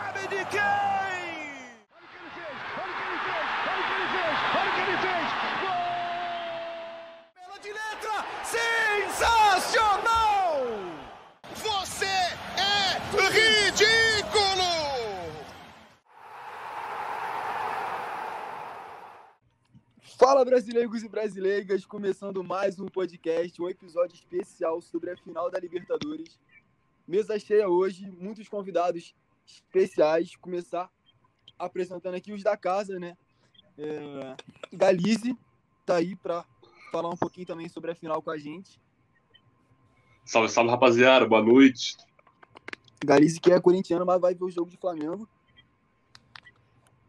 Sabe 0.00 0.22
de 0.28 0.42
quem? 0.46 0.60
Olha 1.92 2.00
o 2.00 2.08
que 2.08 2.16
ele 2.16 2.30
fez! 2.34 2.56
Olha 2.80 2.90
o 2.90 2.96
que 2.96 3.02
ele 3.04 4.08
fez! 4.16 4.34
Olha 4.56 4.70
o 4.70 4.72
que 4.74 4.80
ele 4.80 4.96
fez! 5.04 5.28
Gol! 5.60 5.84
Bela 7.36 7.58
de 7.60 7.70
letra! 7.80 8.16
Sensacional! 9.66 10.56
Você 11.54 12.16
é 12.56 12.96
ridículo! 13.28 14.70
Fala 20.18 20.46
brasileiros 20.46 21.02
e 21.02 21.08
brasileiras, 21.10 21.84
começando 21.84 22.42
mais 22.42 22.80
um 22.80 22.86
podcast, 22.86 23.60
um 23.60 23.68
episódio 23.68 24.14
especial 24.14 24.80
sobre 24.80 25.10
a 25.10 25.16
final 25.18 25.50
da 25.50 25.60
Libertadores. 25.60 26.40
Mesa 27.06 27.38
cheia 27.38 27.68
hoje, 27.68 28.10
muitos 28.10 28.48
convidados 28.48 29.14
especiais. 29.52 30.36
Começar 30.36 30.90
apresentando 31.58 32.14
aqui 32.14 32.32
os 32.32 32.42
da 32.42 32.56
casa, 32.56 32.98
né? 32.98 33.16
É, 33.78 34.36
Galize 34.72 35.36
tá 35.86 35.96
aí 35.96 36.16
para 36.16 36.44
falar 36.90 37.08
um 37.08 37.16
pouquinho 37.16 37.46
também 37.46 37.68
sobre 37.68 37.90
a 37.90 37.94
final 37.94 38.22
com 38.22 38.30
a 38.30 38.38
gente. 38.38 38.80
Salve, 40.24 40.48
salve, 40.48 40.70
rapaziada. 40.70 41.26
Boa 41.26 41.42
noite. 41.42 41.96
Galize 43.04 43.40
que 43.40 43.50
é 43.50 43.60
corintiano, 43.60 44.04
mas 44.04 44.20
vai 44.20 44.34
ver 44.34 44.44
o 44.44 44.50
jogo 44.50 44.70
de 44.70 44.76
Flamengo. 44.76 45.28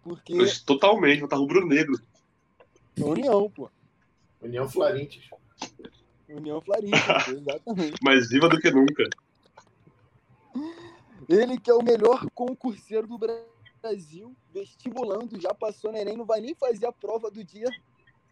Porque 0.04 0.34
Totalmente, 0.66 1.20
vou 1.20 1.26
estar 1.26 1.38
rubro-negro. 1.38 2.00
é 2.98 3.04
União, 3.04 3.50
pô. 3.50 3.70
União 4.42 4.68
Florentes. 4.68 5.30
União 6.28 6.62
Florida, 6.62 6.98
exatamente. 7.28 8.02
Mais 8.02 8.30
viva 8.30 8.50
do 8.50 8.60
que 8.60 8.72
nunca. 8.72 9.08
Ele 11.30 11.60
que 11.60 11.70
é 11.70 11.74
o 11.74 11.84
melhor 11.84 12.30
concurseiro 12.32 13.08
do 13.08 13.20
Brasil, 13.84 14.36
vestibulando, 14.54 15.40
já 15.40 15.54
passou 15.54 15.92
no 15.92 15.98
Enem, 15.98 16.18
não 16.18 16.26
vai 16.26 16.42
nem 16.42 16.54
fazer 16.56 16.86
a 16.86 16.92
prova 16.92 17.30
do 17.32 17.44
dia 17.44 17.68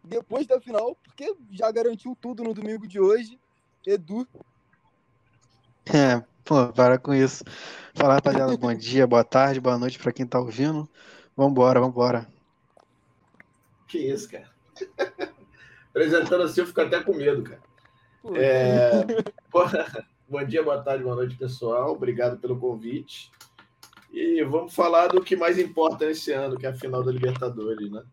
depois 0.03 0.47
da 0.47 0.59
final, 0.59 0.95
porque 0.95 1.36
já 1.52 1.72
garantiu 1.72 2.16
tudo 2.19 2.44
no 2.44 2.53
domingo 2.53 2.88
de 2.88 2.99
hoje. 2.99 3.39
Edu, 3.86 4.27
É, 5.88 6.23
pô, 6.44 6.72
para 6.73 6.99
com 6.99 7.14
isso. 7.14 7.44
Fala, 7.95 8.16
rapaziada, 8.16 8.55
bom 8.55 8.73
dia, 8.75 9.08
boa 9.08 9.23
tarde, 9.23 9.59
boa 9.59 9.77
noite 9.77 9.97
pra 9.97 10.11
quem 10.14 10.25
tá 10.27 10.39
ouvindo. 10.39 10.88
Vambora, 11.36 11.80
vambora. 11.80 12.27
Que 13.88 13.97
isso, 13.97 14.30
cara. 14.30 14.49
Apresentando 15.89 16.44
assim, 16.44 16.61
eu 16.61 16.67
fico 16.67 16.81
até 16.81 17.03
com 17.03 17.14
medo, 17.14 17.44
cara. 17.44 17.61
pô, 18.21 18.36
É, 18.36 19.05
pô, 19.52 19.61
Bom 20.30 20.45
dia, 20.45 20.61
boa 20.61 20.80
tarde, 20.80 21.03
boa 21.03 21.16
noite, 21.16 21.35
pessoal. 21.35 21.91
Obrigado 21.91 22.38
pelo 22.38 22.59
convite. 22.59 23.31
E 24.13 24.44
vamos 24.44 24.75
falar 24.75 25.08
do 25.08 25.23
que 25.23 25.36
mais 25.36 25.58
importa 25.58 26.05
nesse 26.05 26.31
ano, 26.31 26.55
que 26.55 26.67
é 26.67 26.69
a 26.69 26.75
final 26.75 27.03
da 27.03 27.11
Libertadores, 27.11 27.89
né? 27.89 28.03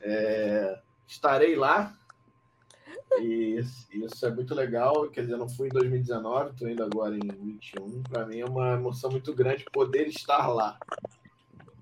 É, 0.00 0.78
estarei 1.04 1.56
lá. 1.56 1.92
E 3.18 3.58
isso 3.90 4.24
é 4.24 4.30
muito 4.30 4.54
legal. 4.54 5.10
Quer 5.10 5.22
dizer, 5.22 5.36
não 5.36 5.48
fui 5.48 5.66
em 5.66 5.72
2019, 5.72 6.50
estou 6.50 6.70
indo 6.70 6.84
agora 6.84 7.16
em 7.16 7.26
21. 7.26 8.04
Para 8.04 8.24
mim 8.24 8.38
é 8.38 8.46
uma 8.46 8.74
emoção 8.74 9.10
muito 9.10 9.34
grande 9.34 9.64
poder 9.72 10.06
estar 10.06 10.46
lá. 10.46 10.78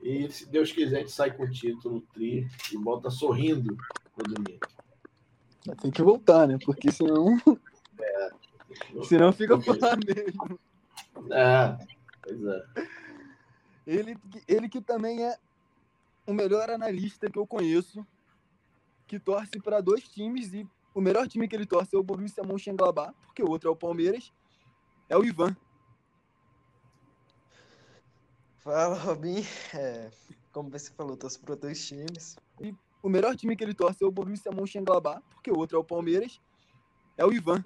E 0.00 0.26
se 0.30 0.48
Deus 0.48 0.72
quiser, 0.72 0.96
a 0.96 1.00
gente 1.00 1.12
sai 1.12 1.30
com 1.30 1.42
o 1.42 1.50
título, 1.50 2.02
tri, 2.14 2.48
e 2.72 2.76
volta 2.78 3.10
sorrindo 3.10 3.76
no 4.16 4.24
domingo. 4.24 4.66
tem 5.82 5.90
que 5.90 6.02
voltar, 6.02 6.48
né? 6.48 6.56
Porque 6.64 6.90
senão, 6.90 7.38
senão 9.08 9.32
fica 9.32 9.58
por 9.58 9.78
lá 9.80 9.96
mesmo. 9.96 10.58
É, 11.32 11.78
pois 12.22 12.44
é. 12.44 12.64
Ele, 13.86 14.16
ele 14.48 14.68
que 14.68 14.80
também 14.80 15.24
é 15.24 15.36
o 16.26 16.32
melhor 16.32 16.70
analista 16.70 17.30
que 17.30 17.38
eu 17.38 17.46
conheço, 17.46 18.06
que 19.06 19.18
torce 19.18 19.60
para 19.60 19.80
dois 19.80 20.08
times 20.08 20.54
e 20.54 20.66
o 20.94 21.00
melhor 21.00 21.26
time 21.28 21.46
que 21.48 21.54
ele 21.54 21.66
torce 21.66 21.94
é 21.94 21.98
o 21.98 22.02
Borussia 22.02 22.42
Mönchengladbach, 22.42 23.12
porque 23.26 23.42
o 23.42 23.50
outro 23.50 23.68
é 23.68 23.72
o 23.72 23.76
Palmeiras, 23.76 24.32
é 25.08 25.16
o 25.16 25.24
Ivan. 25.24 25.54
Fala, 28.58 28.96
Robin. 28.96 29.44
É, 29.74 30.10
como 30.52 30.70
você 30.70 30.90
falou, 30.92 31.16
torço 31.16 31.40
para 31.40 31.54
dois 31.54 31.86
times. 31.86 32.36
O 33.02 33.08
melhor 33.08 33.36
time 33.36 33.54
que 33.54 33.62
ele 33.62 33.74
torce 33.74 34.02
é 34.02 34.06
o 34.06 34.10
Borussia 34.10 34.50
Mönchengladbach, 34.52 35.22
porque 35.30 35.50
o 35.50 35.58
outro 35.58 35.76
é 35.76 35.80
o 35.80 35.84
Palmeiras, 35.84 36.40
é 37.18 37.26
o 37.26 37.32
Ivan. 37.32 37.62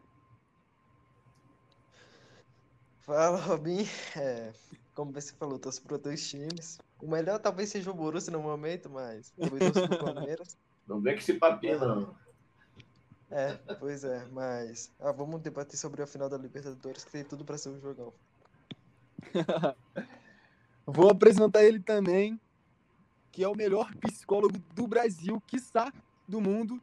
Fala, 3.09 3.39
Robin. 3.39 3.87
É, 4.15 4.53
como 4.95 5.13
você 5.13 5.33
falou, 5.33 5.59
torço 5.59 5.81
para 5.81 5.97
dois 5.97 6.29
times. 6.29 6.79
O 7.01 7.09
melhor 7.09 7.39
talvez 7.39 7.71
seja 7.71 7.91
o 7.91 7.95
Borussia 7.95 8.31
no 8.31 8.43
momento, 8.43 8.91
mas 8.91 9.31
também 9.31 9.73
torço 9.73 9.89
pro 9.89 10.13
Palmeiras. 10.13 10.59
Não 10.87 11.01
vem 11.01 11.15
com 11.15 11.21
esse 11.21 11.33
papinho, 11.33 11.79
não. 11.81 12.15
É, 13.31 13.55
pois 13.81 14.05
é, 14.05 14.27
mas 14.27 14.93
ah, 15.01 15.11
vamos 15.11 15.41
debater 15.41 15.79
sobre 15.79 16.03
a 16.03 16.07
final 16.07 16.29
da 16.29 16.37
Libertadores, 16.37 17.03
que 17.03 17.11
tem 17.11 17.25
tudo 17.25 17.47
para 17.47 17.57
ser 17.57 17.71
um 17.71 17.81
jogão. 17.81 18.13
Vou 20.85 21.11
apresentar 21.11 21.65
ele 21.65 21.81
também, 21.81 22.39
que 23.33 23.43
é 23.43 23.49
o 23.49 23.57
melhor 23.57 23.91
psicólogo 23.97 24.59
do 24.75 24.87
Brasil, 24.87 25.43
quiçá 25.47 25.91
do 26.29 26.43
mundo. 26.43 26.79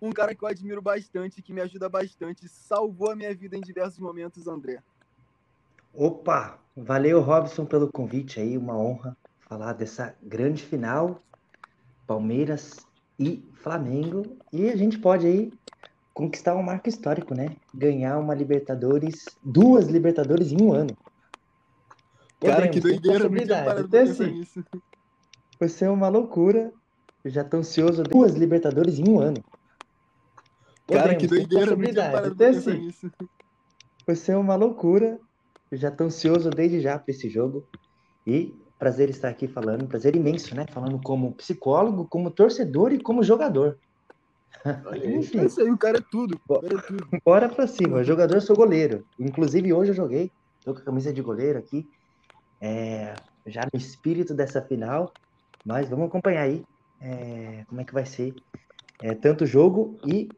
Um 0.00 0.12
cara 0.12 0.34
que 0.34 0.44
eu 0.44 0.48
admiro 0.48 0.82
bastante, 0.82 1.40
que 1.40 1.54
me 1.54 1.62
ajuda 1.62 1.88
bastante, 1.88 2.46
salvou 2.50 3.10
a 3.10 3.16
minha 3.16 3.34
vida 3.34 3.56
em 3.56 3.62
diversos 3.62 3.98
momentos, 3.98 4.46
André. 4.46 4.82
Opa, 5.94 6.58
valeu 6.76 7.20
Robson 7.20 7.64
pelo 7.64 7.90
convite 7.90 8.40
aí, 8.40 8.58
uma 8.58 8.76
honra 8.76 9.16
falar 9.48 9.74
dessa 9.74 10.14
grande 10.20 10.62
final, 10.62 11.22
Palmeiras 12.06 12.84
e 13.18 13.44
Flamengo, 13.54 14.36
e 14.52 14.68
a 14.70 14.76
gente 14.76 14.98
pode 14.98 15.24
aí 15.24 15.52
conquistar 16.12 16.56
um 16.56 16.62
marco 16.62 16.88
histórico, 16.88 17.34
né? 17.34 17.56
Ganhar 17.72 18.18
uma 18.18 18.34
Libertadores, 18.34 19.24
duas 19.42 19.86
Libertadores 19.86 20.50
em 20.50 20.60
um 20.60 20.72
ano. 20.72 20.96
Cara, 22.40 22.68
que 22.68 22.80
Podemos, 22.80 23.02
doideira, 23.02 23.28
Então, 23.80 24.02
assim, 24.02 24.44
vai 25.58 25.68
ser 25.68 25.88
uma 25.88 26.08
loucura. 26.08 26.72
Eu 27.24 27.30
já 27.30 27.44
tô 27.44 27.58
ansioso. 27.58 28.02
Duas 28.02 28.34
Libertadores 28.34 28.98
em 28.98 29.08
um 29.08 29.20
ano. 29.20 29.42
Cara, 30.86 31.14
que 31.14 31.26
Podemos, 31.26 31.48
doideira, 31.48 31.76
Então, 32.28 32.48
assim. 32.48 32.90
Vai 34.06 34.16
ser 34.16 34.36
uma 34.36 34.56
loucura. 34.56 35.18
Eu 35.74 35.78
já 35.78 35.90
tô 35.90 36.04
ansioso 36.04 36.50
desde 36.50 36.78
já 36.78 36.96
para 36.96 37.10
esse 37.10 37.28
jogo. 37.28 37.66
E 38.24 38.54
prazer 38.78 39.10
estar 39.10 39.28
aqui 39.28 39.48
falando, 39.48 39.88
prazer 39.88 40.14
imenso, 40.14 40.54
né? 40.54 40.66
Falando 40.70 41.00
como 41.02 41.32
psicólogo, 41.32 42.06
como 42.06 42.30
torcedor 42.30 42.92
e 42.92 43.00
como 43.00 43.24
jogador. 43.24 43.76
Olha. 44.86 45.04
Enfim, 45.18 45.40
É 45.40 45.46
isso 45.46 45.60
aí, 45.60 45.68
o 45.68 45.76
cara 45.76 45.98
é 45.98 46.04
tudo. 46.12 46.38
Cara 46.48 46.78
é 46.78 46.80
tudo. 46.80 47.08
bora 47.24 47.48
pra 47.48 47.66
cima. 47.66 48.04
Jogador, 48.04 48.40
sou 48.40 48.54
goleiro. 48.54 49.04
Inclusive, 49.18 49.72
hoje 49.72 49.90
eu 49.90 49.96
joguei. 49.96 50.30
Tô 50.64 50.72
com 50.72 50.78
a 50.78 50.84
camisa 50.84 51.12
de 51.12 51.20
goleiro 51.20 51.58
aqui. 51.58 51.88
É, 52.60 53.16
já 53.44 53.62
no 53.72 53.76
espírito 53.76 54.32
dessa 54.32 54.62
final. 54.62 55.12
Mas 55.64 55.88
vamos 55.88 56.06
acompanhar 56.06 56.42
aí 56.42 56.64
é, 57.00 57.64
como 57.66 57.80
é 57.80 57.84
que 57.84 57.92
vai 57.92 58.06
ser 58.06 58.32
é, 59.02 59.12
tanto 59.12 59.42
o 59.42 59.46
jogo 59.46 59.98
e 60.06 60.28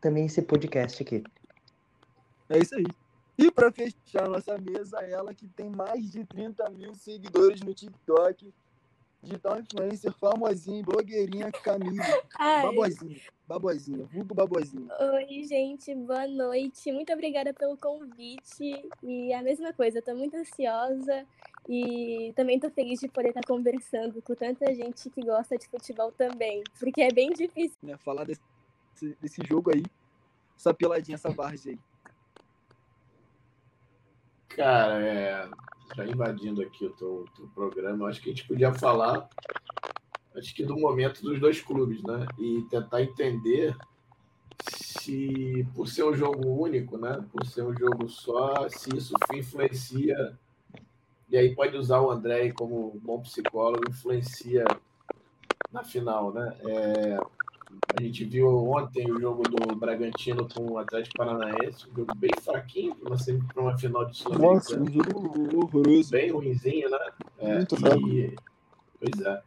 também 0.00 0.24
esse 0.24 0.40
podcast 0.40 1.02
aqui. 1.02 1.22
É 2.48 2.58
isso 2.58 2.74
aí. 2.74 2.86
E 3.38 3.50
pra 3.50 3.70
fechar 3.70 4.28
nossa 4.28 4.56
mesa, 4.58 4.98
ela 5.00 5.34
que 5.34 5.46
tem 5.48 5.68
mais 5.68 6.10
de 6.10 6.24
30 6.24 6.70
mil 6.70 6.94
seguidores 6.94 7.60
no 7.60 7.74
TikTok, 7.74 8.52
digital 9.22 9.60
influencer, 9.60 10.12
famosinha, 10.12 10.82
blogueirinha, 10.82 11.50
Camila. 11.52 12.02
Ai, 12.38 12.62
Babozinha, 12.62 13.20
babozinha, 13.46 14.04
vulgo 14.06 14.34
babozinha. 14.34 14.88
oi, 15.14 15.42
gente, 15.44 15.94
boa 15.94 16.26
noite. 16.26 16.90
Muito 16.92 17.12
obrigada 17.12 17.52
pelo 17.52 17.76
convite. 17.76 18.88
E 19.02 19.32
a 19.34 19.42
mesma 19.42 19.72
coisa, 19.72 20.00
tô 20.00 20.14
muito 20.14 20.36
ansiosa 20.36 21.26
e 21.68 22.32
também 22.36 22.58
tô 22.58 22.70
feliz 22.70 23.00
de 23.00 23.08
poder 23.08 23.28
estar 23.28 23.42
conversando 23.46 24.22
com 24.22 24.34
tanta 24.34 24.72
gente 24.74 25.10
que 25.10 25.20
gosta 25.22 25.58
de 25.58 25.68
futebol 25.68 26.10
também, 26.12 26.62
porque 26.78 27.02
é 27.02 27.12
bem 27.12 27.30
difícil. 27.30 27.76
Né? 27.82 27.98
Falar 27.98 28.24
desse, 28.24 28.40
desse 29.20 29.42
jogo 29.46 29.70
aí, 29.74 29.82
essa 30.56 30.72
peladinha, 30.72 31.16
essa 31.16 31.30
várzea 31.30 31.72
aí. 31.72 31.78
Cara, 34.48 35.02
é, 35.02 35.48
já 35.96 36.06
invadindo 36.06 36.62
aqui 36.62 36.86
o 36.86 36.90
teu, 36.90 37.24
teu 37.36 37.46
programa, 37.48 38.08
acho 38.08 38.20
que 38.20 38.30
a 38.30 38.32
gente 38.32 38.46
podia 38.46 38.72
falar 38.72 39.28
acho 40.38 40.54
que 40.54 40.64
do 40.64 40.76
momento 40.76 41.22
dos 41.22 41.40
dois 41.40 41.60
clubes, 41.60 42.02
né? 42.02 42.26
E 42.38 42.62
tentar 42.70 43.02
entender 43.02 43.76
se, 44.68 45.66
por 45.74 45.88
ser 45.88 46.04
um 46.04 46.14
jogo 46.14 46.48
único, 46.48 46.98
né? 46.98 47.24
Por 47.32 47.44
ser 47.46 47.62
um 47.62 47.76
jogo 47.76 48.08
só, 48.08 48.68
se 48.68 48.94
isso 48.96 49.14
influencia. 49.34 50.38
E 51.28 51.36
aí 51.36 51.54
pode 51.54 51.76
usar 51.76 52.00
o 52.00 52.10
André 52.10 52.52
como 52.52 53.00
bom 53.02 53.20
psicólogo, 53.20 53.88
influencia 53.88 54.64
na 55.72 55.82
final, 55.82 56.32
né? 56.32 56.56
É, 56.60 57.18
a 57.98 58.02
gente 58.02 58.24
viu 58.24 58.48
ontem 58.70 59.10
o 59.10 59.20
jogo 59.20 59.42
do 59.42 59.74
Bragantino 59.74 60.48
com 60.48 60.72
o 60.72 60.78
Atlético 60.78 61.16
Paranaense, 61.16 61.86
um 61.90 61.96
jogo 61.96 62.14
bem 62.16 62.30
fraquinho 62.42 62.94
para 62.94 63.08
uma, 63.14 63.18
pra 63.52 63.62
uma 63.62 63.78
final 63.78 64.04
de 64.04 64.24
Nossa, 64.24 64.74
Sul-Americana 64.74 64.82
um 64.82 64.92
jogo 64.92 65.56
horroroso. 65.64 66.10
bem 66.10 66.30
ruimzinho, 66.30 66.90
né? 66.90 66.98
É, 67.38 67.54
Muito 67.56 67.76
fraco. 67.76 68.08
e, 68.08 68.36
pois 69.00 69.26
é. 69.26 69.42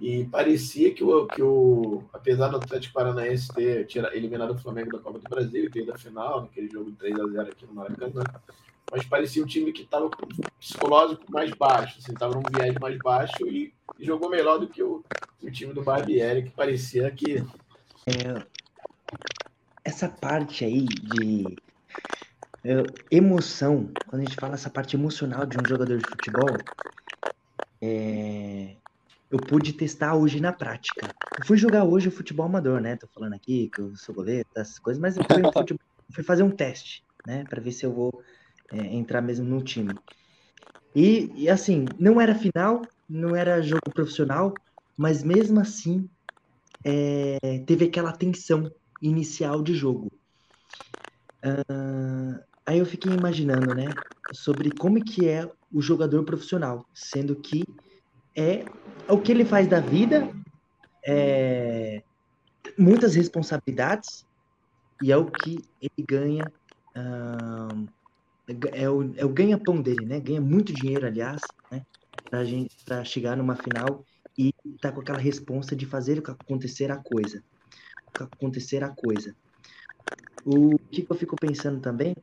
E 0.00 0.24
parecia 0.24 0.94
que 0.94 1.04
o, 1.04 1.26
que 1.26 1.42
o. 1.42 2.02
Apesar 2.12 2.48
do 2.48 2.56
Atlético 2.56 2.94
Paranaense 2.94 3.52
ter 3.52 3.86
tira, 3.86 4.16
eliminado 4.16 4.52
o 4.52 4.58
Flamengo 4.58 4.92
da 4.92 4.98
Copa 4.98 5.18
do 5.18 5.28
Brasil 5.28 5.64
e 5.64 5.70
ter 5.70 5.82
ido 5.82 5.92
à 5.92 5.98
final, 5.98 6.40
naquele 6.40 6.70
jogo 6.70 6.90
3x0 6.92 7.48
aqui 7.48 7.66
no 7.66 7.74
Maracanã, 7.74 8.22
mas 8.90 9.04
parecia 9.04 9.42
um 9.42 9.46
time 9.46 9.72
que 9.72 9.82
estava 9.82 10.08
com 10.08 10.26
psicológico 10.58 11.22
mais 11.30 11.50
baixo, 11.52 11.98
assim, 11.98 12.12
estava 12.12 12.34
num 12.34 12.42
viés 12.50 12.74
mais 12.80 12.96
baixo 12.98 13.46
e, 13.46 13.74
e 13.98 14.04
jogou 14.06 14.30
melhor 14.30 14.58
do 14.58 14.68
que 14.68 14.82
o, 14.82 15.04
o 15.42 15.50
time 15.50 15.72
do 15.74 15.82
Barbieri, 15.82 16.44
que 16.44 16.50
parecia 16.50 17.10
que. 17.10 17.36
essa 19.84 20.08
parte 20.08 20.64
aí 20.64 20.98
de 21.00 21.62
é, 22.64 22.70
emoção, 23.10 23.98
quando 24.06 24.22
a 24.22 24.24
gente 24.24 24.36
fala 24.36 24.54
essa 24.54 24.70
parte 24.70 24.96
emocional 24.96 25.46
de 25.46 25.58
um 25.58 25.64
jogador 25.64 25.98
de 25.98 26.04
futebol, 26.04 26.70
é, 27.82 28.78
eu 29.30 29.44
pude 29.44 29.72
testar 29.74 30.14
hoje 30.16 30.40
na 30.40 30.52
prática. 30.52 31.14
Eu 31.36 31.42
fui 31.44 31.56
jogar 31.56 31.84
hoje 31.84 32.08
o 32.08 32.12
futebol 32.12 32.46
amador, 32.46 32.80
né? 32.80 32.96
Tô 32.96 33.08
falando 33.08 33.34
aqui 33.34 33.70
que 33.70 33.80
eu 33.80 33.94
sou 33.96 34.14
goleiro, 34.14 34.46
essas 34.56 34.78
coisas, 34.78 35.00
mas 35.00 35.16
eu 35.16 35.24
fui, 35.24 35.48
futebol- 35.48 35.80
fui 36.14 36.24
fazer 36.24 36.42
um 36.42 36.50
teste, 36.54 37.04
né? 37.24 37.44
Pra 37.46 37.60
ver 37.60 37.72
se 37.72 37.86
eu 37.86 37.92
vou 37.94 38.12
é, 38.70 38.78
entrar 38.94 39.22
mesmo 39.22 39.46
no 39.46 39.62
time. 39.64 40.02
E, 40.94 41.44
e 41.44 41.48
assim, 41.48 41.96
não 41.98 42.20
era 42.20 42.34
final, 42.34 42.92
não 43.08 43.34
era 43.36 43.62
jogo 43.62 43.92
profissional, 43.94 44.60
mas 45.00 45.22
mesmo 45.24 45.58
assim 45.60 46.08
é, 47.42 47.60
teve 47.66 47.86
aquela 47.86 48.12
tensão 48.12 48.70
inicial 49.00 49.62
de 49.62 49.74
jogo. 49.74 50.08
Ah, 51.42 52.44
aí 52.66 52.78
eu 52.78 52.86
fiquei 52.86 53.12
imaginando, 53.12 53.74
né, 53.74 53.96
sobre 54.32 54.72
como 54.72 55.02
que 55.04 55.28
é 55.28 55.50
o 55.72 55.80
jogador 55.80 56.24
profissional, 56.24 56.86
sendo 56.94 57.40
que 57.40 57.64
é 58.36 58.66
o 59.10 59.20
que 59.22 59.32
ele 59.32 59.44
faz 59.44 59.68
da 59.68 59.80
vida, 59.80 60.30
é 61.06 62.02
muitas 62.78 63.14
responsabilidades 63.14 64.24
e 65.00 65.12
é 65.12 65.16
o 65.16 65.30
que 65.32 65.68
ele 65.80 66.06
ganha, 66.08 66.52
ah, 66.96 67.74
é 68.72 68.88
o, 68.90 69.14
é 69.16 69.24
o 69.24 69.28
ganha-pão 69.32 69.80
dele, 69.82 70.04
né? 70.06 70.20
Ganha 70.20 70.40
muito 70.40 70.72
dinheiro, 70.72 71.06
aliás, 71.06 71.52
né? 71.70 71.82
Pra 72.84 73.04
chegar 73.04 73.36
numa 73.36 73.56
final 73.56 74.06
e 74.36 74.54
tá 74.80 74.90
com 74.92 75.00
aquela 75.00 75.18
responsa 75.18 75.74
de 75.76 75.86
fazer 75.86 76.22
acontecer 76.26 76.90
a 76.90 76.96
coisa. 76.96 77.42
Acontecer 78.14 78.82
a 78.82 78.88
coisa. 78.88 79.34
O 80.44 80.78
que, 80.90 81.02
que 81.02 81.10
eu 81.10 81.16
fico 81.16 81.36
pensando 81.36 81.80
também, 81.80 82.16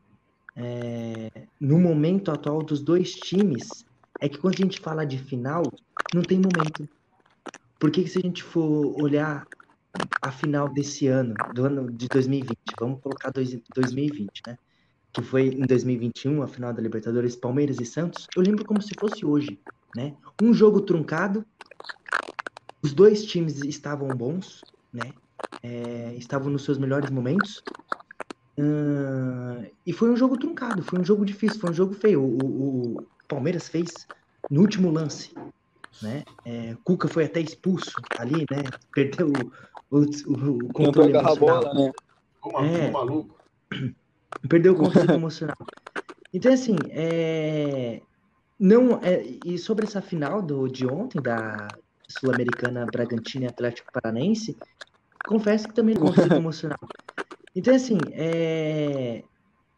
é, 0.56 1.30
no 1.59 1.77
momento 1.77 2.31
atual 2.31 2.63
dos 2.63 2.81
dois 2.81 3.13
times, 3.13 3.86
é 4.19 4.27
que 4.27 4.38
quando 4.38 4.56
a 4.56 4.63
gente 4.63 4.80
fala 4.80 5.06
de 5.06 5.18
final, 5.18 5.63
não 6.13 6.21
tem 6.21 6.39
momento. 6.39 6.88
Porque 7.80 8.07
se 8.07 8.18
a 8.18 8.21
gente 8.21 8.44
for 8.44 9.00
olhar 9.00 9.45
a 10.21 10.31
final 10.31 10.68
desse 10.69 11.07
ano, 11.07 11.33
do 11.53 11.65
ano 11.65 11.92
de 11.92 12.07
2020, 12.07 12.57
vamos 12.80 13.01
colocar 13.01 13.31
dois, 13.31 13.57
2020, 13.75 14.42
né? 14.48 14.57
Que 15.13 15.21
foi 15.21 15.48
em 15.48 15.65
2021, 15.65 16.42
a 16.42 16.48
final 16.48 16.74
da 16.74 16.81
Libertadores, 16.81 17.36
Palmeiras 17.36 17.80
e 17.80 17.86
Santos, 17.86 18.27
eu 18.36 18.42
lembro 18.42 18.65
como 18.65 18.81
se 18.81 18.94
fosse 19.00 19.25
hoje, 19.25 19.60
né? 19.95 20.15
Um 20.42 20.53
jogo 20.53 20.81
truncado, 20.81 21.45
os 22.83 22.94
dois 22.94 23.25
times 23.25 23.57
estavam 23.63 24.15
bons, 24.15 24.65
né? 24.94 25.13
É, 25.63 26.13
estavam 26.15 26.50
nos 26.50 26.63
seus 26.63 26.77
melhores 26.77 27.09
momentos. 27.09 27.63
Ah, 28.59 29.63
e 29.85 29.94
foi 29.94 30.09
um 30.09 30.15
jogo 30.18 30.38
truncado, 30.38 30.81
foi 30.81 31.00
um 31.00 31.03
jogo 31.06 31.25
difícil, 31.25 31.59
foi 31.59 31.69
um 31.69 31.74
jogo 31.74 31.94
feio. 31.94 32.21
O, 32.21 32.25
o- 32.25 32.97
o 33.00 33.07
Palmeiras 33.27 33.68
fez 33.69 34.07
no 34.50 34.62
último 34.62 34.89
lance, 34.89 35.33
né? 36.01 36.24
É, 36.45 36.75
Cuca 36.83 37.07
foi 37.07 37.25
até 37.25 37.39
expulso 37.39 38.01
ali, 38.18 38.45
né? 38.50 38.63
Perdeu 38.94 39.51
o, 39.89 40.00
o, 40.00 40.74
controle 40.74 41.09
agarrar 41.09 41.29
a 41.29 41.31
emocional. 41.33 41.62
bola, 41.63 41.74
né? 41.74 41.91
Ficou 42.35 42.53
maluco, 42.53 42.75
É. 42.77 42.91
maluco. 42.91 43.38
Perdeu 44.50 44.74
o 44.74 44.77
controle 44.77 45.13
emocional. 45.13 45.56
Então, 46.33 46.53
assim, 46.53 46.75
é... 46.91 48.01
não 48.59 49.00
é... 49.03 49.24
e 49.24 49.57
sobre 49.57 49.85
essa 49.85 50.01
final 50.01 50.41
do, 50.41 50.68
de 50.68 50.85
ontem, 50.88 51.21
da 51.21 51.68
Sul-Americana 52.07 52.86
Bragantino 52.86 53.45
e 53.45 53.48
Atlético 53.48 53.92
Paranaense, 53.92 54.57
confesso 55.25 55.68
que 55.68 55.74
também 55.74 55.95
não 55.95 56.07
controle 56.07 56.36
emocional. 56.36 56.80
Então, 57.56 57.75
assim, 57.75 57.98
é... 58.12 59.24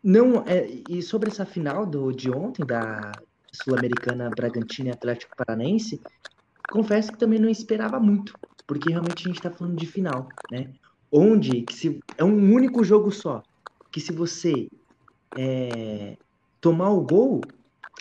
não 0.03 0.43
é... 0.45 0.67
e 0.89 1.01
sobre 1.01 1.29
essa 1.29 1.45
final 1.45 1.85
do, 1.85 2.11
de 2.11 2.29
ontem, 2.29 2.65
da 2.65 3.11
Sul-Americana 3.51 4.29
Bragantino 4.29 4.89
e 4.89 4.91
Atlético 4.91 5.35
Paranaense, 5.35 6.01
confesso 6.69 7.11
que 7.11 7.17
também 7.17 7.39
não 7.39 7.49
esperava 7.49 7.99
muito, 7.99 8.33
porque 8.67 8.91
realmente 8.91 9.23
a 9.23 9.27
gente 9.27 9.37
está 9.37 9.49
falando 9.49 9.75
de 9.75 9.85
final, 9.85 10.27
né? 10.51 10.71
Onde 11.11 11.63
que 11.63 11.73
se... 11.73 11.99
é 12.17 12.23
um 12.23 12.53
único 12.53 12.83
jogo 12.83 13.11
só 13.11 13.41
que 13.91 13.99
se 13.99 14.11
você 14.11 14.69
é, 15.37 16.15
tomar 16.61 16.89
o 16.89 17.01
gol, 17.01 17.41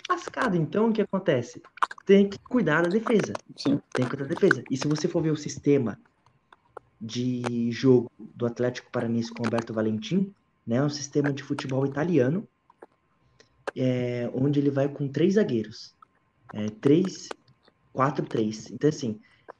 lascado. 0.09 0.55
Então, 0.55 0.89
o 0.89 0.93
que 0.93 1.01
acontece? 1.01 1.61
Tem 2.05 2.29
que 2.29 2.37
cuidar 2.49 2.81
da 2.83 2.89
defesa. 2.89 3.39
Sim. 3.57 3.79
Tem 3.93 4.05
que 4.05 4.09
cuidar 4.11 4.25
da 4.25 4.33
defesa. 4.35 4.65
E 4.69 4.77
se 4.77 4.87
você 4.87 5.07
for 5.07 5.21
ver 5.21 5.31
o 5.31 5.37
sistema 5.37 5.99
de 6.99 7.71
jogo 7.71 8.11
do 8.19 8.45
Atlético 8.45 8.91
Paranaense 8.91 9.33
com 9.33 9.43
Roberto 9.43 9.73
Valentim, 9.73 10.33
né, 10.65 10.77
é 10.77 10.83
um 10.83 10.89
sistema 10.89 11.31
de 11.33 11.43
futebol 11.43 11.85
italiano, 11.85 12.47
é, 13.75 14.29
onde 14.33 14.59
ele 14.59 14.69
vai 14.69 14.87
com 14.91 15.07
três 15.07 15.35
zagueiros. 15.35 15.95
É, 16.53 16.69
três, 16.69 17.35
quatro, 17.93 18.25
três. 18.27 18.69
Então, 18.71 18.89
assim, 18.89 19.19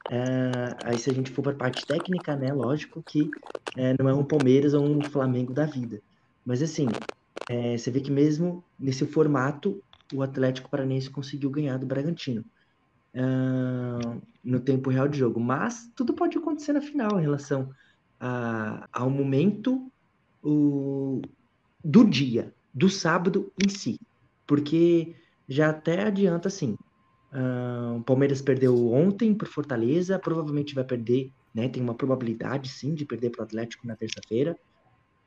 é, 0.10 0.78
aí 0.84 0.98
se 0.98 1.10
a 1.10 1.14
gente 1.14 1.32
for 1.32 1.44
para 1.44 1.54
a 1.54 1.56
parte 1.58 1.86
técnica, 1.88 2.36
né, 2.36 2.54
lógico 2.54 3.04
que 3.04 3.30
é, 3.76 3.96
não 4.02 4.10
é 4.10 4.14
um 4.14 4.26
Palmeiras 4.26 4.74
ou 4.74 4.86
um 4.86 5.04
Flamengo 5.04 5.54
da 5.54 5.66
vida. 5.66 6.02
Mas 6.46 6.62
assim, 6.62 7.06
é, 7.48 7.78
você 7.78 7.92
vê 7.92 8.02
que 8.02 8.12
mesmo 8.12 8.66
nesse 8.78 9.06
formato, 9.06 9.84
o 10.14 10.22
Atlético 10.22 10.70
Paranaense 10.70 11.10
conseguiu 11.10 11.50
ganhar 11.52 11.78
do 11.78 11.86
Bragantino 11.86 12.46
ah, 13.16 14.20
no 14.44 14.60
tempo 14.60 14.90
real 14.90 15.08
de 15.08 15.18
jogo. 15.20 15.40
Mas 15.40 15.90
tudo 15.96 16.14
pode 16.14 16.38
acontecer 16.38 16.74
na 16.74 16.82
final 16.82 17.20
em 17.20 17.24
relação 17.24 17.70
a- 18.20 18.88
ao 18.92 19.10
momento 19.10 19.92
o- 20.44 21.22
do 21.84 22.06
dia, 22.10 22.54
do 22.74 22.90
sábado 22.90 23.52
em 23.58 23.70
si. 23.70 23.98
Porque 24.48 25.16
já 25.48 25.70
até 25.70 26.04
adianta 26.04 26.48
assim. 26.50 26.76
ah, 27.32 27.96
o 28.00 28.04
Palmeiras 28.04 28.42
perdeu 28.42 28.92
ontem 28.94 29.36
por 29.36 29.48
Fortaleza, 29.48 30.20
provavelmente 30.20 30.76
vai 30.76 30.84
perder, 30.86 31.32
né? 31.54 31.70
Tem 31.70 31.82
uma 31.84 31.96
probabilidade 31.96 32.70
sim 32.70 32.94
de 32.96 33.06
perder 33.06 33.32
para 33.32 33.42
o 33.42 33.46
Atlético 33.46 33.88
na 33.88 33.96
terça-feira. 33.96 34.58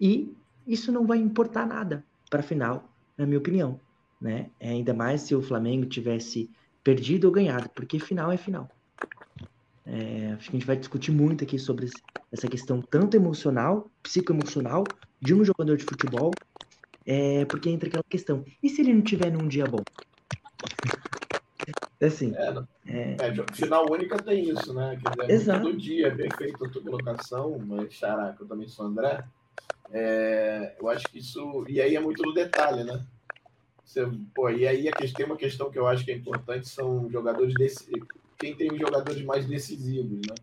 E 0.01 0.37
isso 0.67 0.93
não 0.93 1.07
vai 1.07 1.19
importar 1.19 1.67
nada 1.67 2.07
para 2.31 2.41
a 2.41 2.43
final, 2.43 2.95
na 3.17 3.27
minha 3.27 3.39
opinião, 3.39 3.81
né? 4.23 4.53
É, 4.61 4.71
Ainda 4.71 4.95
mais 4.95 5.23
se 5.23 5.35
o 5.35 5.43
Flamengo 5.43 5.87
tivesse 5.87 6.51
perdido 6.85 7.27
ou 7.27 7.33
ganhado, 7.33 7.71
porque 7.75 7.99
final 7.99 8.33
é 8.33 8.37
final. 8.39 8.73
É, 9.85 10.33
acho 10.33 10.51
que 10.51 10.57
a 10.57 10.59
gente 10.61 10.67
vai 10.67 10.77
discutir 10.77 11.11
muito 11.13 11.45
aqui 11.45 11.59
sobre 11.59 11.87
essa 12.31 12.49
questão 12.49 12.81
tanto 12.83 13.17
emocional, 13.17 13.93
psicoemocional 14.03 14.95
de 15.21 15.35
um 15.35 15.45
jogador 15.45 15.77
de 15.77 15.85
futebol, 15.85 16.39
é, 17.07 17.45
porque 17.47 17.71
entra 17.71 17.89
aquela 17.89 18.05
questão, 18.11 18.45
e 18.63 18.69
se 18.71 18.83
ele 18.83 18.95
não 18.95 19.03
tiver 19.03 19.31
num 19.33 19.49
dia 19.49 19.67
bom? 19.67 19.85
Assim, 22.01 22.35
É, 22.35 22.53
não- 22.53 22.67
é, 22.87 23.21
é, 23.21 23.31
jo- 23.31 23.53
final 23.53 23.91
única 23.91 24.23
tem 24.23 24.49
isso, 24.49 24.73
né? 24.75 24.97
Quer 25.01 25.09
dizer, 25.11 25.37
Exato. 25.37 25.63
todo 25.63 25.77
dia 25.77 26.09
é 26.09 26.11
perfeito 26.17 26.65
a 26.65 26.71
tua 26.71 26.83
colocação, 26.83 27.59
mas 27.61 27.93
xará, 27.95 28.35
que 28.35 28.43
eu 28.43 28.49
também 28.49 28.69
sou 28.69 28.87
André. 28.87 29.25
É, 29.91 30.77
eu 30.81 30.89
acho 30.89 31.11
que 31.11 31.19
isso. 31.19 31.67
E 31.69 31.81
aí 31.81 31.97
é 31.97 32.01
muito 32.01 32.25
no 32.25 32.35
detalhe, 32.35 32.85
né? 32.85 33.07
Você, 33.85 34.09
pô, 34.35 34.49
e 34.49 34.67
aí 34.67 34.89
a 34.89 34.93
questão, 34.93 35.17
tem 35.17 35.27
uma 35.27 35.37
questão 35.37 35.71
que 35.71 35.79
eu 35.79 35.87
acho 35.87 36.05
que 36.05 36.13
é 36.13 36.17
importante 36.17 36.69
são 36.69 37.11
jogadores 37.11 37.55
desse. 37.55 37.91
Quem 38.39 38.55
tem 38.55 38.77
jogadores 38.79 39.23
mais 39.25 39.47
decisivos, 39.47 40.21
né? 40.27 40.35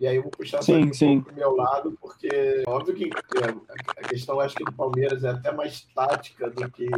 E 0.00 0.06
aí 0.06 0.16
eu 0.16 0.22
vou 0.22 0.30
puxar 0.30 0.62
Sim, 0.62 0.88
um 0.88 0.92
sim. 0.92 1.20
pouco 1.20 1.26
pro 1.26 1.36
meu 1.36 1.56
lado, 1.56 1.96
porque 2.00 2.64
óbvio 2.66 2.94
que 2.94 3.04
é, 3.04 4.00
a 4.02 4.08
questão 4.08 4.40
acho 4.40 4.54
que 4.54 4.64
do 4.64 4.72
Palmeiras 4.72 5.22
é 5.24 5.30
até 5.30 5.52
mais 5.52 5.82
tática 5.94 6.50
do 6.50 6.70
que 6.70 6.88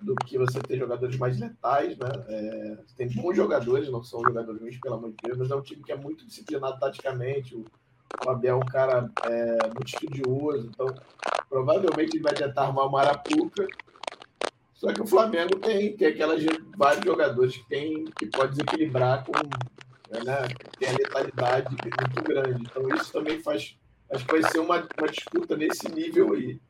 do 0.00 0.14
que 0.14 0.36
você 0.36 0.60
ter 0.60 0.78
jogadores 0.78 1.16
mais 1.16 1.38
letais, 1.38 1.96
né? 1.96 2.08
É, 2.28 2.78
tem 2.96 3.08
bons 3.08 3.34
jogadores, 3.34 3.88
não 3.88 4.02
são 4.02 4.20
jogadores 4.20 4.60
ruins, 4.60 4.78
pelo 4.78 4.96
amor 4.96 5.10
de 5.10 5.16
Deus, 5.22 5.38
mas 5.38 5.50
é 5.50 5.56
um 5.56 5.62
time 5.62 5.82
que 5.82 5.92
é 5.92 5.96
muito 5.96 6.26
disciplinado 6.26 6.78
taticamente. 6.78 7.54
O, 7.54 7.64
o 8.24 8.30
Abel 8.30 8.56
é 8.56 8.58
um 8.58 8.66
cara 8.66 9.10
é, 9.24 9.66
muito 9.74 9.86
estudioso, 9.86 10.68
então 10.68 10.86
provavelmente 11.48 12.16
ele 12.16 12.22
vai 12.22 12.34
tentar 12.34 12.66
armar 12.66 12.86
uma 12.86 13.00
arapuca. 13.00 13.66
Só 14.76 14.92
que 14.92 15.00
o 15.00 15.06
Flamengo 15.06 15.58
tem, 15.58 15.96
tem 15.96 16.08
aquelas 16.08 16.44
vários 16.76 17.04
jogadores 17.04 17.56
que, 17.56 17.68
tem, 17.68 18.04
que 18.16 18.26
pode 18.26 18.52
desequilibrar 18.52 19.24
com. 19.24 19.32
Né, 19.32 20.48
tem 20.78 20.88
a 20.88 20.92
letalidade 20.92 21.70
muito 21.70 22.22
grande. 22.22 22.62
Então 22.62 22.88
isso 22.94 23.12
também 23.12 23.40
faz. 23.42 23.76
Acho 24.10 24.24
que 24.24 24.40
vai 24.40 24.50
ser 24.50 24.58
uma, 24.60 24.86
uma 24.98 25.08
disputa 25.08 25.56
nesse 25.56 25.90
nível 25.90 26.34
aí 26.34 26.60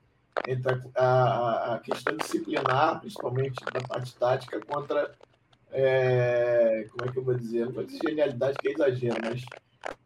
entre 0.49 0.81
a, 0.95 1.05
a, 1.05 1.75
a 1.75 1.79
questão 1.81 2.17
disciplinar, 2.17 3.01
principalmente 3.01 3.57
da 3.73 3.81
parte 3.81 4.15
tática, 4.15 4.61
contra 4.61 5.13
é, 5.73 6.87
como 6.91 7.09
é 7.09 7.13
que 7.13 7.19
eu 7.19 7.25
vou 7.25 7.35
dizer? 7.35 7.67
Não 7.67 7.73
vou 7.73 7.85
dizer 7.85 8.01
genialidade, 8.09 8.57
que 8.59 8.69
é 8.69 8.73
exagero, 8.73 9.17
mas 9.23 9.45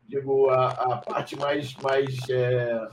digo, 0.09 0.49
a, 0.51 0.69
a 0.69 0.97
parte 0.97 1.37
mais, 1.37 1.75
mais 1.77 2.17
é, 2.29 2.89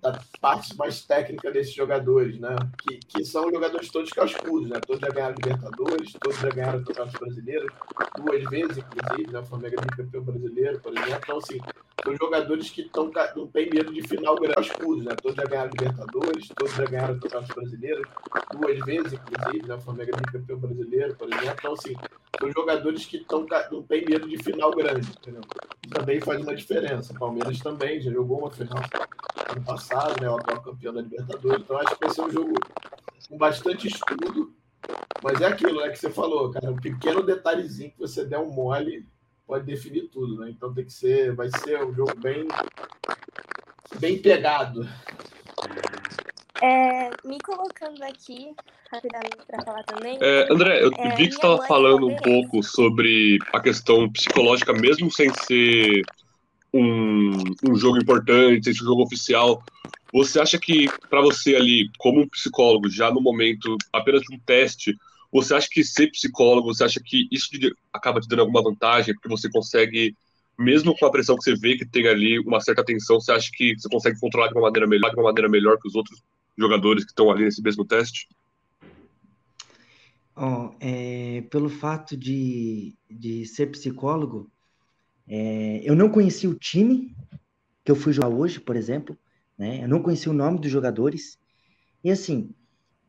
da 0.00 0.20
parte 0.40 0.76
mais 0.76 1.02
técnica 1.02 1.50
desses 1.50 1.72
jogadores, 1.72 2.38
né? 2.38 2.56
Que, 2.78 2.98
que 2.98 3.24
são 3.24 3.50
jogadores 3.50 3.90
todos 3.90 4.10
cascudos, 4.10 4.68
né? 4.68 4.78
Todos 4.86 5.00
já 5.00 5.08
ganharam 5.08 5.34
Libertadores, 5.34 6.12
todos 6.20 6.38
já 6.38 6.48
ganharam 6.48 6.84
Campeonatos 6.84 7.20
Brasileiros, 7.20 7.72
duas 8.16 8.44
vezes, 8.50 8.78
inclusive, 8.78 9.32
né? 9.32 9.42
Flamengo 9.44 9.76
é 9.80 9.96
campeão 9.96 10.22
brasileiro, 10.22 10.80
por 10.80 10.92
exemplo. 10.92 11.20
Então, 11.22 11.38
assim, 11.38 11.58
são 12.04 12.16
jogadores 12.16 12.70
que 12.70 12.82
tão, 12.90 13.10
não 13.36 13.46
têm 13.46 13.70
medo 13.70 13.92
de 13.92 14.02
final 14.06 14.36
cascudos, 14.36 15.04
né? 15.04 15.14
Todos 15.22 15.36
já 15.36 15.44
ganharam 15.44 15.70
Libertadores, 15.70 16.48
todos 16.56 16.74
já 16.74 16.84
ganharam 16.84 17.18
Campeonatos 17.18 17.54
Brasileiros, 17.54 18.08
duas 18.52 18.78
vezes, 18.80 19.12
inclusive, 19.12 19.68
né? 19.68 19.80
Flamengo 19.80 20.10
é 20.10 20.32
campeão 20.32 20.58
brasileiro, 20.58 21.16
por 21.16 21.28
exemplo. 21.28 21.54
Então, 21.58 21.72
assim, 21.72 21.94
são 22.40 22.52
jogadores 22.52 23.06
que 23.06 23.18
tão, 23.20 23.46
não 23.70 23.82
têm 23.82 24.04
medo 24.04 24.28
de 24.28 24.36
final 24.42 24.70
grande, 24.70 25.08
entendeu? 25.10 25.40
também 25.90 26.20
faz 26.20 26.40
uma 26.42 26.54
diferença. 26.54 27.14
Palmeiras 27.14 27.58
também 27.60 28.00
já 28.00 28.10
jogou 28.10 28.38
uma 28.38 28.50
final 28.50 28.82
ano 29.50 29.64
passado, 29.64 30.20
né? 30.20 30.28
O 30.28 30.36
atual 30.36 30.62
campeão 30.62 30.94
da 30.94 31.02
Libertadores. 31.02 31.62
Então 31.62 31.78
acho 31.78 31.96
que 31.96 32.04
vai 32.04 32.14
ser 32.14 32.22
um 32.22 32.30
jogo 32.30 32.54
com 33.28 33.38
bastante 33.38 33.88
estudo. 33.88 34.54
Mas 35.22 35.40
é 35.40 35.46
aquilo 35.46 35.80
né, 35.80 35.88
que 35.88 35.98
você 35.98 36.10
falou, 36.10 36.50
cara. 36.50 36.70
Um 36.70 36.76
pequeno 36.76 37.22
detalhezinho 37.22 37.90
que 37.90 37.98
você 37.98 38.24
der 38.24 38.38
um 38.38 38.50
mole 38.50 39.06
pode 39.46 39.64
definir 39.64 40.08
tudo, 40.08 40.40
né? 40.40 40.50
Então 40.50 40.72
tem 40.72 40.84
que 40.84 40.92
ser, 40.92 41.34
vai 41.34 41.48
ser 41.50 41.82
um 41.84 41.94
jogo 41.94 42.14
bem, 42.18 42.46
bem 43.98 44.20
pegado. 44.20 44.88
É, 46.62 47.10
me 47.24 47.38
colocando 47.40 48.02
aqui 48.02 48.54
rapidamente 48.90 49.36
para 49.46 49.62
falar 49.64 49.82
também. 49.84 50.18
É, 50.20 50.52
André, 50.52 50.82
eu 50.82 50.90
É, 50.96 51.14
vi 51.16 51.26
que 51.26 51.32
você 51.32 51.36
estava 51.36 51.66
falando 51.66 52.06
um 52.06 52.16
pouco 52.16 52.62
sobre 52.62 53.38
a 53.52 53.60
questão 53.60 54.10
psicológica, 54.10 54.72
mesmo 54.72 55.10
sem 55.10 55.32
ser 55.34 56.02
um, 56.74 57.30
um 57.70 57.76
jogo 57.76 57.98
importante, 57.98 58.70
um 58.70 58.74
jogo 58.74 59.04
oficial. 59.04 59.62
Você 60.12 60.40
acha 60.40 60.58
que, 60.58 60.88
para 61.08 61.20
você 61.20 61.54
ali, 61.54 61.88
como 61.98 62.20
um 62.20 62.28
psicólogo, 62.28 62.90
já 62.90 63.12
no 63.12 63.20
momento 63.20 63.76
apenas 63.92 64.22
um 64.30 64.38
teste, 64.44 64.96
você 65.32 65.54
acha 65.54 65.68
que 65.70 65.84
ser 65.84 66.10
psicólogo, 66.10 66.74
você 66.74 66.84
acha 66.84 67.00
que 67.00 67.28
isso 67.30 67.48
acaba 67.92 68.20
te 68.20 68.28
dando 68.28 68.40
alguma 68.40 68.62
vantagem, 68.62 69.14
porque 69.14 69.28
você 69.28 69.48
consegue, 69.48 70.16
mesmo 70.58 70.96
com 70.96 71.06
a 71.06 71.10
pressão 71.10 71.36
que 71.36 71.44
você 71.44 71.54
vê 71.54 71.76
que 71.76 71.86
tem 71.86 72.08
ali, 72.08 72.40
uma 72.40 72.60
certa 72.60 72.84
tensão, 72.84 73.20
você 73.20 73.32
acha 73.32 73.50
que 73.52 73.78
você 73.78 73.88
consegue 73.88 74.18
controlar 74.18 74.48
de 74.48 74.54
uma 74.54 74.62
maneira 74.62 74.86
melhor, 74.86 75.10
de 75.10 75.16
uma 75.16 75.24
maneira 75.24 75.48
melhor 75.48 75.78
que 75.80 75.88
os 75.88 75.94
outros 75.94 76.22
jogadores 76.58 77.04
que 77.04 77.10
estão 77.10 77.30
ali 77.30 77.44
nesse 77.44 77.62
mesmo 77.62 77.84
teste? 77.84 78.28
Ó, 80.36 80.72
é, 80.80 81.42
pelo 81.50 81.68
fato 81.68 82.16
de, 82.16 82.96
de 83.08 83.46
ser 83.46 83.70
psicólogo, 83.70 84.50
é, 85.28 85.80
eu 85.82 85.94
não 85.94 86.10
conheci 86.10 86.46
o 86.46 86.54
time 86.54 87.14
que 87.84 87.90
eu 87.90 87.96
fui 87.96 88.12
jogar 88.12 88.28
hoje, 88.28 88.60
por 88.60 88.76
exemplo, 88.76 89.16
né? 89.58 89.84
Eu 89.84 89.88
não 89.88 90.02
conheci 90.02 90.28
o 90.28 90.32
nome 90.32 90.58
dos 90.58 90.70
jogadores. 90.70 91.38
E 92.02 92.10
assim, 92.10 92.50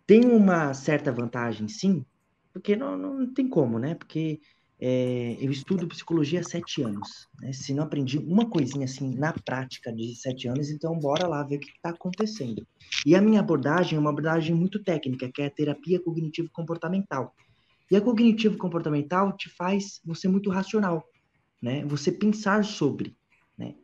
tem 0.05 0.25
uma 0.25 0.73
certa 0.73 1.11
vantagem, 1.11 1.67
sim, 1.67 2.05
porque 2.53 2.75
não, 2.75 2.97
não 2.97 3.33
tem 3.33 3.47
como, 3.47 3.79
né? 3.79 3.95
Porque 3.95 4.39
é, 4.79 5.37
eu 5.39 5.51
estudo 5.51 5.87
psicologia 5.87 6.41
há 6.41 6.43
sete 6.43 6.81
anos, 6.81 7.27
né? 7.39 7.51
Se 7.53 7.73
não 7.73 7.83
aprendi 7.83 8.17
uma 8.17 8.49
coisinha 8.49 8.85
assim 8.85 9.15
na 9.15 9.33
prática 9.33 9.91
de 9.91 10.15
sete 10.15 10.47
anos, 10.47 10.69
então 10.69 10.97
bora 10.99 11.27
lá 11.27 11.43
ver 11.43 11.57
o 11.57 11.59
que 11.59 11.71
está 11.71 11.89
acontecendo. 11.89 12.65
E 13.05 13.15
a 13.15 13.21
minha 13.21 13.39
abordagem 13.39 13.97
é 13.97 13.99
uma 13.99 14.09
abordagem 14.09 14.55
muito 14.55 14.83
técnica, 14.83 15.29
que 15.33 15.41
é 15.41 15.47
a 15.47 15.51
terapia 15.51 16.01
cognitivo-comportamental. 16.01 17.33
E 17.89 17.95
a 17.95 18.01
cognitivo-comportamental 18.01 19.35
te 19.37 19.49
faz 19.49 20.01
você 20.03 20.27
muito 20.27 20.49
racional, 20.49 21.05
né? 21.61 21.85
Você 21.85 22.11
pensar 22.11 22.63
sobre, 22.63 23.17
né? 23.57 23.75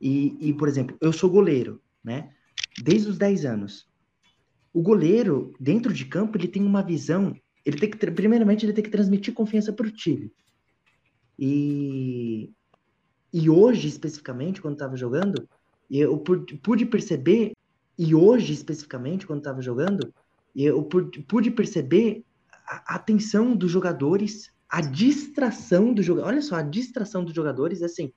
E, 0.00 0.48
e, 0.50 0.54
por 0.54 0.68
exemplo, 0.68 0.96
eu 1.00 1.12
sou 1.12 1.30
goleiro, 1.30 1.82
né? 2.02 2.34
Desde 2.76 3.10
os 3.10 3.18
10 3.18 3.44
anos. 3.44 3.88
O 4.72 4.82
goleiro, 4.82 5.52
dentro 5.60 5.92
de 5.92 6.04
campo, 6.06 6.38
ele 6.38 6.48
tem 6.48 6.62
uma 6.62 6.82
visão. 6.82 7.34
Ele 7.64 7.78
tem 7.78 7.90
que, 7.90 7.98
primeiramente, 8.10 8.64
ele 8.64 8.72
tem 8.72 8.84
que 8.84 8.90
transmitir 8.90 9.34
confiança 9.34 9.72
para 9.72 9.86
o 9.86 9.90
time. 9.92 10.32
E, 11.38 12.50
e 13.32 13.50
hoje, 13.50 13.88
especificamente, 13.88 14.60
quando 14.60 14.74
estava 14.74 14.96
jogando, 14.96 15.48
eu 15.90 16.18
pu- 16.18 16.44
pude 16.62 16.86
perceber 16.86 17.52
e 17.98 18.14
hoje, 18.14 18.52
especificamente, 18.52 19.26
quando 19.26 19.40
estava 19.40 19.60
jogando, 19.60 20.12
eu 20.54 20.82
pu- 20.84 21.10
pude 21.28 21.50
perceber 21.50 22.24
a 22.52 22.94
atenção 22.94 23.54
dos 23.56 23.70
jogadores, 23.70 24.50
a 24.70 24.80
distração 24.80 25.92
do 25.92 26.02
jogador. 26.02 26.28
Olha 26.28 26.42
só, 26.42 26.56
a 26.56 26.62
distração 26.62 27.24
dos 27.24 27.34
jogadores, 27.34 27.82
assim, 27.82 28.12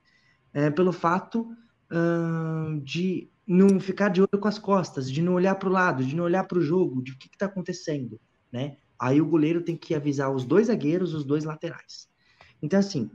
é, 0.52 0.70
pelo 0.70 0.92
fato 0.92 1.48
ahn, 1.90 2.80
de 2.80 3.28
não 3.46 3.80
ficar 3.80 4.08
de 4.08 4.20
olho 4.20 4.40
com 4.40 4.48
as 4.48 4.58
costas, 4.58 5.10
de 5.10 5.20
não 5.20 5.34
olhar 5.34 5.56
para 5.56 5.68
o 5.68 5.72
lado, 5.72 6.04
de 6.04 6.14
não 6.14 6.24
olhar 6.24 6.44
para 6.44 6.58
o 6.58 6.62
jogo, 6.62 7.02
de 7.02 7.12
o 7.12 7.18
que 7.18 7.28
está 7.28 7.46
acontecendo, 7.46 8.20
né? 8.52 8.76
Aí 8.98 9.20
o 9.20 9.26
goleiro 9.26 9.60
tem 9.62 9.76
que 9.76 9.94
avisar 9.94 10.32
os 10.32 10.44
dois 10.44 10.68
zagueiros, 10.68 11.12
os 11.12 11.24
dois 11.24 11.44
laterais. 11.44 12.08
Então, 12.62 12.78
assim, 12.78 13.10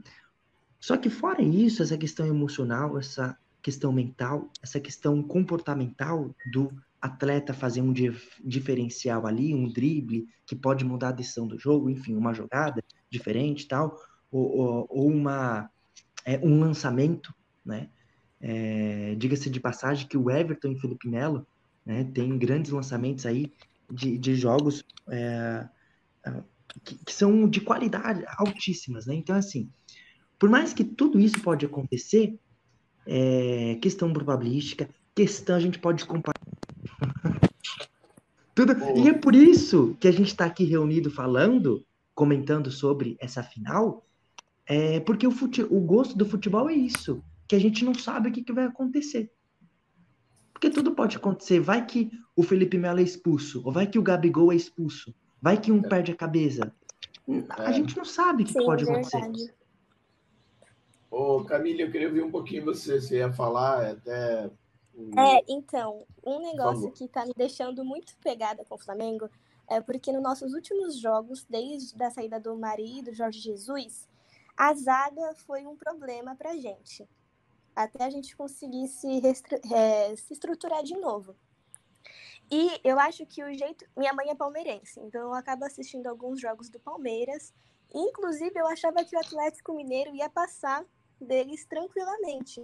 só 0.78 0.96
que 0.96 1.10
fora 1.10 1.42
isso, 1.42 1.82
essa 1.82 1.96
questão 1.96 2.26
emocional, 2.26 2.98
essa 2.98 3.36
questão 3.62 3.92
mental, 3.92 4.50
essa 4.62 4.78
questão 4.78 5.22
comportamental 5.22 6.34
do 6.52 6.70
atleta 7.00 7.54
fazer 7.54 7.80
um 7.80 7.92
dif- 7.92 8.40
diferencial 8.44 9.26
ali, 9.26 9.54
um 9.54 9.70
drible 9.72 10.26
que 10.46 10.54
pode 10.54 10.84
mudar 10.84 11.08
a 11.08 11.12
decisão 11.12 11.46
do 11.46 11.58
jogo, 11.58 11.90
enfim, 11.90 12.14
uma 12.14 12.34
jogada 12.34 12.82
diferente 13.10 13.64
e 13.64 13.68
tal, 13.68 14.00
ou, 14.30 14.56
ou, 14.56 14.86
ou 14.88 15.08
uma, 15.08 15.70
é, 16.24 16.38
um 16.38 16.60
lançamento, 16.60 17.34
né? 17.64 17.88
É, 18.40 19.14
Diga-se 19.16 19.50
de 19.50 19.60
passagem 19.60 20.06
que 20.06 20.16
o 20.16 20.30
Everton 20.30 20.68
e 20.68 20.80
Felipe 20.80 21.06
Melo 21.06 21.46
né, 21.84 22.04
tem 22.14 22.38
grandes 22.38 22.70
lançamentos 22.70 23.26
aí 23.26 23.52
de, 23.90 24.16
de 24.16 24.34
jogos 24.34 24.82
é, 25.08 25.68
ah, 26.24 26.42
que, 26.84 26.94
que 27.04 27.12
são 27.12 27.48
de 27.48 27.60
qualidade 27.60 28.24
altíssimas, 28.38 29.06
né? 29.06 29.14
Então, 29.14 29.36
assim, 29.36 29.68
por 30.38 30.48
mais 30.48 30.72
que 30.72 30.84
tudo 30.84 31.20
isso 31.20 31.42
pode 31.42 31.66
acontecer, 31.66 32.38
é, 33.06 33.76
questão 33.82 34.12
probabilística, 34.12 34.88
questão 35.14 35.56
a 35.56 35.60
gente 35.60 35.78
pode 35.78 36.04
comparar. 36.06 36.40
Tudo, 38.54 38.74
e 38.98 39.08
é 39.08 39.14
por 39.14 39.34
isso 39.34 39.96
que 40.00 40.08
a 40.08 40.12
gente 40.12 40.26
está 40.28 40.44
aqui 40.44 40.64
reunido 40.64 41.10
falando, 41.10 41.84
comentando 42.24 42.70
sobre 42.70 43.16
essa 43.18 43.42
final, 43.42 44.06
é 44.66 45.00
porque 45.00 45.26
o, 45.26 45.30
fute, 45.30 45.62
o 45.62 45.80
gosto 45.80 46.18
do 46.18 46.26
futebol 46.26 46.68
é 46.68 46.74
isso, 46.74 47.24
que 47.48 47.56
a 47.56 47.58
gente 47.58 47.82
não 47.82 47.94
sabe 47.94 48.28
o 48.28 48.32
que, 48.32 48.44
que 48.44 48.52
vai 48.52 48.66
acontecer. 48.66 49.32
Porque 50.52 50.68
tudo 50.68 50.94
pode 50.94 51.16
acontecer. 51.16 51.60
Vai 51.60 51.86
que 51.86 52.10
o 52.36 52.42
Felipe 52.42 52.76
Melo 52.76 53.00
é 53.00 53.02
expulso, 53.02 53.62
ou 53.64 53.72
vai 53.72 53.86
que 53.86 53.98
o 53.98 54.02
Gabigol 54.02 54.52
é 54.52 54.54
expulso, 54.54 55.14
vai 55.40 55.58
que 55.58 55.72
um 55.72 55.80
perde 55.80 56.12
a 56.12 56.14
cabeça. 56.14 56.70
A 57.56 57.70
É. 57.70 57.72
gente 57.72 57.96
não 57.96 58.04
sabe 58.04 58.42
o 58.42 58.46
que 58.46 58.52
Sim, 58.52 58.66
pode 58.66 58.84
acontecer. 58.84 59.18
verdade. 59.20 59.54
Ô, 61.10 61.42
Camila, 61.44 61.80
eu 61.80 61.90
queria 61.90 62.08
ouvir 62.08 62.22
um 62.22 62.30
pouquinho 62.30 62.66
você. 62.66 63.00
Você 63.00 63.16
ia 63.16 63.32
falar 63.32 63.92
até. 63.92 64.50
o- 64.92 65.18
É, 65.18 65.42
então, 65.48 66.04
um 66.22 66.38
negócio 66.38 66.92
que 66.92 67.08
tá 67.08 67.24
me 67.24 67.32
deixando 67.34 67.82
muito 67.82 68.12
pegada 68.22 68.62
com 68.66 68.74
o 68.74 68.78
Flamengo 68.78 69.30
é 69.70 69.80
porque 69.80 70.12
nos 70.12 70.22
nossos 70.22 70.52
últimos 70.52 70.98
jogos, 70.98 71.46
desde 71.48 72.02
a 72.02 72.10
saída 72.10 72.40
do 72.40 72.58
Mari 72.58 72.98
e 72.98 73.02
do 73.02 73.14
Jorge 73.14 73.38
Jesus, 73.38 74.08
a 74.56 74.74
zaga 74.74 75.32
foi 75.46 75.64
um 75.64 75.76
problema 75.76 76.34
pra 76.34 76.56
gente. 76.56 77.08
Até 77.74 78.04
a 78.04 78.10
gente 78.10 78.36
conseguir 78.36 78.88
se, 78.88 79.22
é, 79.72 80.16
se 80.16 80.32
estruturar 80.32 80.82
de 80.82 80.96
novo. 80.96 81.36
E 82.50 82.80
eu 82.82 82.98
acho 82.98 83.24
que 83.24 83.44
o 83.44 83.54
jeito. 83.54 83.86
Minha 83.96 84.12
mãe 84.12 84.28
é 84.28 84.34
palmeirense, 84.34 84.98
então 84.98 85.20
eu 85.20 85.34
acabo 85.34 85.64
assistindo 85.64 86.08
alguns 86.08 86.40
jogos 86.40 86.68
do 86.68 86.80
Palmeiras. 86.80 87.54
Inclusive, 87.94 88.58
eu 88.58 88.66
achava 88.66 89.04
que 89.04 89.14
o 89.14 89.20
Atlético 89.20 89.72
Mineiro 89.72 90.12
ia 90.16 90.28
passar 90.28 90.84
deles 91.20 91.64
tranquilamente. 91.64 92.60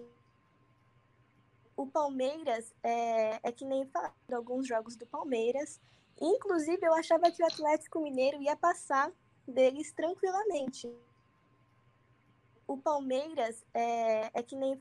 O 1.77 1.87
Palmeiras 1.87 2.75
é, 2.83 3.39
é 3.45 3.53
que 3.53 3.65
nem 3.65 3.87
falando 3.87 4.13
alguns 4.33 4.67
jogos 4.67 4.97
do 4.97 5.07
Palmeiras. 5.07 5.81
Inclusive, 6.21 6.79
eu 6.83 6.95
achava 6.95 7.31
que 7.31 7.43
o 7.43 7.47
Atlético 7.47 8.01
Mineiro 8.01 8.41
ia 8.41 8.57
passar 8.57 9.13
deles 9.47 9.93
tranquilamente. 9.93 10.91
O 12.67 12.77
Palmeiras 12.77 13.65
é, 13.73 14.31
é 14.33 14.43
que 14.43 14.57
nem. 14.57 14.81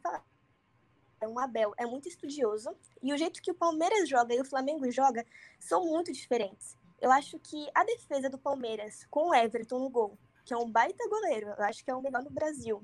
É 1.21 1.27
um 1.27 1.39
Abel, 1.39 1.73
é 1.77 1.85
muito 1.85 2.07
estudioso. 2.07 2.75
E 3.01 3.13
o 3.13 3.17
jeito 3.17 3.41
que 3.41 3.51
o 3.51 3.55
Palmeiras 3.55 4.07
joga 4.07 4.33
e 4.33 4.41
o 4.41 4.45
Flamengo 4.45 4.89
joga 4.91 5.25
são 5.59 5.85
muito 5.85 6.11
diferentes. 6.11 6.77
Eu 7.01 7.11
acho 7.11 7.37
que 7.39 7.69
a 7.73 7.83
defesa 7.83 8.29
do 8.29 8.37
Palmeiras, 8.37 9.05
com 9.09 9.29
o 9.29 9.35
Everton 9.35 9.79
no 9.79 9.89
gol, 9.89 10.17
que 10.45 10.53
é 10.53 10.57
um 10.57 10.69
baita 10.69 11.07
goleiro, 11.09 11.47
eu 11.57 11.63
acho 11.63 11.83
que 11.83 11.91
é 11.91 11.95
o 11.95 12.01
melhor 12.01 12.23
no 12.23 12.29
Brasil. 12.29 12.81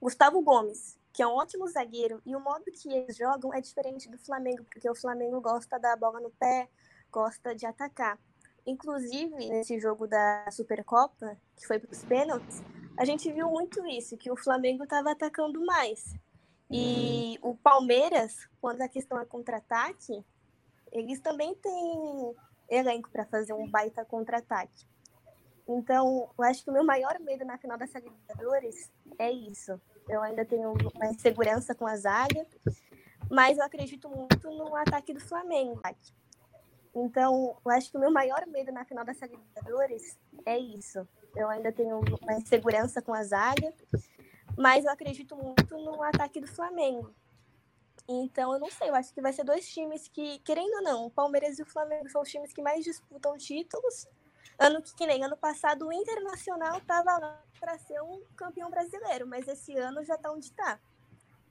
Gustavo 0.00 0.42
Gomes, 0.42 0.98
que 1.12 1.22
é 1.22 1.26
um 1.26 1.34
ótimo 1.34 1.66
zagueiro, 1.68 2.20
e 2.26 2.34
o 2.34 2.40
modo 2.40 2.64
que 2.72 2.92
eles 2.92 3.16
jogam 3.16 3.54
é 3.54 3.60
diferente 3.60 4.08
do 4.10 4.18
Flamengo, 4.18 4.64
porque 4.64 4.88
o 4.90 4.94
Flamengo 4.94 5.40
gosta 5.40 5.78
da 5.78 5.96
bola 5.96 6.20
no 6.20 6.30
pé, 6.30 6.68
gosta 7.14 7.54
de 7.54 7.64
atacar. 7.64 8.18
Inclusive, 8.66 9.36
nesse 9.48 9.78
jogo 9.78 10.08
da 10.08 10.50
Supercopa, 10.50 11.36
que 11.54 11.64
foi 11.64 11.78
para 11.78 11.92
os 11.92 12.02
pênaltis, 12.02 12.60
a 12.96 13.04
gente 13.04 13.30
viu 13.30 13.48
muito 13.48 13.86
isso, 13.86 14.16
que 14.16 14.32
o 14.32 14.36
Flamengo 14.36 14.82
estava 14.82 15.12
atacando 15.12 15.64
mais. 15.64 16.12
E 16.68 17.38
o 17.40 17.54
Palmeiras, 17.54 18.48
quando 18.60 18.82
a 18.82 18.88
questão 18.88 19.20
é 19.20 19.24
contra-ataque, 19.24 20.24
eles 20.90 21.20
também 21.20 21.54
têm 21.54 22.34
elenco 22.68 23.08
para 23.10 23.24
fazer 23.26 23.52
um 23.52 23.70
baita 23.70 24.04
contra-ataque. 24.04 24.86
Então, 25.68 26.30
eu 26.36 26.44
acho 26.44 26.64
que 26.64 26.70
o 26.70 26.72
meu 26.72 26.84
maior 26.84 27.18
medo 27.20 27.44
na 27.44 27.58
final 27.58 27.78
da 27.78 27.86
Libertadores 27.86 28.90
é 29.18 29.30
isso. 29.30 29.80
Eu 30.08 30.20
ainda 30.22 30.44
tenho 30.44 30.72
uma 30.94 31.06
insegurança 31.06 31.74
com 31.74 31.86
a 31.86 31.96
zaga, 31.96 32.44
mas 33.30 33.56
eu 33.56 33.64
acredito 33.64 34.08
muito 34.08 34.50
no 34.50 34.74
ataque 34.74 35.14
do 35.14 35.20
Flamengo. 35.20 35.80
Então, 36.94 37.56
eu 37.64 37.70
acho 37.72 37.90
que 37.90 37.96
o 37.96 38.00
meu 38.00 38.12
maior 38.12 38.46
medo 38.46 38.70
na 38.70 38.84
final 38.84 39.04
da 39.04 39.12
Libertadores 39.12 40.16
é 40.46 40.56
isso. 40.56 41.06
Eu 41.34 41.48
ainda 41.48 41.72
tenho 41.72 42.00
uma 42.22 42.34
insegurança 42.34 43.02
com 43.02 43.12
a 43.12 43.22
zaga, 43.24 43.72
mas 44.56 44.84
eu 44.84 44.90
acredito 44.92 45.34
muito 45.36 45.76
no 45.76 46.00
ataque 46.02 46.40
do 46.40 46.46
Flamengo. 46.46 47.12
Então, 48.06 48.52
eu 48.52 48.60
não 48.60 48.70
sei, 48.70 48.90
eu 48.90 48.94
acho 48.94 49.12
que 49.12 49.20
vai 49.20 49.32
ser 49.32 49.44
dois 49.44 49.66
times 49.66 50.08
que, 50.08 50.38
querendo 50.40 50.74
ou 50.74 50.82
não, 50.82 51.06
o 51.06 51.10
Palmeiras 51.10 51.58
e 51.58 51.62
o 51.62 51.66
Flamengo 51.66 52.08
são 52.08 52.22
os 52.22 52.30
times 52.30 52.52
que 52.52 52.62
mais 52.62 52.84
disputam 52.84 53.36
títulos. 53.36 54.06
Ano 54.58 54.80
que, 54.80 54.94
que 54.94 55.06
nem 55.06 55.24
ano 55.24 55.36
passado, 55.36 55.86
o 55.86 55.92
Internacional 55.92 56.78
estava 56.78 57.18
lá 57.18 57.42
para 57.58 57.76
ser 57.78 58.00
um 58.02 58.22
campeão 58.36 58.70
brasileiro, 58.70 59.26
mas 59.26 59.48
esse 59.48 59.76
ano 59.76 60.04
já 60.04 60.14
está 60.14 60.30
onde 60.30 60.44
está. 60.44 60.78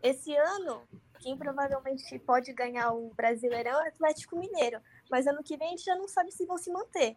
Esse 0.02 0.36
ano, 0.36 0.88
quem 1.20 1.38
provavelmente 1.38 2.20
pode 2.20 2.54
ganhar 2.54 2.92
o 2.92 3.14
Brasileirão 3.14 3.82
é 3.82 3.86
o 3.86 3.88
Atlético 3.88 4.38
Mineiro, 4.38 4.82
mas 5.10 5.28
ano 5.28 5.44
que 5.44 5.58
vem 5.58 5.68
a 5.68 5.72
gente 5.72 5.84
já 5.84 5.96
não 5.96 6.08
sabe 6.08 6.32
se 6.32 6.46
vão 6.46 6.58
se 6.58 6.72
manter. 6.72 7.16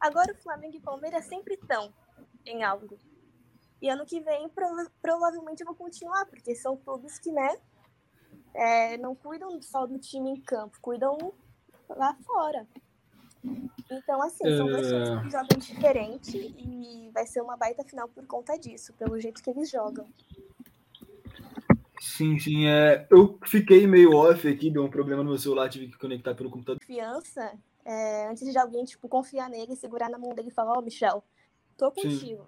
Agora 0.00 0.32
o 0.32 0.36
Flamengo 0.36 0.76
e 0.76 0.78
o 0.78 0.82
Palmeiras 0.82 1.24
sempre 1.26 1.54
estão 1.54 1.92
em 2.46 2.62
algo. 2.62 2.98
E 3.80 3.88
ano 3.88 4.04
que 4.04 4.20
vem 4.20 4.48
prova 4.48 4.90
provavelmente 5.00 5.64
vão 5.64 5.74
continuar, 5.74 6.26
porque 6.26 6.54
são 6.54 6.76
clubes 6.76 7.18
que, 7.18 7.30
né, 7.30 7.56
é, 8.54 8.96
não 8.98 9.14
cuidam 9.14 9.60
só 9.62 9.86
do 9.86 9.98
time 9.98 10.30
em 10.30 10.40
campo, 10.40 10.78
cuidam 10.80 11.16
lá 11.88 12.14
fora. 12.24 12.66
Então, 13.90 14.20
assim, 14.22 14.44
são 14.56 14.66
dois 14.66 14.86
times 14.88 15.08
É. 15.08 15.22
que 15.22 15.30
jogam 15.30 15.58
diferente 15.58 16.36
e 16.36 17.10
vai 17.12 17.26
ser 17.26 17.40
uma 17.40 17.56
baita 17.56 17.84
final 17.84 18.08
por 18.08 18.26
conta 18.26 18.58
disso, 18.58 18.92
pelo 18.94 19.18
jeito 19.18 19.42
que 19.42 19.50
eles 19.50 19.70
jogam. 19.70 20.06
Sim, 22.00 22.38
sim. 22.38 22.66
É, 22.66 23.06
eu 23.10 23.38
fiquei 23.46 23.86
meio 23.86 24.14
off 24.14 24.46
aqui, 24.46 24.70
deu 24.70 24.84
um 24.84 24.90
problema 24.90 25.22
no 25.22 25.30
meu 25.30 25.38
celular, 25.38 25.68
tive 25.68 25.88
que 25.88 25.98
conectar 25.98 26.34
pelo 26.34 26.50
computador. 26.50 26.78
Confiança, 26.80 27.52
é, 27.84 28.28
antes 28.28 28.50
de 28.50 28.58
alguém, 28.58 28.84
tipo, 28.84 29.08
confiar 29.08 29.48
nele, 29.50 29.74
segurar 29.76 30.08
na 30.08 30.18
mão 30.18 30.34
dele 30.34 30.48
e 30.48 30.52
falar, 30.52 30.78
ó, 30.78 30.80
Michel, 30.82 31.24
tô 31.76 31.90
Sim. 31.92 32.02
contigo. 32.02 32.46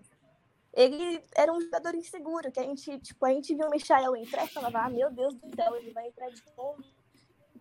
Ele 0.72 1.20
era 1.34 1.52
um 1.52 1.60
jogador 1.60 1.94
inseguro, 1.96 2.52
que 2.52 2.60
a 2.60 2.62
gente, 2.62 2.98
tipo, 3.00 3.26
a 3.26 3.30
gente 3.30 3.54
viu 3.54 3.66
o 3.66 3.70
Michael 3.70 4.14
entrar 4.16 4.44
e 4.44 4.48
falava, 4.48 4.82
ah, 4.82 4.88
meu 4.90 5.10
Deus 5.10 5.34
do 5.34 5.54
céu, 5.54 5.74
ele 5.76 5.90
vai 5.90 6.06
entrar 6.06 6.28
de 6.30 6.42
novo. 6.56 6.84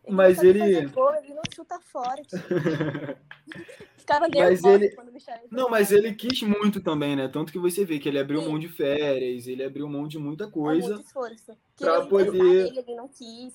Ele 0.04 0.16
Mas 0.16 0.44
ele- 0.44 0.86
gol, 0.90 1.14
ele 1.16 1.34
não 1.34 1.42
chuta 1.54 1.80
forte. 1.80 2.36
Ficava 4.10 4.28
Mas 4.36 4.64
ele- 4.64 4.96
Não, 5.52 5.70
mas 5.70 5.92
ele 5.92 6.14
quis 6.16 6.42
muito 6.42 6.82
também, 6.82 7.16
né? 7.16 7.28
Tanto 7.28 7.52
que 7.52 7.60
você 7.60 7.86
vê 7.86 8.00
que 8.00 8.10
ele 8.10 8.18
abriu 8.18 8.42
Sim. 8.42 8.48
mão 8.48 8.58
de 8.58 8.68
férias, 8.68 9.46
ele 9.46 9.64
abriu 9.64 9.88
mão 9.88 10.08
de 10.08 10.18
muita 10.18 10.46
É 10.46 10.50
coisa. 10.50 10.96
muito 10.96 11.06
esforço. 11.06 11.56
pra 11.78 12.02
poder- 12.08 12.34
Ele, 12.68 12.80
ele 12.80 12.96
não 12.96 13.08
quis. 13.08 13.54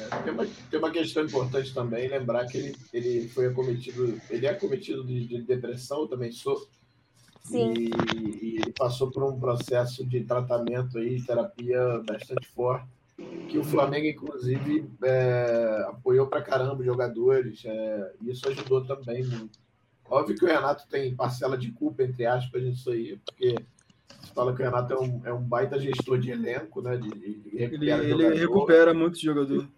É, 0.00 0.22
Tem 0.24 0.32
uma, 0.32 0.46
tem 0.70 0.78
uma 0.80 0.90
questão 0.90 1.24
importante 1.24 1.72
também, 1.72 2.08
lembrar 2.08 2.46
que 2.46 2.58
ele, 2.58 2.76
ele 2.92 3.28
foi 3.28 3.46
acometido, 3.46 4.20
ele 4.28 4.46
é 4.46 4.50
acometido 4.50 5.04
de, 5.04 5.24
de 5.26 5.42
depressão, 5.42 6.00
eu 6.02 6.08
também 6.08 6.32
sou, 6.32 6.68
Sim. 7.44 7.72
e, 7.74 7.90
e 8.42 8.56
ele 8.56 8.72
passou 8.76 9.10
por 9.12 9.22
um 9.22 9.38
processo 9.38 10.04
de 10.04 10.24
tratamento 10.24 10.98
aí, 10.98 11.22
terapia 11.22 12.02
bastante 12.04 12.48
forte, 12.48 12.86
que 13.48 13.58
o 13.58 13.64
Flamengo, 13.64 14.06
inclusive, 14.08 14.88
é, 15.04 15.84
apoiou 15.88 16.26
pra 16.26 16.42
caramba 16.42 16.80
os 16.80 16.84
jogadores, 16.84 17.62
é, 17.64 18.12
e 18.20 18.30
isso 18.30 18.48
ajudou 18.48 18.84
também 18.84 19.24
muito. 19.24 19.58
Óbvio 20.10 20.36
que 20.36 20.44
o 20.44 20.48
Renato 20.48 20.84
tem 20.88 21.14
parcela 21.14 21.56
de 21.56 21.70
culpa, 21.72 22.02
entre 22.02 22.24
aspas, 22.26 22.62
nisso 22.62 22.90
aí, 22.90 23.18
porque 23.24 23.56
você 24.20 24.32
fala 24.34 24.54
que 24.54 24.62
o 24.62 24.64
Renato 24.64 24.92
é 24.92 24.98
um, 24.98 25.20
é 25.26 25.32
um 25.32 25.42
baita 25.42 25.78
gestor 25.78 26.18
de 26.18 26.30
elenco, 26.30 26.80
né? 26.82 26.96
De, 26.96 27.08
de, 27.10 27.34
de 27.40 27.56
Ele, 27.56 27.58
recupera 27.66 28.04
ele 28.04 28.34
recupera 28.38 28.94
muito 28.94 29.18
jogador. 29.20 29.68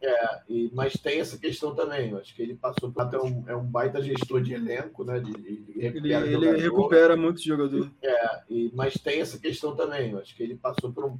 E, 0.48 0.70
mas 0.74 0.92
tem 0.94 1.20
essa 1.20 1.38
questão 1.38 1.74
também. 1.74 2.10
Eu 2.10 2.18
acho 2.18 2.34
que 2.34 2.42
ele 2.42 2.54
passou 2.54 2.90
por 2.90 3.02
é 3.14 3.18
um, 3.18 3.44
é 3.48 3.56
um 3.56 3.64
baita 3.64 4.02
gestor 4.02 4.40
de 4.42 4.52
elenco, 4.54 5.04
né? 5.04 5.20
De, 5.20 5.32
de, 5.32 5.48
Ele, 5.48 5.80
recupera 5.80 6.26
ele 6.26 6.32
jogador. 6.32 6.58
recupera 6.58 7.16
muito 7.16 7.42
jogador. 7.42 7.90
E, 8.48 8.70
mas 8.74 8.94
tem 8.94 9.20
essa 9.20 9.38
questão 9.38 9.74
também. 9.76 10.10
Eu 10.12 10.18
acho 10.18 10.34
que 10.34 10.42
ele 10.42 10.56
passou 10.56 10.92
por 10.92 11.04
um- 11.06 11.18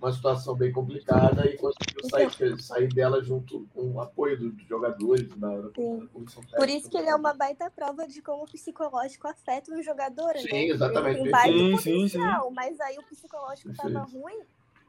uma 0.00 0.12
situação 0.12 0.54
bem 0.56 0.72
complicada 0.72 1.46
e 1.46 1.58
conseguiu 1.58 2.02
sair, 2.08 2.58
sair 2.58 2.88
dela 2.88 3.22
junto 3.22 3.68
com 3.74 3.92
o 3.92 4.00
apoio 4.00 4.38
dos 4.38 4.66
jogadores 4.66 5.28
da, 5.36 5.60
da 5.60 5.70
Sim. 5.74 6.06
comissão 6.12 6.42
Por 6.42 6.50
técnica. 6.66 6.72
isso 6.78 6.90
que 6.90 6.96
ele 6.96 7.10
é 7.10 7.14
uma 7.14 7.34
baita 7.34 7.70
prova 7.70 8.08
de 8.08 8.22
como 8.22 8.44
o 8.44 8.50
psicológico 8.50 9.28
afeta 9.28 9.72
um 9.72 9.82
jogador, 9.82 10.34
né? 10.34 10.40
Sim, 10.42 10.70
exatamente, 10.70 11.20
Ele 11.20 11.30
tem. 11.30 11.42
Sim, 11.42 11.76
sim, 11.76 11.92
potencial, 11.92 12.50
mas 12.50 12.80
aí 12.80 12.98
o 12.98 13.02
psicológico 13.02 13.72
tava 13.74 13.90
Perfeito. 13.90 14.10
ruim, 14.16 14.40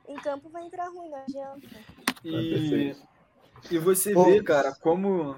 em 0.08 0.16
campo 0.18 0.50
vai 0.50 0.66
entrar 0.66 0.88
ruim, 0.88 1.10
não 1.10 1.18
adianta. 1.18 1.68
É 2.24 2.30
E, 2.30 2.50
perfeito. 2.50 3.02
e 3.70 3.78
você 3.80 4.14
Pô. 4.14 4.26
vê, 4.26 4.42
cara, 4.42 4.74
como. 4.82 5.36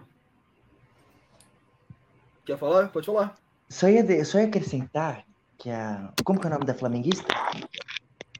Quer 2.45 2.57
falar? 2.59 2.89
Pode 2.91 3.05
falar. 3.07 3.35
Só 3.69 3.87
ia, 3.89 4.03
de- 4.03 4.23
só 4.23 4.37
ia 4.37 4.45
acrescentar 4.45 5.25
que 5.57 5.69
a. 5.69 6.13
Como 6.23 6.39
que 6.39 6.45
é 6.45 6.49
o 6.49 6.53
nome 6.53 6.65
da 6.65 6.75
flamenguista? 6.75 7.25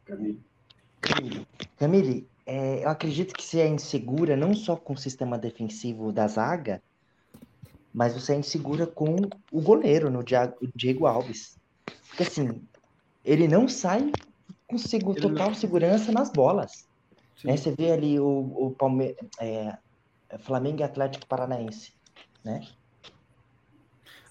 Camille. 0.06 0.44
Camille. 1.78 2.28
É, 2.46 2.84
eu 2.84 2.90
acredito 2.90 3.36
que 3.36 3.44
você 3.44 3.62
é 3.62 3.68
insegura 3.68 4.36
não 4.36 4.54
só 4.54 4.76
com 4.76 4.94
o 4.94 4.98
sistema 4.98 5.38
defensivo 5.38 6.12
da 6.12 6.28
zaga, 6.28 6.82
mas 7.94 8.14
você 8.14 8.34
é 8.34 8.38
insegura 8.38 8.86
com 8.86 9.16
o 9.52 9.62
goleiro, 9.62 10.10
no 10.10 10.24
Dia- 10.24 10.54
o 10.62 10.68
Diego 10.76 11.06
Alves. 11.06 11.58
Porque 12.10 12.24
assim, 12.24 12.62
ele 13.24 13.48
não 13.48 13.68
sai 13.68 14.12
com 14.68 14.76
Ele 14.76 15.04
não- 15.06 15.14
total 15.36 15.56
segurança 15.56 16.12
nas 16.12 16.32
bolas. 16.32 16.88
Né? 17.44 17.56
Você 17.56 17.72
vê 17.72 17.92
ali 17.92 18.20
o, 18.20 18.28
o 18.28 18.72
Palme 18.72 19.16
é, 19.40 19.78
Flamengo 20.40 20.80
e 20.80 20.84
Atlético 20.84 21.28
Paranaense, 21.28 21.94
né? 22.44 22.62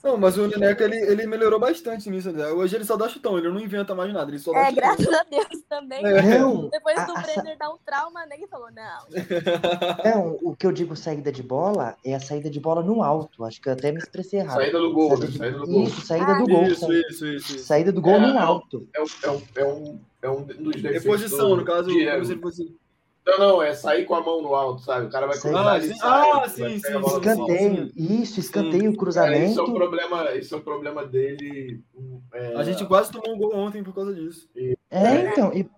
Não, 0.03 0.17
mas 0.17 0.37
o 0.37 0.49
Neneca 0.49 0.85
ele, 0.85 0.97
ele 0.97 1.27
melhorou 1.27 1.61
bastante 1.61 2.11
nisso. 2.11 2.33
né? 2.33 2.49
Hoje 2.49 2.75
ele 2.75 2.85
só 2.85 2.97
dá 2.97 3.09
chutão, 3.09 3.39
ele 3.39 3.49
não 3.49 3.61
inventa 3.61 3.95
mais 3.95 4.13
nada, 4.13 4.31
ele 4.31 4.39
só 4.39 4.53
dá 4.53 4.59
É, 4.61 4.65
chutão. 4.71 4.75
graças 4.83 5.09
a 5.15 5.23
Deus 5.25 5.63
também. 5.69 6.05
É. 6.05 6.39
Não, 6.39 6.69
Depois 6.71 6.99
a- 6.99 7.05
do 7.05 7.17
a 7.17 7.21
Brenner 7.21 7.57
dar 7.57 7.71
um 7.71 7.77
trauma, 7.87 8.27
né? 8.27 8.37
Ele 8.37 8.47
falou, 8.49 8.69
não. 8.73 9.03
não, 10.05 10.39
o 10.43 10.57
que 10.57 10.67
eu 10.67 10.73
digo 10.73 10.97
saída 10.97 11.31
de 11.31 11.43
bola 11.43 11.97
é 12.05 12.15
a 12.15 12.21
saída 12.21 12.51
de 12.51 12.59
bola 12.61 12.83
no 12.83 13.03
alto. 13.03 13.45
Acho 13.45 13.61
que 13.61 13.69
eu 13.69 13.73
até 13.73 13.93
me 13.93 13.99
expressei 13.99 14.41
errado. 14.41 14.57
Saída 14.57 14.79
do 14.79 14.93
gol, 14.93 15.11
Saída 15.17 15.27
de- 15.29 15.39
saída 15.39 15.59
do 15.59 15.67
gol. 15.67 15.83
Isso, 15.85 16.01
saída 16.07 16.27
Ah, 16.33 16.39
do 16.39 16.47
gol. 16.47 16.63
Isso, 16.65 16.81
saída, 16.81 17.09
isso, 17.09 17.27
isso, 17.27 17.57
isso. 17.57 17.65
saída 17.67 17.93
do 17.93 18.01
gol 18.03 18.15
É, 18.15 18.21
no 18.21 18.39
alto. 18.39 18.89
É 18.95 19.01
um, 19.01 19.07
é 19.23 19.31
um, 19.31 19.43
é 19.57 19.65
um, 19.65 19.99
é 20.23 20.31
um 20.31 20.43
dos 20.43 20.75
defeitos. 20.77 21.03
Reposição, 21.05 21.49
do 21.51 21.57
no 21.57 21.65
caso, 21.65 21.89
Diego. 21.89 22.11
como 22.13 22.25
se 22.25 22.33
ele 22.33 22.41
fosse. 22.41 22.77
Não, 23.25 23.39
não, 23.39 23.63
é 23.63 23.73
sair 23.73 24.05
com 24.05 24.15
a 24.17 24.21
mão 24.21 24.43
no 24.43 24.53
alto, 24.55 24.83
sabe? 24.83 25.07
O 25.07 25.11
cara 25.11 25.29
vai 25.29 25.39
cruzar 25.39 25.67
Ah, 25.77 25.81
sim. 25.81 25.95
sai, 25.95 26.31
Ah, 26.31 26.49
sim, 26.49 26.79
sim. 26.79 26.99
Escanteio, 27.07 27.93
isso, 27.95 28.41
escanteio, 28.41 28.75
É, 28.85 28.89
isso 28.89 28.95
é 28.95 28.97
cruzamento. 28.99 29.63
um 29.63 29.75
problema, 29.75 30.31
isso 30.33 30.55
é 30.55 30.59
um 30.59 30.63
problema 30.63 31.07
dele. 31.07 31.85
um, 31.95 32.21
é, 32.35 32.57
A 32.57 32.65
gente 32.65 32.85
quase 32.87 33.13
tomou 33.13 33.35
um 33.35 33.39
gol 33.39 33.55
ontem 33.55 33.83
por 33.85 33.95
causa 33.95 34.13
disso. 34.13 34.49
É, 34.91 35.31
então, 35.31 35.53
e, 35.55 35.71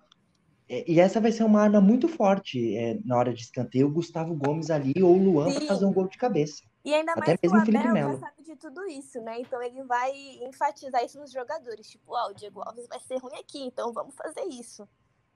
e 0.68 0.98
essa 0.98 1.20
vai 1.20 1.32
ser 1.32 1.44
uma 1.44 1.60
arma 1.60 1.80
muito 1.82 2.08
forte 2.08 2.74
é, 2.76 2.98
na 3.04 3.16
hora 3.18 3.34
de 3.34 3.42
escanteio, 3.42 3.88
o 3.88 3.92
Gustavo 3.92 4.34
Gomes 4.34 4.70
ali 4.70 4.94
ou 5.02 5.14
o 5.14 5.22
Luan 5.22 5.52
para 5.52 5.66
fazer 5.66 5.84
um 5.84 5.92
gol 5.92 6.08
de 6.08 6.16
cabeça. 6.16 6.62
E 6.82 6.94
ainda 6.94 7.12
Até 7.12 7.20
mais 7.20 7.40
que 7.40 7.46
o 7.46 7.50
mesmo 7.50 7.62
o 7.62 7.66
Felipe 7.66 7.86
Abel 7.88 7.94
já 8.02 8.08
Melo. 8.08 8.20
sabe 8.20 8.42
de 8.42 8.56
tudo 8.56 8.86
isso, 8.86 9.20
né? 9.20 9.40
Então 9.40 9.62
ele 9.62 9.82
vai 9.84 10.12
enfatizar 10.42 11.04
isso 11.04 11.18
nos 11.18 11.30
jogadores. 11.30 11.88
Tipo, 11.88 12.14
ó, 12.14 12.30
o 12.30 12.34
Diego 12.34 12.62
Alves 12.62 12.86
vai 12.88 13.00
ser 13.00 13.18
ruim 13.18 13.36
aqui, 13.38 13.62
então 13.66 13.92
vamos 13.92 14.14
fazer 14.14 14.44
isso. 14.48 14.86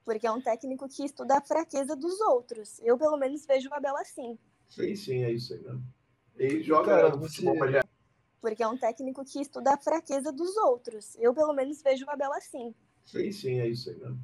Porque 0.08 0.26
é 0.26 0.30
um 0.30 0.40
técnico 0.40 0.88
que 0.88 1.04
estuda 1.04 1.36
a 1.36 1.40
fraqueza 1.42 1.94
dos 1.94 2.18
outros. 2.22 2.80
Eu, 2.82 2.96
pelo 2.96 3.18
menos, 3.18 3.44
vejo 3.44 3.68
o 3.68 3.74
Abel 3.74 3.94
assim. 3.98 4.38
Sim, 4.66 4.94
sim, 4.96 5.22
é 5.22 5.30
isso 5.32 5.52
aí 5.52 5.60
mesmo. 5.60 5.82
Ele 6.34 6.62
joga 6.62 6.86
Cara, 6.88 7.08
no 7.10 7.18
você- 7.18 7.28
futebol 7.42 7.56
mais 7.58 7.84
Porque 8.40 8.62
é 8.62 8.66
um 8.68 8.78
técnico 8.78 9.22
que 9.22 9.38
estuda 9.38 9.74
a 9.74 9.76
fraqueza 9.76 10.32
dos 10.32 10.56
outros. 10.56 11.14
Eu, 11.18 11.34
pelo 11.34 11.52
menos, 11.52 11.82
vejo 11.82 12.06
o 12.06 12.10
Abel 12.10 12.32
assim. 12.32 12.74
Sim, 13.04 13.30
sim, 13.32 13.60
é 13.60 13.68
isso 13.68 13.90
aí 13.90 13.96
mesmo. 13.98 14.18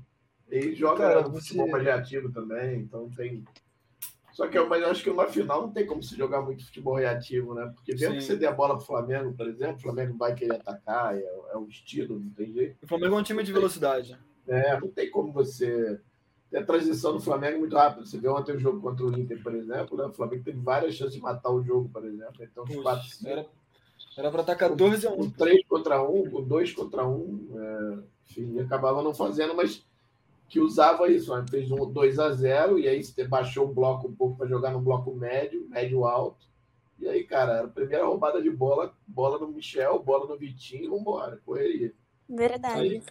Ele 0.48 0.74
joga 0.74 1.02
Cara, 1.02 1.22
no 1.24 1.32
você- 1.32 1.48
futebol 1.48 1.68
mais 1.70 1.84
reativo 1.84 2.32
também, 2.32 2.80
então 2.80 3.10
tem. 3.10 3.44
Só 4.32 4.48
que 4.48 4.56
eu, 4.56 4.66
mas 4.66 4.80
eu 4.82 4.88
acho 4.90 5.02
que 5.04 5.10
uma 5.10 5.26
final 5.26 5.60
não 5.62 5.70
tem 5.70 5.86
como 5.86 6.02
se 6.02 6.16
jogar 6.16 6.40
muito 6.40 6.64
futebol 6.64 6.94
reativo, 6.94 7.52
né? 7.52 7.70
Porque 7.74 7.92
mesmo 7.92 8.12
Sim. 8.14 8.16
que 8.20 8.24
você 8.24 8.36
dê 8.36 8.46
a 8.46 8.52
bola 8.52 8.76
pro 8.78 8.86
Flamengo, 8.86 9.34
por 9.34 9.46
exemplo, 9.46 9.76
o 9.76 9.80
Flamengo 9.82 10.16
vai 10.16 10.34
querer 10.34 10.54
atacar, 10.56 11.14
é, 11.14 11.20
é 11.22 11.56
o 11.58 11.68
estilo, 11.68 12.18
não 12.18 12.30
tem 12.30 12.50
jeito. 12.54 12.78
O 12.82 12.86
Flamengo 12.88 13.16
é 13.16 13.18
um 13.18 13.22
time 13.22 13.42
de 13.42 13.52
velocidade. 13.52 14.18
É, 14.46 14.78
não 14.78 14.88
tem 14.88 15.10
como 15.10 15.32
você. 15.32 16.00
Tem 16.50 16.60
a 16.60 16.66
transição 16.66 17.12
do 17.12 17.20
Flamengo 17.20 17.58
muito 17.58 17.76
rápida. 17.76 18.06
Você 18.06 18.18
vê 18.18 18.28
ontem 18.28 18.52
o 18.54 18.58
jogo 18.60 18.80
contra 18.80 19.04
o 19.04 19.18
Inter, 19.18 19.42
por 19.42 19.54
exemplo, 19.54 19.96
né? 19.96 20.04
O 20.04 20.12
Flamengo 20.12 20.44
teve 20.44 20.58
várias 20.60 20.94
chances 20.94 21.14
de 21.14 21.20
matar 21.20 21.50
o 21.50 21.62
jogo, 21.62 21.88
por 21.88 22.04
exemplo. 22.04 22.34
Então, 22.40 22.64
os 22.64 22.76
quatro, 22.76 23.02
Poxa, 23.02 23.28
era, 23.28 23.46
Era 24.16 24.30
pra 24.30 24.40
estar 24.42 24.54
14 24.54 25.06
a 25.08 25.10
com 25.10 25.22
1. 25.22 25.30
3 25.30 25.66
contra 25.66 26.02
1, 26.02 26.30
com 26.30 26.42
2 26.42 26.72
contra 26.72 27.04
1, 27.06 27.48
é, 27.56 27.98
enfim, 28.30 28.60
acabava 28.60 29.02
não 29.02 29.12
fazendo, 29.12 29.54
mas 29.56 29.84
que 30.48 30.60
usava 30.60 31.08
isso. 31.10 31.34
Né? 31.34 31.44
Fez 31.50 31.70
um 31.72 31.90
2 31.90 32.18
a 32.20 32.30
0 32.30 32.78
e 32.78 32.86
aí 32.86 33.02
você 33.02 33.26
baixou 33.26 33.68
o 33.68 33.74
bloco 33.74 34.06
um 34.06 34.14
pouco 34.14 34.36
para 34.36 34.46
jogar 34.46 34.70
no 34.70 34.80
bloco 34.80 35.12
médio, 35.12 35.66
médio 35.68 36.04
alto. 36.04 36.46
E 37.00 37.08
aí, 37.08 37.24
cara, 37.24 37.54
era 37.54 37.64
a 37.64 37.70
primeira 37.70 38.06
roubada 38.06 38.40
de 38.40 38.50
bola, 38.50 38.94
bola 39.06 39.38
no 39.40 39.48
Michel, 39.48 40.00
bola 40.00 40.28
no 40.28 40.36
Vitinho, 40.38 40.90
vambora, 40.90 41.40
correria. 41.44 41.92
Verdade. 42.28 42.80
Aí- 42.80 43.02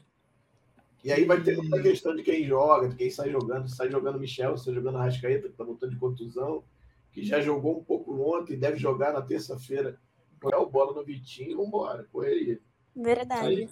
E 1.03 1.11
aí 1.11 1.25
vai 1.25 1.41
ter 1.41 1.55
muita 1.57 1.81
questão 1.81 2.15
de 2.15 2.23
quem 2.23 2.45
joga, 2.45 2.87
de 2.87 2.95
quem 2.95 3.09
sai 3.09 3.29
jogando, 3.29 3.67
sai 3.67 3.91
jogando 3.91 4.19
Michel, 4.19 4.57
sai 4.57 4.73
jogando 4.73 4.97
Arrascaeta, 4.97 5.49
que 5.49 5.55
tá 5.55 5.63
voltando 5.63 5.91
de 5.91 5.97
contusão, 5.97 6.63
que 7.11 7.23
já 7.23 7.41
jogou 7.41 7.79
um 7.79 7.83
pouco 7.83 8.13
ontem, 8.21 8.57
deve 8.57 8.77
jogar 8.77 9.11
na 9.13 9.21
terça-feira. 9.21 9.99
Jogar 10.41 10.65
bola 10.65 10.93
no 10.93 11.03
Vitinho, 11.05 11.57
vambora, 11.57 12.05
correria. 12.11 12.59
Verdade. 12.95 13.47
Aí- 13.47 13.69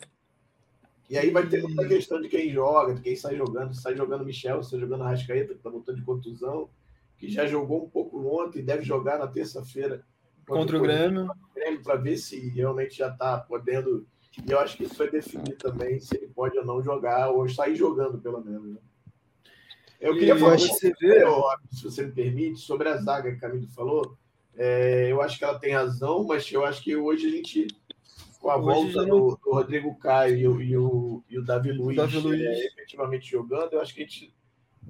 E 1.10 1.18
aí 1.18 1.30
vai 1.30 1.46
ter 1.48 1.62
muita 1.62 1.86
questão 1.88 2.22
de 2.22 2.30
quem 2.30 2.50
joga, 2.52 2.94
de 2.96 3.02
quem 3.02 3.16
sai 3.18 3.36
jogando, 3.36 3.74
sai 3.74 3.96
jogando 3.98 4.24
Michel, 4.26 4.64
sai 4.64 4.80
jogando 4.80 5.04
Arrascaeta, 5.04 5.54
que 5.54 5.60
tá 5.62 5.70
voltando 5.70 5.98
de 5.98 6.04
contusão, 6.06 6.70
que 7.18 7.30
já 7.30 7.46
jogou 7.46 7.84
um 7.86 7.90
pouco 7.90 8.18
ontem, 8.28 8.64
deve 8.64 8.84
jogar 8.84 9.20
na 9.20 9.28
terça-feira. 9.28 10.06
Contra 10.48 10.78
o 10.78 10.82
Grêmio. 10.82 11.28
para 11.84 11.96
ver 11.96 12.18
se 12.18 12.40
realmente 12.50 12.98
já 12.98 13.10
está 13.10 13.38
podendo. 13.40 14.08
E 14.48 14.52
eu 14.52 14.60
acho 14.60 14.78
que 14.78 14.84
isso 14.86 14.96
vai 14.96 15.10
definir 15.10 15.58
também 15.58 16.00
se 16.00 16.16
ele 16.16 16.28
pode 16.42 16.58
ou 16.58 16.66
não 16.66 16.82
jogar, 16.82 17.30
ou 17.30 17.48
sair 17.48 17.76
jogando, 17.76 18.18
pelo 18.20 18.44
menos. 18.44 18.74
Né? 18.74 18.80
Eu 20.00 20.14
queria 20.16 20.34
E 20.36 20.40
falar, 20.40 20.58
você 20.58 20.92
vê- 21.00 21.24
se 21.72 21.84
você 21.84 22.04
me 22.08 22.12
permite, 22.12 22.60
sobre 22.60 22.90
a 22.90 22.98
zaga 22.98 23.30
que 23.32 23.38
a 23.38 23.40
Camilo 23.50 23.68
falou. 23.68 24.18
É, 24.58 25.12
eu 25.12 25.22
acho 25.22 25.38
que 25.38 25.44
ela 25.46 25.60
tem 25.60 25.74
razão, 25.74 26.24
mas 26.24 26.52
eu 26.52 26.66
acho 26.66 26.84
que 26.84 26.96
hoje 26.96 27.28
a 27.28 27.30
gente, 27.30 27.68
com 28.40 28.50
a 28.50 28.58
Hoje 28.58 28.66
volta 28.92 29.06
do, 29.06 29.38
do 29.44 29.52
Rodrigo 29.54 29.96
Caio 30.00 30.36
e 30.40 30.48
o, 30.48 30.62
e 30.62 30.76
o, 30.78 31.24
e 31.30 31.38
o 31.38 31.46
Davi 31.46 31.72
Luiz, 31.72 31.96
Davi 31.96 32.18
Luiz. 32.18 32.42
é, 32.42 32.66
efetivamente 32.66 33.30
jogando, 33.30 33.74
eu 33.74 33.82
acho 33.82 33.94
que 33.94 34.02
a 34.02 34.04
gente 34.04 34.34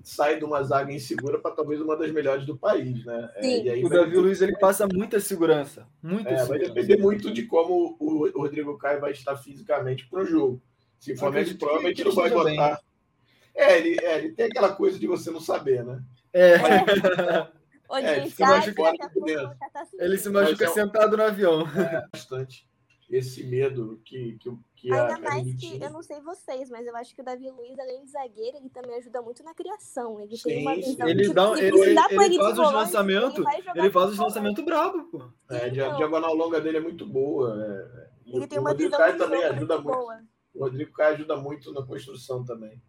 sai 0.04 0.38
de 0.40 0.46
uma 0.46 0.64
zaga 0.64 0.92
insegura 0.94 1.38
para 1.38 1.52
talvez 1.52 1.80
uma 1.82 1.98
das 1.98 2.10
melhores 2.12 2.46
do 2.46 2.58
país. 2.58 3.04
Né? 3.06 3.30
É, 3.36 3.78
e 3.78 3.86
O 3.86 3.90
vai 3.90 3.98
Davi 4.00 4.16
Luiz 4.16 4.42
ele 4.42 4.58
passa 4.58 4.88
muita 4.88 5.20
segurança. 5.20 5.86
Muita 6.02 6.30
é, 6.30 6.36
vai 6.36 6.46
segurança. 6.46 6.74
depender 6.74 6.98
muito 7.02 7.32
de 7.34 7.44
como 7.44 7.98
o 8.00 8.30
o 8.34 8.42
Rodrigo 8.44 8.78
Caio 8.78 9.02
vai 9.02 9.12
estar 9.12 9.36
fisicamente 9.36 10.08
para 10.10 10.22
o 10.24 10.26
jogo. 10.26 10.62
Se 11.02 11.12
acredito 11.14 11.54
que 11.54 11.60
provavelmente 11.60 12.02
ele 12.02 12.10
não 12.10 12.16
vai 12.16 12.30
bem. 12.30 12.56
botar. 12.58 12.80
É 13.56 13.78
ele, 13.78 14.00
é, 14.06 14.18
ele 14.20 14.32
tem 14.34 14.46
aquela 14.46 14.74
coisa 14.74 14.98
de 14.98 15.08
você 15.08 15.30
não 15.32 15.40
saber, 15.42 15.84
né? 15.84 16.02
É, 16.32 16.56
Onde 17.90 18.06
É, 18.08 18.20
a 18.20 18.62
por 18.74 18.74
pouco 19.12 19.26
dentro. 19.26 19.58
já 19.60 19.70
tá 19.70 19.86
ele 20.00 20.18
se 20.18 20.30
machuca 20.30 20.66
Mas 20.66 20.72
é 20.72 20.74
sentado 20.74 21.18
no 21.18 21.24
avião. 21.24 21.66
Bastante 22.14 22.70
esse 23.14 23.44
medo 23.44 24.00
que, 24.06 24.38
que, 24.40 24.50
que 24.74 24.94
a 24.94 25.02
Ainda 25.08 25.20
mais 25.20 25.34
Karine 25.42 25.52
que, 25.56 25.72
tinha. 25.72 25.86
eu 25.88 25.92
não 25.92 26.02
sei 26.02 26.22
vocês, 26.22 26.70
mas 26.70 26.88
eu 26.88 26.96
acho 26.96 27.14
que 27.14 27.22
o 27.22 27.26
Davi 27.26 27.50
Luiz, 27.52 27.78
além 27.78 28.06
de 28.06 28.10
zagueiro, 28.12 28.56
ele 28.56 28.70
também 28.70 28.96
ajuda 28.96 29.22
muito 29.22 29.44
na 29.44 29.54
criação. 29.54 30.22
Ele 30.22 30.38
Sim, 30.38 30.44
tem 30.48 30.62
uma 30.62 30.76
visão. 30.76 31.08
Ele 31.10 31.22
tipo, 31.24 31.34
dá- 31.34 31.56
se 31.58 31.62
ele- 31.66 31.78
ele 31.78 32.30
de 32.30 32.38
faz 32.38 32.58
os 32.58 32.72
lançamentos, 32.72 33.38
ele, 33.46 33.80
Ele 33.82 33.92
faz 33.92 34.12
os 34.12 34.18
lançamentos 34.18 34.64
brabo, 34.64 35.04
pô. 35.12 35.30
É, 35.50 35.66
a 35.66 35.68
Então. 35.68 35.98
diagonal 35.98 36.34
longa 36.34 36.62
dele 36.62 36.78
é 36.78 36.80
muito 36.80 37.06
boa. 37.06 37.54
é, 37.62 38.08
e 38.28 38.36
Ele 38.38 38.46
o 38.46 38.48
tem 38.48 38.60
uma 38.60 38.74
visão 38.74 39.12
de 39.12 39.18
também 39.18 39.44
ajuda 39.44 39.76
muito 39.82 39.98
muito. 39.98 40.24
O 40.54 40.60
Rodrigo 40.64 40.92
Caio 40.94 41.16
ajuda 41.16 41.36
muito 41.38 41.72
na 41.74 41.82
construção 41.84 42.44
também. 42.44 42.82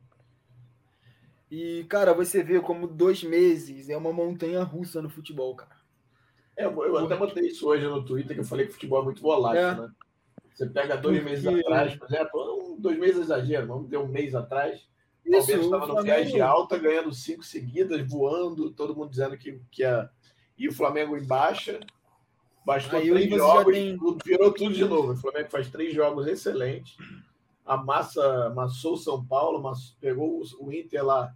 E, 1.50 1.84
cara, 1.88 2.14
você 2.14 2.42
vê 2.42 2.60
como 2.60 2.86
dois 2.86 3.22
meses 3.22 3.88
é 3.88 3.96
uma 3.96 4.12
montanha 4.12 4.62
russa 4.62 5.02
no 5.02 5.10
futebol, 5.10 5.54
cara. 5.54 5.76
É, 6.56 6.64
eu 6.66 6.98
até 6.98 7.16
botei 7.16 7.46
isso 7.48 7.66
hoje 7.68 7.84
no 7.86 8.04
Twitter, 8.04 8.34
que 8.34 8.40
eu 8.40 8.44
falei 8.44 8.66
que 8.66 8.72
o 8.72 8.74
futebol 8.74 9.00
é 9.02 9.04
muito 9.04 9.22
volátil, 9.22 9.60
É. 9.62 9.74
né? 9.74 9.90
Você 10.54 10.66
pega 10.66 10.96
dois 10.96 11.18
Porque- 11.18 11.30
meses 11.30 11.46
atrás, 11.46 11.96
por 11.96 12.06
exemplo, 12.12 12.58
um- 12.74 12.80
dois 12.80 12.98
meses 12.98 13.18
é 13.18 13.20
exagero, 13.22 13.66
vamos 13.66 13.84
dizer 13.84 13.96
um 13.98 14.08
mês 14.08 14.34
atrás, 14.34 14.80
o 15.24 15.30
Palmeiras 15.30 15.48
estava 15.48 15.86
no 15.86 15.92
Flamengo- 15.92 16.02
viagem 16.04 16.40
alta, 16.40 16.78
ganhando 16.78 17.14
cinco 17.14 17.42
seguidas, 17.42 18.06
voando, 18.10 18.70
todo 18.72 18.94
mundo 18.94 19.10
dizendo 19.10 19.36
que, 19.38 19.60
que 19.70 19.82
ia. 19.82 20.10
E 20.58 20.68
o 20.68 20.72
Flamengo 20.72 21.16
em 21.16 21.24
baixa. 21.24 21.80
Bastou 22.64 22.98
Aí 23.00 23.10
três 23.10 23.30
jogos, 23.30 23.74
tem- 23.74 23.98
virou 24.24 24.52
tudo 24.52 24.72
de 24.72 24.84
novo. 24.84 25.12
O 25.12 25.16
Flamengo 25.16 25.50
faz 25.50 25.68
três 25.70 25.92
jogos 25.94 26.26
excelentes. 26.26 26.96
Amassa, 27.64 28.46
amassou 28.46 28.94
o 28.94 28.98
São 28.98 29.24
Paulo, 29.24 29.58
amassou- 29.58 29.94
pegou 30.00 30.42
o, 30.60 30.72
Inter 30.72 31.04
lá. 31.04 31.32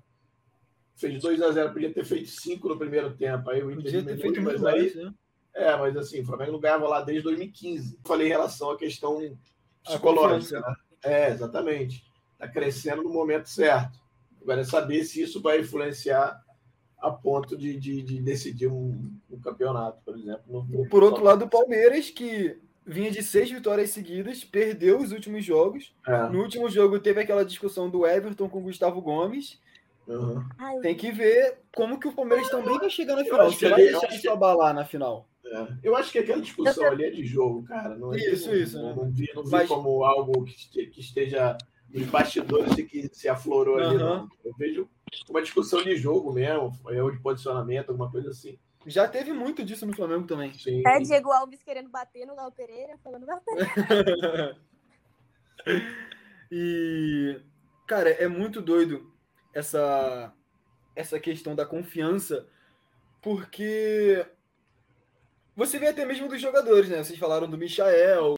Fez 0.97 1.21
2 1.23 1.41
a 1.43 1.53
0 1.53 1.73
podia 1.73 1.93
ter 1.93 2.05
feito 2.05 2.29
5 2.31 2.69
no 2.69 2.79
primeiro 2.79 3.15
tempo. 3.15 3.51
Aí 3.51 3.63
o 3.63 3.71
Inter 3.71 3.85
Podia 3.85 4.05
ter 4.05 4.17
feito 4.19 4.43
mas 4.43 4.65
aí- 4.65 4.81
mais, 4.81 4.95
né? 4.97 5.15
é, 5.55 5.77
mas 5.77 5.97
assim, 5.97 6.21
o 6.21 6.25
Flamengo 6.27 6.53
não 6.53 6.61
ganhava 6.61 6.89
lá 6.89 7.03
desde 7.03 7.23
2015. 7.25 7.99
Falei 8.05 8.27
em 8.29 8.31
relação 8.31 8.71
à 8.71 8.77
questão 8.79 9.37
psicológica. 9.85 10.61
Né? 10.61 10.75
É, 11.05 11.31
exatamente. 11.31 12.05
Está 12.33 12.49
crescendo 12.49 13.03
no 13.03 13.11
momento 13.13 13.49
certo. 13.49 13.99
Agora 14.43 14.61
é 14.61 14.65
saber 14.65 15.05
se 15.05 15.23
isso 15.23 15.41
vai 15.41 15.61
influenciar 15.61 16.43
a 16.99 17.11
ponto 17.11 17.57
de, 17.57 17.77
de, 17.79 18.03
de 18.03 18.21
decidir 18.23 18.69
um, 18.69 19.13
um 19.31 19.39
campeonato, 19.41 20.01
por 20.05 20.17
exemplo. 20.17 20.43
No- 20.47 20.65
no- 20.65 20.89
Por 20.89 21.03
outro 21.05 21.23
lado, 21.23 21.45
o 21.45 21.49
Palmeiras, 21.49 22.11
que 22.11 22.59
vinha 22.87 23.11
de 23.11 23.23
seis 23.23 23.51
vitórias 23.51 23.91
seguidas, 23.91 24.45
perdeu 24.45 24.99
os 25.01 25.11
últimos 25.13 25.45
jogos. 25.45 25.93
É, 26.07 26.29
No 26.29 26.41
último 26.43 26.71
jogo 26.71 26.99
teve 27.01 27.21
aquela 27.21 27.45
discussão 27.45 27.91
do 27.91 28.07
Everton 28.07 28.49
com 28.49 28.59
o 28.61 28.63
Gustavo 28.63 29.01
Gomes. 29.03 29.59
uhum. 30.07 30.41
Tem 30.83 30.95
que 30.95 31.11
ver 31.11 31.59
como 31.75 31.99
que 31.99 32.07
o 32.09 32.13
Palmeiras 32.13 32.49
também 32.49 32.79
vai 32.79 32.89
chegar 32.89 33.17
na 33.17 33.23
Eu 33.23 33.25
final. 33.27 33.51
que 33.51 33.69
vai 33.69 33.73
ali- 33.73 33.91
deixar 33.91 34.09
isso 34.13 34.21
que- 34.23 34.29
abalar 34.29 34.73
na 34.73 34.85
final. 34.85 35.29
É. 35.45 35.67
Eu 35.83 35.97
acho 35.97 36.11
que 36.13 36.19
aquela 36.19 36.41
discussão 36.41 36.87
ali 36.87 37.05
é 37.05 37.11
de 37.11 37.25
jogo, 37.25 37.63
cara. 37.65 37.95
Não 37.97 38.13
é 38.13 38.17
Isso, 38.19 38.49
não, 38.49 38.57
isso, 38.57 38.77
Não, 38.79 38.89
né? 38.89 38.95
não 38.97 39.11
vi, 39.11 39.31
não 39.35 39.45
vi 39.45 39.51
Mas- 39.51 39.69
como 39.69 40.05
algo 40.05 40.45
que, 40.45 40.87
que 40.87 41.01
esteja 41.01 41.57
nos 41.89 42.05
bastidores 42.07 42.77
e 42.79 42.83
que 42.85 43.09
se 43.13 43.29
aflorou 43.29 43.77
ali, 43.77 43.97
Aham. 43.97 43.99
não. 43.99 44.29
Eu 44.45 44.53
vejo 44.59 44.89
uma 45.31 45.41
discussão 45.43 45.83
de 45.85 45.95
jogo 45.97 46.33
mesmo, 46.33 46.73
erro 46.91 47.11
de 47.13 47.21
posicionamento, 47.21 47.91
alguma 47.91 48.11
coisa 48.11 48.31
assim. 48.31 48.59
Já 48.87 49.09
teve 49.09 49.33
muito 49.33 49.65
disso 49.65 49.85
no 49.85 49.95
Flamengo 49.95 50.27
também. 50.27 50.55
Sim. 50.55 50.83
É 50.87 51.01
Diego 51.01 51.33
Alves 51.33 51.63
querendo 51.63 51.91
bater 51.91 52.25
no 52.25 52.37
Léo 52.37 52.53
Pereira, 52.53 52.97
falando 53.03 53.27
Léo 53.27 53.41
Pereira. 53.41 54.57
e, 56.51 57.41
cara, 57.87 58.11
é 58.11 58.29
muito 58.29 58.63
doido 58.63 59.13
essa, 59.53 60.33
essa 60.95 61.19
questão 61.19 61.57
da 61.57 61.67
confiança, 61.67 62.47
porque 63.21 64.25
você 65.57 65.79
vê 65.79 65.89
até 65.89 66.05
mesmo 66.05 66.29
dos 66.29 66.41
jogadores, 66.41 66.89
né? 66.89 67.03
Vocês 67.03 67.19
falaram 67.19 67.51
do 67.51 67.59
Michael, 67.59 68.37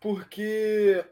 porque 0.00 1.04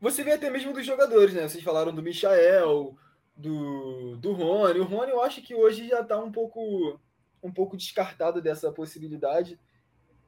você 0.00 0.22
vê 0.22 0.32
até 0.32 0.48
mesmo 0.48 0.72
dos 0.72 0.86
jogadores, 0.86 1.34
né? 1.34 1.48
Vocês 1.48 1.64
falaram 1.64 1.92
do 1.92 2.02
Michael, 2.02 2.96
do, 3.40 4.16
do 4.16 4.32
Rony. 4.32 4.80
O 4.80 4.84
Rony 4.84 5.10
eu 5.10 5.22
acho 5.22 5.42
que 5.42 5.54
hoje 5.54 5.88
já 5.88 6.04
tá 6.04 6.18
um 6.18 6.30
pouco, 6.30 6.98
um 7.42 7.52
pouco 7.52 7.76
descartado 7.76 8.40
dessa 8.40 8.70
possibilidade. 8.72 9.58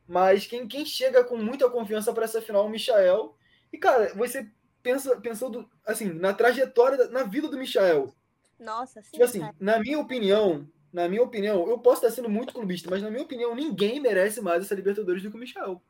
Mas 0.07 0.47
quem, 0.47 0.67
quem 0.67 0.85
chega 0.85 1.23
com 1.25 1.37
muita 1.37 1.71
confiança 1.71 2.13
para 2.13 2.25
essa 2.25 2.43
final 2.43 2.65
é 2.65 2.67
o 2.67 2.71
Michael. 2.71 3.37
E, 3.73 3.79
cara, 3.79 4.13
você 4.15 4.51
pensa, 4.83 5.21
pensando 5.21 5.69
assim, 5.87 6.13
na 6.13 6.35
trajetória, 6.35 6.99
da- 6.99 7.09
na 7.09 7.23
vida 7.23 7.49
do 7.49 7.57
Michael. 7.57 8.13
Nossa, 8.59 9.01
sim, 9.03 9.13
Tipo 9.13 9.25
assim, 9.25 9.41
cara. 9.41 9.55
na 9.59 9.79
minha 9.79 9.99
opinião, 9.99 10.69
na 10.93 11.09
minha 11.09 11.23
opinião, 11.23 11.67
eu 11.69 11.79
posso 11.79 12.05
estar 12.05 12.15
sendo 12.15 12.29
muito 12.29 12.53
clubista, 12.53 12.91
mas 12.91 13.03
na 13.03 13.11
minha 13.11 13.23
opinião, 13.23 13.55
ninguém 13.55 14.01
merece 14.01 14.41
mais 14.41 14.63
essa 14.65 14.75
Libertadores 14.75 15.23
do 15.23 15.31
que 15.31 15.37
o 15.37 15.41
Michael. 15.41 15.81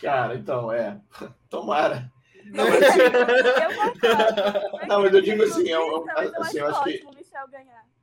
Cara, 0.00 0.34
então, 0.34 0.72
é. 0.72 1.00
Tomara. 1.48 2.10
Não, 2.46 2.64
mas 2.68 2.82
assim- 2.82 3.00
eu. 4.82 4.88
Não, 4.88 5.02
mas 5.02 5.14
eu 5.14 5.20
digo 5.22 5.42
assim, 5.42 5.68
é 5.70 5.78
um- 5.78 6.04
assim, 6.10 6.36
acho 6.40 6.58
eu 6.58 6.66
acho 6.66 6.84
que-. 6.84 6.98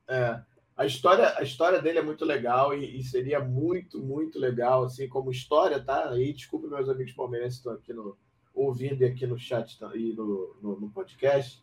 É. 0.08 0.40
A 0.76 0.86
história, 0.86 1.34
a 1.36 1.42
história 1.42 1.80
dele 1.82 1.98
é 1.98 2.02
muito 2.02 2.24
legal 2.24 2.74
e, 2.74 2.98
e 2.98 3.04
seria 3.04 3.38
muito, 3.38 3.98
muito 4.00 4.38
legal, 4.38 4.84
assim, 4.84 5.06
como 5.08 5.30
história, 5.30 5.78
tá? 5.78 6.08
Aí, 6.08 6.32
desculpe 6.32 6.66
meus 6.66 6.88
amigos 6.88 7.12
palmeirenses 7.12 7.58
que 7.60 7.68
estão 7.68 7.74
aqui 7.74 7.92
no, 7.92 8.16
ouvindo 8.54 9.02
e 9.02 9.04
aqui 9.04 9.26
no 9.26 9.38
chat 9.38 9.78
tá- 9.78 9.90
e 9.94 10.14
no, 10.14 10.56
no, 10.62 10.80
no 10.80 10.90
podcast. 10.90 11.62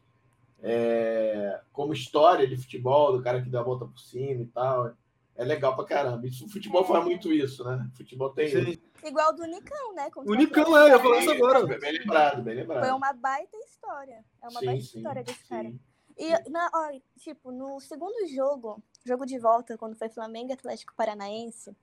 É, 0.62 1.60
como 1.72 1.94
história 1.94 2.48
de 2.48 2.58
futebol, 2.58 3.16
do 3.16 3.24
cara 3.24 3.42
que 3.42 3.50
dá 3.50 3.60
a 3.60 3.64
volta 3.64 3.86
por 3.86 4.00
cima 4.00 4.42
e 4.44 4.48
tal. 4.48 4.94
É 5.38 5.46
legal 5.46 5.76
pra 5.76 5.86
caramba. 5.86 6.26
Isso, 6.26 6.46
o 6.46 6.50
futebol 6.50 6.84
faz 6.84 7.06
muito 7.06 7.32
isso, 7.32 7.64
né? 7.64 7.88
O 7.94 7.98
futebol 7.98 8.32
tem 8.32 8.50
Sim. 8.50 8.78
Igual 9.06 9.36
do 9.36 9.46
Nicão, 9.46 9.94
né? 9.94 10.10
contra 10.10 10.32
O 10.32 10.36
Nicão, 10.36 10.76
é, 10.76 10.82
eu 10.82 10.88
ia 10.88 11.00
falar 11.00 11.20
isso 11.20 11.32
agora. 11.32 11.66
Bem 11.78 11.92
lembrado, 12.00 12.42
bem 12.42 12.56
lembrado. 12.56 12.84
Foi 12.84 12.92
uma 12.92 13.14
baita 13.14 13.56
história. 13.58 14.26
É 14.42 14.48
uma 14.48 14.60
Sim, 14.60 14.66
baita 14.66 14.82
sim, 14.82 14.98
história 14.98 15.24
desse 15.24 15.48
cara. 15.48 15.72
E, 16.18 16.50
na, 16.50 16.70
ó, 16.74 17.00
tipo, 17.20 17.52
no 17.52 17.80
segundo 17.80 18.28
jogo, 18.28 18.82
jogo 19.06 19.26
de 19.28 19.38
volta, 19.38 19.78
quando 19.78 19.96
foi 19.96 20.10
Flamengo 20.10 20.50
e 20.50 20.54
Atlético 20.54 20.96
Paranaense, 20.96 21.76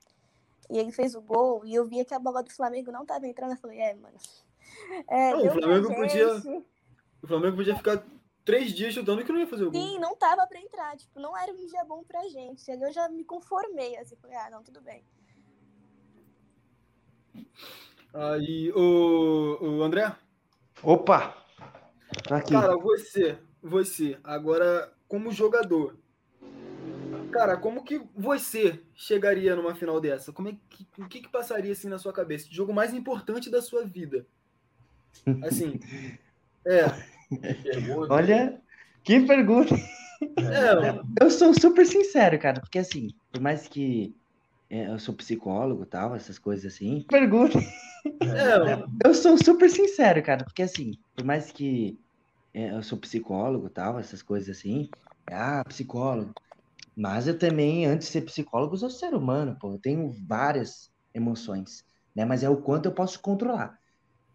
e 0.69 0.77
ele 0.77 0.91
fez 0.91 1.15
o 1.15 1.21
gol, 1.21 1.65
e 1.65 1.73
eu 1.73 1.87
via 1.87 2.05
que 2.05 2.15
a 2.15 2.19
bola 2.19 2.43
do 2.43 2.51
Flamengo 2.51 2.91
não 2.91 3.07
tava 3.07 3.29
entrando, 3.29 3.53
eu 3.53 3.59
falei, 3.59 3.79
é, 3.79 3.95
mano. 3.95 4.17
É, 5.07 5.31
Não, 5.31 5.47
o 5.47 5.51
Flamengo 5.53 5.95
podia-. 5.95 6.65
O 7.23 7.27
Flamengo 7.27 7.57
podia 7.57 7.77
ficar 7.77 8.05
três 8.45 8.73
dias 8.73 8.93
chutando 8.93 9.25
que 9.25 9.33
não 9.33 9.41
ia 9.41 9.47
fazer 9.47 9.65
o 9.65 9.71
gol. 9.71 9.81
Sim, 9.81 9.99
não 9.99 10.17
tava 10.17 10.47
pra 10.47 10.61
entrar, 10.61 10.97
tipo, 10.97 11.19
não 11.19 11.37
era 11.37 11.53
um 11.53 11.67
dia 11.67 11.85
bom 11.85 12.05
pra 12.05 12.29
gente. 12.29 12.71
Ali 12.71 12.83
eu 12.83 12.93
já 12.93 13.09
me 13.09 13.25
conformei, 13.25 13.97
assim, 13.97 14.17
falei, 14.17 14.37
ah, 14.37 14.51
não, 14.51 14.63
tudo 14.63 14.81
bem. 14.81 15.03
Aí, 18.13 18.71
o, 18.73 19.59
o 19.61 19.83
André? 19.83 20.15
Opa! 20.83 21.37
Tô 22.29 22.35
aqui. 22.35 22.53
Cara, 22.53 22.77
você, 22.77 23.39
você, 23.61 24.19
agora 24.23 24.93
como 25.09 25.33
jogador, 25.33 25.99
cara, 27.33 27.57
como 27.57 27.85
que 27.85 28.01
você 28.15 28.81
chegaria 28.95 29.57
numa 29.57 29.75
final 29.75 30.01
dessa? 30.01 30.33
Como 30.33 30.49
é 30.49 30.57
que, 30.69 30.87
o 30.99 31.09
que 31.09 31.23
que 31.23 31.29
passaria 31.29 31.73
assim 31.73 31.89
na 31.89 31.99
sua 31.99 32.13
cabeça? 32.13 32.49
O 32.49 32.55
jogo 32.55 32.73
mais 32.73 32.95
importante 32.95 33.51
da 33.51 33.61
sua 33.61 33.85
vida. 33.85 34.27
Assim, 35.47 35.79
é. 36.67 37.14
Olha, 38.11 38.61
que 39.05 39.21
pergunta. 39.21 39.75
é, 40.39 41.25
Eu 41.25 41.31
sou 41.31 41.53
super 41.55 41.87
sincero, 41.87 42.39
cara, 42.39 42.61
porque 42.61 42.79
assim, 42.79 43.09
por 43.33 43.41
mais 43.41 43.69
que 43.69 44.15
é, 44.71 44.89
eu 44.89 44.99
sou 44.99 45.15
psicólogo 45.15 45.85
tal, 45.87 46.15
essas 46.15 46.39
coisas 46.39 46.73
assim. 46.73 47.05
Pergunta. 47.09 47.59
é, 48.23 49.07
Eu 49.07 49.15
sou 49.15 49.37
super 49.37 49.69
sincero, 49.71 50.23
cara, 50.23 50.45
porque 50.45 50.63
assim, 50.63 50.93
por 51.15 51.25
mais 51.25 51.51
que 51.51 51.99
eu 52.53 52.83
sou 52.83 52.99
psicólogo 52.99 53.69
tal, 53.69 53.99
essas 53.99 54.23
coisas 54.23 54.57
assim. 54.57 54.89
Ah, 55.31 55.65
psicólogo. 55.67 56.33
Mas 56.97 57.27
eu 57.27 57.37
também, 57.37 57.85
antes 57.87 58.07
de 58.07 58.13
ser 58.13 58.23
psicólogo, 58.23 58.77
sou 58.77 58.89
ser 58.89 59.15
humano, 59.15 59.57
pô. 59.61 59.73
Eu 59.73 59.79
tenho 59.81 60.13
várias 60.29 60.91
emoções, 61.13 61.83
né? 62.15 62.25
Mas 62.25 62.45
é 62.45 62.49
o 62.49 62.63
quanto 62.63 62.87
eu 62.87 62.93
posso 62.93 63.21
controlar. 63.21 63.77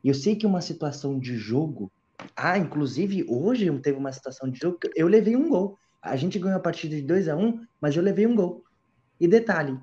E 0.03 0.09
eu 0.09 0.13
sei 0.13 0.35
que 0.35 0.45
uma 0.45 0.61
situação 0.61 1.17
de 1.17 1.37
jogo. 1.37 1.89
Ah, 2.35 2.57
inclusive, 2.57 3.25
hoje 3.27 3.69
teve 3.81 3.97
uma 3.97 4.11
situação 4.11 4.49
de 4.49 4.59
jogo 4.59 4.77
que 4.79 4.89
eu 4.95 5.07
levei 5.07 5.35
um 5.35 5.49
gol. 5.49 5.77
A 6.01 6.15
gente 6.15 6.39
ganhou 6.39 6.57
a 6.57 6.61
partida 6.61 6.95
de 6.95 7.01
2 7.01 7.27
a 7.27 7.35
1 7.35 7.59
mas 7.81 7.95
eu 7.95 8.03
levei 8.03 8.25
um 8.27 8.35
gol. 8.35 8.63
E 9.19 9.27
detalhe, 9.27 9.77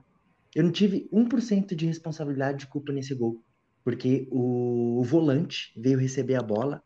eu 0.54 0.64
não 0.64 0.72
tive 0.72 1.08
1% 1.12 1.76
de 1.76 1.86
responsabilidade 1.86 2.60
de 2.60 2.68
culpa 2.68 2.92
nesse 2.92 3.14
gol. 3.14 3.42
Porque 3.84 4.28
o, 4.32 5.00
o 5.00 5.04
volante 5.04 5.72
veio 5.80 5.98
receber 5.98 6.36
a 6.36 6.42
bola 6.42 6.82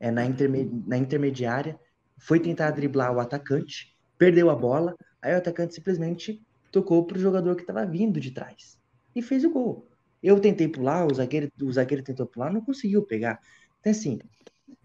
é, 0.00 0.10
na, 0.10 0.24
interme- 0.24 0.70
na 0.86 0.96
intermediária, 0.98 1.78
foi 2.20 2.40
tentar 2.40 2.70
driblar 2.72 3.14
o 3.14 3.20
atacante, 3.20 3.94
perdeu 4.18 4.50
a 4.50 4.54
bola, 4.56 4.94
aí 5.22 5.34
o 5.34 5.38
atacante 5.38 5.74
simplesmente 5.74 6.42
tocou 6.72 7.06
pro 7.06 7.18
jogador 7.18 7.54
que 7.56 7.62
estava 7.62 7.86
vindo 7.86 8.20
de 8.20 8.30
trás 8.32 8.78
e 9.14 9.22
fez 9.22 9.44
o 9.44 9.50
gol. 9.50 9.88
Eu 10.22 10.40
tentei 10.40 10.68
pular, 10.68 11.06
o 11.06 11.14
zagueiro, 11.14 11.50
o 11.62 11.72
zagueiro 11.72 12.04
tentou 12.04 12.26
pular, 12.26 12.52
não 12.52 12.60
conseguiu 12.64 13.04
pegar. 13.06 13.40
Então, 13.80 13.90
assim, 13.92 14.18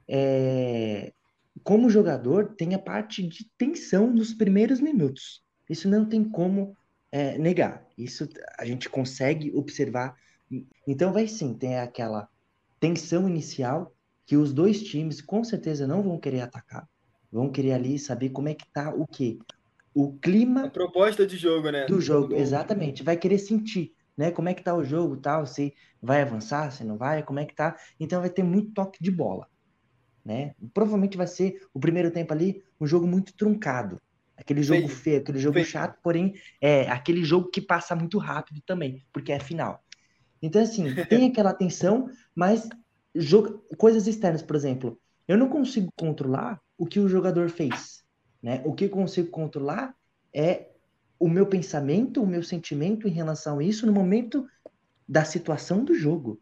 é, 0.08 1.13
como 1.63 1.89
jogador, 1.89 2.56
tem 2.56 2.76
a 2.76 2.80
parte 2.80 3.24
de 3.28 3.50
tensão 3.58 4.12
nos 4.12 4.34
primeiros 4.34 4.80
minutos. 4.80 5.44
Isso 5.70 5.89
não 5.89 6.08
tem 6.08 6.24
como 6.24 6.76
é, 7.12 7.38
negar. 7.38 7.86
Isso 7.98 8.28
a 8.58 8.65
gente 8.65 8.89
consegue 8.89 9.52
observar. 9.56 10.15
Então, 10.88 11.12
vai 11.12 11.28
sim, 11.28 11.54
tem 11.54 11.80
aquela 11.80 12.28
tensão 12.80 13.28
inicial 13.28 13.94
que 14.26 14.38
os 14.38 14.54
dois 14.54 14.84
times 14.84 15.22
com 15.22 15.44
certeza 15.44 15.88
não 15.88 16.04
vão 16.04 16.20
querer 16.20 16.41
atacar. 16.41 16.88
Vão 17.32 17.52
querer 17.52 17.74
ali 17.74 17.98
saber 18.00 18.30
como 18.30 18.48
é 18.48 18.54
que 18.54 18.65
tá 18.72 18.94
o 18.94 19.06
quê? 19.08 19.38
O 19.94 20.13
a 20.15 20.20
clima 20.22 20.70
proposta 20.70 21.26
de 21.26 21.38
jogo, 21.38 21.70
né? 21.72 21.86
do 21.88 22.00
jogo, 22.00 22.30
Do- 22.30 22.36
exatamente. 22.36 23.04
Vai 23.04 23.18
querer 23.18 23.39
sentir, 23.39 23.94
né? 24.18 24.32
Como 24.32 24.50
é 24.50 24.54
que 24.54 24.63
tá 24.63 24.76
o 24.76 24.84
jogo, 24.84 25.18
tal, 25.18 25.46
se 25.46 25.74
vai 26.02 26.22
avançar, 26.22 26.72
se 26.72 26.84
não 26.84 26.98
vai, 26.98 27.24
como 27.24 27.39
é 27.39 27.46
que 27.46 27.56
tá. 27.56 27.76
Então 28.00 28.22
vai 28.22 28.30
ter 28.30 28.44
muito 28.44 28.72
toque 28.74 29.02
de 29.02 29.12
bola, 29.12 29.48
né? 30.26 30.56
Provavelmente 30.74 31.16
vai 31.16 31.28
ser 31.28 31.62
o 31.74 31.80
primeiro 31.80 32.10
tempo 32.10 32.34
ali 32.34 32.64
um 32.82 32.88
jogo 32.88 33.06
muito 33.06 33.34
truncado. 33.34 34.02
Aquele 34.36 34.64
jogo 34.64 34.88
Feio. 34.88 35.00
feio, 35.00 35.20
aquele 35.20 35.40
jogo 35.40 35.54
Feio. 35.54 35.66
chato, 35.66 35.98
porém 36.02 36.34
é 36.60 36.90
aquele 36.90 37.24
jogo 37.24 37.50
que 37.50 37.62
passa 37.62 37.96
muito 37.96 38.18
rápido 38.18 38.60
também, 38.66 39.06
porque 39.14 39.32
é 39.32 39.40
final. 39.40 39.82
Então 40.42 40.62
assim, 40.62 40.86
tem 41.08 41.30
aquela 41.30 41.54
tensão, 41.54 42.10
mas 42.34 42.68
jogo, 43.14 43.64
coisas 43.78 44.08
externas, 44.08 44.42
por 44.42 44.56
exemplo, 44.56 45.00
eu 45.28 45.38
não 45.38 45.48
consigo 45.48 45.90
controlar 45.96 46.60
o 46.78 46.86
que 46.86 47.00
o 47.00 47.08
jogador 47.08 47.50
fez, 47.50 48.04
né? 48.42 48.62
O 48.66 48.74
que 48.74 48.86
eu 48.86 48.90
consigo 48.90 49.30
controlar 49.30 49.96
é 50.34 50.68
o 51.18 51.30
meu 51.30 51.46
pensamento, 51.46 52.22
o 52.22 52.28
meu 52.28 52.44
sentimento 52.44 53.08
em 53.08 53.12
relação 53.12 53.60
a 53.60 53.64
isso 53.64 53.86
no 53.86 53.94
momento 53.94 54.46
da 55.08 55.24
situação 55.24 55.84
do 55.84 55.94
jogo. 55.94 56.42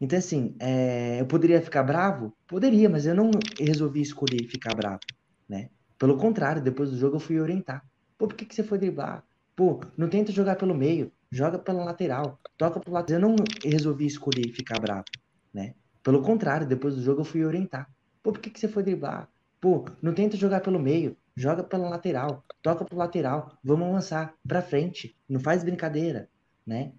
Então, 0.00 0.18
assim, 0.18 0.54
é, 0.60 1.20
eu 1.20 1.26
poderia 1.26 1.60
ficar 1.62 1.82
bravo? 1.82 2.36
Poderia, 2.46 2.88
mas 2.88 3.06
eu 3.06 3.14
não 3.14 3.30
resolvi 3.58 4.02
escolher 4.02 4.46
ficar 4.48 4.74
bravo, 4.74 5.00
né? 5.48 5.70
Pelo 5.98 6.18
contrário, 6.18 6.62
depois 6.62 6.90
do 6.90 6.98
jogo 6.98 7.16
eu 7.16 7.20
fui 7.20 7.40
orientar. 7.40 7.82
Pô, 8.18 8.28
por 8.28 8.36
que, 8.36 8.44
que 8.44 8.54
você 8.54 8.62
foi 8.62 8.78
driblar? 8.78 9.24
Pô, 9.54 9.80
não 9.96 10.08
tenta 10.08 10.30
jogar 10.32 10.56
pelo 10.56 10.74
meio, 10.74 11.10
joga 11.30 11.58
pela 11.58 11.82
lateral, 11.82 12.38
toca 12.58 12.78
pro 12.78 12.92
lateral. 12.92 13.22
Eu 13.22 13.28
não 13.28 13.36
resolvi 13.64 14.06
escolher 14.06 14.52
ficar 14.52 14.78
bravo, 14.78 15.06
né? 15.52 15.74
Pelo 16.02 16.22
contrário, 16.22 16.66
depois 16.66 16.94
do 16.94 17.02
jogo 17.02 17.22
eu 17.22 17.24
fui 17.24 17.44
orientar. 17.44 17.88
Pô, 18.22 18.32
por 18.32 18.40
que, 18.40 18.50
que 18.50 18.60
você 18.60 18.68
foi 18.68 18.82
driblar? 18.82 19.30
Pô, 19.60 19.86
não 20.02 20.14
tenta 20.14 20.36
jogar 20.36 20.60
pelo 20.60 20.78
meio, 20.78 21.16
joga 21.34 21.64
pela 21.64 21.88
lateral, 21.88 22.44
toca 22.62 22.84
pro 22.84 22.98
lateral, 22.98 23.58
vamos 23.64 23.88
avançar 23.88 24.34
pra 24.46 24.60
frente, 24.60 25.16
não 25.28 25.40
faz 25.40 25.64
brincadeira, 25.64 26.28
né? 26.66 26.92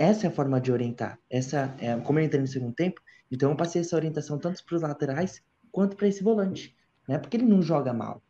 Essa 0.00 0.26
é 0.26 0.30
a 0.30 0.32
forma 0.32 0.58
de 0.58 0.72
orientar. 0.72 1.18
Essa 1.28 1.74
é, 1.78 1.94
como 2.00 2.18
eu 2.18 2.24
entrei 2.24 2.40
no 2.40 2.46
segundo 2.46 2.72
tempo, 2.72 3.02
então 3.30 3.50
eu 3.50 3.56
passei 3.56 3.82
essa 3.82 3.94
orientação 3.94 4.38
tanto 4.38 4.64
para 4.64 4.76
os 4.76 4.80
laterais 4.80 5.42
quanto 5.70 5.94
para 5.94 6.08
esse 6.08 6.22
volante, 6.24 6.74
né? 7.06 7.18
Porque 7.18 7.36
ele 7.36 7.44
não 7.44 7.60
joga 7.60 7.92
mal, 7.92 8.22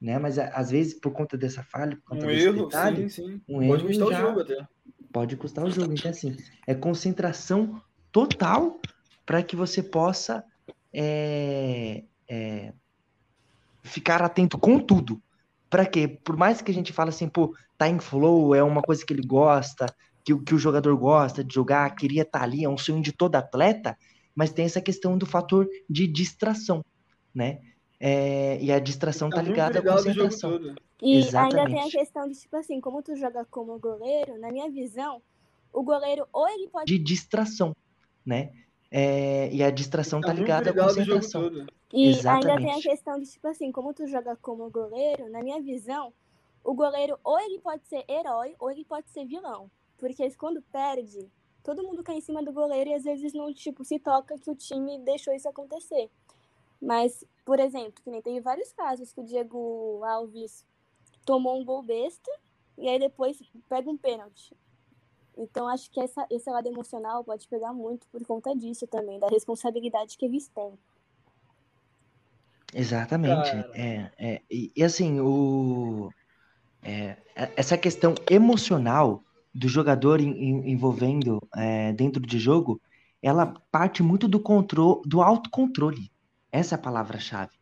né? 0.00 0.18
Mas 0.18 0.38
às 0.38 0.70
vezes 0.70 0.94
por 0.98 1.12
conta 1.12 1.36
dessa 1.36 1.62
falha, 1.62 1.96
por 1.96 2.04
conta 2.14 2.24
Um 2.26 2.30
desse 2.30 2.46
erro, 2.46 2.64
detalhe, 2.64 3.10
sim, 3.10 3.22
sim. 3.28 3.42
um 3.46 3.58
Pode 3.66 3.82
erro 3.82 3.88
custar 3.88 4.08
o 4.08 4.10
já- 4.12 4.20
jogo 4.20 4.40
até. 4.40 4.66
pode 5.12 5.36
custar 5.36 5.64
o 5.66 5.70
jogo. 5.70 5.92
Então, 5.92 6.10
assim, 6.10 6.34
é 6.66 6.74
concentração 6.74 7.78
total 8.10 8.80
para 9.26 9.42
que 9.42 9.54
você 9.54 9.82
possa 9.82 10.42
é, 10.94 12.04
é, 12.26 12.72
ficar 13.82 14.22
atento 14.22 14.58
com 14.58 14.78
tudo. 14.78 15.20
Para 15.68 15.84
quê? 15.84 16.08
Por 16.08 16.38
mais 16.38 16.62
que 16.62 16.70
a 16.70 16.74
gente 16.74 16.92
fale 16.94 17.10
assim, 17.10 17.28
pô, 17.28 17.54
tá 17.76 17.86
em 17.86 17.98
flow, 17.98 18.54
é 18.54 18.62
uma 18.62 18.80
coisa 18.82 19.04
que 19.04 19.12
ele 19.12 19.26
gosta, 19.26 19.84
que, 20.24 20.32
o- 20.32 20.42
que 20.42 20.54
o 20.54 20.58
jogador 20.58 20.96
gosta 20.96 21.42
de 21.44 21.54
jogar, 21.54 21.94
queria 21.94 22.22
estar 22.22 22.42
ali, 22.42 22.64
é 22.64 22.68
um 22.68 22.78
sonho 22.78 23.02
de 23.02 23.12
todo 23.12 23.36
atleta, 23.36 23.96
mas 24.34 24.52
tem 24.52 24.64
essa 24.64 24.80
questão 24.80 25.16
do 25.18 25.26
fator 25.26 25.68
de 25.88 26.06
distração, 26.06 26.84
né? 27.34 27.60
É, 28.00 28.62
e 28.62 28.70
a 28.70 28.78
distração 28.78 29.30
tá 29.30 29.36
Tá 29.36 29.42
ligada 29.42 29.78
à 29.78 29.82
jogo 29.82 29.96
concentração. 29.96 30.60
E 31.02 31.16
ainda 31.16 31.66
tem 31.66 31.80
a 31.80 31.84
Exatamente. 31.84 31.98
questão 31.98 32.28
de, 32.28 32.34
tipo 32.38 32.56
assim, 32.56 32.80
como 32.80 33.02
tu 33.02 33.16
joga 33.16 33.44
como 33.50 33.78
goleiro, 33.78 34.38
na 34.38 34.50
minha 34.50 34.70
visão, 34.70 35.22
o 35.72 35.82
goleiro 35.82 36.26
ou 36.32 36.48
ele 36.48 36.68
pode. 36.68 36.86
De 36.86 37.02
distração, 37.02 37.74
né? 38.24 38.52
É, 38.90 39.52
e 39.52 39.62
a 39.62 39.70
distração 39.70 40.20
tá 40.20 40.28
muito 40.28 40.40
ligada 40.40 40.70
à 40.70 40.74
concentração. 40.74 41.50
E 41.92 42.06
ainda 42.06 42.20
tem 42.22 42.70
a 42.70 42.76
Exatamente. 42.76 42.88
questão 42.88 43.18
de, 43.18 43.26
tipo 43.26 43.46
assim, 43.48 43.72
como 43.72 43.92
tu 43.92 44.06
joga 44.06 44.36
como 44.36 44.70
goleiro, 44.70 45.28
na 45.30 45.42
minha 45.42 45.60
visão, 45.60 46.12
o 46.64 46.74
goleiro 46.74 47.18
ou 47.24 47.38
ele 47.40 47.58
pode 47.60 47.86
ser 47.86 48.04
herói 48.08 48.54
ou 48.58 48.70
ele 48.70 48.84
pode 48.84 49.10
ser 49.10 49.24
vilão. 49.24 49.70
Porque 49.98 50.30
quando 50.36 50.62
perde, 50.62 51.28
todo 51.62 51.82
mundo 51.82 52.02
cai 52.02 52.16
em 52.16 52.20
cima 52.20 52.42
do 52.42 52.52
goleiro 52.52 52.90
e 52.90 52.94
às 52.94 53.04
vezes 53.04 53.32
não, 53.32 53.52
tipo, 53.52 53.84
se 53.84 53.98
toca 53.98 54.38
que 54.38 54.50
o 54.50 54.54
time 54.54 54.98
deixou 55.00 55.34
isso 55.34 55.48
acontecer. 55.48 56.08
Mas, 56.80 57.24
por 57.44 57.58
exemplo, 57.58 58.00
que 58.02 58.10
nem 58.10 58.22
teve 58.22 58.40
vários 58.40 58.72
casos 58.72 59.12
que 59.12 59.20
o 59.20 59.24
Diego 59.24 60.02
Alves 60.04 60.64
tomou 61.24 61.60
um 61.60 61.64
gol 61.64 61.82
besta 61.82 62.30
e 62.78 62.88
aí 62.88 62.98
depois 62.98 63.42
pega 63.68 63.90
um 63.90 63.96
pênalti. 63.96 64.56
Então, 65.36 65.68
acho 65.68 65.90
que 65.90 66.00
essa, 66.00 66.26
esse 66.30 66.50
lado 66.50 66.66
emocional 66.66 67.22
pode 67.22 67.46
pegar 67.48 67.72
muito 67.72 68.06
por 68.08 68.24
conta 68.24 68.54
disso 68.56 68.86
também, 68.86 69.18
da 69.18 69.28
responsabilidade 69.28 70.16
que 70.16 70.24
eles 70.24 70.48
têm. 70.48 70.72
Exatamente. 72.74 73.50
Cara. 73.50 73.70
É, 73.74 74.12
é, 74.18 74.42
e, 74.50 74.72
e 74.76 74.84
assim, 74.84 75.20
o, 75.20 76.12
é- 76.82 77.16
essa 77.56 77.78
questão 77.78 78.14
emocional 78.30 79.22
do 79.54 79.68
jogador 79.68 80.20
em- 80.20 80.32
em- 80.32 80.70
envolvendo 80.70 81.40
é, 81.56 81.92
dentro 81.92 82.20
de 82.24 82.38
jogo, 82.38 82.80
ela 83.22 83.46
parte 83.70 84.02
muito 84.02 84.28
do 84.28 84.40
controle, 84.40 85.02
do 85.06 85.22
autocontrole. 85.22 86.10
Essa 86.52 86.74
é 86.74 86.78
a 86.78 86.80
palavra-chave. 86.80 87.52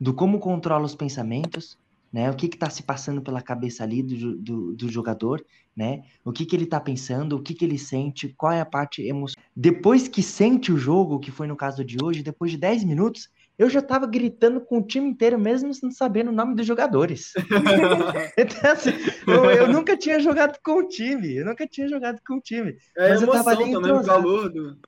Do 0.00 0.12
como 0.12 0.38
controla 0.38 0.84
os 0.84 0.94
pensamentos, 0.94 1.78
né? 2.12 2.30
O 2.30 2.34
que 2.34 2.46
está 2.46 2.70
se 2.70 2.82
passando 2.82 3.22
pela 3.22 3.40
cabeça 3.42 3.82
ali 3.82 4.02
do, 4.02 4.36
do, 4.36 4.74
do 4.74 4.88
jogador, 4.88 5.44
né? 5.74 6.02
O 6.24 6.32
que, 6.32 6.44
que 6.44 6.54
ele 6.54 6.64
está 6.64 6.80
pensando, 6.80 7.36
o 7.36 7.42
que, 7.42 7.54
que 7.54 7.64
ele 7.64 7.78
sente, 7.78 8.28
qual 8.36 8.52
é 8.52 8.60
a 8.60 8.66
parte 8.66 9.02
emocional. 9.02 9.44
Depois 9.54 10.08
que 10.08 10.22
sente 10.22 10.70
o 10.70 10.76
jogo, 10.78 11.18
que 11.18 11.30
foi 11.30 11.46
no 11.46 11.56
caso 11.56 11.84
de 11.84 11.96
hoje, 12.02 12.22
depois 12.22 12.50
de 12.50 12.58
10 12.58 12.84
minutos, 12.84 13.28
eu 13.58 13.70
já 13.70 13.80
tava 13.80 14.06
gritando 14.06 14.60
com 14.60 14.78
o 14.78 14.86
time 14.86 15.08
inteiro, 15.08 15.38
mesmo 15.38 15.70
não 15.82 15.90
sabendo 15.90 16.28
o 16.30 16.34
nome 16.34 16.54
dos 16.54 16.66
jogadores. 16.66 17.32
Então, 18.38 18.70
assim, 18.70 18.90
eu, 19.26 19.50
eu 19.50 19.68
nunca 19.68 19.96
tinha 19.96 20.20
jogado 20.20 20.58
com 20.62 20.80
o 20.80 20.88
time, 20.88 21.36
eu 21.36 21.46
nunca 21.46 21.66
tinha 21.66 21.88
jogado 21.88 22.20
com 22.26 22.34
o 22.34 22.40
time. 22.40 22.76
É 22.96 23.08
Mas 23.08 23.22
eu 23.22 23.30
tava 23.30 23.50
ali 23.50 23.70
também, 23.70 23.92
o 23.92 24.02
calor 24.02 24.50
do. 24.52 24.78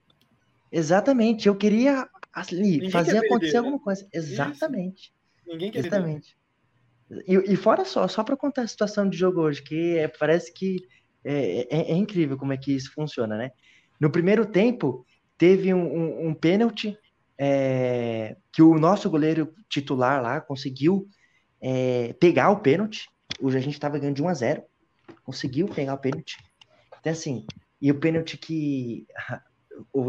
Exatamente, 0.70 1.48
eu 1.48 1.56
queria 1.56 2.06
ali, 2.32 2.90
fazer 2.90 3.18
acontecer 3.18 3.54
né? 3.54 3.58
alguma 3.58 3.80
coisa. 3.80 4.06
Exatamente, 4.12 5.12
Ninguém 5.46 5.70
quer 5.70 5.78
exatamente. 5.78 6.36
E, 7.26 7.52
e 7.52 7.56
fora 7.56 7.86
só, 7.86 8.06
só 8.06 8.22
para 8.22 8.36
contar 8.36 8.62
a 8.62 8.66
situação 8.68 9.08
de 9.08 9.16
jogo 9.16 9.40
hoje, 9.40 9.62
que 9.62 9.96
é- 9.96 10.08
parece 10.08 10.52
que 10.52 10.76
é, 11.24 11.62
é- 11.74 11.92
é 11.92 11.94
incrível 11.94 12.36
como 12.36 12.52
é 12.52 12.56
que 12.58 12.72
isso 12.72 12.92
funciona, 12.92 13.36
né? 13.36 13.50
No 13.98 14.10
primeiro 14.10 14.44
tempo, 14.44 15.06
teve 15.38 15.72
um, 15.72 15.86
um, 15.86 16.28
um 16.28 16.34
pênalti 16.34 16.96
é, 17.38 18.36
que 18.52 18.62
o 18.62 18.78
nosso 18.78 19.08
goleiro 19.08 19.54
titular 19.68 20.20
lá 20.20 20.40
conseguiu 20.40 21.08
é, 21.60 22.12
pegar 22.14 22.50
o 22.50 22.60
pênalti. 22.60 23.08
Hoje 23.40 23.56
a 23.56 23.60
gente 23.60 23.74
estava 23.74 23.98
ganhando 23.98 24.16
de 24.16 24.22
1 24.22 24.28
a 24.28 24.34
0 24.34 24.62
conseguiu 25.24 25.68
pegar 25.68 25.94
o 25.94 25.98
pênalti. 25.98 26.36
Então, 27.00 27.12
assim, 27.12 27.46
e 27.80 27.90
o 27.90 28.00
pênalti 28.00 28.36
que 28.36 29.06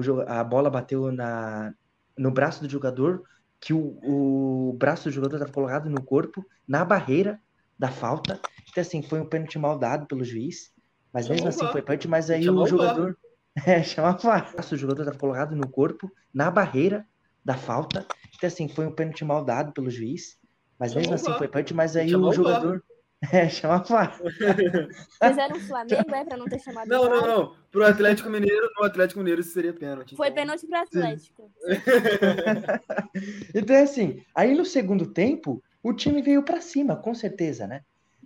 jo- 0.01 0.21
a 0.21 0.43
bola 0.43 0.69
bateu 0.69 1.11
na, 1.11 1.73
no 2.17 2.31
braço 2.31 2.61
do 2.63 2.69
jogador, 2.69 3.23
que 3.59 3.73
o, 3.73 3.99
o 4.01 4.73
braço 4.77 5.05
do 5.05 5.11
jogador 5.11 5.35
estava 5.35 5.51
colocado 5.51 5.89
no 5.89 6.01
corpo, 6.01 6.45
na 6.67 6.83
barreira 6.83 7.39
da 7.77 7.89
falta. 7.89 8.39
Então, 8.69 8.81
assim, 8.81 9.01
foi 9.01 9.19
um 9.19 9.25
pênalti 9.25 9.59
mal 9.59 9.77
dado 9.77 10.07
pelo 10.07 10.23
juiz. 10.23 10.71
Mas 11.13 11.25
Chamou 11.25 11.43
mesmo 11.43 11.47
o 11.47 11.49
assim 11.49 11.71
foi 11.71 11.81
pênalti, 11.81 12.07
mas 12.07 12.29
aí 12.29 12.43
Chamou 12.43 12.63
o 12.63 12.67
jogador. 12.67 13.17
É, 13.65 13.83
chama 13.83 14.11
VAR. 14.11 14.47
O 14.49 14.53
braço 14.53 14.69
do 14.75 14.77
jogador 14.77 15.01
estava 15.01 15.17
colocado 15.17 15.53
no 15.53 15.67
corpo, 15.67 16.09
na 16.33 16.49
barreira 16.49 17.05
da 17.43 17.55
falta. 17.55 18.05
Então, 18.35 18.47
assim, 18.47 18.67
foi 18.67 18.85
um 18.85 18.91
pênalti 18.91 19.23
mal 19.25 19.43
dado 19.43 19.71
pelo 19.73 19.89
juiz. 19.89 20.37
Mas 20.77 20.93
mesmo 20.95 21.13
assim 21.13 21.33
foi 21.33 21.47
pênalti, 21.47 21.73
mas 21.73 21.95
aí 21.95 22.09
Chamou 22.09 22.29
o 22.29 22.33
jogador. 22.33 22.83
É, 23.33 23.49
chama 23.49 23.79
VAR. 23.79 24.15
Fizeram 25.21 25.57
o 25.57 25.59
Flamengo, 25.59 26.15
é, 26.15 26.23
pra 26.23 26.37
não 26.37 26.45
ter 26.45 26.57
chamado 26.59 26.87
Não, 26.87 27.03
não, 27.03 27.27
não. 27.27 27.55
Pro 27.69 27.85
Atlético 27.85 28.29
Mineiro, 28.29 28.69
no 28.77 28.85
Atlético 28.85 29.19
Mineiro 29.19 29.41
isso 29.41 29.51
seria 29.51 29.73
pênalti. 29.73 30.15
Foi 30.15 30.27
então- 30.29 30.35
pênalti 30.41 30.65
pro 30.65 30.77
Atlético. 30.77 31.51
Então, 33.53 33.75
é 33.75 33.81
assim, 33.81 34.23
aí 34.33 34.55
no 34.55 34.63
segundo 34.63 35.05
tempo, 35.05 35.61
o 35.83 35.91
time 35.91 36.21
veio 36.21 36.43
pra 36.43 36.61
cima, 36.61 36.95
com 36.95 37.13
certeza, 37.13 37.67
né? 37.67 37.81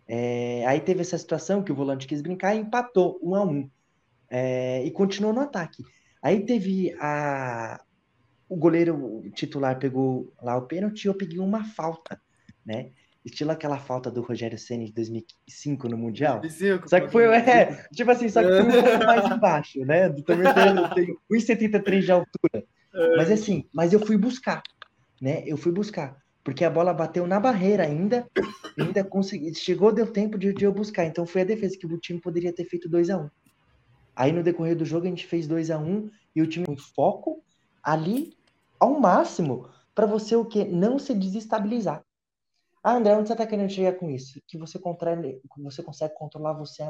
É, 0.07 0.63
aí 0.67 0.79
teve 0.79 1.01
essa 1.01 1.17
situação 1.17 1.63
que 1.63 1.71
o 1.71 1.75
volante 1.75 2.05
quis 2.05 2.21
brincar 2.21 2.53
e 2.53 2.59
empatou, 2.59 3.19
um 3.23 3.33
a 3.33 3.43
um. 3.43 3.67
É, 4.29 4.83
e 4.85 4.91
continuou 4.91 5.33
no 5.33 5.41
ataque. 5.41 5.83
Aí 6.21 6.45
teve 6.45 6.95
a. 6.99 7.81
O 8.53 8.55
goleiro 8.55 9.23
titular 9.33 9.79
pegou 9.79 10.31
lá 10.39 10.55
o 10.55 10.67
pênalti 10.67 11.05
e 11.05 11.07
eu 11.07 11.15
peguei 11.15 11.39
uma 11.39 11.63
falta, 11.63 12.21
né? 12.63 12.91
Estilo 13.25 13.49
aquela 13.49 13.79
falta 13.79 14.11
do 14.11 14.21
Rogério 14.21 14.59
Ceni 14.59 14.85
de 14.85 14.93
2005 14.93 15.89
no 15.89 15.97
Mundial. 15.97 16.39
25, 16.39 16.87
Só 16.87 16.99
que 16.99 17.09
foi, 17.09 17.23
é, 17.25 17.87
tipo 17.91 18.11
assim, 18.11 18.29
só 18.29 18.43
que 18.43 18.49
foi 18.49 18.61
um 18.61 18.69
pouco 18.83 19.05
mais 19.05 19.25
embaixo, 19.31 19.79
né? 19.85 20.09
Também 20.09 20.53
tem, 20.53 21.05
tem 21.05 21.17
1,73 21.31 22.01
de 22.01 22.11
altura. 22.11 22.63
Mas 23.17 23.31
assim, 23.31 23.67
mas 23.73 23.91
eu 23.91 23.99
fui 23.99 24.17
buscar, 24.17 24.61
né? 25.19 25.41
Eu 25.47 25.57
fui 25.57 25.71
buscar. 25.71 26.15
Porque 26.43 26.63
a 26.63 26.69
bola 26.69 26.93
bateu 26.93 27.25
na 27.25 27.39
barreira 27.39 27.83
ainda, 27.83 28.27
ainda 28.79 29.03
consegui. 29.03 29.55
Chegou, 29.55 29.91
deu 29.91 30.05
tempo 30.05 30.37
de, 30.37 30.53
de 30.53 30.65
eu 30.65 30.71
buscar. 30.71 31.05
Então 31.05 31.25
foi 31.25 31.41
a 31.41 31.45
defesa 31.45 31.75
que 31.75 31.87
o 31.87 31.97
time 31.97 32.21
poderia 32.21 32.53
ter 32.53 32.65
feito 32.65 32.87
2 32.87 33.09
a 33.09 33.17
1 33.17 33.29
Aí 34.15 34.31
no 34.31 34.43
decorrer 34.43 34.75
do 34.75 34.85
jogo 34.85 35.07
a 35.07 35.09
gente 35.09 35.25
fez 35.25 35.47
2 35.47 35.71
a 35.71 35.79
1 35.79 36.07
e 36.35 36.41
o 36.43 36.47
time 36.47 36.67
com 36.67 36.77
foco 36.77 37.43
ali 37.81 38.33
ao 38.83 38.99
máximo 38.99 39.69
para 39.95 40.05
você 40.05 40.35
o 40.35 40.43
quê? 40.43 40.65
Não 40.65 40.99
se 40.99 41.13
desestabilizar. 41.13 42.03
Ah, 42.83 42.95
André, 42.97 43.15
onde 43.15 43.29
você 43.29 43.35
tá 43.35 43.47
querendo 43.47 43.69
chegar 43.69 43.93
com 43.93 44.09
isso? 44.09 44.41
Que 44.45 44.57
você, 44.57 44.77
que 44.77 45.61
você 45.61 45.81
consegue 45.81 46.13
controlar 46.15 46.51
você 46.51 46.83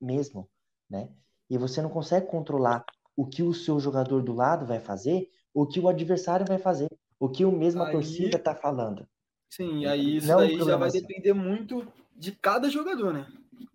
mesmo, 0.00 0.48
né? 0.90 1.08
E 1.48 1.56
você 1.56 1.80
não 1.80 1.90
consegue 1.90 2.26
controlar 2.26 2.84
o 3.16 3.24
que 3.24 3.42
o 3.42 3.54
seu 3.54 3.78
jogador 3.78 4.20
do 4.20 4.32
lado 4.34 4.66
vai 4.66 4.80
fazer, 4.80 5.30
o 5.54 5.64
que 5.64 5.78
o 5.78 5.88
adversário 5.88 6.44
vai 6.44 6.58
fazer, 6.58 6.88
o 7.20 7.28
que 7.28 7.44
o 7.44 7.52
mesmo 7.52 7.82
a 7.82 7.86
Aí- 7.86 7.92
torcida 7.92 8.36
tá 8.38 8.54
falando. 8.54 9.08
Sim, 9.48 9.86
aí 9.86 10.16
isso 10.16 10.26
Não, 10.26 10.38
daí 10.38 10.58
já 10.58 10.76
vai 10.76 10.90
depender 10.90 11.32
muito 11.32 11.86
de 12.16 12.32
cada 12.32 12.68
jogador, 12.68 13.12
né? 13.14 13.26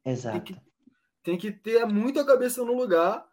Exato. 0.05 0.53
Tem 1.23 1.37
que 1.37 1.49
ter 1.51 1.85
muito 1.85 2.19
a 2.19 2.25
cabeça 2.25 2.63
no 2.63 2.73
lugar, 2.73 3.25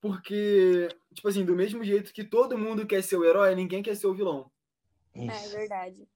porque, 0.00 0.88
tipo 1.14 1.28
assim, 1.28 1.44
do 1.44 1.56
mesmo 1.56 1.84
jeito 1.84 2.12
que 2.12 2.24
todo 2.24 2.58
mundo 2.58 2.86
quer 2.86 3.02
ser 3.02 3.16
o 3.16 3.24
herói, 3.24 3.54
ninguém 3.54 3.82
quer 3.82 3.96
ser 3.96 4.06
o 4.06 4.14
vilão. 4.14 4.50
É 5.26 5.48
Isso. 5.48 5.50
verdade. 5.50 6.08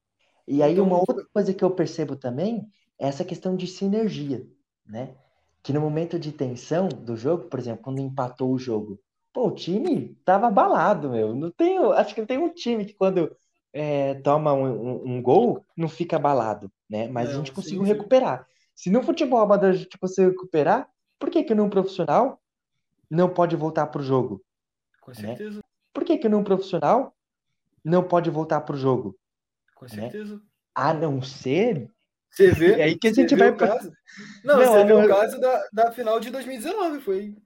E 0.47 0.62
aí 0.62 0.79
Então, 0.79 0.81
uma 0.81 0.99
outra 0.99 1.25
coisa 1.33 1.55
que 1.55 1.64
eu 1.64 1.70
percebo 1.70 2.16
também 2.16 2.66
é 2.99 3.09
essa 3.09 3.25
questão 3.25 3.57
de 3.57 3.66
sinergia, 3.66 4.47
né? 4.87 5.16
Que 5.62 5.73
no 5.73 5.81
momento 5.81 6.18
de 6.18 6.33
tensão 6.33 6.88
do 6.88 7.16
jogo, 7.16 7.44
por 7.49 7.59
exemplo, 7.59 7.83
quando 7.83 8.01
empatou 8.01 8.53
o 8.53 8.59
jogo, 8.59 9.01
pô, 9.33 9.49
o 9.49 9.55
time 9.55 10.14
tava 10.25 10.47
abalado, 10.49 11.11
meu. 11.11 11.35
Não 11.35 11.51
tem, 11.51 11.79
acho 11.79 12.14
que 12.14 12.20
não 12.20 12.27
tem 12.27 12.38
um 12.38 12.53
time 12.53 12.85
que 12.85 12.92
quando 12.94 13.35
é, 13.73 14.14
toma 14.16 14.53
um, 14.53 15.03
um- 15.05 15.16
um 15.16 15.23
gol 15.23 15.64
não 15.77 15.88
fica 15.88 16.16
abalado, 16.16 16.70
né? 16.88 17.09
Mas 17.09 17.31
a 17.31 17.33
Não, 17.33 17.35
gente 17.35 17.53
sim, 17.53 17.53
conseguiu 17.53 17.83
sim. 17.85 17.85
recuperar. 17.85 18.47
Se 18.75 18.90
no 18.90 19.03
futebol 19.03 19.40
amador 19.40 19.70
a 19.70 19.73
gente 19.73 19.99
conseguiu 19.99 20.31
recuperar, 20.31 20.88
por 21.18 21.31
que 21.31 21.42
que 21.42 21.55
num 21.55 21.70
profissional 21.70 22.40
não 23.11 23.29
pode 23.33 23.57
voltar 23.57 23.87
pro 23.88 24.03
jogo? 24.03 24.43
Com 25.01 25.11
Né? 25.12 25.17
certeza, 25.17 25.61
Por 25.93 26.05
que 26.05 26.19
que 26.19 26.29
num 26.29 26.43
profissional 26.45 27.14
não 27.85 28.03
pode 28.03 28.31
voltar 28.31 28.61
pro 28.62 28.77
jogo? 28.77 29.17
com 29.77 29.85
Né? 29.87 29.90
certeza. 29.90 30.40
A 30.75 30.93
não 30.95 31.21
ser 31.23 31.90
Você 32.31 32.51
vê, 32.51 32.73
É 32.81 32.85
aí 32.85 32.99
que 32.99 33.07
a 33.09 33.12
gente 33.12 33.35
vai 33.37 33.51
o 33.51 33.57
pra- 33.57 33.69
caso. 33.77 33.93
Não, 34.45 34.57
Não, 34.59 34.64
você 34.73 34.85
vê 34.85 34.93
não- 34.93 35.05
o 35.05 35.09
caso 35.09 35.40
da, 35.40 35.69
da 35.73 35.93
final 35.93 36.19
de 36.19 36.31
2019, 36.31 37.01
foi. 37.01 37.37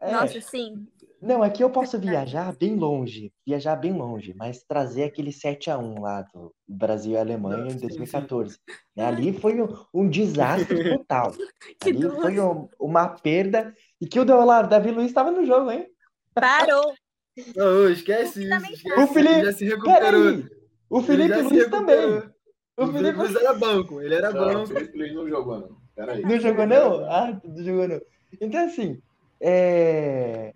É, 0.00 0.10
Nossa, 0.12 0.40
sim. 0.40 0.86
Não, 1.20 1.42
aqui 1.42 1.62
eu 1.64 1.70
posso 1.70 1.98
viajar 1.98 2.54
bem 2.56 2.76
longe, 2.76 3.32
viajar 3.46 3.74
bem 3.76 3.92
longe, 3.92 4.32
mas 4.34 4.62
trazer 4.62 5.04
aquele 5.04 5.32
7 5.32 5.70
a 5.70 5.78
1 5.78 6.00
lá 6.00 6.22
do 6.22 6.54
Brasil 6.68 7.12
e 7.12 7.16
Alemanha 7.16 7.58
Não, 7.58 7.66
em 7.66 7.70
sim, 7.70 7.78
2014. 7.80 8.58
né? 8.94 9.04
Ali 9.06 9.32
foi 9.32 9.60
um, 9.60 9.66
um 9.92 10.08
desastre 10.08 10.66
total. 11.04 11.32
Que 11.80 11.90
Ali 11.90 12.00
dor. 12.00 12.20
foi 12.22 12.38
um- 12.40 12.68
uma 12.78 13.08
perda. 13.08 13.74
E 14.00 14.06
que 14.06 14.20
o 14.20 14.24
Davi 14.24 14.90
Luiz 14.90 15.06
estava 15.08 15.30
no 15.30 15.44
jogo, 15.44 15.70
hein? 15.70 15.86
Parou. 16.34 16.92
Não, 17.54 17.88
esquece 17.90 18.40
O 18.40 18.42
isso. 18.42 18.72
Esquece, 18.72 19.00
O 19.02 19.06
Felipe- 19.08 19.34
ele 19.34 19.44
já 19.44 19.52
se 19.52 19.64
recuperou. 19.64 20.44
O 20.88 21.02
Felipe 21.02 21.40
Luiz 21.42 21.68
também. 21.68 22.22
O 22.78 22.84
O 22.84 22.92
Felipe 22.92 23.18
Luiz 23.18 23.34
era 23.36 23.52
banco, 23.54 24.00
ele 24.00 24.14
era 24.14 24.30
Não, 24.32 24.40
o 24.42 24.54
banco. 24.54 24.66
Felipe 24.68 24.98
Luiz 24.98 25.14
não 25.14 25.28
jogou, 25.28 25.58
não. 25.60 25.76
Peraí. 25.94 26.22
Não 26.22 26.38
jogou, 26.38 26.66
não? 26.66 27.04
Ah, 27.10 27.40
não 27.44 27.64
jogou, 27.64 27.88
não. 27.88 28.00
Então, 28.40 28.66
assim, 28.66 29.00
é... 29.40 30.52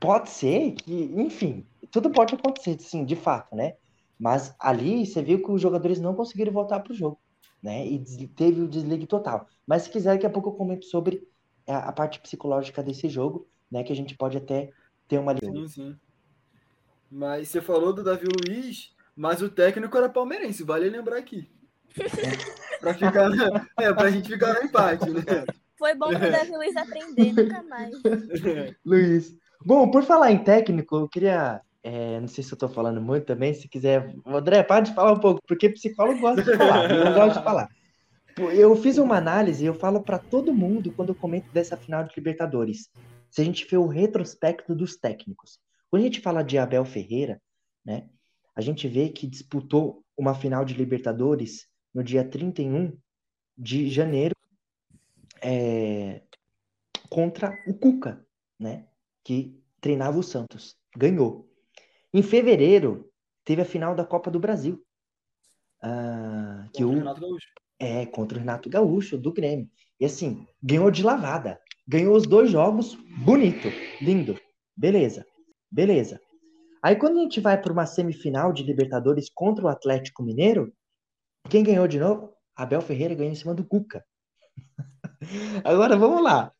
pode 0.00 0.30
ser 0.30 0.72
que, 0.72 0.92
enfim, 1.16 1.64
tudo 1.90 2.10
pode 2.10 2.34
acontecer, 2.34 2.76
sim, 2.80 3.04
de 3.04 3.14
fato, 3.16 3.54
né? 3.54 3.74
Mas 4.18 4.54
ali 4.58 5.06
você 5.06 5.22
viu 5.22 5.42
que 5.42 5.50
os 5.50 5.60
jogadores 5.60 6.00
não 6.00 6.14
conseguiram 6.14 6.52
voltar 6.52 6.80
para 6.80 6.92
o 6.92 6.96
jogo, 6.96 7.18
né? 7.62 7.86
E 7.86 7.98
teve 8.28 8.62
o 8.62 8.68
desligue 8.68 9.06
total. 9.06 9.46
Mas 9.66 9.82
se 9.82 9.90
quiser, 9.90 10.14
daqui 10.14 10.26
a 10.26 10.30
pouco 10.30 10.48
eu 10.50 10.54
comento 10.54 10.84
sobre 10.86 11.26
a, 11.72 11.78
a 11.78 11.92
parte 11.92 12.20
psicológica 12.20 12.82
desse 12.82 13.08
jogo, 13.08 13.48
né? 13.70 13.82
Que 13.82 13.92
a 13.92 13.96
gente 13.96 14.16
pode 14.16 14.36
até 14.36 14.70
ter 15.08 15.18
uma. 15.18 15.36
Sim, 15.36 15.68
sim. 15.68 15.96
Mas 17.10 17.48
você 17.48 17.60
falou 17.60 17.92
do 17.92 18.02
Davi 18.02 18.26
Luiz, 18.26 18.94
mas 19.14 19.42
o 19.42 19.48
técnico 19.50 19.96
era 19.96 20.08
palmeirense, 20.08 20.62
vale 20.62 20.88
lembrar 20.88 21.18
aqui. 21.18 21.50
pra 22.80 22.94
ficar, 22.94 23.28
é, 23.78 23.92
pra 23.92 24.10
gente 24.10 24.30
ficar 24.30 24.54
no 24.54 24.62
empate, 24.62 25.10
né? 25.10 25.22
Foi 25.78 25.94
bom 25.94 26.08
pro 26.08 26.30
Davi 26.30 26.52
Luiz 26.52 26.76
aprender, 26.76 27.32
nunca 27.32 27.62
mais. 27.64 27.94
Luiz. 28.84 29.36
Bom, 29.64 29.90
por 29.90 30.02
falar 30.04 30.32
em 30.32 30.42
técnico, 30.42 30.96
eu 30.96 31.08
queria. 31.08 31.60
é, 31.82 32.18
não 32.20 32.28
sei 32.28 32.42
se 32.42 32.52
eu 32.54 32.58
tô 32.58 32.68
falando 32.68 33.00
muito 33.00 33.26
também, 33.26 33.52
se 33.52 33.68
quiser. 33.68 34.14
André, 34.24 34.62
pode 34.62 34.94
falar 34.94 35.12
um 35.12 35.20
pouco, 35.20 35.40
porque 35.46 35.68
psicólogo 35.68 36.20
gosta 36.20 36.42
de 36.42 36.56
falar, 36.56 36.90
eu 36.90 37.04
não 37.04 37.14
gosto 37.14 37.38
de 37.38 37.44
falar. 37.44 37.68
Pô, 38.34 38.50
Eu 38.50 38.74
fiz 38.76 38.98
uma 38.98 39.16
análise 39.16 39.62
e 39.62 39.66
eu 39.66 39.74
falo 39.74 40.02
para 40.02 40.18
todo 40.18 40.54
mundo 40.54 40.92
quando 40.92 41.10
eu 41.10 41.14
comento 41.14 41.50
dessa 41.52 41.76
final 41.76 42.04
de 42.04 42.14
Libertadores. 42.16 42.90
Se 43.30 43.40
a 43.40 43.44
gente 43.44 43.66
vê 43.66 43.76
o 43.76 43.86
retrospecto 43.86 44.74
dos 44.74 44.96
técnicos. 44.96 45.58
Quando 45.90 46.02
a 46.02 46.04
gente 46.06 46.20
fala 46.20 46.42
de 46.42 46.56
Abel 46.58 46.84
Ferreira, 46.84 47.40
né, 47.84 48.08
a 48.54 48.60
gente 48.60 48.88
vê 48.88 49.08
que 49.08 49.26
disputou 49.26 50.04
uma 50.16 50.34
final 50.34 50.64
de 50.64 50.74
Libertadores 50.74 51.66
no 51.92 52.02
dia 52.02 52.24
31 52.24 52.96
de 53.56 53.88
janeiro 53.90 54.34
é, 55.42 56.22
contra 57.08 57.58
o 57.66 57.74
Cuca, 57.74 58.24
né? 58.58 58.86
Que 59.24 59.60
treinava 59.80 60.18
o 60.18 60.22
Santos. 60.22 60.76
Ganhou. 60.96 61.50
Em 62.12 62.22
fevereiro, 62.22 63.10
teve 63.44 63.62
a 63.62 63.66
final 63.66 63.94
da 63.94 64.04
Copa 64.04 64.30
do 64.30 64.40
Brasil. 64.40 64.82
Ah, 65.82 66.68
que 66.72 66.84
o. 66.84 66.92
é, 67.82 68.06
contra 68.06 68.36
o 68.38 68.40
Renato 68.40 68.70
Gaúcho, 68.70 69.18
do 69.18 69.32
Grêmio. 69.32 69.68
E 69.98 70.04
assim, 70.04 70.46
ganhou 70.62 70.90
de 70.90 71.02
lavada. 71.02 71.58
Ganhou 71.86 72.14
os 72.16 72.26
dois 72.26 72.50
jogos, 72.50 72.94
bonito, 73.24 73.68
lindo. 74.00 74.38
Beleza, 74.76 75.26
beleza. 75.70 76.20
Aí 76.82 76.94
quando 76.96 77.18
a 77.18 77.22
gente 77.22 77.40
vai 77.40 77.60
para 77.60 77.72
uma 77.72 77.86
semifinal 77.86 78.52
de 78.52 78.62
Libertadores 78.62 79.28
contra 79.34 79.64
o 79.64 79.68
Atlético 79.68 80.22
Mineiro, 80.22 80.72
quem 81.50 81.64
ganhou 81.64 81.88
de 81.88 81.98
novo? 81.98 82.32
Abel 82.56 82.80
Ferreira 82.80 83.14
ganhou 83.14 83.32
em 83.32 83.36
cima 83.36 83.52
do 83.54 83.64
Cuca. 83.64 84.04
Agora 85.64 85.96
vamos 85.96 86.22
lá. 86.22 86.52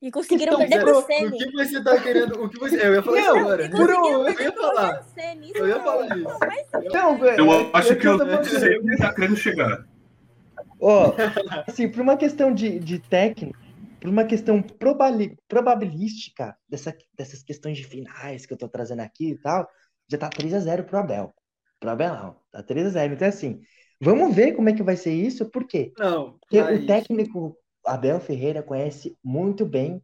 E 0.00 0.10
conseguiram 0.10 0.58
Questão 0.58 0.68
perder 0.68 0.84
pro 0.84 0.98
O 0.98 1.02
Ceni. 1.06 1.38
que 1.38 1.50
você 1.52 1.84
tá 1.84 2.00
querendo? 2.02 2.42
O 2.42 2.48
que 2.50 2.58
você. 2.58 2.84
Eu 2.86 2.94
ia 2.94 3.02
falar 3.02 3.18
isso 3.20 3.28
Não, 3.30 3.38
agora. 3.38 3.70
Eu 3.70 4.30
ia 4.40 4.52
falar. 4.52 5.02
Ceni. 5.14 5.52
Eu 5.54 5.68
ia 5.68 5.80
falar 5.80 6.16
isso. 6.18 6.24
não. 6.72 6.82
Então, 6.82 7.26
Eu 7.26 7.70
acho 7.72 7.96
que 7.96 8.06
eu 8.08 8.18
tô 8.18 8.26
falando- 8.26 8.44
sei 8.44 8.78
onde 8.78 8.88
ele 8.88 8.96
tá 8.98 9.14
querendo 9.14 9.36
chegar. 9.36 9.86
Ó, 10.82 11.14
assim, 11.68 11.88
por 11.88 12.00
uma 12.00 12.16
questão 12.16 12.52
de, 12.52 12.80
de 12.80 12.98
técnico, 12.98 13.56
por 14.00 14.10
uma 14.10 14.24
questão 14.24 14.60
probabilística 15.48 16.56
dessa, 16.68 16.96
dessas 17.16 17.40
questões 17.44 17.78
de 17.78 17.84
finais 17.84 18.44
que 18.44 18.52
eu 18.52 18.58
tô 18.58 18.68
trazendo 18.68 19.00
aqui 19.00 19.30
e 19.30 19.38
tal, 19.38 19.68
já 20.08 20.18
tá 20.18 20.28
3 20.28 20.52
a 20.54 20.58
0 20.58 20.84
pro 20.84 20.98
Abel. 20.98 21.32
Pro 21.78 21.90
Abel 21.90 22.14
não, 22.14 22.36
tá 22.50 22.64
3 22.64 22.88
a 22.88 22.90
0 22.90 23.14
Então, 23.14 23.28
assim, 23.28 23.62
vamos 24.00 24.34
ver 24.34 24.56
como 24.56 24.68
é 24.68 24.72
que 24.72 24.82
vai 24.82 24.96
ser 24.96 25.12
isso, 25.12 25.48
por 25.48 25.68
quê? 25.68 25.92
Não, 25.96 26.36
Porque 26.40 26.60
mas- 26.60 26.82
o 26.82 26.86
técnico 26.86 27.56
Abel 27.86 28.18
Ferreira 28.18 28.60
conhece 28.62 29.16
muito 29.22 29.64
bem 29.64 30.02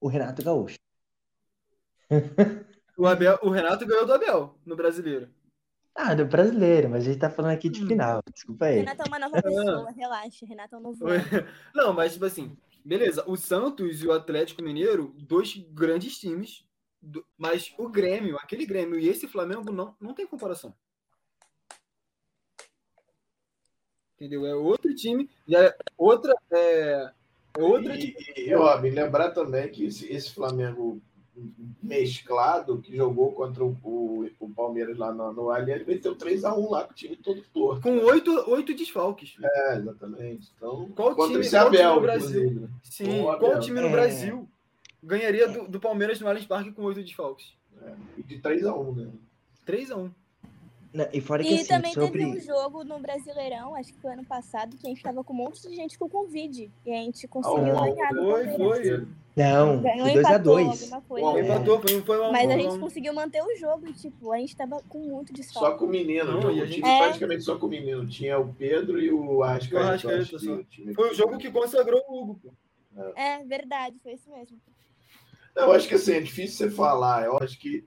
o 0.00 0.08
Renato 0.08 0.42
Gaúcho. 0.42 0.78
o, 2.98 3.06
Abel, 3.06 3.38
o 3.42 3.50
Renato 3.50 3.86
ganhou 3.86 4.04
do 4.04 4.14
Abel 4.14 4.58
no 4.66 4.74
brasileiro. 4.74 5.28
Ah, 6.00 6.14
do 6.14 6.24
brasileiro, 6.24 6.88
mas 6.88 7.02
a 7.02 7.06
gente 7.10 7.18
tá 7.18 7.28
falando 7.28 7.54
aqui 7.54 7.68
de 7.68 7.82
Hum. 7.82 7.88
final. 7.88 8.22
Desculpa 8.32 8.66
aí. 8.66 8.76
Renato 8.76 9.02
é 9.02 9.04
uma 9.08 9.18
nova 9.18 9.42
pessoa, 9.42 9.90
relaxa. 9.90 10.46
Renato 10.46 10.76
é 10.76 10.78
um 10.78 10.80
novo. 10.80 11.04
Não, 11.74 11.92
mas 11.92 12.12
tipo 12.12 12.24
assim, 12.24 12.56
beleza. 12.84 13.24
O 13.26 13.36
Santos 13.36 14.00
e 14.00 14.06
o 14.06 14.12
Atlético 14.12 14.62
Mineiro, 14.62 15.12
dois 15.18 15.56
grandes 15.72 16.16
times. 16.18 16.64
do- 17.02 17.24
Mas 17.36 17.72
o 17.78 17.88
Grêmio, 17.88 18.36
aquele 18.36 18.64
Grêmio 18.64 18.98
e 18.98 19.08
esse 19.08 19.26
Flamengo 19.26 19.72
não, 19.72 19.94
não 20.00 20.14
tem 20.14 20.24
comparação. 20.26 20.72
Entendeu? 24.14 24.46
É 24.46 24.54
outro 24.54 24.94
time, 24.94 25.28
é 25.52 25.76
outra. 25.96 26.34
É, 26.50 27.12
é 27.56 27.62
outra 27.62 27.96
E, 27.96 28.14
e, 28.36 28.54
ó, 28.54 28.80
me 28.80 28.90
lembrar 28.90 29.30
também 29.30 29.68
que 29.70 29.84
esse, 29.86 30.12
esse 30.12 30.32
Flamengo 30.34 31.00
mesclado 31.82 32.78
que 32.78 32.94
jogou 32.96 33.32
contra 33.32 33.64
o, 33.64 33.76
o, 33.82 34.28
o 34.40 34.48
Palmeiras 34.50 34.96
lá 34.98 35.12
no, 35.12 35.32
no 35.32 35.50
Allianz, 35.50 35.86
meteu 35.86 36.14
3x1 36.16 36.70
lá 36.70 36.84
com 36.84 36.92
o 36.92 36.94
time 36.94 37.16
todo 37.16 37.42
torto. 37.52 37.82
com 37.82 37.98
oito, 38.04 38.30
oito 38.50 38.74
desfalques. 38.74 39.34
É, 39.42 39.76
exatamente. 39.76 40.50
Então, 40.56 40.88
Qual 40.94 41.14
time- 41.14 41.40
esse 41.40 41.50
time 41.50 41.62
Abel, 41.62 41.94
no 41.94 42.00
Brasil? 42.00 42.40
inclusive. 42.40 42.60
né? 42.60 42.68
Sim, 42.82 43.20
Boa, 43.22 43.38
qual 43.38 43.60
time 43.60 43.80
no 43.80 43.88
É. 43.88 43.90
Brasil 43.92 44.48
ganharia 45.02 45.48
do, 45.48 45.68
do 45.68 45.80
Palmeiras 45.80 46.20
no 46.20 46.26
Allianz 46.28 46.46
Parque 46.46 46.72
com 46.72 46.82
oito 46.82 47.02
desfalques? 47.02 47.52
E 48.16 48.22
de 48.22 48.40
3x1, 48.40 48.96
né? 48.96 49.08
3x1. 49.66 50.10
Não, 50.92 51.06
E 51.12 51.20
fora 51.20 51.42
que 51.44 51.50
E 51.50 51.54
assim, 51.56 51.66
também 51.68 51.92
sobre. 51.92 52.10
teve 52.24 52.24
um 52.38 52.40
jogo 52.40 52.82
no 52.82 52.98
Brasileirão, 52.98 53.74
acho 53.74 53.92
que 53.92 54.00
foi 54.00 54.14
ano 54.14 54.24
passado, 54.24 54.74
que 54.76 54.86
a 54.86 54.90
gente 54.90 55.02
tava 55.02 55.22
com 55.22 55.34
um 55.34 55.36
monte 55.36 55.60
de 55.68 55.76
gente 55.76 55.98
com 55.98 56.08
Covid. 56.08 56.70
E 56.86 56.90
a 56.90 56.94
gente 56.94 57.28
conseguiu 57.28 57.76
Ah, 57.78 57.84
ganhar 57.84 58.08
Foi, 58.14 58.48
foi. 58.56 59.06
Não, 59.38 59.80
Ganhou, 59.80 60.04
foi 60.06 60.12
2 60.12 60.16
a 60.16 60.20
empatou, 60.30 60.54
2 60.54 60.68
alguma 60.82 60.96
a 60.96 61.00
coisa. 61.02 61.26
um. 61.28 61.38
Empatou, 61.38 61.80
foi, 61.80 62.02
foi 62.02 62.18
uma, 62.18 62.32
Mas 62.32 62.42
a 62.50 62.54
uma- 62.54 62.62
gente 62.62 62.78
conseguiu 62.80 63.14
manter 63.14 63.42
o 63.42 63.56
jogo 63.56 63.86
e, 63.88 63.92
tipo, 63.92 64.32
a 64.32 64.38
gente 64.38 64.56
tava 64.56 64.82
com 64.88 64.98
muito 64.98 65.28
Só 65.28 65.34
desfalque. 65.34 65.78
com 65.78 65.84
o 65.84 65.88
menino. 65.88 66.40
Não, 66.40 66.50
e 66.50 66.60
a 66.60 66.64
o 66.64 66.66
gente- 66.66 66.80
time 66.82 66.88
É. 66.88 66.98
praticamente 66.98 67.42
só 67.42 67.56
com 67.56 67.66
o 67.66 67.70
menino. 67.70 68.06
Tinha 68.08 68.38
o 68.38 68.52
Pedro 68.54 69.00
e 69.00 69.10
o 69.12 69.42
Arrascaeta. 69.42 70.08
O 70.36 70.38
só. 70.40 70.62
time- 70.70 70.94
Foi 70.94 71.10
o 71.10 71.14
jogo 71.14 71.38
que 71.38 71.50
consagrou 71.50 72.02
o 72.08 72.20
Hugo. 72.22 72.40
pô. 72.42 72.50
É, 73.16 73.44
verdade, 73.44 73.96
foi 74.02 74.14
isso 74.14 74.28
mesmo. 74.30 74.58
Não, 75.54 75.64
eu 75.64 75.72
acho 75.72 75.86
que 75.88 75.94
assim, 75.94 76.14
é 76.14 76.20
difícil 76.20 76.68
você 76.68 76.70
falar. 76.74 77.24
Eu 77.26 77.38
acho 77.40 77.58
que 77.58 77.84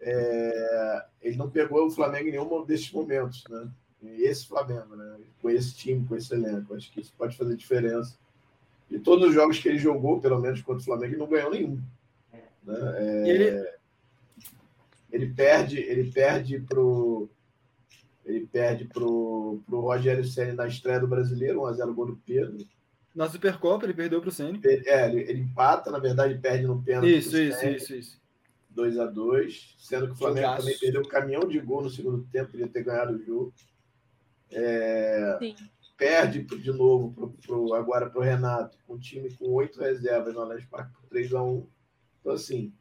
é, 0.00 1.04
ele 1.22 1.36
não 1.36 1.48
pegou 1.50 1.86
o 1.86 1.90
Flamengo 1.90 2.28
em 2.28 2.32
nenhum 2.32 2.64
desses 2.64 2.90
momentos, 2.90 3.44
né? 3.48 3.68
Esse 4.18 4.46
Flamengo, 4.46 4.94
né? 4.94 5.16
Com 5.42 5.50
esse 5.50 5.74
time, 5.74 6.06
com 6.06 6.14
esse 6.16 6.32
elenco. 6.34 6.74
Acho 6.74 6.90
que 6.92 7.00
isso 7.00 7.12
pode 7.16 7.36
fazer 7.36 7.56
diferença. 7.56 8.16
E 8.90 8.98
todos 8.98 9.28
os 9.28 9.34
jogos 9.34 9.58
que 9.58 9.68
ele 9.68 9.78
jogou, 9.78 10.20
pelo 10.20 10.40
menos 10.40 10.62
contra 10.62 10.80
o 10.80 10.84
Flamengo, 10.84 11.12
ele 11.12 11.20
não 11.20 11.28
ganhou 11.28 11.50
nenhum. 11.50 11.80
Né? 12.62 12.94
É, 12.96 13.28
ele, 13.28 13.70
ele 15.10 15.26
perde, 15.34 15.78
ele 15.78 16.10
perde 16.10 16.60
pro. 16.60 17.28
Ele 18.24 18.46
perde 18.46 18.86
pro, 18.86 19.62
pro 19.66 19.80
Rogério 19.80 20.24
Senna 20.24 20.54
na 20.54 20.66
estreia 20.66 20.98
do 20.98 21.06
brasileiro, 21.06 21.60
1x0 21.60 21.94
gol 21.94 22.06
do 22.06 22.16
Pedro. 22.16 22.66
na 23.14 23.28
Supercopa, 23.28 23.86
ele 23.86 23.94
perdeu 23.94 24.20
pro 24.20 24.32
Ceni. 24.32 24.60
É, 24.64 25.08
ele, 25.08 25.20
ele 25.20 25.40
empata, 25.42 25.92
na 25.92 26.00
verdade, 26.00 26.36
perde 26.38 26.66
no 26.66 26.82
pênalti. 26.82 27.16
Isso, 27.16 27.30
pro 27.30 27.38
isso, 27.38 27.66
isso, 27.66 27.94
isso. 27.94 28.26
2 28.70 28.98
a 28.98 29.06
2 29.06 29.76
sendo 29.78 30.08
que 30.08 30.12
o 30.12 30.16
Flamengo 30.16 30.46
Jogaço. 30.46 30.62
também 30.62 30.78
perdeu 30.78 31.00
um 31.00 31.08
caminhão 31.08 31.48
de 31.48 31.58
gol 31.60 31.82
no 31.82 31.90
segundo 31.90 32.26
tempo, 32.30 32.50
podia 32.50 32.68
ter 32.68 32.82
ganhado 32.82 33.14
o 33.14 33.24
jogo. 33.24 33.54
É, 34.50 35.36
Sim. 35.38 35.56
Perde 35.96 36.42
de 36.42 36.72
novo 36.72 37.12
pro, 37.12 37.30
pro- 37.46 37.74
agora 37.74 38.10
para 38.10 38.20
o 38.20 38.22
Renato, 38.22 38.78
um 38.88 38.98
time 38.98 39.32
com 39.34 39.50
oito 39.52 39.80
reservas 39.80 40.34
no 40.34 40.40
Allianz 40.40 40.64
Parque 40.66 40.92
por 40.92 41.06
3 41.08 41.32
a 41.34 41.42
1 41.42 41.66
Então, 42.20 42.32
assim, 42.32 42.72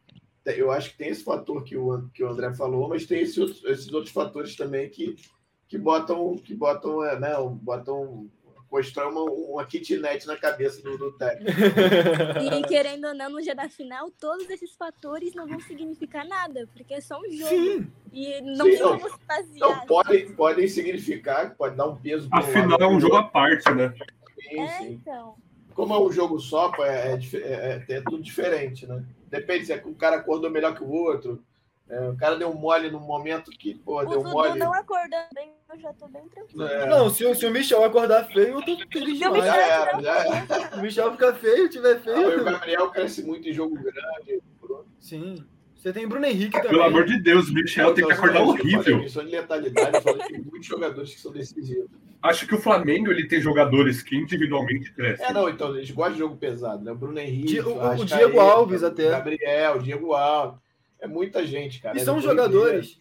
eu 0.46 0.70
acho 0.72 0.92
que 0.92 0.98
tem 0.98 1.10
esse 1.10 1.24
fator 1.24 1.64
que 1.64 1.78
o, 1.78 2.08
que 2.10 2.24
o 2.24 2.30
André 2.30 2.54
falou, 2.54 2.88
mas 2.90 3.06
tem 3.06 3.22
esse 3.22 3.42
esses 3.42 3.92
outros 3.92 4.14
fatores 4.14 4.56
também 4.56 4.90
que, 4.90 5.16
que 5.68 5.78
botam, 5.78 6.36
que 6.36 6.54
botam, 6.54 7.04
é, 7.04 7.20
né, 7.20 7.32
botam, 7.62 8.30
constroem 8.76 9.10
uma, 9.10 9.22
uma 9.24 9.66
kitnet 9.66 10.28
na 10.28 10.36
cabeça 10.36 10.82
do, 10.82 10.98
do 10.98 11.12
técnico. 11.14 11.50
E 12.42 12.68
querendo 12.68 13.08
ou 13.08 13.14
não, 13.14 13.30
no 13.30 13.42
dia 13.42 13.56
da 13.56 13.70
final, 13.70 14.12
todos 14.12 14.50
esses 14.50 14.76
fatores 14.76 15.34
não 15.34 15.48
vão 15.48 15.60
significar 15.62 16.26
nada, 16.28 16.68
porque 16.74 16.94
é 16.96 17.00
só 17.02 17.18
um 17.18 17.32
jogo. 17.32 17.50
Sim, 17.50 17.88
E 18.12 18.42
não 18.42 18.66
Sim, 18.66 18.72
tem 18.72 18.80
não. 18.82 19.00
como 19.00 19.10
se 19.10 19.26
basear. 19.26 19.48
Então, 19.56 19.86
podem, 19.88 20.36
podem 20.36 20.68
significar, 20.68 21.56
pode 21.56 21.78
dar 21.78 21.88
um 21.88 21.96
peso. 21.96 22.28
um 22.34 22.38
Afinal, 22.38 22.78
é 22.82 22.86
um 22.88 23.00
jogo 23.00 23.16
à 23.16 23.24
parte, 23.24 23.70
né? 23.74 23.94
Sim, 24.50 24.60
É, 24.62 24.68
sim. 24.80 24.92
então. 24.94 25.36
Como 25.74 25.94
é 25.94 26.00
um 26.02 26.12
jogo 26.12 26.38
só, 26.40 26.72
é, 26.80 27.14
é, 27.14 27.20
é- 27.38 27.84
é- 27.90 27.94
é 27.96 28.02
tudo 28.02 28.22
diferente, 28.22 28.86
né? 28.86 29.04
Depende 29.30 29.66
se 29.66 29.74
é 29.74 29.78
que 29.78 29.88
o 29.88 29.96
cara 29.96 30.18
acordou 30.18 30.50
melhor 30.50 30.76
que 30.76 30.84
o 30.84 30.90
outro. 30.92 31.42
é, 31.88 32.10
o 32.10 32.18
cara 32.18 32.36
deu 32.36 32.50
um 32.50 32.56
mole 32.56 32.90
no 32.90 33.00
momento 33.00 33.52
que, 33.52 33.76
pô, 33.76 34.02
O 34.02 34.06
deu 34.06 34.18
Dudu 34.24 34.32
mole. 34.32 34.58
não 34.60 34.74
acordando 34.74 35.28
bem, 35.36 35.52
eu 35.76 35.82
já 35.82 35.94
tô 35.94 36.08
bem 36.08 36.24
tranquilo. 36.30 36.64
É. 36.68 36.86
Não, 36.88 37.10
se, 37.10 37.26
o- 37.26 37.36
se 37.36 37.46
o 37.46 37.52
Michel 37.52 37.84
acordar 37.84 38.26
feio, 38.26 38.60
eu 38.60 38.62
tô 38.62 38.78
feliz 38.92 39.18
demais. 39.18 39.46
Já 39.46 39.52
Michel- 39.52 39.72
era, 39.72 40.02
já 40.02 40.16
era. 40.36 40.70
Se 40.72 40.78
o 40.78 40.82
Michel 40.82 41.12
ficar 41.12 41.34
feio, 41.34 41.70
tiver 41.70 42.02
Não, 42.06 42.22
e 42.22 42.26
o 42.26 42.32
feio. 42.32 42.44
Gabriel 42.46 42.90
cresce 42.92 43.24
muito 43.24 43.48
em 43.50 43.54
jogo 43.54 43.76
grande. 43.76 44.42
Sim. 45.00 45.44
Você 45.76 45.94
tem 45.94 46.08
Bruno 46.08 46.26
Henrique 46.26 46.52
também. 46.54 46.70
Pelo 46.72 46.82
amor 46.84 47.06
de 47.06 47.20
Deus, 47.22 47.50
o 47.50 47.54
Michel 47.54 47.94
tem 47.94 48.08
que 48.08 48.12
Então, 48.12 48.26
acordar 48.26 48.42
horrível. 48.42 49.02
Questão 49.02 49.24
de 49.24 49.30
letalidade, 49.32 50.02
tem 50.28 50.42
muitos 50.42 50.66
jogadores 50.66 51.14
que 51.14 51.22
são 51.22 51.32
decisivos. 51.32 51.86
Acho 52.24 52.48
que 52.48 52.56
o 52.56 52.60
Flamengo 52.60 53.12
ele 53.12 53.28
tem 53.28 53.40
jogadores 53.40 54.02
que 54.02 54.16
individualmente 54.16 54.92
crescem. 54.94 55.24
É, 55.28 55.32
não, 55.32 55.48
então, 55.48 55.76
eles 55.76 55.92
gostam 55.92 56.14
de 56.14 56.20
jogo 56.20 56.38
pesado, 56.38 56.84
né? 56.84 56.92
O 56.92 56.96
Bruno 56.96 57.20
Henrique, 57.20 57.46
Di- 57.54 57.60
o- 57.62 57.78
o 58.00 58.04
Diego 58.04 58.40
Alves 58.40 58.82
até. 58.82 59.08
o 59.10 59.12
Gabriel, 59.12 59.76
o 59.76 59.80
Diego 59.84 60.14
Alves. 60.14 60.60
É 61.00 61.08
muita 61.08 61.46
gente, 61.46 61.80
cara. 61.80 61.96
E 61.96 62.02
É 62.02 62.04
são 62.04 62.20
jogadores. 62.20 63.00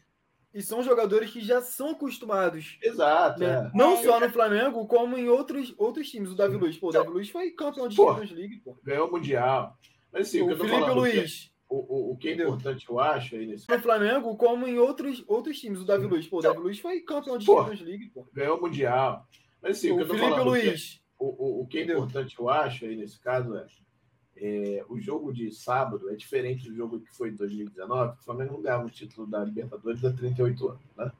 E 0.55 0.63
são 0.63 0.83
jogadores 0.85 1.31
que 1.31 1.41
já 1.41 1.61
são 1.61 1.91
acostumados. 1.91 2.79
Exato, 2.81 3.41
né? 3.41 3.71
é. 3.75 3.77
Não 3.77 3.95
É. 3.95 4.03
só 4.05 4.21
no 4.21 4.31
Flamengo, 4.31 4.87
como 4.87 5.19
em 5.19 5.29
outros, 5.29 5.75
outros 5.77 6.09
times. 6.09 6.31
O 6.31 6.37
Davi 6.37 6.57
Luiz. 6.57 6.77
Pô, 6.79 6.89
o 6.89 6.93
Davi 6.93 7.09
Luiz 7.09 7.29
foi 7.29 7.51
campeão 7.51 7.89
de. 7.89 7.97
Champions 7.97 8.31
League. 8.31 8.61
Pô. 8.61 8.77
Ganhou 8.85 9.09
o 9.09 9.11
Mundial. 9.11 9.77
Mas 10.13 10.29
assim, 10.29 10.43
o, 10.43 10.47
que 10.47 10.53
o 10.53 10.55
eu 10.55 10.59
tô 10.59 10.65
Felipe 10.65 10.81
falando, 10.81 11.01
o 11.01 11.05
que- 11.05 11.17
Luiz. 11.17 11.51
O, 11.69 11.77
o, 11.77 12.13
o 12.13 12.17
que 12.17 12.29
é 12.29 12.31
Entendeu? 12.33 12.49
importante, 12.51 12.87
eu 12.89 13.01
acho, 13.01 13.35
aí 13.35 13.47
nesse 13.47 13.69
No 13.69 13.81
Flamengo, 13.81 14.37
como 14.37 14.69
em 14.69 14.79
outros, 14.79 15.25
outros 15.27 15.59
times. 15.59 15.81
O 15.81 15.85
Davi 15.85 16.07
Luiz. 16.07 16.27
Pô, 16.29 16.39
o 16.39 16.43
Davi 16.43 16.59
Luiz 16.59 16.79
foi 16.79 17.01
campeão 17.01 17.37
de 17.37 17.47
Pô. 17.47 17.59
Champions 17.63 17.81
League. 17.81 18.11
Pô. 18.15 18.29
ganhou 18.33 18.59
o 18.59 18.61
Mundial. 18.61 19.27
Mas 19.61 19.79
assim, 19.79 19.91
o, 19.91 19.97
que 19.97 20.03
o 20.03 20.05
eu 20.05 20.09
tô 20.09 20.15
Felipe 20.15 20.31
falando, 20.31 20.51
o 20.51 20.55
que- 20.55 20.67
Luiz. 20.67 21.01
O, 21.19 21.27
o, 21.27 21.63
o 21.63 21.67
que 21.67 21.79
é 21.79 21.81
Entendeu? 21.83 21.99
importante, 22.01 22.37
eu 22.39 22.49
acho, 22.51 22.85
aí 22.85 22.95
nesse 22.97 23.19
caso, 23.19 23.57
é, 23.57 23.67
é, 24.37 24.85
o 24.89 24.99
jogo 25.01 25.33
de 25.33 25.51
sábado 25.53 26.11
é 26.11 26.17
diferente 26.17 26.69
do 26.69 26.75
jogo 26.75 27.01
que 27.01 27.15
foi 27.15 27.31
em 27.31 27.35
2019, 27.37 28.09
porque 28.11 28.23
o 28.23 28.25
Flamengo 28.25 28.53
não 28.55 28.63
ganhava 28.63 28.87
o 28.87 28.91
título 28.91 29.27
da 29.27 29.45
Libertadores 29.45 30.05
há 30.05 30.13
38 30.13 30.69
anos, 30.69 30.83
né? 30.97 31.13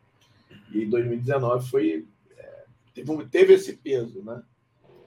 E 0.73 0.83
em 0.83 0.89
2019 0.91 1.69
foi, 1.71 2.07
é, 2.37 2.65
teve, 2.93 3.27
teve 3.27 3.55
esse 3.55 3.77
peso, 3.77 4.23
né? 4.23 4.43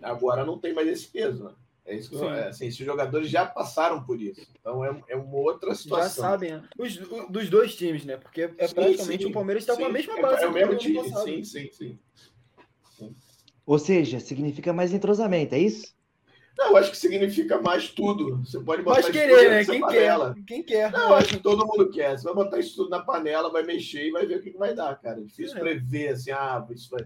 Agora 0.01 0.45
não 0.45 0.57
tem 0.57 0.73
mais 0.73 0.87
esse 0.87 1.07
peso, 1.07 1.43
né? 1.43 1.53
É 1.85 1.95
isso 1.95 2.09
que 2.09 2.15
eu- 2.15 2.19
Sim. 2.19 2.27
é, 2.27 2.47
assim, 2.49 2.67
esses 2.67 2.85
jogadores 2.85 3.29
já 3.29 3.45
passaram 3.45 4.03
por 4.03 4.21
isso. 4.21 4.45
Então 4.59 4.83
é, 4.83 5.03
é 5.07 5.15
uma 5.15 5.37
outra 5.37 5.69
Já 5.69 5.75
situação. 5.75 6.23
sabem, 6.25 6.51
né? 6.51 6.63
Os, 6.77 6.97
o- 7.01 7.27
dos 7.31 7.49
dois 7.49 7.75
times, 7.75 8.03
né? 8.05 8.17
Porque 8.17 8.41
é 8.41 8.67
Sim, 8.67 8.75
praticamente 8.75 9.23
sim, 9.23 9.29
o 9.29 9.33
Palmeiras 9.33 9.63
está 9.63 9.75
com 9.75 9.83
a 9.83 9.87
sim. 9.87 9.93
mesma 9.93 10.17
É- 10.17 10.21
base 10.21 10.43
É, 10.43 10.47
o 10.47 10.53
mesmo 10.53 10.77
time, 10.77 10.95
passado. 10.95 11.23
sim, 11.25 11.43
sim, 11.43 11.69
sim. 11.71 11.99
Ou 13.65 13.77
seja, 13.79 14.19
significa 14.19 14.71
mais 14.71 14.93
entrosamento, 14.93 15.55
é 15.55 15.59
isso? 15.59 15.96
Não, 16.57 16.69
eu 16.71 16.77
acho 16.77 16.89
que 16.91 16.97
significa 16.97 17.61
mais 17.61 17.89
tudo. 17.89 18.37
Você 18.37 18.59
pode 18.59 18.81
botar 18.81 18.95
Mas 18.97 19.05
isso 19.05 19.13
querer, 19.13 19.29
tudo 19.35 19.43
né? 19.43 19.49
nessa 19.49 19.71
Quem 19.71 19.81
panela. 19.81 20.33
quer? 20.33 20.43
Quem 20.45 20.63
quer? 20.63 20.91
Não, 20.91 21.09
eu 21.09 21.15
acho 21.15 21.27
que 21.29 21.39
todo 21.39 21.65
mundo 21.67 21.89
quer. 21.91 22.17
Você 22.17 22.23
vai 22.23 22.33
botar 22.33 22.59
isso 22.59 22.75
tudo 22.75 22.89
na 22.89 22.99
panela, 23.01 23.51
vai 23.51 23.63
mexer 23.63 24.07
e 24.07 24.11
vai 24.11 24.25
ver 24.25 24.37
o 24.39 24.41
que 24.41 24.49
vai 24.57 24.73
dar, 24.73 24.99
cara. 24.99 25.19
É 25.19 25.23
difícil 25.23 25.55
É. 25.57 25.59
prever 25.59 26.09
assim, 26.09 26.31
ah, 26.31 26.65
isso 26.71 26.89
vai, 26.89 27.01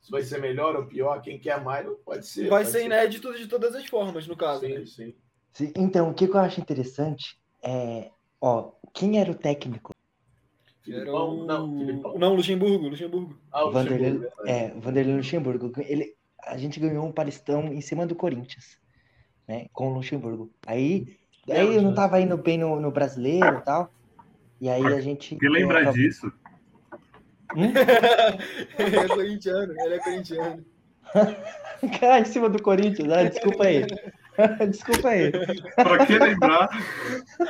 isso 0.00 0.10
vai 0.10 0.22
ser 0.22 0.38
melhor 0.40 0.76
ou 0.76 0.84
pior. 0.86 1.22
Quem 1.22 1.38
quer 1.38 1.62
mais 1.62 1.86
não 1.86 1.94
pode 1.96 2.26
ser. 2.26 2.48
Vai 2.48 2.60
pode 2.64 2.68
ser 2.70 2.84
inédito 2.84 3.32
de 3.34 3.46
todas 3.46 3.74
as 3.74 3.86
formas, 3.86 4.26
no 4.26 4.36
caso. 4.36 4.60
Sim, 4.60 4.74
né? 4.78 4.84
sim. 4.86 5.14
Sim, 5.54 5.72
Então, 5.76 6.10
o 6.10 6.14
que 6.14 6.24
eu 6.26 6.38
acho 6.38 6.60
interessante 6.60 7.38
é, 7.62 8.10
ó, 8.40 8.72
quem 8.92 9.18
era 9.18 9.30
o 9.30 9.34
técnico? 9.34 9.92
Era 10.86 10.98
Filipão? 10.98 11.38
o... 11.40 11.44
Não, 11.46 11.78
Filipão. 11.78 12.18
Não, 12.18 12.34
Luxemburgo, 12.34 12.88
Luxemburgo. 12.88 13.38
Ah, 13.50 13.64
o 13.64 13.70
Vanderlei, 13.72 14.10
Luxemburgo, 14.12 14.36
verdade. 14.44 14.74
é, 14.74 14.80
Vanderlei 14.80 15.16
Luxemburgo. 15.16 15.72
Ele, 15.78 16.14
a 16.42 16.56
gente 16.58 16.80
ganhou 16.80 17.06
um 17.06 17.12
palestão 17.12 17.72
em 17.72 17.80
cima 17.80 18.04
do 18.06 18.16
Corinthians, 18.16 18.76
né, 19.52 19.66
com 19.72 19.88
o 19.90 19.94
Luxemburgo. 19.94 20.50
Aí, 20.66 21.14
aí 21.50 21.76
eu 21.76 21.82
não 21.82 21.94
tava 21.94 22.18
indo 22.20 22.38
bem 22.38 22.56
no, 22.56 22.80
no 22.80 22.90
brasileiro 22.90 23.58
e 23.58 23.60
tal. 23.60 23.92
E 24.60 24.68
aí 24.68 24.86
a 24.86 25.00
gente. 25.00 25.36
Quem 25.36 25.50
lembra 25.50 25.80
acabou- 25.80 25.94
disso? 25.94 26.32
Hum? 27.54 27.64
ele 28.78 28.96
é 28.96 29.08
corintiano, 29.08 29.74
ele 29.78 29.94
é 29.94 29.98
corintiano. 29.98 30.64
Cara, 32.00 32.20
em 32.20 32.24
cima 32.24 32.48
do 32.48 32.62
Corinthians, 32.62 33.12
ah, 33.12 33.24
desculpa 33.24 33.64
aí. 33.64 33.84
Desculpa 34.70 35.10
aí. 35.10 35.30
Pra 35.30 36.06
que 36.06 36.18
lembrar? 36.18 36.70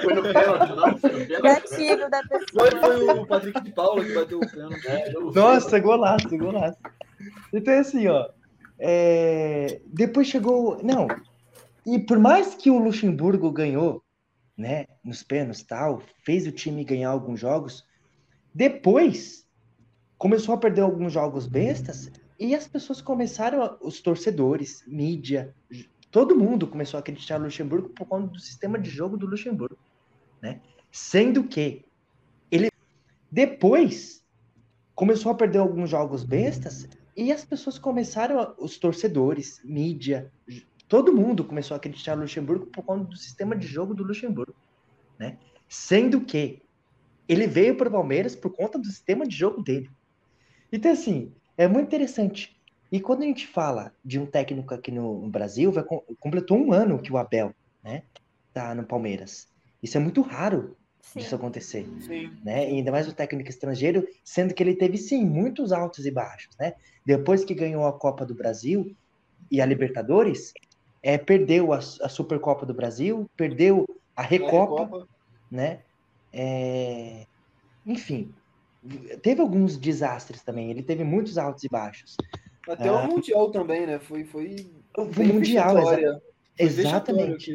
Foi 0.02 0.14
no 0.14 0.22
pênalti, 0.22 0.74
não? 0.74 0.98
Foi 0.98 1.12
no 1.12 1.26
pênalti? 1.26 1.42
Gatilho 1.42 2.10
da 2.10 2.22
pessoa. 2.24 2.70
Foi, 2.70 2.80
foi 2.80 3.18
o 3.20 3.26
Patrick 3.26 3.60
de 3.60 3.70
Paula 3.70 4.04
que 4.04 4.12
bateu 4.12 4.40
o 4.40 4.50
pênalti. 4.50 4.88
É, 4.88 5.12
Nossa, 5.12 5.78
golaço, 5.78 6.36
golaço. 6.36 6.78
Então, 7.52 7.78
assim, 7.78 8.08
ó. 8.08 8.28
é, 8.80 9.80
Depois 9.86 10.26
chegou. 10.26 10.80
Não. 10.82 11.06
E 11.84 11.98
por 11.98 12.18
mais 12.18 12.54
que 12.54 12.70
o 12.70 12.78
Luxemburgo 12.78 13.50
ganhou, 13.50 14.02
né, 14.56 14.86
nos 15.02 15.22
pênaltis 15.22 15.62
tal, 15.62 16.02
fez 16.24 16.46
o 16.46 16.52
time 16.52 16.84
ganhar 16.84 17.10
alguns 17.10 17.40
jogos, 17.40 17.84
depois 18.54 19.46
começou 20.16 20.54
a 20.54 20.58
perder 20.58 20.82
alguns 20.82 21.12
jogos 21.12 21.46
bestas 21.46 22.10
e 22.38 22.54
as 22.54 22.68
pessoas 22.68 23.00
começaram, 23.00 23.76
os 23.80 24.00
torcedores, 24.00 24.84
mídia, 24.86 25.54
todo 26.10 26.38
mundo 26.38 26.66
começou 26.66 26.98
a 26.98 27.00
acreditar 27.00 27.38
no 27.38 27.46
Luxemburgo 27.46 27.88
por 27.88 28.06
conta 28.06 28.28
do 28.28 28.38
sistema 28.38 28.78
de 28.78 28.90
jogo 28.90 29.16
do 29.16 29.26
Luxemburgo, 29.26 29.78
né? 30.40 30.60
Sendo 30.90 31.44
que 31.44 31.84
ele 32.50 32.68
depois 33.30 34.22
começou 34.94 35.32
a 35.32 35.34
perder 35.34 35.58
alguns 35.58 35.90
jogos 35.90 36.22
bestas 36.22 36.88
e 37.16 37.32
as 37.32 37.44
pessoas 37.44 37.78
começaram, 37.78 38.54
os 38.58 38.78
torcedores, 38.78 39.60
mídia, 39.64 40.30
todo 40.92 41.10
mundo 41.10 41.42
começou 41.42 41.74
a 41.74 41.78
acreditar 41.78 42.14
no 42.14 42.20
Luxemburgo 42.20 42.66
por 42.66 42.84
conta 42.84 43.04
do 43.04 43.16
sistema 43.16 43.56
de 43.56 43.66
jogo 43.66 43.94
do 43.94 44.04
Luxemburgo, 44.04 44.54
né? 45.18 45.38
Sendo 45.66 46.20
que 46.20 46.60
ele 47.26 47.46
veio 47.46 47.78
para 47.78 47.88
o 47.88 47.92
Palmeiras 47.92 48.36
por 48.36 48.54
conta 48.54 48.78
do 48.78 48.84
sistema 48.84 49.26
de 49.26 49.34
jogo 49.34 49.62
dele. 49.62 49.90
Então, 50.70 50.92
assim, 50.92 51.32
é 51.56 51.66
muito 51.66 51.86
interessante. 51.86 52.60
E 52.90 53.00
quando 53.00 53.22
a 53.22 53.24
gente 53.24 53.46
fala 53.46 53.94
de 54.04 54.20
um 54.20 54.26
técnico 54.26 54.74
aqui 54.74 54.92
no, 54.92 55.30
Brasil, 55.30 55.72
vai, 55.72 55.82
com- 55.82 56.04
completou 56.20 56.58
um 56.58 56.74
ano 56.74 57.00
que 57.00 57.10
o 57.10 57.16
Abel, 57.16 57.54
né, 57.82 58.02
tá 58.52 58.74
no 58.74 58.84
Palmeiras. 58.84 59.48
Isso 59.82 59.96
é 59.96 60.00
muito 60.00 60.20
raro 60.20 60.76
Sim. 61.00 61.20
disso 61.20 61.34
acontecer 61.34 61.88
Sim. 62.00 62.36
né? 62.44 62.70
E 62.70 62.74
ainda 62.76 62.92
mais 62.92 63.08
o 63.08 63.14
técnico 63.14 63.48
estrangeiro, 63.48 64.06
sendo 64.22 64.52
que 64.52 64.62
ele 64.62 64.76
teve 64.76 64.98
sim 64.98 65.24
muitos 65.24 65.72
altos 65.72 66.04
e 66.04 66.10
baixos, 66.10 66.54
né? 66.60 66.74
Depois 67.06 67.46
que 67.46 67.54
ganhou 67.54 67.86
a 67.86 67.98
Copa 67.98 68.26
do 68.26 68.34
Brasil 68.34 68.94
e 69.50 69.58
a 69.58 69.64
Libertadores, 69.64 70.52
é, 71.02 71.18
perdeu 71.18 71.72
a, 71.72 71.78
a 71.78 72.08
Supercopa 72.08 72.64
do 72.64 72.74
Brasil, 72.74 73.28
perdeu 73.36 73.84
a 74.14 74.22
Recopa, 74.22 74.82
Recopa. 74.84 75.08
né? 75.50 75.80
É, 76.32 77.26
Enfim, 77.84 78.32
teve 79.22 79.40
alguns 79.40 79.76
desastres 79.76 80.42
também. 80.42 80.70
Ele 80.70 80.82
teve 80.82 81.02
muitos 81.04 81.36
altos 81.36 81.64
e 81.64 81.68
baixos. 81.68 82.16
Até 82.68 82.88
Ah. 82.88 83.02
o 83.02 83.08
Mundial 83.08 83.50
também, 83.50 83.86
né? 83.86 83.98
Foi, 83.98 84.24
foi, 84.24 84.70
bem 85.16 85.26
Mundial, 85.32 85.78
exa- 85.78 86.20
Foi 86.56 86.66
exatamente. 86.66 87.52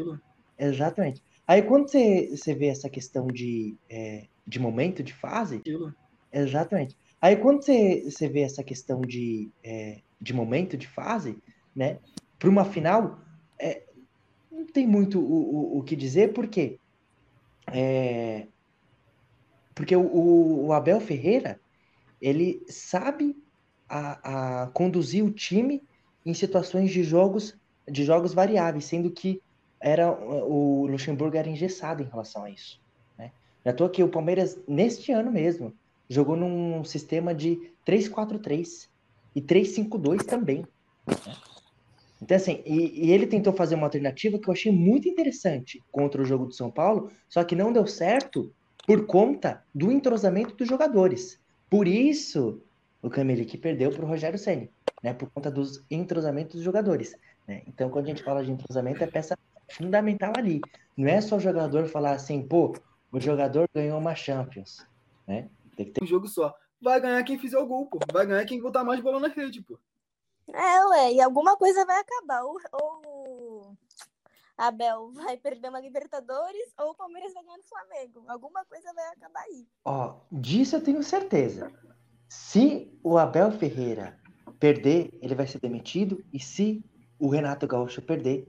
Exatamente. 0.59 1.23
Aí 1.47 1.61
quando 1.61 1.87
você, 1.89 2.29
você 2.35 2.53
vê 2.53 2.67
essa 2.67 2.89
questão 2.89 3.27
de, 3.27 3.77
é, 3.89 4.25
de 4.45 4.59
momento, 4.59 5.01
de 5.01 5.13
fase, 5.13 5.57
aquilo. 5.57 5.93
Exatamente. 6.33 6.97
Aí 7.21 7.37
quando 7.37 7.63
você, 7.63 8.03
você 8.03 8.27
vê 8.27 8.41
essa 8.41 8.63
questão 8.63 8.99
de, 9.01 9.49
é, 9.63 9.99
de 10.19 10.33
momento, 10.33 10.75
de 10.75 10.87
fase, 10.87 11.37
né? 11.75 11.99
Para 12.37 12.49
uma 12.49 12.65
final, 12.65 13.17
é, 13.59 13.83
não 14.51 14.65
tem 14.65 14.87
muito 14.87 15.19
o, 15.19 15.75
o, 15.75 15.79
o 15.79 15.83
que 15.83 15.95
dizer, 15.95 16.33
porque 16.33 16.79
é, 17.71 18.47
porque 19.75 19.95
o, 19.95 20.65
o, 20.65 20.73
Abel 20.73 20.99
Ferreira 20.99 21.59
ele 22.21 22.63
sabe 22.67 23.37
a, 23.87 24.63
a 24.63 24.67
conduzir 24.67 25.23
o 25.23 25.31
time 25.31 25.83
em 26.25 26.33
situações 26.33 26.91
de 26.91 27.03
jogos 27.03 27.55
de 27.87 28.03
jogos 28.03 28.33
variáveis, 28.33 28.85
sendo 28.85 29.09
que 29.11 29.41
era 29.79 30.11
o 30.11 30.87
Luxemburgo 30.87 31.37
era 31.37 31.47
engessado 31.47 32.01
em 32.03 32.07
relação 32.07 32.43
a 32.43 32.49
isso. 32.49 32.81
Né? 33.17 33.31
Já 33.63 33.71
tô 33.71 33.85
aqui, 33.85 34.03
o 34.03 34.09
Palmeiras, 34.09 34.59
neste 34.67 35.11
ano 35.11 35.31
mesmo, 35.31 35.73
jogou 36.09 36.35
num 36.35 36.83
sistema 36.83 37.33
de 37.33 37.71
3-4-3 37.85 38.89
e 39.35 39.41
3-5-2 39.41 40.25
também. 40.25 40.65
né? 41.07 41.35
Então, 42.21 42.35
assim, 42.35 42.61
e, 42.65 43.07
e 43.07 43.11
ele 43.11 43.27
tentou 43.27 43.53
fazer 43.53 43.75
uma 43.75 43.85
alternativa 43.85 44.39
que 44.39 44.47
eu 44.47 44.53
achei 44.53 44.71
muito 44.71 45.07
interessante 45.07 45.83
contra 45.91 46.21
o 46.21 46.25
jogo 46.25 46.45
do 46.45 46.53
São 46.53 46.71
Paulo, 46.71 47.11
só 47.29 47.43
que 47.43 47.55
não 47.55 47.71
deu 47.71 47.85
certo 47.85 48.51
por 48.87 49.05
conta 49.05 49.63
do 49.73 49.91
entrosamento 49.91 50.55
dos 50.55 50.67
jogadores. 50.67 51.39
Por 51.69 51.87
isso, 51.87 52.61
o 53.01 53.09
Camelique 53.09 53.57
perdeu 53.57 53.91
para 53.91 54.03
o 54.03 54.07
Rogério 54.07 54.39
Ceni, 54.39 54.71
né? 55.03 55.13
Por 55.13 55.29
conta 55.29 55.51
dos 55.51 55.83
entrosamentos 55.91 56.55
dos 56.55 56.63
jogadores. 56.63 57.15
Né? 57.47 57.61
Então, 57.67 57.89
quando 57.89 58.05
a 58.05 58.09
gente 58.09 58.23
fala 58.23 58.43
de 58.43 58.51
entrosamento, 58.51 59.03
é 59.03 59.07
peça 59.07 59.37
fundamental 59.71 60.33
ali. 60.37 60.61
Não 60.95 61.07
é 61.07 61.19
só 61.21 61.35
o 61.35 61.39
jogador 61.39 61.85
falar 61.87 62.13
assim, 62.13 62.41
pô, 62.41 62.73
o 63.11 63.19
jogador 63.19 63.67
ganhou 63.73 63.99
uma 63.99 64.15
Champions, 64.15 64.85
né? 65.27 65.49
Tem 65.75 65.85
que 65.85 65.91
ter 65.91 66.03
Um 66.03 66.07
jogo 66.07 66.27
só. 66.27 66.55
Vai 66.81 66.99
ganhar 67.01 67.23
quem 67.23 67.37
fizer 67.37 67.57
o 67.57 67.65
gol, 67.65 67.85
pô. 67.87 67.99
Vai 68.11 68.25
ganhar 68.25 68.45
quem 68.45 68.61
botar 68.61 68.83
mais 68.83 69.01
bola 69.01 69.19
na 69.19 69.27
rede, 69.27 69.61
pô. 69.61 69.79
É, 70.53 70.85
ué, 70.87 71.13
e 71.13 71.21
alguma 71.21 71.57
coisa 71.57 71.85
vai 71.85 71.99
acabar. 71.99 72.43
Ou, 72.43 72.59
ou 72.71 73.01
o 73.71 73.77
Abel 74.57 75.11
vai 75.13 75.37
perder 75.37 75.69
uma 75.69 75.79
Libertadores, 75.79 76.73
ou 76.79 76.91
o 76.91 76.95
Palmeiras 76.95 77.33
vai 77.33 77.43
ganhar 77.43 77.57
no 77.57 77.63
Flamengo. 77.63 78.23
Alguma 78.27 78.65
coisa 78.65 78.91
vai 78.93 79.05
acabar 79.09 79.41
aí. 79.41 79.67
Ó, 79.85 80.15
disso 80.31 80.75
eu 80.77 80.83
tenho 80.83 81.03
certeza. 81.03 81.71
Se 82.27 82.97
o 83.03 83.17
Abel 83.17 83.51
Ferreira 83.51 84.19
perder, 84.59 85.09
ele 85.21 85.35
vai 85.35 85.45
ser 85.47 85.59
demitido. 85.59 86.23
E 86.33 86.39
se 86.39 86.83
o 87.19 87.29
Renato 87.29 87.67
Gaúcho 87.67 88.01
perder, 88.01 88.47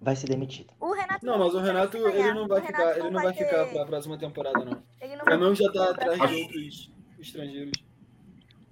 vai 0.00 0.16
ser 0.16 0.28
demitido. 0.28 0.72
O 0.80 0.92
Renato 0.92 1.24
Não, 1.26 1.38
mas 1.38 1.54
o 1.54 1.58
Renato, 1.60 1.98
ganhar. 1.98 2.14
ele 2.28 2.32
não 2.32 2.48
vai 2.48 2.62
ficar, 2.62 2.98
ele 2.98 3.10
não 3.10 3.22
vai 3.22 3.32
ter- 3.34 3.44
ficar 3.44 3.66
pra 3.66 3.84
próxima 3.86 4.18
temporada, 4.18 4.64
não. 4.64 4.82
Ele 5.00 5.16
não 5.16 5.22
O 5.22 5.26
Flamengo 5.26 5.54
já 5.54 5.72
tá 5.72 5.78
vai 5.78 5.90
atrás 5.90 6.30
de 6.30 6.42
outros 6.42 6.90
estrangeiros. 7.18 7.89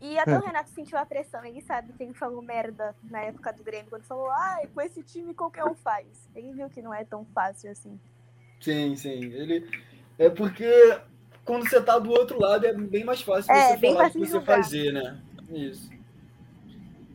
E 0.00 0.18
até 0.18 0.38
o 0.38 0.40
Renato 0.40 0.70
sentiu 0.70 0.96
a 0.96 1.04
pressão. 1.04 1.44
Ele 1.44 1.60
sabe 1.60 1.92
que 1.92 2.02
ele 2.02 2.14
falou 2.14 2.40
merda 2.40 2.94
na 3.02 3.20
época 3.22 3.52
do 3.52 3.64
Grêmio, 3.64 3.90
quando 3.90 4.04
falou, 4.04 4.30
ai, 4.30 4.68
com 4.68 4.80
esse 4.80 5.02
time 5.02 5.34
qualquer 5.34 5.64
um 5.64 5.74
faz. 5.74 6.28
Ele 6.34 6.52
viu 6.52 6.70
que 6.70 6.80
não 6.80 6.94
é 6.94 7.04
tão 7.04 7.24
fácil 7.34 7.70
assim. 7.70 7.98
Sim, 8.60 8.94
sim. 8.96 9.24
Ele 9.24 9.68
é 10.18 10.30
porque 10.30 10.70
quando 11.44 11.68
você 11.68 11.80
tá 11.80 11.98
do 11.98 12.10
outro 12.10 12.40
lado 12.40 12.66
é 12.66 12.72
bem 12.72 13.04
mais 13.04 13.22
fácil 13.22 13.52
É, 13.52 13.70
você 13.70 13.76
bem 13.78 13.92
falar 13.92 14.04
o 14.04 14.06
fácil 14.06 14.20
que 14.20 14.28
você 14.28 14.40
fazer, 14.40 14.92
né? 14.92 15.20
Isso. 15.50 15.90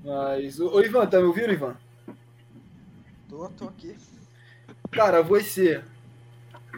Mas, 0.03 0.59
ô, 0.59 0.81
Ivan, 0.81 1.07
tá 1.07 1.19
me 1.19 1.25
ouvindo, 1.25 1.53
Ivan? 1.53 1.77
Tô, 3.29 3.47
tô 3.49 3.69
aqui. 3.69 3.95
Cara, 4.91 5.23
você, 5.23 5.83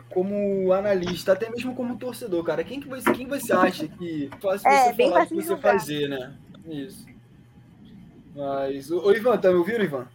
como 0.09 0.71
analista, 0.73 1.33
até 1.33 1.49
mesmo 1.49 1.75
como 1.75 1.97
torcedor, 1.97 2.43
cara, 2.43 2.63
quem 2.63 2.79
que 2.79 2.87
você, 2.87 3.11
quem 3.13 3.27
você 3.27 3.53
acha 3.53 3.87
que 3.87 4.29
fácil 4.41 4.67
É, 4.69 4.85
você 4.85 4.93
bem 4.93 5.09
falar 5.09 5.25
que 5.25 5.35
você 5.35 5.57
fazer, 5.57 6.09
né? 6.09 6.37
Isso. 6.65 7.05
Mas, 8.35 8.91
ô, 8.91 8.99
ô, 9.05 9.11
Ivan, 9.13 9.37
tá 9.37 9.49
me 9.49 9.55
ouvindo, 9.55 9.83
Ivan? 9.83 10.07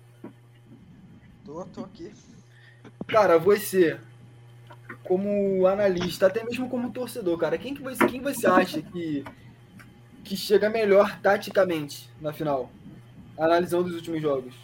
Tô, 1.44 1.64
tô 1.66 1.84
aqui. 1.84 2.12
Cara, 3.06 3.38
você, 3.38 3.98
como 5.04 5.66
analista, 5.66 6.26
até 6.26 6.44
mesmo 6.44 6.68
como 6.68 6.92
torcedor, 6.92 7.38
cara, 7.38 7.56
quem 7.58 7.74
que 7.74 7.82
você, 7.82 8.06
quem 8.06 8.20
você 8.20 8.46
acha 8.46 8.82
que, 8.82 9.24
que 10.22 10.36
chega 10.36 10.68
melhor 10.68 11.18
taticamente 11.20 12.10
na 12.20 12.32
final? 12.32 12.70
Analisando 13.38 13.88
os 13.88 13.94
últimos 13.94 14.20
jogos. 14.20 14.54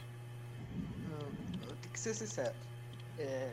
Hum, 0.71 1.59
Eu 1.63 1.77
tenho 1.77 1.93
que 1.93 1.99
ser 1.99 2.15
sincero. 2.15 2.55
É, 3.19 3.51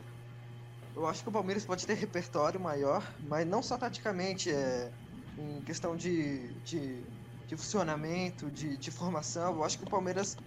eu 0.95 1.05
acho 1.05 1.23
que 1.23 1.29
o 1.29 1.31
Palmeiras 1.31 1.65
pode 1.65 1.85
ter 1.85 1.95
repertório 1.95 2.59
maior, 2.59 3.15
mas 3.19 3.47
não 3.47 3.63
só 3.63 3.77
taticamente, 3.77 4.51
é, 4.51 4.93
em 5.37 5.61
questão 5.63 5.95
de, 5.95 6.59
de, 6.61 7.07
de 7.47 7.57
funcionamento, 7.57 8.51
de, 8.51 8.77
de 8.77 8.91
formação. 8.91 9.53
Eu 9.55 9.63
acho 9.63 9.77
que 9.77 9.83
o 9.83 9.87
Palmeiras 9.87 10.37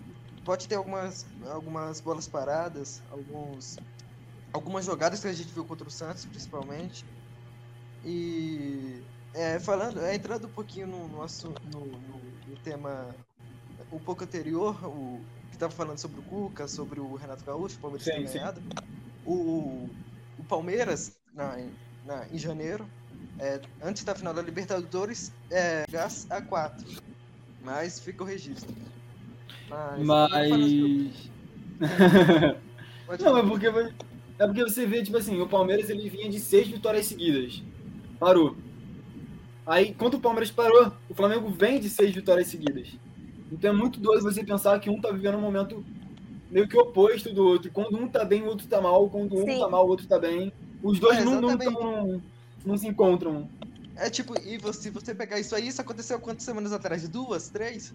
pode 0.45 0.69
ter 0.69 0.77
algumas, 0.77 1.27
algumas 1.43 2.01
bolas 2.01 2.29
paradas, 2.29 3.03
alguns, 3.11 3.81
algumas 4.53 4.85
jogadas 4.87 5.21
que 5.21 5.29
a 5.29 5.33
gente 5.33 5.53
viu 5.53 5.67
contra 5.67 5.89
o 5.89 5.91
Santos, 5.91 6.27
principalmente. 6.27 7.07
E 8.03 9.07
é, 9.35 9.59
falando, 9.61 10.01
é, 10.01 10.15
entrando 10.15 10.47
um 10.49 10.53
pouquinho 10.53 10.87
no, 10.87 11.09
no, 11.09 11.23
assu- 11.23 11.61
no, 11.65 12.01
no- 12.01 12.41
no 12.47 12.57
tema 12.59 13.19
um 13.91 14.01
pouco 14.01 14.25
anterior, 14.25 14.85
o 14.87 15.27
que 15.51 15.57
estava 15.57 15.73
falando 15.73 15.99
sobre 15.99 16.21
o 16.21 16.23
Cuca, 16.23 16.69
sobre 16.69 17.01
o 17.01 17.15
Renato 17.17 17.45
Gaúcho, 17.45 17.77
o 17.77 17.81
Palmeiras 17.81 18.07
Sim, 18.07 18.27
sim. 18.27 18.39
o 19.25 19.91
Palmeiras, 20.47 21.19
na, 21.35 21.61
em- 21.61 21.71
na- 22.05 22.27
em 22.33 22.39
janeiro, 22.39 22.89
é, 23.39 23.61
antes 23.83 24.05
da 24.05 24.15
final 24.15 24.33
da 24.33 24.43
Libertadores, 24.43 25.33
é, 25.51 25.85
gás 25.91 26.27
a 26.31 26.41
4. 26.41 26.87
Mas 27.63 27.99
fica 28.01 28.23
o 28.23 28.27
registro. 28.27 28.75
Mas. 29.69 30.03
Mas. 30.05 31.31
Não, 33.21 33.39
é 33.39 33.43
porque, 33.43 33.67
é 33.67 34.47
porque 34.47 34.63
você 34.65 34.87
vê, 34.87 35.03
tipo 35.03 35.17
assim, 35.17 35.41
o 35.41 35.49
Palmeiras 35.49 35.89
ele 35.91 36.09
vinha 36.09 36.29
de 36.29 36.41
seis 36.41 36.67
vitórias 36.69 37.07
seguidas. 37.07 37.63
Parou. 38.19 38.57
Aí, 39.67 39.95
quando 39.95 40.15
o 40.15 40.21
Palmeiras 40.21 40.51
parou, 40.51 40.93
o 41.09 41.15
Flamengo 41.15 41.49
vem 41.51 41.81
de 41.81 41.89
seis 41.89 42.15
vitórias 42.15 42.49
seguidas. 42.49 42.97
Então 43.51 43.71
é 43.71 43.73
muito 43.73 44.01
doido 44.01 44.23
você 44.23 44.45
pensar 44.45 44.79
que 44.81 44.91
um 44.91 45.01
tá 45.01 45.11
vivendo 45.11 45.37
um 45.37 45.41
momento 45.41 45.85
meio 46.51 46.69
que 46.69 46.77
oposto 46.79 47.33
do 47.33 47.45
outro. 47.45 47.71
Quando 47.71 47.97
um 47.97 48.09
tá 48.09 48.25
bem, 48.25 48.43
o 48.43 48.47
outro 48.47 48.67
tá 48.67 48.81
mal. 48.81 49.09
Quando 49.09 49.35
um 49.37 49.45
Sim. 49.45 49.59
tá 49.59 49.69
mal, 49.69 49.87
o 49.87 49.89
outro 49.89 50.07
tá 50.07 50.19
bem. 50.19 50.53
Os 50.83 50.99
dois 50.99 51.19
É, 51.19 51.25
não, 51.25 51.41
não, 51.41 51.59
tão- 51.59 52.23
não 52.65 52.77
se 52.77 52.87
encontram. 52.87 53.49
É 53.97 54.11
tipo, 54.11 54.39
e 54.41 54.59
você, 54.59 54.83
se 54.83 54.91
você 54.91 55.15
pegar 55.15 55.41
isso 55.41 55.55
aí, 55.55 55.69
isso 55.69 55.81
aconteceu 55.81 56.21
quantas 56.21 56.45
semanas 56.45 56.73
atrás? 56.73 57.09
Duas, 57.09 57.49
três? 57.49 57.95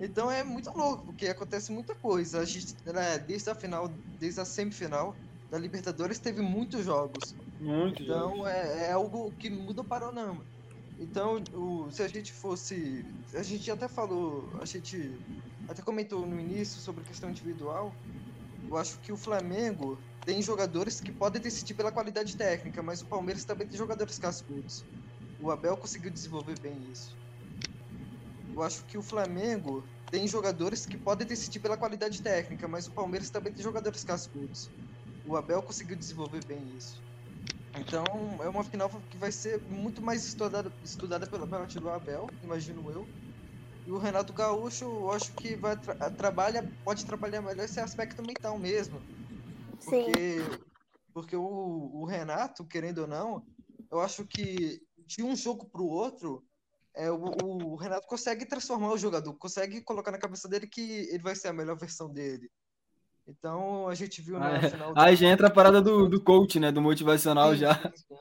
Então 0.00 0.30
é 0.30 0.44
muito 0.44 0.70
louco, 0.70 1.06
porque 1.06 1.26
acontece 1.26 1.72
muita 1.72 1.94
coisa. 1.94 2.40
A 2.40 2.44
gente, 2.44 2.74
né, 2.86 3.18
desde 3.18 3.50
a 3.50 3.54
final, 3.54 3.90
desde 4.20 4.40
a 4.40 4.44
semifinal 4.44 5.16
da 5.50 5.58
Libertadores, 5.58 6.18
teve 6.18 6.42
muitos 6.42 6.84
jogos. 6.84 7.34
Muito. 7.60 8.02
Então 8.02 8.46
é, 8.46 8.88
é 8.88 8.92
algo 8.92 9.32
que 9.38 9.48
muda 9.50 9.80
o 9.80 9.84
panorama. 9.84 10.40
Então, 11.00 11.42
o, 11.54 11.88
se 11.90 12.02
a 12.02 12.08
gente 12.08 12.32
fosse. 12.32 13.04
A 13.34 13.42
gente 13.42 13.70
até 13.70 13.88
falou, 13.88 14.48
a 14.60 14.64
gente 14.64 15.12
até 15.68 15.82
comentou 15.82 16.26
no 16.26 16.40
início 16.40 16.80
sobre 16.80 17.04
questão 17.04 17.30
individual. 17.30 17.94
Eu 18.68 18.76
acho 18.76 18.98
que 19.00 19.12
o 19.12 19.16
Flamengo 19.16 19.98
tem 20.24 20.42
jogadores 20.42 21.00
que 21.00 21.12
podem 21.12 21.40
decidir 21.40 21.74
pela 21.74 21.92
qualidade 21.92 22.36
técnica, 22.36 22.82
mas 22.82 23.02
o 23.02 23.06
Palmeiras 23.06 23.44
também 23.44 23.66
tem 23.66 23.78
jogadores 23.78 24.18
cascudos. 24.18 24.84
O 25.40 25.50
Abel 25.50 25.76
conseguiu 25.76 26.10
desenvolver 26.10 26.58
bem 26.60 26.90
isso. 26.90 27.16
Eu 28.54 28.62
acho 28.62 28.84
que 28.86 28.98
o 28.98 29.02
Flamengo 29.02 29.84
tem 30.10 30.26
jogadores 30.26 30.84
que 30.84 30.96
podem 30.96 31.26
decidir 31.26 31.60
pela 31.60 31.76
qualidade 31.76 32.20
técnica, 32.22 32.66
mas 32.66 32.86
o 32.86 32.92
Palmeiras 32.92 33.30
também 33.30 33.52
tem 33.52 33.62
jogadores 33.62 34.02
cascudos. 34.02 34.70
O 35.24 35.36
Abel 35.36 35.62
conseguiu 35.62 35.96
desenvolver 35.96 36.44
bem 36.44 36.76
isso. 36.76 37.00
Então, 37.76 38.04
é 38.42 38.48
uma 38.48 38.64
final 38.64 38.88
que 39.08 39.16
vai 39.18 39.30
ser 39.30 39.62
muito 39.68 40.02
mais 40.02 40.24
estudada, 40.24 40.72
estudada 40.82 41.26
pela 41.26 41.46
parte 41.46 41.78
do 41.78 41.88
Abel, 41.88 42.26
imagino 42.42 42.90
eu. 42.90 43.06
E 43.88 43.90
o 43.90 43.96
Renato 43.96 44.34
Gaúcho, 44.34 44.84
eu 44.84 45.10
acho 45.12 45.32
que 45.32 45.56
vai 45.56 45.74
tra 45.74 45.94
trabalha, 46.10 46.62
pode 46.84 47.06
trabalhar 47.06 47.40
melhor 47.40 47.64
esse 47.64 47.80
aspecto 47.80 48.20
mental 48.20 48.58
mesmo. 48.58 49.00
Sim. 49.80 50.04
Porque, 50.04 50.36
porque 51.14 51.36
o, 51.36 51.42
o 51.42 52.04
Renato, 52.04 52.66
querendo 52.66 52.98
ou 52.98 53.06
não, 53.06 53.42
eu 53.90 53.98
acho 54.02 54.26
que 54.26 54.78
de 55.06 55.22
um 55.22 55.34
jogo 55.34 55.64
para 55.64 55.80
o 55.80 55.88
outro, 55.88 56.44
é, 56.94 57.10
o, 57.10 57.16
o 57.16 57.76
Renato 57.76 58.06
consegue 58.06 58.44
transformar 58.44 58.92
o 58.92 58.98
jogador, 58.98 59.32
consegue 59.38 59.80
colocar 59.80 60.10
na 60.10 60.18
cabeça 60.18 60.46
dele 60.46 60.66
que 60.66 61.08
ele 61.08 61.22
vai 61.22 61.34
ser 61.34 61.48
a 61.48 61.54
melhor 61.54 61.78
versão 61.78 62.12
dele. 62.12 62.50
Então 63.26 63.88
a 63.88 63.94
gente 63.94 64.20
viu 64.20 64.38
na 64.38 64.50
Ah, 64.50 64.56
é. 64.56 64.68
final. 64.68 64.92
Aí 64.94 65.16
já 65.16 65.28
entra 65.28 65.48
a 65.48 65.50
parada 65.50 65.80
do, 65.80 66.10
do 66.10 66.22
coach, 66.22 66.60
né? 66.60 66.70
Do 66.70 66.82
motivacional 66.82 67.54
Sim, 67.54 67.60
já. 67.60 67.74
sim, 67.74 67.96
sim. 67.96 68.16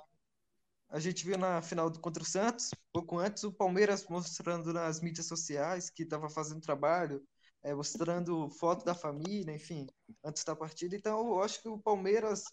A 0.89 0.99
gente 0.99 1.25
viu 1.25 1.37
na 1.37 1.61
final 1.61 1.91
contra 1.99 2.23
o 2.23 2.25
Santos, 2.25 2.71
pouco 2.93 3.19
antes, 3.19 3.43
o 3.43 3.51
Palmeiras 3.51 4.05
mostrando 4.09 4.71
nas 4.71 5.01
mídias 5.01 5.27
sociais 5.27 5.89
que 5.89 6.03
estava 6.03 6.29
fazendo 6.29 6.61
trabalho, 6.61 7.21
é, 7.63 7.73
mostrando 7.73 8.49
foto 8.51 8.85
da 8.85 8.95
família, 8.95 9.53
enfim, 9.53 9.85
antes 10.23 10.43
da 10.43 10.55
partida. 10.55 10.95
Então, 10.95 11.27
eu 11.27 11.43
acho 11.43 11.61
que 11.61 11.67
o 11.67 11.77
Palmeiras 11.77 12.43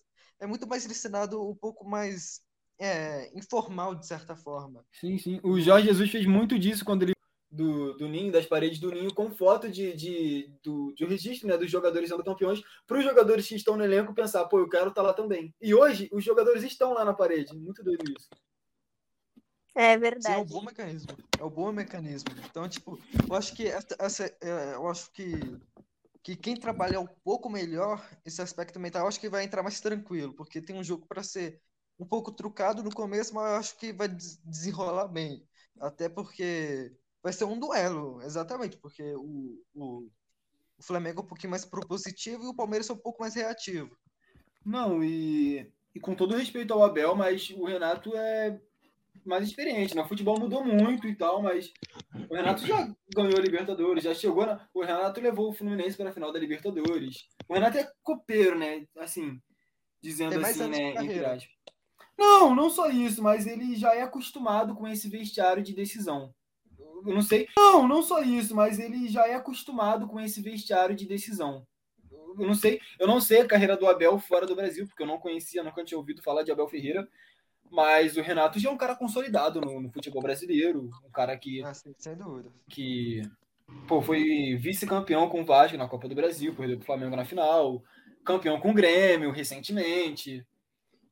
é 0.41 0.47
muito 0.47 0.66
mais 0.66 0.85
ensinado 0.85 1.49
um 1.49 1.55
pouco 1.55 1.89
mais 1.89 2.41
é, 2.78 3.30
informal, 3.39 3.95
de 3.95 4.07
certa 4.07 4.35
forma. 4.35 4.85
Sim, 4.93 5.16
sim. 5.18 5.41
O 5.43 5.61
Jorge 5.61 5.87
Jesus 5.87 6.11
fez 6.11 6.26
muito 6.26 6.59
disso 6.59 6.85
quando 6.85 7.03
ele. 7.05 7.14
Do, 7.55 7.94
do 7.96 8.09
ninho, 8.09 8.32
das 8.32 8.46
paredes 8.46 8.80
do 8.80 8.90
ninho, 8.90 9.14
com 9.14 9.30
foto 9.30 9.70
de, 9.70 9.94
de, 9.94 10.50
do, 10.62 10.92
de 10.94 11.05
um 11.05 11.09
registro 11.09 11.46
né, 11.48 11.57
dos 11.57 11.70
jogadores 11.70 12.09
sendo 12.09 12.24
campeões, 12.24 12.61
para 12.86 12.98
os 12.98 13.05
jogadores 13.05 13.46
que 13.48 13.55
estão 13.55 13.76
no 13.76 13.84
elenco 13.84 14.12
pensar, 14.14 14.44
pô, 14.46 14.59
eu 14.59 14.68
quero 14.68 14.88
estar 14.88 15.02
lá 15.02 15.12
também. 15.12 15.55
E 15.61 15.74
hoje, 15.74 16.09
os 16.12 16.24
jogadores 16.24 16.64
estão 16.64 16.92
lá 16.94 17.05
na 17.05 17.14
parede. 17.14 17.57
Muito 17.57 17.82
doido 17.84 18.05
isso. 18.11 18.28
É 19.76 19.96
Sim, 20.18 20.32
é 20.32 20.38
um 20.38 20.44
verdade. 20.44 20.52
bom 20.52 20.62
mecanismo. 20.62 21.16
É 21.38 21.44
um 21.44 21.50
bom 21.50 21.70
mecanismo. 21.72 22.30
Então, 22.48 22.68
tipo, 22.68 22.98
eu 23.28 23.34
acho 23.36 23.55
que 23.55 23.66
essa, 23.66 23.96
essa- 23.98 24.24
é, 24.40 24.74
eu 24.74 24.88
acho 24.88 25.11
que 25.12 25.61
que 26.22 26.36
quem 26.36 26.57
trabalha 26.59 27.00
um 27.00 27.07
pouco 27.24 27.50
melhor 27.50 28.05
esse 28.24 28.42
aspecto 28.42 28.80
mental, 28.80 29.02
eu 29.02 29.09
acho 29.09 29.20
que 29.20 29.28
vai 29.30 29.44
entrar 29.44 29.62
mais 29.62 29.80
tranquilo, 29.80 30.34
porque 30.34 30.61
tem 30.62 30.76
um 30.76 30.84
jogo 30.84 31.07
para 31.07 31.22
ser 31.22 31.62
um 31.98 32.07
pouco 32.07 32.32
trucado 32.32 32.82
no 32.82 32.92
começo, 32.94 33.34
mas 33.34 33.44
eu 33.50 33.57
acho 33.59 33.78
que 33.78 33.92
vai 33.92 34.09
des- 34.09 34.38
desenrolar 34.44 35.09
bem. 35.09 35.46
Até 35.80 36.09
porque 36.09 36.92
vai 37.25 37.33
ser 37.33 37.45
um 37.47 37.59
duelo, 37.59 38.20
exatamente, 38.20 38.77
porque 38.77 39.03
o, 39.14 39.59
o, 39.75 40.11
o 40.79 40.83
Flamengo 40.83 41.22
é 41.22 41.25
um 41.25 41.27
pouquinho 41.27 41.53
mais 41.53 41.64
propositivo 41.64 42.45
e 42.45 42.49
o 42.49 42.55
Palmeiras 42.55 42.91
é 42.91 42.93
um 42.93 42.99
pouco 42.99 43.22
mais 43.22 43.35
reativo. 43.35 43.97
Não, 44.62 45.03
e, 45.03 45.72
e 45.95 46.01
com 46.01 46.14
todo 46.14 46.37
respeito 46.37 46.75
ao 46.75 46.85
Abel, 46.85 47.16
mas 47.16 47.49
o 47.49 47.64
Renato 47.64 48.14
é 48.14 48.61
mais 49.25 49.49
experiente, 49.49 49.97
né? 49.97 50.03
O 50.03 50.09
futebol 50.09 50.39
mudou 50.39 50.62
muito 50.62 51.09
e 51.09 51.14
tal, 51.16 51.41
mas 51.41 51.72
o 52.29 52.35
Renato 52.35 52.66
já 52.66 52.95
ganhou 53.14 53.39
a 53.39 53.41
Libertadores, 53.41 54.05
já 54.05 54.14
chegou 54.14 54.45
na... 54.45 54.68
O 54.75 54.85
Renato 54.85 55.18
levou 55.18 55.49
o 55.49 55.55
Fluminense 55.55 55.97
para 55.97 56.11
a 56.11 56.12
final 56.12 56.31
da 56.31 56.39
Libertadores. 56.39 57.27
O 57.49 57.55
Renato 57.55 57.79
é 57.79 57.91
copeiro, 58.03 58.59
né? 58.59 58.87
Assim, 58.99 59.41
dizendo 60.03 60.45
assim, 60.45 60.68
né? 60.68 60.91
Entre 60.91 61.25
aspas. 61.25 61.49
Não, 62.18 62.55
não 62.55 62.68
só 62.68 62.91
isso, 62.91 63.22
mas 63.22 63.47
ele 63.47 63.77
já 63.77 63.95
é 63.95 64.03
acostumado 64.03 64.75
com 64.75 64.87
esse 64.87 65.09
vestiário 65.09 65.62
de 65.62 65.72
decisão. 65.72 66.35
Eu 67.07 67.14
não 67.14 67.22
sei. 67.22 67.49
Não, 67.57 67.86
não 67.88 68.03
só 68.03 68.22
isso, 68.22 68.55
mas 68.55 68.78
ele 68.78 69.09
já 69.09 69.26
é 69.26 69.34
acostumado 69.34 70.07
com 70.07 70.20
esse 70.20 70.40
vestiário 70.40 70.95
de 70.95 71.07
decisão. 71.07 71.66
Eu 72.38 72.47
não 72.47 72.55
sei, 72.55 72.80
eu 72.99 73.07
não 73.07 73.20
sei 73.20 73.42
a 73.42 73.47
carreira 73.47 73.76
do 73.76 73.86
Abel 73.86 74.18
fora 74.18 74.47
do 74.47 74.57
Brasil, 74.57 74.86
porque 74.86 75.03
eu 75.03 75.07
não 75.07 75.18
conhecia, 75.18 75.62
nunca 75.62 75.84
tinha 75.84 75.99
ouvido 75.99 76.22
falar 76.22 76.42
de 76.42 76.51
Abel 76.51 76.68
Ferreira. 76.68 77.09
Mas 77.70 78.16
o 78.16 78.22
Renato 78.22 78.59
já 78.59 78.68
é 78.68 78.72
um 78.72 78.76
cara 78.76 78.95
consolidado 78.95 79.61
no, 79.61 79.80
no 79.80 79.90
futebol 79.92 80.22
brasileiro, 80.22 80.90
um 81.05 81.11
cara 81.11 81.36
que, 81.36 81.62
Ah, 81.64 81.74
sem, 81.74 81.95
sem 81.99 82.16
dúvida. 82.16 82.51
que 82.68 83.22
pô, 83.88 84.01
foi 84.03 84.57
vice-campeão 84.61 85.28
com 85.28 85.42
o 85.42 85.45
Vasco 85.45 85.76
na 85.76 85.88
Copa 85.88 86.09
do 86.09 86.14
Brasil, 86.14 86.55
perdeu 86.55 86.76
pro 86.76 86.86
Flamengo 86.86 87.16
na 87.16 87.24
final, 87.24 87.82
campeão 88.24 88.61
com 88.61 88.70
o 88.70 88.74
Grêmio 88.74 89.30
recentemente. 89.32 90.45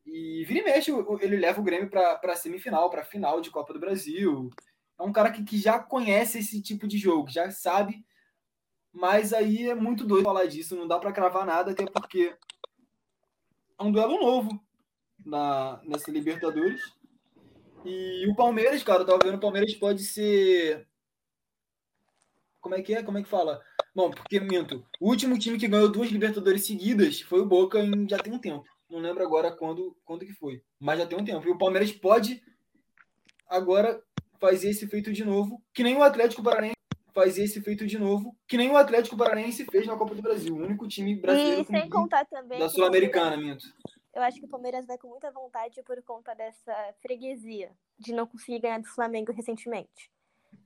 E 0.05 0.45
vira 0.45 0.61
e 0.61 0.65
mexe, 0.65 0.91
ele 1.21 1.37
leva 1.37 1.61
o 1.61 1.65
Grêmio 1.65 1.89
para 1.89 2.21
a 2.23 2.37
semifinal, 2.37 2.91
para 2.91 3.03
a 3.03 3.05
final 3.05 3.41
de 3.41 3.51
Copa 3.51 3.73
do 3.73 3.81
Brasil. 3.81 4.51
É 5.03 5.05
um 5.05 5.13
cara 5.13 5.33
que, 5.33 5.43
que 5.43 5.59
já 5.59 5.81
conhece 5.81 6.39
esse 6.39 6.63
tipo 6.63 6.87
de 6.87 6.97
jogo, 6.97 7.29
já 7.29 7.51
sabe. 7.51 8.05
Mas 8.93 9.33
aí 9.33 9.69
é 9.69 9.75
muito 9.75 10.05
doido 10.05 10.25
falar 10.25 10.47
disso, 10.47 10.77
não 10.77 10.87
dá 10.87 10.97
para 10.97 11.13
cravar 11.13 11.45
nada, 11.45 11.73
até 11.73 11.85
porque 11.85 12.37
é 13.79 13.83
um 13.83 13.91
duelo 13.91 14.21
novo 14.21 14.63
na, 15.27 15.81
nessa 15.85 16.09
Libertadores. 16.09 16.81
E 17.85 18.29
o 18.29 18.37
Palmeiras, 18.37 18.85
cara, 18.85 19.01
eu 19.01 19.07
tava 19.07 19.19
vendo, 19.25 19.39
o 19.39 19.41
Palmeiras 19.41 19.75
pode 19.75 20.05
ser. 20.05 20.87
Como 22.61 22.77
é 22.77 22.83
que 22.83 22.95
é? 22.95 23.03
Como 23.03 23.19
é 23.19 23.25
que 23.25 23.29
fala? 23.29 23.61
Bom, 23.93 24.09
porque 24.09 24.39
minto. 24.39 24.87
O 25.01 25.09
último 25.09 25.37
time 25.37 25.59
que 25.59 25.67
ganhou 25.67 25.91
duas 25.91 26.11
Libertadores 26.11 26.65
seguidas 26.65 27.21
foi 27.23 27.41
o 27.41 27.47
Boca 27.47 27.81
em 27.81 28.09
já 28.09 28.19
tem 28.19 28.33
um 28.33 28.39
tempo. 28.39 28.65
Não 28.89 29.01
lembro 29.01 29.25
agora 29.25 29.51
quando, 29.51 29.97
quando 30.05 30.25
que 30.25 30.33
foi. 30.33 30.63
Mas 30.79 31.01
já 31.01 31.07
tem 31.07 31.19
um 31.19 31.25
tempo. 31.25 31.49
E 31.49 31.51
o 31.51 31.59
Palmeiras 31.59 31.91
pode 31.91 32.41
agora 33.49 34.01
fazer 34.43 34.71
esse 34.71 34.89
feito 34.89 35.13
de 35.13 35.25
novo, 35.25 35.63
que 35.73 35.85
nem 35.85 35.97
o 35.97 36.03
Atlético 36.03 36.43
Paranaense 36.43 36.75
fazer 37.15 37.45
esse 37.45 37.61
feito 37.61 37.87
de 37.87 37.97
novo, 37.97 38.37
que 38.49 38.57
nem 38.57 38.71
o 38.71 38.77
Atlético 38.77 39.17
Paranaense 39.17 39.65
fez 39.67 39.87
na 39.87 39.97
Copa 39.97 40.17
do 40.17 40.23
Brasil. 40.23 40.53
O 40.57 40.59
único 40.59 40.89
time 40.89 41.15
brasileiro 41.15 41.63
E 41.63 41.65
sem 41.65 41.89
contar 41.89 42.27
também. 42.27 42.59
da 42.59 42.69
Sul-Americana, 42.69 43.37
minto. 43.37 43.65
Eu 44.13 44.21
acho 44.23 44.41
que 44.41 44.45
o 44.47 44.49
Palmeiras 44.49 44.85
vai 44.85 44.99
com 44.99 45.09
muita 45.09 45.31
vontade 45.31 45.81
por 45.85 46.03
conta 46.03 46.35
dessa 46.35 46.75
freguesia 47.01 47.71
de 47.97 48.13
não 48.13 48.27
conseguir 48.27 48.59
ganhar 48.59 48.81
do 48.81 48.89
Flamengo 48.89 49.31
recentemente. 49.31 50.11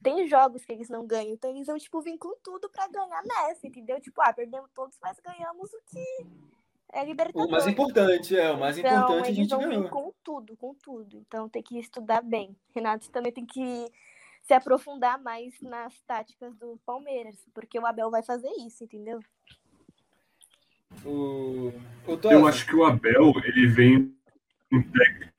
Tem 0.03 0.27
jogos 0.27 0.65
que 0.65 0.73
eles 0.73 0.89
não 0.89 1.07
ganham, 1.07 1.35
então 1.35 1.51
eles 1.51 1.67
vão, 1.67 1.77
tipo, 1.77 2.01
vir 2.01 2.17
com 2.17 2.35
tudo 2.43 2.71
pra 2.71 2.89
ganhar 2.89 3.23
nessa, 3.25 3.67
entendeu? 3.67 4.01
Tipo, 4.01 4.23
ah, 4.23 4.33
perdemos 4.33 4.71
todos, 4.73 4.97
mas 5.03 5.21
ganhamos 5.21 5.71
o 5.75 5.81
que 5.91 6.27
é 6.93 7.03
O 7.03 7.07
Libertadores. 7.07 7.51
mais 7.51 7.67
importante, 7.67 8.37
é, 8.37 8.53
o 8.53 8.59
mais 8.59 8.79
então, 8.79 8.91
importante 8.91 9.25
a 9.25 9.27
eles 9.27 9.37
gente 9.37 9.51
vão 9.51 9.61
ganhou. 9.61 9.89
com 9.89 10.13
tudo, 10.23 10.57
com 10.57 10.75
tudo. 10.75 11.19
Então 11.27 11.49
tem 11.49 11.63
que 11.63 11.79
estudar 11.79 12.23
bem. 12.23 12.57
Renato 12.75 13.11
também 13.11 13.33
tem 13.33 13.45
que 13.45 13.87
se 14.43 14.55
aprofundar 14.55 15.21
mais 15.21 15.61
nas 15.61 16.01
táticas 16.03 16.55
do 16.57 16.79
Palmeiras, 16.87 17.37
porque 17.53 17.79
o 17.79 17.87
Abel 17.87 18.11
vai 18.11 18.23
fazer 18.23 18.51
isso, 18.65 18.85
entendeu? 18.85 19.21
O, 21.05 21.73
o 22.07 22.17
Tosa, 22.17 22.35
Eu 22.35 22.47
acho 22.47 22.65
que 22.67 22.77
o 22.77 22.85
Abel, 22.85 23.33
ele 23.45 23.67
vem 23.67 24.17
um 24.73 24.83
técnico. 24.83 25.33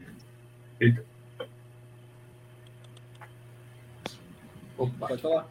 Eita, 0.79 1.05
Opa, 4.77 5.07
Pode 5.07 5.21
falar. 5.21 5.47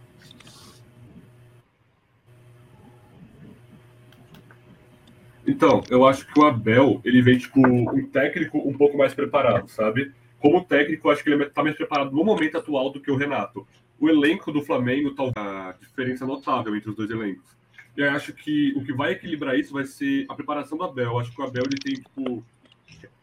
Então, 5.46 5.82
eu 5.88 6.04
acho 6.04 6.26
que 6.26 6.38
o 6.38 6.44
Abel, 6.44 7.00
ele 7.04 7.22
vem, 7.22 7.38
tipo, 7.38 7.60
um 7.60 8.06
técnico 8.08 8.58
um 8.58 8.76
pouco 8.76 8.98
mais 8.98 9.14
preparado, 9.14 9.68
sabe? 9.68 10.12
Como 10.40 10.64
técnico, 10.64 11.06
eu 11.06 11.12
acho 11.12 11.22
que 11.22 11.30
ele 11.30 11.46
tá 11.46 11.62
mais 11.62 11.76
preparado 11.76 12.10
no 12.10 12.24
momento 12.24 12.58
atual 12.58 12.90
do 12.90 13.00
que 13.00 13.10
o 13.10 13.16
Renato. 13.16 13.66
O 13.98 14.08
elenco 14.08 14.50
do 14.50 14.62
Flamengo 14.62 15.14
tá 15.14 15.30
a 15.36 15.72
diferença 15.80 16.26
notável 16.26 16.74
entre 16.74 16.90
os 16.90 16.96
dois 16.96 17.10
elencos. 17.10 17.56
E 17.96 18.00
eu 18.00 18.10
acho 18.10 18.32
que 18.32 18.74
o 18.76 18.84
que 18.84 18.92
vai 18.92 19.12
equilibrar 19.12 19.58
isso 19.58 19.72
vai 19.72 19.84
ser 19.84 20.26
a 20.28 20.34
preparação 20.34 20.76
do 20.76 20.84
Abel. 20.84 21.12
Eu 21.12 21.18
acho 21.20 21.32
que 21.32 21.40
o 21.40 21.44
Abel 21.44 21.62
ele 21.64 21.78
tem, 21.78 21.94
tipo, 21.94 22.44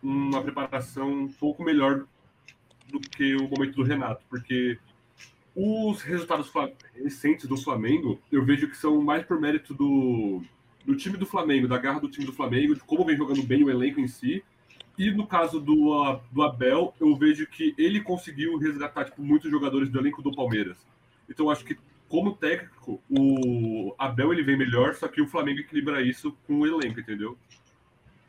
uma 0.01 0.41
preparação 0.41 1.11
um 1.11 1.27
pouco 1.27 1.63
melhor 1.63 2.05
do 2.89 2.99
que 2.99 3.35
o 3.35 3.49
momento 3.49 3.75
do 3.75 3.83
Renato, 3.83 4.23
porque 4.29 4.79
os 5.55 6.01
resultados 6.01 6.51
recentes 6.95 7.47
do 7.47 7.57
Flamengo, 7.57 8.19
eu 8.31 8.43
vejo 8.43 8.67
que 8.67 8.77
são 8.77 9.01
mais 9.01 9.23
por 9.23 9.39
mérito 9.39 9.73
do, 9.73 10.41
do 10.85 10.95
time 10.95 11.17
do 11.17 11.25
Flamengo, 11.25 11.67
da 11.67 11.77
garra 11.77 11.99
do 11.99 12.09
time 12.09 12.25
do 12.25 12.33
Flamengo, 12.33 12.75
de 12.75 12.81
como 12.81 13.05
vem 13.05 13.17
jogando 13.17 13.43
bem 13.43 13.63
o 13.63 13.69
elenco 13.69 13.99
em 13.99 14.07
si. 14.07 14.43
E 14.97 15.09
no 15.09 15.25
caso 15.25 15.59
do, 15.59 15.91
uh, 15.91 16.19
do 16.31 16.43
Abel, 16.43 16.93
eu 16.99 17.15
vejo 17.15 17.47
que 17.47 17.73
ele 17.77 18.01
conseguiu 18.01 18.57
resgatar 18.57 19.05
tipo, 19.05 19.21
muitos 19.21 19.49
jogadores 19.49 19.89
do 19.89 19.99
elenco 19.99 20.21
do 20.21 20.31
Palmeiras. 20.31 20.77
Então, 21.27 21.47
eu 21.47 21.51
acho 21.51 21.65
que, 21.65 21.77
como 22.07 22.35
técnico, 22.35 23.01
o 23.09 23.95
Abel 23.97 24.31
ele 24.33 24.43
vem 24.43 24.57
melhor, 24.57 24.93
só 24.93 25.07
que 25.07 25.21
o 25.21 25.27
Flamengo 25.27 25.61
equilibra 25.61 26.01
isso 26.01 26.35
com 26.45 26.59
o 26.59 26.67
elenco, 26.67 26.99
entendeu? 26.99 27.37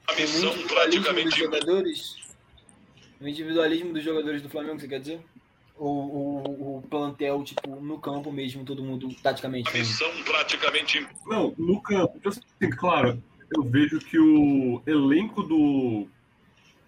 A 0.09 0.15
Tem 0.15 0.25
missão 0.25 0.53
individualismo 0.53 0.63
dos 0.63 0.73
praticamente 0.73 1.39
jogadores. 1.39 2.17
O 3.21 3.29
individualismo 3.29 3.93
dos 3.93 4.03
jogadores 4.03 4.43
do 4.43 4.49
Flamengo, 4.49 4.81
você 4.81 4.89
quer 4.89 5.01
dizer? 5.01 5.21
Ou 5.77 5.91
o, 5.91 6.79
o 6.79 6.83
plantel, 6.83 7.43
tipo, 7.43 7.69
no 7.81 7.99
campo 7.99 8.31
mesmo, 8.31 8.65
todo 8.65 8.83
mundo 8.83 9.09
taticamente? 9.23 9.77
missão 9.77 10.09
praticamente 10.25 11.07
Não, 11.27 11.53
no 11.59 11.81
campo. 11.81 12.15
Então, 12.17 12.31
assim, 12.31 12.71
claro, 12.71 13.21
eu 13.55 13.63
vejo 13.65 13.99
que 13.99 14.19
o 14.19 14.81
elenco 14.87 15.43
do, 15.43 16.07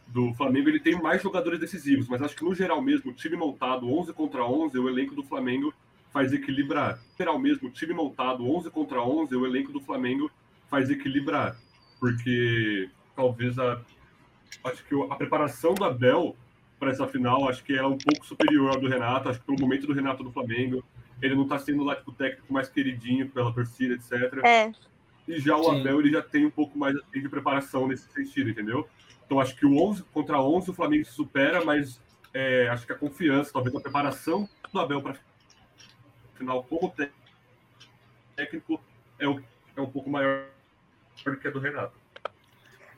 do 0.07 0.33
Flamengo 0.35 0.69
ele 0.69 0.81
tem 0.81 0.95
mais 0.95 1.23
jogadores 1.23 1.59
decisivos, 1.59 2.09
mas 2.09 2.23
acho 2.23 2.37
que 2.37 2.45
no 2.45 2.55
geral 2.55 2.81
mesmo, 2.81 3.11
o 3.11 3.15
time 3.15 3.37
montado 3.37 3.91
11 3.93 4.13
contra 4.13 4.45
11, 4.45 4.79
o 4.79 4.89
elenco 4.89 5.15
do 5.15 5.25
Flamengo 5.25 5.75
faz 6.13 6.33
equilibrar. 6.33 6.97
No 6.97 7.17
geral 7.19 7.39
mesmo, 7.39 7.69
o 7.69 7.71
time 7.71 7.93
montado 7.93 8.49
11 8.49 8.71
contra 8.71 9.03
11, 9.03 9.35
o 9.35 9.47
elenco 9.47 9.73
do 9.73 9.81
Flamengo 9.81 10.31
faz 10.71 10.91
equilibrar. 10.91 11.57
Porque 12.01 12.89
talvez 13.15 13.59
a. 13.59 13.81
Acho 14.65 14.85
que 14.85 14.95
a 15.11 15.15
preparação 15.15 15.75
do 15.75 15.85
Abel 15.85 16.37
para 16.79 16.91
essa 16.91 17.07
final, 17.09 17.49
acho 17.49 17.65
que 17.65 17.75
é 17.77 17.85
um 17.85 17.97
pouco 17.97 18.25
superior 18.27 18.71
ao 18.71 18.81
do 18.81 18.89
Renato. 18.89 19.29
Acho 19.29 19.41
que 19.41 19.47
pelo 19.47 19.61
momento 19.61 19.87
do 19.87 19.93
Renato 19.93 20.23
no 20.23 20.31
Flamengo, 20.33 20.85
ele 21.23 21.35
não 21.35 21.45
está 21.45 21.59
sendo 21.59 21.83
lá 21.85 21.97
tipo, 21.97 22.11
o 22.11 22.15
técnico 22.15 22.53
mais 22.53 22.69
queridinho 22.69 23.29
pela 23.31 23.53
torcida, 23.53 23.95
etc. 23.95 24.45
É, 24.45 24.73
E 25.27 25.41
já 25.41 25.57
o 25.57 25.65
Sim. 25.65 25.81
Abel 25.81 26.01
ele 26.01 26.11
já 26.11 26.23
tem 26.23 26.45
um 26.45 26.51
pouco 26.51 26.79
mais 26.79 26.95
assim, 26.97 27.21
de 27.23 27.29
preparação 27.29 27.89
nesse 27.89 28.11
sentido, 28.13 28.51
entendeu? 28.51 28.89
Então 29.25 29.41
acho 29.41 29.57
que 29.57 29.65
o 29.67 29.77
11 29.83 30.03
contra 30.13 30.41
11 30.41 30.71
o 30.71 30.75
Flamengo 30.75 31.05
se 31.05 31.13
supera, 31.13 31.65
mas 31.65 32.01
é, 32.35 32.69
acho 32.69 32.87
que 32.87 32.93
a 32.93 32.97
confiança, 32.97 33.53
talvez 33.53 33.75
a 33.75 33.81
preparação 33.81 34.49
do 34.73 34.79
Abel 34.79 35.01
para 35.03 35.17
final 36.35 36.63
como 36.65 36.91
té- 36.91 37.11
técnico 38.37 38.79
é, 39.19 39.27
o, 39.27 39.43
é 39.75 39.81
um 39.81 39.91
pouco 39.91 40.11
maior 40.11 40.45
do 41.25 41.37
que 41.39 41.49
a 41.49 41.51
do 41.51 41.59
Renato. 41.59 41.95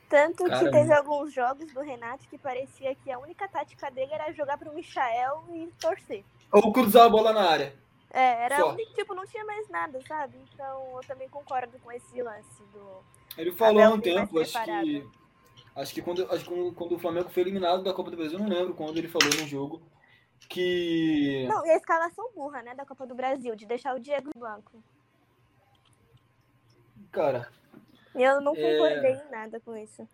Tanto 0.08 0.44
que 0.44 0.50
Caramba. 0.50 0.70
teve 0.70 0.92
alguns 0.92 1.32
jogos 1.32 1.72
do 1.72 1.80
Renato 1.80 2.26
que 2.28 2.38
parecia 2.38 2.94
que 2.94 3.10
a 3.10 3.18
única 3.18 3.46
tática 3.48 3.90
dele 3.90 4.12
era 4.12 4.32
jogar 4.32 4.58
pro 4.58 4.74
Michael 4.74 5.44
e 5.50 5.66
torcer. 5.80 6.24
Ou 6.52 6.72
cruzar 6.72 7.06
a 7.06 7.08
bola 7.08 7.32
na 7.32 7.48
área. 7.48 7.74
É, 8.10 8.44
era 8.44 8.56
Só. 8.56 8.74
tipo, 8.94 9.14
não 9.14 9.26
tinha 9.26 9.44
mais 9.44 9.68
nada, 9.68 10.00
sabe? 10.06 10.38
Então 10.52 10.96
eu 10.96 11.00
também 11.06 11.28
concordo 11.28 11.78
com 11.80 11.92
esse 11.92 12.22
lance 12.22 12.62
do. 12.72 13.04
Ele 13.36 13.52
falou 13.52 13.82
há 13.82 13.90
um 13.90 14.00
tempo, 14.00 14.38
acho 14.40 14.52
preparado. 14.52 14.84
que. 14.84 15.18
Acho 15.76 15.94
que, 15.94 16.02
quando, 16.02 16.26
acho 16.32 16.44
que 16.44 16.72
quando, 16.72 16.96
o 16.96 16.98
Flamengo 16.98 17.28
foi 17.28 17.42
eliminado 17.42 17.84
da 17.84 17.94
Copa 17.94 18.10
do 18.10 18.16
Brasil, 18.16 18.36
eu 18.36 18.44
não 18.44 18.50
lembro 18.50 18.74
quando 18.74 18.96
ele 18.96 19.06
falou 19.06 19.28
no 19.28 19.46
jogo 19.46 19.80
que. 20.48 21.46
Não, 21.48 21.64
e 21.66 21.70
a 21.70 21.76
escalação 21.76 22.30
burra, 22.34 22.62
né, 22.62 22.74
da 22.74 22.84
Copa 22.84 23.06
do 23.06 23.14
Brasil, 23.14 23.54
de 23.54 23.66
deixar 23.66 23.94
o 23.94 24.00
Diego 24.00 24.30
no 24.34 24.40
banco. 24.40 24.82
Cara, 27.12 27.48
eu 28.22 28.40
não 28.40 28.54
É. 28.54 28.72
concordei 28.76 29.12
em 29.12 29.30
nada 29.30 29.60
com 29.60 29.76
isso. 29.76 30.06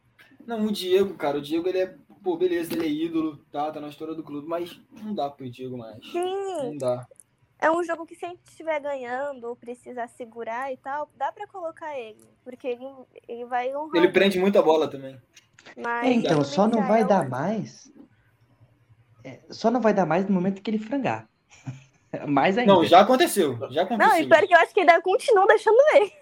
não, 0.47 0.67
o 0.67 0.73
Diego, 0.73 1.15
cara, 1.15 1.39
o 1.39 1.43
Diego 1.43 1.69
ele 1.69 1.79
é. 1.79 1.95
Pô, 2.23 2.37
beleza, 2.39 2.73
ele 2.73 2.87
é 2.87 2.89
ídolo, 2.89 3.37
tá? 3.53 3.71
Tá 3.71 3.81
na 3.81 3.89
história 3.89 4.15
do 4.15 4.23
clube, 4.23 4.49
mas 4.49 4.81
não 5.03 5.15
dá 5.15 5.29
pro 5.29 5.49
Diego 5.51 5.77
mais. 5.77 5.99
Sim, 6.11 6.23
Não 6.63 6.77
dá. 6.79 7.07
é 7.59 7.71
um 7.71 7.85
jogo 7.85 8.07
que 8.07 8.15
se 8.15 8.25
a 8.25 8.29
gente 8.31 8.41
estiver 8.49 8.81
ganhando 8.81 9.45
ou 9.47 9.55
precisar 9.55 10.09
segurar 10.09 10.73
e 10.73 10.77
tal, 10.79 11.11
dá 11.17 11.31
pra 11.31 11.47
colocar 11.47 11.99
ele. 11.99 12.25
Porque 12.43 12.67
ele, 12.67 12.87
ele 13.29 13.45
vai 13.45 13.75
honrar. 13.77 13.97
Ele 13.97 14.09
prende 14.11 14.39
muita 14.39 14.63
bola 14.63 14.89
também. 14.89 15.21
Mas 15.77 16.07
É, 16.07 16.13
então, 16.13 16.43
só 16.45 16.67
não 16.67 16.81
vai 16.87 17.03
Michael- 17.03 17.09
dar 17.09 17.29
mais. 17.29 17.93
é, 19.23 19.41
só 19.51 19.71
não 19.71 19.81
vai 19.83 19.93
dar 19.93 20.07
mais 20.07 20.25
no 20.27 20.33
momento 20.33 20.63
que 20.63 20.71
ele 20.71 20.79
frangar. 20.79 21.29
Mais 22.29 22.57
ainda. 22.57 22.73
Não, 22.73 22.85
já 22.85 23.01
aconteceu. 23.01 23.59
Já 23.71 23.83
Não, 23.85 23.97
aconteceu. 23.97 24.25
e 24.25 24.29
pior 24.29 24.47
que 24.47 24.55
eu 24.55 24.59
acho 24.59 24.73
que 24.73 24.81
ainda 24.81 25.03
continua 25.03 25.47
deixando 25.49 25.77
ele. 25.97 26.13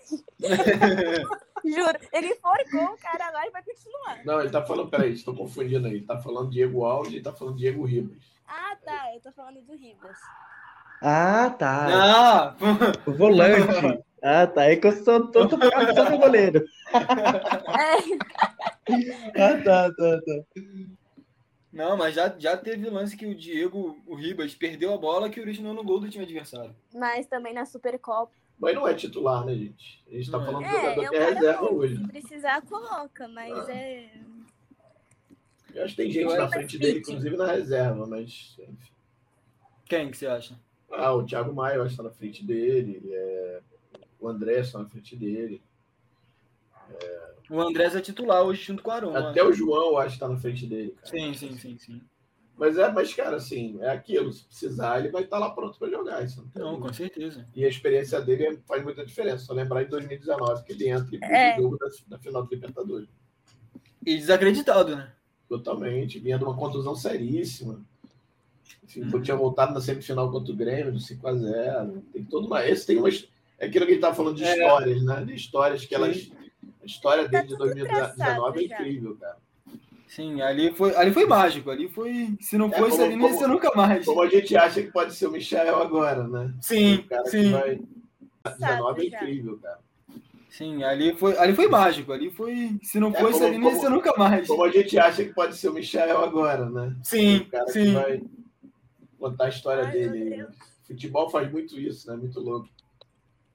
Juro. 1.64 1.98
Ele 2.12 2.34
forcou 2.36 2.84
o 2.94 2.98
cara 2.98 3.30
lá 3.30 3.46
e 3.46 3.50
vai 3.50 3.62
continuar. 3.62 4.24
Não, 4.24 4.40
ele 4.40 4.50
tá 4.50 4.62
falando, 4.64 4.90
peraí, 4.90 5.12
estou 5.12 5.34
confundindo 5.34 5.86
aí. 5.86 5.94
Ele 5.94 6.04
tá 6.06 6.18
falando 6.18 6.50
Diego 6.50 6.84
Alves 6.84 7.12
e 7.12 7.20
tá 7.20 7.32
falando 7.32 7.56
Diego 7.56 7.84
Ribas. 7.84 8.18
Ah, 8.46 8.76
tá. 8.84 9.14
Eu 9.14 9.20
tô 9.20 9.32
falando 9.32 9.60
do 9.62 9.74
Ribas. 9.76 10.18
Ah, 11.00 11.50
tá. 11.58 11.88
Ah, 11.90 12.56
O 13.06 13.12
volante. 13.12 14.02
Ah, 14.24 14.46
tá. 14.46 14.66
É 14.70 14.76
que 14.76 14.86
eu 14.86 14.92
sou 14.92 15.26
todo 15.32 15.58
só 15.58 16.10
no 16.10 16.16
goleiro. 16.18 16.64
É, 16.92 17.96
Ah, 19.42 19.62
tá, 19.64 19.90
tá, 19.92 20.20
tá. 20.20 20.62
não, 21.72 21.96
mas 21.96 22.14
já, 22.14 22.32
já 22.38 22.56
teve 22.56 22.88
lance 22.88 23.16
que 23.16 23.26
o 23.26 23.34
Diego, 23.34 23.96
o 24.06 24.14
Ribas, 24.14 24.54
perdeu 24.54 24.94
a 24.94 24.98
bola 24.98 25.28
que 25.28 25.40
originou 25.40 25.74
no 25.74 25.82
gol 25.82 25.98
do 25.98 26.08
time 26.08 26.22
adversário. 26.24 26.72
mas 26.94 27.26
também 27.26 27.52
na 27.52 27.64
Supercopa. 27.64 28.32
Mas 28.62 28.74
não 28.76 28.86
é 28.86 28.94
titular, 28.94 29.44
né, 29.44 29.54
gente? 29.56 30.00
A 30.08 30.14
gente 30.14 30.30
tá 30.30 30.40
é. 30.40 30.44
falando 30.46 30.62
do 30.62 30.68
É, 30.68 30.80
jogador 30.80 31.02
é 31.04 31.08
que 31.08 31.16
é 31.16 31.30
reserva 31.34 31.60
bom. 31.68 31.74
hoje. 31.74 31.96
Se 31.96 32.06
precisar, 32.06 32.62
coloca, 32.62 33.26
mas 33.26 33.68
Ah. 33.68 33.72
é. 33.74 34.10
Eu 35.74 35.84
acho 35.84 35.96
que 35.96 36.02
tem 36.02 36.12
gente 36.12 36.32
na 36.32 36.44
acho 36.44 36.52
frente 36.52 36.78
dele, 36.78 36.94
fit. 37.00 37.10
inclusive 37.10 37.36
na 37.36 37.46
reserva, 37.46 38.06
mas. 38.06 38.56
enfim. 38.60 38.92
Quem 39.86 40.10
que 40.12 40.16
você 40.16 40.26
acha? 40.28 40.56
Ah, 40.92 41.12
o 41.12 41.24
Thiago 41.26 41.52
Maia, 41.52 41.76
eu 41.76 41.82
acho 41.82 41.90
que 41.92 41.96
tá 41.96 42.02
na 42.04 42.10
frente 42.10 42.44
dele. 42.44 43.02
é, 43.10 43.60
O 44.20 44.28
André 44.28 44.60
está 44.60 44.78
na 44.78 44.88
frente 44.88 45.16
dele. 45.16 45.60
O 47.50 47.60
Andrés 47.60 47.96
é 47.96 48.00
titular 48.00 48.42
hoje 48.42 48.62
junto 48.62 48.82
com 48.82 48.90
o 48.90 48.92
Arão. 48.92 49.16
Até 49.16 49.42
o 49.42 49.52
João, 49.52 49.88
eu 49.92 49.98
acho 49.98 50.14
que 50.14 50.20
tá 50.20 50.28
na 50.28 50.36
frente 50.38 50.66
dele, 50.66 50.92
cara. 50.92 51.06
Sim, 51.06 51.34
sim, 51.34 51.56
sim, 51.58 51.78
sim. 51.78 52.00
Mas 52.62 52.78
é, 52.78 52.92
mas, 52.92 53.12
cara, 53.12 53.34
assim, 53.38 53.76
é 53.80 53.88
aquilo. 53.90 54.32
Se 54.32 54.44
precisar, 54.44 55.00
ele 55.00 55.08
vai 55.08 55.24
estar 55.24 55.36
lá 55.36 55.50
pronto 55.50 55.76
para 55.76 55.90
jogar. 55.90 56.24
Isso 56.24 56.40
não 56.40 56.48
tem 56.48 56.62
Não, 56.62 56.78
com 56.80 56.92
certeza. 56.92 57.44
E 57.56 57.64
a 57.64 57.68
experiência 57.68 58.20
dele 58.20 58.46
é- 58.46 58.56
faz 58.68 58.84
muita 58.84 59.04
diferença. 59.04 59.38
Só 59.46 59.52
lembrar 59.52 59.82
em 59.82 59.88
2019 59.88 60.62
que 60.62 60.70
ele 60.72 60.88
entra 60.88 61.08
e 61.12 61.18
É. 61.24 61.58
o 61.58 61.62
jogo 61.62 61.78
da, 62.06 62.18
final 62.20 62.44
do 62.44 62.54
Libertadores. 62.54 63.08
E 64.06 64.16
desacreditado, 64.16 64.94
né? 64.94 65.10
Totalmente. 65.48 66.20
Vinha 66.20 66.38
de 66.38 66.44
uma 66.44 66.56
contusão 66.56 66.94
seríssima. 66.94 67.80
Enfim, 68.84 69.02
Uhum. 69.12 69.20
tinha 69.20 69.36
voltado 69.36 69.74
na 69.74 69.80
semifinal 69.80 70.30
contra 70.30 70.52
o 70.52 70.56
Grêmio, 70.56 70.92
do 70.92 71.00
5x0. 71.00 72.00
Tem 72.12 72.22
toda 72.24 72.46
uma. 72.46 72.64
Esse 72.64 72.86
tem 72.86 72.96
umas. 72.98 73.28
É 73.58 73.66
aquilo 73.66 73.86
que 73.86 73.90
a 73.90 73.94
gente 73.94 74.02
tá 74.02 74.14
falando 74.14 74.36
de 74.36 74.44
É. 74.44 74.52
histórias, 74.52 75.02
né? 75.02 75.24
De 75.24 75.34
histórias 75.34 75.84
que 75.84 75.94
elas. 75.96 76.30
A 76.80 76.86
história 76.86 77.26
dele 77.28 77.42
de 77.42 77.48
tudo 77.48 77.58
2019 77.64 78.60
é 78.60 78.64
incrível, 78.66 79.16
cara. 79.16 79.41
Sim, 80.14 80.42
ali 80.42 80.74
foi, 80.74 80.94
ali 80.96 81.10
foi 81.12 81.24
mágico. 81.26 81.70
Ali 81.70 81.88
foi. 81.88 82.36
Se 82.40 82.58
não 82.58 82.66
É, 82.68 82.78
fosse 82.78 82.92
como- 82.98 83.04
ali, 83.04 83.16
não 83.16 83.22
ia 83.24 83.28
como- 83.30 83.40
ser 83.40 83.48
nunca 83.48 83.72
mais. 83.74 84.04
Como 84.06 84.22
a 84.22 84.28
gente 84.28 84.54
acha 84.56 84.82
que 84.82 84.92
pode 84.92 85.14
ser 85.14 85.26
o 85.26 85.32
Michel 85.32 85.80
agora, 85.80 86.28
né? 86.28 86.54
Sim, 86.60 86.96
O 86.96 87.08
cara 87.08 87.24
que 87.24 87.30
sim. 87.30 87.50
vai. 87.52 87.80
19 88.44 89.02
é 89.02 89.06
incrível, 89.06 89.58
cara. 89.58 89.78
Sim, 90.50 90.82
ali 90.82 91.14
foi, 91.16 91.34
ali 91.38 91.54
foi 91.54 91.66
mágico. 91.66 92.12
Ali 92.12 92.30
foi. 92.30 92.76
Se 92.82 93.00
não 93.00 93.08
É, 93.08 93.12
fosse 93.18 93.32
como- 93.38 93.44
ali, 93.46 93.56
não 93.56 93.64
ia 93.64 93.70
como- 93.70 93.80
ser 93.82 93.88
nunca 93.88 94.12
mais. 94.18 94.46
Como 94.46 94.62
a 94.62 94.68
gente 94.70 94.98
acha 94.98 95.24
que 95.24 95.32
pode 95.32 95.56
ser 95.56 95.68
o 95.70 95.72
Michel 95.72 96.18
agora, 96.18 96.68
né? 96.68 96.94
Sim, 97.02 97.36
O 97.38 97.48
cara 97.48 97.64
que 97.64 97.70
sim. 97.72 97.92
vai 97.94 98.22
contar 99.18 99.44
a 99.46 99.48
história 99.48 99.84
Ai, 99.86 99.92
dele. 99.92 100.46
Futebol 100.86 101.30
faz 101.30 101.50
muito 101.50 101.80
isso, 101.80 102.10
né? 102.10 102.16
Muito 102.18 102.38
louco. 102.38 102.68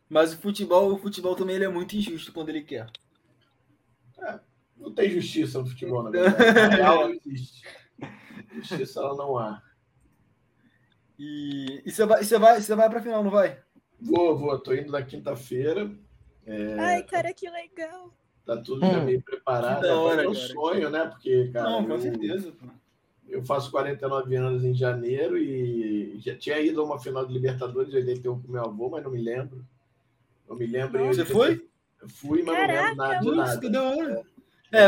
Mas 0.10 0.34
o 0.34 0.38
futebol, 0.40 0.92
o 0.92 0.98
futebol 0.98 1.36
também 1.36 1.58
ele 1.58 1.66
é 1.66 1.70
muito 1.70 1.96
injusto 1.96 2.32
quando 2.34 2.50
ele 2.50 2.62
quer. 2.62 2.88
Não 4.80 4.92
tem 4.94 5.10
justiça 5.10 5.60
no 5.60 5.66
futebol, 5.68 6.04
na 6.04 6.10
verdade. 6.10 6.38
Na 6.54 6.68
real, 6.76 7.08
não 7.10 7.14
existe. 7.16 7.64
Justiça 8.54 9.00
ela 9.00 9.16
não 9.16 9.38
há. 9.38 9.62
E, 11.20 11.82
e 11.86 11.92
você 11.92 12.06
vai, 12.06 12.24
você 12.24 12.38
vai, 12.38 12.62
você 12.62 12.76
vai 12.76 12.90
pra 12.90 13.02
final, 13.02 13.24
não 13.24 13.32
vai? 13.32 13.60
Vou, 14.00 14.38
vou. 14.38 14.58
Tô 14.60 14.74
indo 14.74 14.92
na 14.92 15.02
quinta-feira. 15.02 15.92
É, 16.46 16.76
Ai, 16.80 17.04
cara, 17.04 17.34
que 17.34 17.50
legal. 17.50 18.14
Tá 18.46 18.56
tudo 18.58 18.82
já 18.82 19.00
Hum. 19.00 19.06
meio 19.06 19.22
preparado. 19.22 19.82
Que 19.82 19.88
da 19.88 20.00
hora, 20.00 20.24
é 20.24 20.28
um 20.30 20.34
cara. 20.34 20.48
sonho, 20.48 20.90
né? 20.90 21.06
Porque, 21.08 21.50
cara, 21.52 21.70
não, 21.70 21.86
com 21.86 21.92
eu, 21.94 22.00
certeza. 22.00 22.52
pô. 22.52 22.68
eu 23.28 23.44
faço 23.44 23.72
49 23.72 24.36
anos 24.36 24.64
em 24.64 24.74
janeiro 24.74 25.38
e 25.38 26.18
já 26.20 26.36
tinha 26.38 26.60
ido 26.60 26.80
a 26.82 26.84
uma 26.86 27.00
final 27.00 27.26
de 27.26 27.34
Libertadores 27.34 27.90
de 27.90 27.98
81 27.98 28.40
com 28.42 28.52
meu 28.52 28.64
avô, 28.64 28.90
mas 28.90 29.04
não 29.04 29.12
me 29.12 29.22
lembro. 29.22 29.66
Não 30.48 30.56
me 30.56 30.66
lembro. 30.68 31.06
Você 31.08 31.22
Eu- 31.22 31.26
foi? 31.26 31.68
Eu 32.02 32.08
fui, 32.08 32.44
mas 32.44 32.56
não 32.58 32.68
lembro 32.68 32.96
nada 32.96 33.20
de 33.20 33.26
Nossa, 33.26 33.38
nada. 33.56 33.60
que 33.60 33.70
da 33.70 33.84
hora. 33.84 34.14
É, 34.14 34.24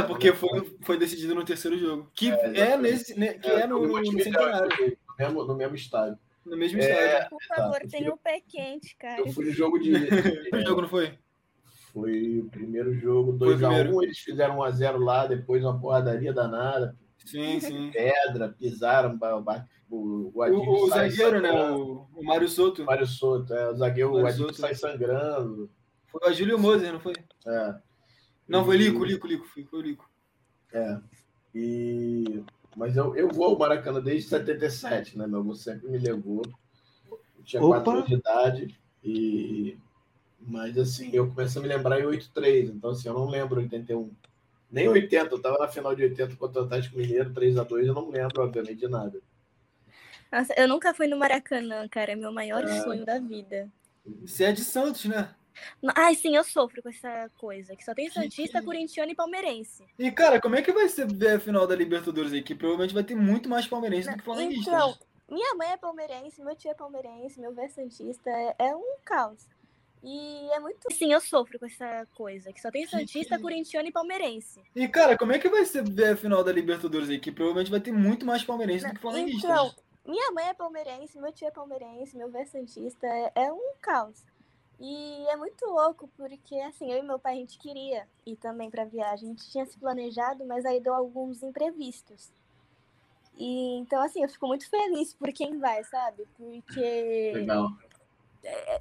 porque 0.03 0.33
foi, 0.33 0.77
foi 0.81 0.97
decidido 0.97 1.33
no 1.35 1.45
terceiro 1.45 1.77
jogo. 1.77 2.11
Que 2.13 2.31
é, 2.31 2.33
exatamente. 2.33 2.81
nesse, 2.81 3.19
né, 3.19 3.33
que 3.33 3.49
é, 3.49 3.65
no, 3.67 3.77
foi 3.77 3.87
no, 4.03 4.11
no 4.11 4.23
centenário, 4.23 4.69
no 5.07 5.15
mesmo, 5.17 5.43
no 5.45 5.55
mesmo 5.55 5.75
estádio. 5.75 6.19
no 6.45 6.57
mesmo 6.57 6.81
É, 6.81 7.15
estádio. 7.15 7.29
Por 7.29 7.43
favor, 7.43 7.79
eu 7.81 7.89
tenha 7.89 8.03
fui- 8.05 8.13
o 8.13 8.17
pé 8.17 8.41
quente, 8.47 8.95
cara. 8.97 9.21
Eu 9.21 9.31
fui 9.31 9.45
no 9.45 9.51
jogo 9.51 9.79
de. 9.79 9.91
O 10.53 10.61
jogo 10.65 10.81
não 10.81 10.89
foi? 10.89 11.17
Foi 11.93 12.39
o 12.39 12.49
primeiro 12.49 12.93
jogo, 12.93 13.37
Foi 13.37 13.47
o 13.53 13.57
2x1. 13.57 13.59
primeiro. 13.59 14.03
Eles 14.03 14.19
fizeram 14.19 14.57
1x0 14.57 14.97
lá, 15.03 15.25
depois 15.25 15.63
uma 15.63 15.79
porradaria 15.79 16.31
danada. 16.33 16.95
Sim, 17.25 17.59
sim. 17.59 17.89
Pedra, 17.91 18.49
pisaram 18.49 19.17
o, 19.89 20.29
o, 20.29 20.31
O, 20.35 20.83
o 20.85 20.89
zagueiro, 20.89 21.41
né? 21.41 21.51
O, 21.71 22.05
o 22.15 22.23
Mário 22.23 22.47
Soto. 22.47 22.83
Mário 22.85 23.07
Soto, 23.07 23.53
é, 23.53 23.69
o 23.71 23.75
zagueiro, 23.75 24.09
o 24.11 24.13
Mário 24.21 24.27
Adilho 24.29 24.47
Soto. 24.47 24.61
sai 24.61 24.75
sangrando. 24.75 25.69
Foi 26.07 26.27
a 26.27 26.31
Júlio 26.31 26.57
Moser, 26.59 26.93
não 26.93 26.99
foi? 26.99 27.13
É. 27.45 27.75
Não, 28.49 28.65
foi 28.65 28.77
Lico, 28.77 29.03
Lico, 29.05 29.27
Lico. 29.27 29.45
Foi, 29.45 29.81
Lico. 29.81 30.09
É. 30.73 30.97
E... 31.53 32.43
Mas 32.75 32.95
eu, 32.97 33.15
eu 33.15 33.29
vou 33.29 33.45
ao 33.45 33.57
Maracanã 33.57 34.01
desde 34.01 34.29
77, 34.29 35.17
né? 35.17 35.27
Meu 35.27 35.39
avô 35.39 35.55
sempre 35.55 35.87
me 35.87 35.97
levou. 35.97 36.41
Eu 37.09 37.43
tinha 37.43 37.61
Opa! 37.61 37.75
4 37.75 37.91
anos 37.91 38.07
de 38.07 38.15
idade. 38.15 38.79
E... 39.03 39.77
Mas 40.39 40.77
assim, 40.77 41.09
eu 41.13 41.27
começo 41.29 41.59
a 41.59 41.61
me 41.61 41.67
lembrar 41.67 41.99
em 41.99 42.05
83. 42.05 42.69
Então, 42.69 42.91
assim, 42.91 43.07
eu 43.07 43.13
não 43.13 43.27
lembro 43.29 43.59
81. 43.59 44.11
Nem 44.71 44.87
80. 44.87 45.33
Eu 45.33 45.41
tava 45.41 45.57
na 45.57 45.67
final 45.67 45.95
de 45.95 46.03
80 46.03 46.35
contra 46.35 46.61
o 46.61 46.65
Atlético 46.65 46.97
Mineiro, 46.97 47.31
3x2. 47.31 47.85
Eu 47.85 47.93
não 47.93 48.07
me 48.07 48.13
lembro, 48.13 48.41
obviamente, 48.43 48.75
de 48.79 48.87
nada. 48.87 49.19
Nossa, 50.31 50.53
eu 50.55 50.67
nunca 50.67 50.93
fui 50.93 51.07
no 51.07 51.17
Maracanã, 51.17 51.87
cara. 51.87 52.11
É 52.11 52.15
meu 52.15 52.31
maior 52.31 52.63
É. 52.63 52.81
sonho 52.81 53.05
da 53.05 53.19
vida. 53.19 53.67
Você 54.21 54.45
é 54.45 54.51
de 54.51 54.63
Santos, 54.63 55.05
né? 55.05 55.33
Ai, 55.95 56.15
sim, 56.15 56.35
eu 56.35 56.43
sofro 56.43 56.81
com 56.81 56.89
essa 56.89 57.29
coisa. 57.37 57.75
Que 57.75 57.83
só 57.83 57.93
tem 57.93 58.09
Santista, 58.09 58.59
que- 58.59 58.65
corintiano 58.65 59.11
e 59.11 59.15
palmeirense. 59.15 59.83
E, 59.97 60.11
cara, 60.11 60.39
como 60.41 60.55
é 60.55 60.61
que 60.61 60.71
vai 60.71 60.87
ser 60.89 61.07
a 61.33 61.39
final 61.39 61.65
da 61.67 61.75
Libertadores 61.75 62.31
aí? 62.33 62.41
Que 62.41 62.55
provavelmente 62.55 62.93
vai 62.93 63.03
ter 63.03 63.15
muito 63.15 63.47
mais 63.49 63.67
palmeirense 63.67 64.09
do 64.09 64.17
que 64.17 64.23
flamenguista. 64.23 64.69
Então, 64.71 64.97
minha 65.29 65.53
mãe 65.55 65.71
é 65.71 65.77
palmeirense, 65.77 66.41
meu 66.43 66.55
tio 66.55 66.71
é 66.71 66.73
palmeirense, 66.73 67.39
meu 67.39 67.51
avô 67.51 67.61
é 67.61 67.67
santista. 67.69 68.29
É, 68.29 68.55
é 68.59 68.75
um 68.75 68.95
caos. 69.05 69.47
E 70.01 70.49
é 70.51 70.59
muito. 70.59 70.79
Sim, 70.93 71.11
eu 71.11 71.19
sofro 71.19 71.59
com 71.59 71.65
essa 71.65 72.07
coisa. 72.15 72.53
Que 72.53 72.61
só 72.61 72.71
tem 72.71 72.87
Santista, 72.87 73.35
que- 73.35 73.41
corintiano 73.41 73.87
e 73.87 73.91
palmeirense. 73.91 74.61
E, 74.75 74.87
cara, 74.87 75.17
como 75.17 75.33
é 75.33 75.39
que 75.39 75.49
vai 75.49 75.65
ser 75.65 75.83
a 76.09 76.15
final 76.15 76.41
da 76.43 76.51
Libertadores 76.53 77.09
aí? 77.09 77.19
Que 77.19 77.31
provavelmente 77.31 77.69
vai 77.69 77.81
ter 77.81 77.91
muito 77.91 78.25
mais 78.25 78.43
palmeirense 78.43 78.87
do 78.87 78.93
que 78.95 79.01
flamenguista. 79.01 79.47
Então, 79.47 79.75
minha 80.05 80.31
mãe 80.31 80.45
é 80.47 80.53
palmeirense, 80.53 81.19
meu 81.19 81.31
tio 81.33 81.49
é 81.49 81.51
palmeirense, 81.51 82.15
meu 82.15 82.27
avô 82.27 82.37
é 82.37 82.45
santista. 82.45 83.05
É, 83.05 83.31
é 83.35 83.51
um 83.51 83.73
caos. 83.81 84.23
E 84.79 85.27
é 85.27 85.35
muito 85.35 85.65
louco, 85.65 86.09
porque 86.15 86.55
assim, 86.61 86.91
eu 86.91 86.99
e 86.99 87.01
meu 87.01 87.19
pai 87.19 87.33
a 87.33 87.37
gente 87.37 87.57
queria 87.57 88.07
ir 88.25 88.37
também 88.37 88.69
pra 88.69 88.85
viagem. 88.85 89.27
A 89.27 89.31
gente 89.31 89.49
tinha 89.51 89.65
se 89.65 89.77
planejado, 89.77 90.45
mas 90.45 90.65
aí 90.65 90.79
deu 90.79 90.93
alguns 90.93 91.43
imprevistos. 91.43 92.31
E 93.37 93.77
então, 93.79 94.01
assim, 94.01 94.23
eu 94.23 94.29
fico 94.29 94.47
muito 94.47 94.69
feliz 94.69 95.13
por 95.13 95.31
quem 95.33 95.57
vai, 95.59 95.83
sabe? 95.83 96.25
Porque. 96.37 97.31
Legal. 97.35 97.71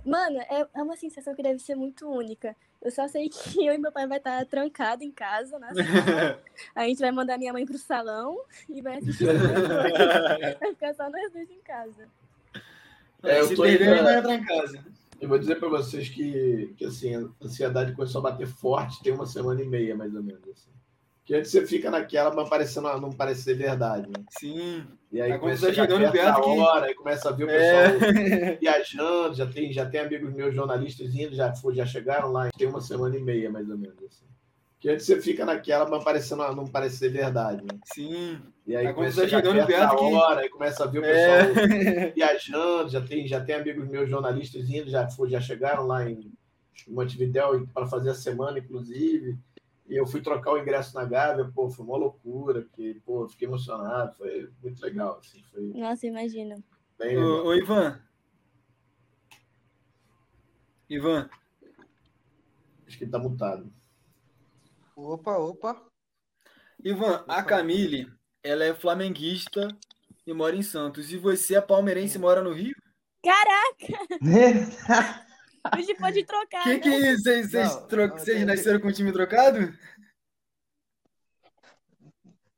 Mano, 0.05 0.39
é, 0.39 0.67
é 0.73 0.83
uma 0.83 0.97
sensação 0.97 1.35
que 1.35 1.43
deve 1.43 1.59
ser 1.59 1.75
muito 1.75 2.09
única. 2.09 2.55
Eu 2.81 2.93
só 2.93 3.09
sei 3.09 3.29
que 3.29 3.59
eu 3.67 3.75
e 3.75 3.79
meu 3.79 3.91
pai 3.91 4.07
vai 4.07 4.19
estar 4.19 4.47
trancado 4.47 5.03
em 5.03 5.11
casa, 5.11 5.59
na 5.59 5.69
sala. 5.75 6.41
A 6.77 6.85
gente 6.85 7.01
vai 7.01 7.11
mandar 7.11 7.37
minha 7.39 7.53
mãe 7.53 7.67
pro 7.67 7.77
salão 7.77 8.41
e 8.69 8.81
vai 8.81 8.99
assistir. 8.99 9.27
vai 10.61 10.71
ficar 10.75 10.95
só 10.95 11.11
nós 11.11 11.33
dois 11.33 11.51
em 11.51 11.61
casa. 11.61 12.09
É, 13.25 13.41
eu 13.41 13.47
Se 13.49 13.57
tô 13.57 13.63
perder, 13.63 13.89
ainda- 13.99 14.03
vai 14.05 14.19
entrar 14.19 14.35
em 14.35 14.45
casa. 14.45 14.98
Eu 15.21 15.29
vou 15.29 15.39
dizer 15.39 15.57
para 15.57 15.69
vocês 15.69 16.09
que, 16.09 16.75
que 16.77 16.85
assim, 16.85 17.15
a 17.15 17.29
ansiedade 17.45 17.93
começou 17.93 18.21
a 18.21 18.31
bater 18.31 18.47
forte 18.47 19.03
tem 19.03 19.13
uma 19.13 19.27
semana 19.27 19.61
e 19.63 19.67
meia, 19.67 19.97
mais 19.97 20.15
ou 20.15 20.23
menos. 20.23 20.43
Assim. 20.49 20.71
Que 21.25 21.35
antes 21.35 21.51
você 21.51 21.67
fica 21.67 21.91
naquela, 21.91 22.33
mas 22.35 22.49
parecendo, 22.49 22.89
não 23.01 23.11
parece 23.11 23.43
ser 23.43 23.55
verdade. 23.55 24.07
Né? 24.09 24.25
Sim. 24.39 24.87
E 25.13 25.21
aí 25.21 25.37
começa 25.39 25.69
a 25.69 25.73
chegando 25.75 26.11
perto 26.13 26.41
que- 26.41 26.49
hora, 26.59 26.87
aí 26.87 26.95
começa 26.95 27.29
a 27.29 27.33
ver 27.33 27.45
o 27.45 27.47
pessoal 27.47 28.11
É. 28.11 28.57
viajando, 28.61 29.35
já 29.35 29.47
tem, 29.47 29.73
já 29.73 29.85
tem 29.85 30.01
amigos 30.01 30.33
meus 30.33 30.55
jornalistas 30.55 31.15
indo, 31.15 31.35
já, 31.35 31.53
já 31.73 31.85
chegaram 31.85 32.31
lá, 32.33 32.49
tem 32.57 32.69
uma 32.69 32.81
semana 32.81 33.17
e 33.17 33.23
meia, 33.23 33.51
mais 33.51 33.69
ou 33.69 33.77
menos. 33.77 33.97
Assim. 34.05 34.25
Que 34.81 34.89
antes 34.89 35.07
você 35.07 35.21
fica 35.21 35.45
naquela, 35.45 35.89
mas 35.89 36.05
parecendo, 36.05 36.43
não 36.55 36.65
parece 36.67 36.99
ser 36.99 37.09
verdade. 37.09 37.63
Né? 37.63 37.81
Sim. 37.85 38.41
E 38.65 38.77
aí 38.77 38.85
quando 38.87 38.95
começa 38.95 39.21
a 39.21 39.25
tá 39.25 39.29
chegar 39.29 39.51
chegando 39.51 39.67
perto 39.67 39.97
que- 39.97 40.15
hora, 40.15 40.41
aí 40.41 40.49
começa 40.49 40.85
a 40.85 40.87
ver 40.87 40.99
o 40.99 41.03
pessoal 41.03 41.67
É. 41.67 42.11
viajando, 42.15 42.89
já 42.89 43.01
tem, 43.01 43.27
já 43.27 43.45
tem 43.45 43.57
amigos 43.57 43.89
meus 43.89 44.09
jornalistas 44.09 44.71
indo, 44.71 44.89
já, 44.89 45.09
já 45.27 45.41
chegaram 45.41 45.85
lá 45.87 46.09
em 46.09 46.33
Montevidéu 46.87 47.67
para 47.75 47.87
fazer 47.89 48.11
a 48.11 48.15
semana, 48.15 48.61
inclusive. 48.61 49.37
E 49.89 49.97
eu 49.97 50.07
fui 50.07 50.21
trocar 50.21 50.53
o 50.53 50.59
ingresso 50.59 50.95
na 50.95 51.05
Gávea, 51.05 51.51
pô, 51.53 51.69
foi 51.71 51.85
uma 51.85 51.97
loucura, 51.97 52.61
porque, 52.63 53.01
pô, 53.05 53.27
fiquei 53.29 53.49
emocionado, 53.49 54.15
foi 54.17 54.49
muito 54.63 54.81
legal, 54.81 55.19
assim, 55.19 55.43
foi 55.51 55.63
Nossa, 55.75 56.07
imagina. 56.07 56.57
Ô, 57.01 57.47
ô, 57.49 57.55
Ivan. 57.55 57.99
Ivan. 60.89 61.29
Acho 62.87 62.97
que 62.99 63.05
ele 63.05 63.11
tá 63.11 63.19
mutado. 63.19 63.71
Opa, 65.01 65.39
opa. 65.39 65.81
Ivan, 66.85 67.25
a 67.29 67.41
Camille, 67.41 68.13
ela 68.43 68.65
é 68.65 68.75
flamenguista 68.75 69.69
e 70.27 70.33
mora 70.33 70.57
em 70.57 70.63
Santos. 70.63 71.13
E 71.13 71.17
você 71.17 71.55
é 71.55 71.61
palmeirense 71.61 72.19
e 72.19 72.21
mora 72.21 72.43
no 72.43 72.53
Rio? 72.53 72.75
Caraca, 73.23 74.19
a 75.65 75.81
gente 75.81 75.97
pode 75.99 76.25
trocar. 76.25 76.65
Que 76.65 76.71
né? 76.71 76.79
que 76.81 76.89
é 76.89 77.13
isso? 77.13 77.23
Vocês, 77.23 77.51
vocês, 77.51 77.75
Não, 77.75 77.87
tro- 77.87 78.07
não, 78.09 78.19
vocês 78.19 78.45
nasceram 78.45 78.81
com 78.81 78.89
o 78.89 78.93
time 78.93 79.13
trocado? 79.13 79.73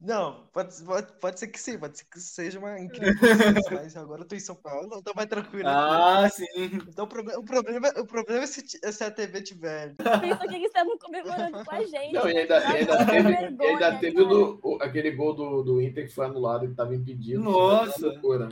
Não, 0.01 0.47
pode, 0.51 0.83
pode, 0.83 1.13
pode 1.21 1.39
ser 1.39 1.49
que 1.49 1.61
sim, 1.61 1.79
pode 1.79 1.99
ser 1.99 2.05
que 2.07 2.19
seja 2.19 2.59
uma 2.59 2.81
incrível 2.81 3.13
mas 3.71 3.95
agora 3.97 4.23
eu 4.23 4.27
tô 4.27 4.35
em 4.35 4.41
São 4.41 4.55
Paulo, 4.57 4.89
não 4.89 5.03
tô 5.03 5.13
mais 5.15 5.29
tranquilo. 5.29 5.69
Ah, 5.69 6.27
sim. 6.33 6.47
Então 6.89 7.05
o 7.05 7.09
problema, 7.09 7.39
o 7.39 7.45
problema, 7.45 7.89
o 7.99 8.07
problema 8.07 8.45
é 8.45 8.47
se, 8.47 8.65
é 8.83 8.91
se 8.93 9.05
a 9.05 9.11
TV 9.11 9.43
tiver. 9.43 9.95
Pensa 10.23 10.49
que 10.49 10.55
eles 10.55 10.69
estavam 10.69 10.97
comemorando 10.97 11.63
com 11.65 11.75
a 11.75 11.83
gente. 11.85 12.15
Não, 12.15 12.27
e 12.31 12.39
ainda, 12.39 12.59
e 12.61 12.65
ainda 12.79 13.07
teve, 13.07 13.23
vergonha, 13.37 13.71
ainda 13.71 13.99
teve 13.99 14.23
o 14.23 14.25
do- 14.27 14.61
o- 14.63 14.79
aquele 14.83 15.11
gol 15.11 15.35
do, 15.35 15.63
do 15.63 15.83
Inter 15.83 16.07
que 16.09 16.15
foi 16.15 16.25
anulado, 16.25 16.65
que 16.65 16.73
estava 16.73 16.95
impedido. 16.95 17.43
Nossa. 17.43 18.07
Loucura. 18.07 18.49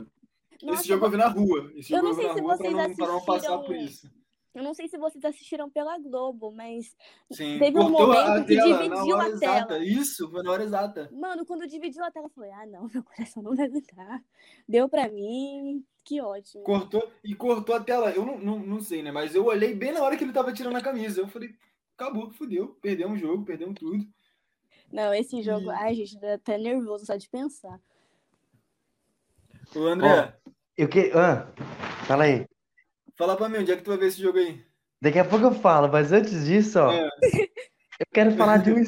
Nossa, 0.61 0.81
Esse 0.81 0.87
jogo 0.89 1.05
eu 1.07 1.09
vi 1.11 1.17
na 1.17 1.27
rua. 1.29 1.71
Esse 1.75 1.91
Eu 1.93 1.97
jogo 1.99 2.09
não 2.09 2.15
sei 2.15 2.27
na 2.27 2.33
se 2.35 2.41
vocês 2.41 2.73
não, 2.73 2.95
pra 2.95 3.07
não 3.07 3.25
passar 3.25 3.55
assistiram- 3.55 3.63
por 3.63 3.75
isso. 3.75 4.18
Eu 4.53 4.63
não 4.63 4.73
sei 4.73 4.87
se 4.87 4.97
vocês 4.97 5.23
assistiram 5.23 5.69
pela 5.69 5.97
Globo, 5.99 6.51
mas 6.51 6.95
Sim. 7.31 7.59
Teve 7.59 7.79
um 7.79 7.89
momento 7.89 8.45
que 8.45 8.55
tela 8.55 8.77
dividiu 8.79 9.17
a 9.19 9.29
exata. 9.29 9.67
tela. 9.67 9.83
Isso, 9.83 10.29
foi 10.29 10.43
na 10.43 10.51
hora 10.51 10.63
exata. 10.63 11.09
Mano, 11.11 11.45
quando 11.45 11.67
dividiu 11.67 12.03
a 12.03 12.11
tela, 12.11 12.25
eu 12.25 12.31
falei, 12.31 12.51
ah, 12.51 12.65
não, 12.65 12.87
meu 12.93 13.03
coração 13.03 13.43
não 13.43 13.55
vai 13.55 13.67
aguentar. 13.67 14.23
Deu 14.67 14.89
pra 14.89 15.07
mim, 15.07 15.85
que 16.03 16.19
ótimo. 16.19 16.63
Cortou 16.63 17.07
e 17.23 17.35
cortou 17.35 17.75
a 17.75 17.79
tela. 17.79 18.11
Eu 18.11 18.25
não, 18.25 18.39
não, 18.39 18.59
não 18.59 18.79
sei, 18.79 19.03
né? 19.03 19.11
Mas 19.11 19.35
eu 19.35 19.45
olhei 19.45 19.75
bem 19.75 19.91
na 19.91 20.01
hora 20.01 20.17
que 20.17 20.23
ele 20.23 20.33
tava 20.33 20.51
tirando 20.51 20.75
a 20.75 20.81
camisa. 20.81 21.21
Eu 21.21 21.27
falei, 21.27 21.53
acabou, 21.95 22.31
fudeu. 22.31 22.69
Perdemos 22.81 23.17
o 23.17 23.21
jogo, 23.21 23.45
perdemos 23.45 23.75
tudo. 23.79 24.03
Não, 24.91 25.13
esse 25.13 25.43
jogo, 25.43 25.71
E- 25.71 25.75
ai, 25.75 25.93
gente, 25.93 26.19
dá 26.19 26.33
até 26.33 26.57
nervoso 26.57 27.05
só 27.05 27.15
de 27.15 27.29
pensar. 27.29 27.79
Ô, 29.75 29.85
André, 29.85 30.35
Eu 30.75 30.89
que... 30.89 31.11
Ah, 31.13 31.47
fala 32.07 32.23
aí. 32.23 32.47
Fala 33.19 33.35
pra 33.35 33.49
mim, 33.49 33.57
onde 33.57 33.71
é 33.73 33.75
que 33.75 33.83
tu 33.83 33.89
vai 33.89 33.97
ver 33.97 34.07
esse 34.07 34.21
jogo 34.21 34.37
aí? 34.37 34.65
Daqui 35.01 35.19
a 35.19 35.25
pouco 35.25 35.45
eu 35.45 35.53
falo, 35.53 35.89
mas 35.91 36.13
antes 36.13 36.45
disso, 36.45 36.79
ó, 36.79 36.89
É. 36.91 37.05
eu 37.99 38.05
quero 38.13 38.31
falar 38.31 38.57
de 38.57 38.71
um, 38.71 38.81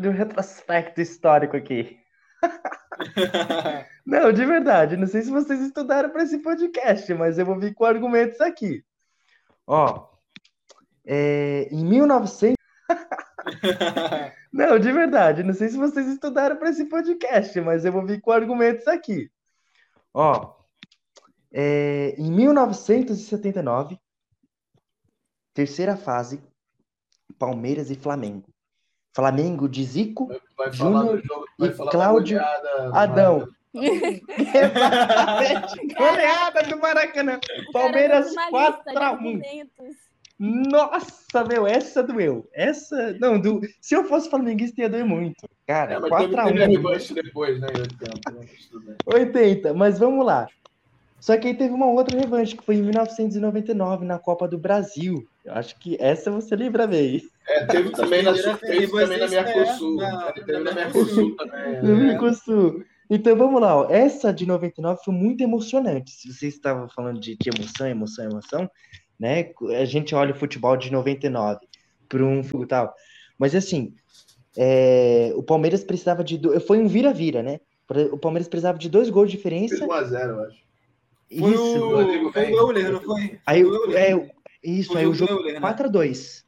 de 0.00 0.08
um 0.08 0.12
retrospecto 0.12 1.00
histórico 1.00 1.56
aqui. 1.56 1.98
Não, 4.06 4.32
de 4.32 4.44
verdade, 4.46 4.96
não 4.96 5.06
sei 5.06 5.22
se 5.22 5.30
vocês 5.30 5.60
estudaram 5.60 6.10
para 6.10 6.22
esse 6.22 6.38
podcast, 6.38 7.12
mas 7.14 7.36
eu 7.38 7.44
vou 7.46 7.58
vir 7.58 7.74
com 7.74 7.84
argumentos 7.84 8.40
aqui. 8.40 8.84
Ó, 9.66 10.08
é, 11.04 11.66
em 11.72 11.84
1900. 11.84 12.54
Não, 14.52 14.78
de 14.78 14.92
verdade, 14.92 15.42
não 15.42 15.52
sei 15.52 15.68
se 15.68 15.76
vocês 15.76 16.06
estudaram 16.06 16.56
para 16.56 16.70
esse 16.70 16.84
podcast, 16.84 17.60
mas 17.60 17.84
eu 17.84 17.90
vou 17.90 18.06
vir 18.06 18.20
com 18.20 18.30
argumentos 18.30 18.86
aqui. 18.86 19.28
Ó, 20.12 20.53
é, 21.56 22.16
em 22.18 22.32
1979, 22.32 23.96
terceira 25.54 25.96
fase, 25.96 26.42
Palmeiras 27.38 27.92
e 27.92 27.94
Flamengo. 27.94 28.48
Flamengo 29.14 29.68
de 29.68 29.84
Zico, 29.84 30.26
Vai 30.58 30.72
falar 30.72 30.74
Júnior 31.00 31.22
do 31.22 31.28
jogo, 31.28 31.44
vai 31.56 31.68
e 31.68 31.72
falar 31.72 31.90
Cláudio 31.92 32.40
Adão. 32.92 33.46
Exatamente, 33.74 34.74
goleada 35.94 36.62
do 36.64 36.76
Maracanã. 36.80 37.38
Palmeiras 37.72 38.32
O 38.32 38.34
cara 38.34 38.50
fez 38.50 38.52
uma 38.52 38.68
lista 38.68 38.82
de 38.90 38.94
4 38.94 38.98
a 38.98 39.00
1. 39.00 39.04
argumentos. 39.12 39.96
Nossa, 40.36 41.44
meu, 41.44 41.64
essa 41.68 42.02
doeu. 42.02 42.48
Essa, 42.52 43.12
não, 43.20 43.40
do, 43.40 43.60
se 43.80 43.94
eu 43.94 44.02
fosse 44.04 44.28
flamenguista 44.28 44.80
ia 44.80 44.88
doer 44.88 45.04
muito. 45.04 45.48
Cara, 45.66 45.94
É, 45.94 45.98
mas 46.00 46.10
teve, 46.10 46.34
4 46.34 46.40
a 46.40 46.44
teve 46.46 46.64
a 46.64 46.66
1. 46.66 46.70
revanche 46.72 47.14
depois, 47.14 47.60
né? 47.60 47.68
Em 47.72 47.78
80, 47.80 48.30
né? 48.32 48.40
Mas 48.50 48.66
tudo 48.66 48.84
bem. 48.86 48.96
80, 49.06 49.72
mas 49.74 49.96
vamos 50.00 50.26
lá. 50.26 50.48
Só 51.24 51.38
que 51.38 51.48
aí 51.48 51.54
teve 51.54 51.72
uma 51.72 51.86
outra 51.86 52.18
revanche, 52.20 52.54
que 52.54 52.62
foi 52.62 52.74
em 52.74 52.82
1999, 52.82 54.04
na 54.04 54.18
Copa 54.18 54.46
do 54.46 54.58
Brasil. 54.58 55.26
Eu 55.42 55.54
acho 55.54 55.78
que 55.80 55.96
essa 55.98 56.30
você 56.30 56.54
lembra 56.54 56.86
bem. 56.86 57.22
É, 57.48 57.64
teve 57.64 57.88
também 57.92 58.22
na, 58.22 58.34
Teve 58.34 58.58
teve 58.58 58.88
também 58.88 59.18
na 59.18 59.28
Mercosul. 59.28 59.96
na- 59.96 60.32
Teve 60.32 60.52
na 60.52 60.60
na 60.60 60.72
Mercosul 60.74 61.34
também. 61.36 61.82
No 61.82 61.96
né? 61.96 62.04
Mercosul. 62.08 62.84
Então 63.08 63.34
vamos 63.36 63.58
lá, 63.58 63.74
ó. 63.74 63.88
essa 63.90 64.34
de 64.34 64.44
99 64.44 65.00
foi 65.02 65.14
muito 65.14 65.42
emocionante. 65.42 66.10
Se 66.10 66.30
vocês 66.30 66.52
estavam 66.52 66.90
falando 66.90 67.18
de, 67.18 67.36
de 67.38 67.48
emoção, 67.48 67.86
emoção, 67.86 68.24
emoção, 68.26 68.70
né? 69.18 69.50
A 69.80 69.84
gente 69.86 70.14
olha 70.14 70.34
o 70.34 70.38
futebol 70.38 70.76
de 70.76 70.92
99 70.92 71.58
para 72.06 72.22
um 72.22 72.42
futebol 72.42 72.66
tal. 72.66 72.94
Mas 73.38 73.54
assim, 73.54 73.94
é, 74.58 75.32
o 75.36 75.42
Palmeiras 75.42 75.82
precisava 75.82 76.22
de. 76.22 76.36
do- 76.36 76.60
Foi 76.60 76.76
um 76.78 76.86
vira-vira, 76.86 77.42
né? 77.42 77.60
O 78.12 78.18
Palmeiras 78.18 78.46
precisava 78.46 78.76
de 78.76 78.90
dois 78.90 79.08
gols 79.08 79.30
de 79.30 79.38
diferença. 79.38 79.86
1x0, 79.86 80.28
eu 80.28 80.40
acho. 80.44 80.63
Foi 81.38 81.52
Isso. 81.52 81.84
o, 81.84 81.96
Rodrigo 81.96 82.32
foi 82.32 82.52
o 82.52 82.56
Euler, 82.56 82.92
não 82.92 83.00
foi? 83.00 83.40
Aí, 83.46 83.64
Foi 83.64 83.88
o 83.88 83.96
é, 83.96 84.30
isso, 84.62 84.94
O 84.94 84.96
aí 84.96 85.06
o 85.06 85.14
jogo 85.14 85.32
Euler, 85.32 85.54
né? 85.54 85.60
4x2. 85.60 86.44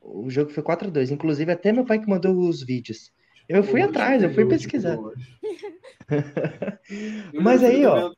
O 0.00 0.30
jogo 0.30 0.50
foi 0.50 0.62
4x2. 0.62 1.10
Inclusive, 1.10 1.52
até 1.52 1.72
meu 1.72 1.84
pai 1.84 1.98
que 1.98 2.08
mandou 2.08 2.36
os 2.48 2.62
vídeos. 2.62 3.12
Eu 3.48 3.62
fui 3.62 3.80
Hoje 3.80 3.90
atrás, 3.90 4.22
eu 4.22 4.32
fui 4.32 4.44
hoje 4.44 4.54
pesquisar. 4.56 4.98
hoje. 4.98 5.26
Mas 7.34 7.62
aí, 7.62 7.84
ó, 7.84 8.12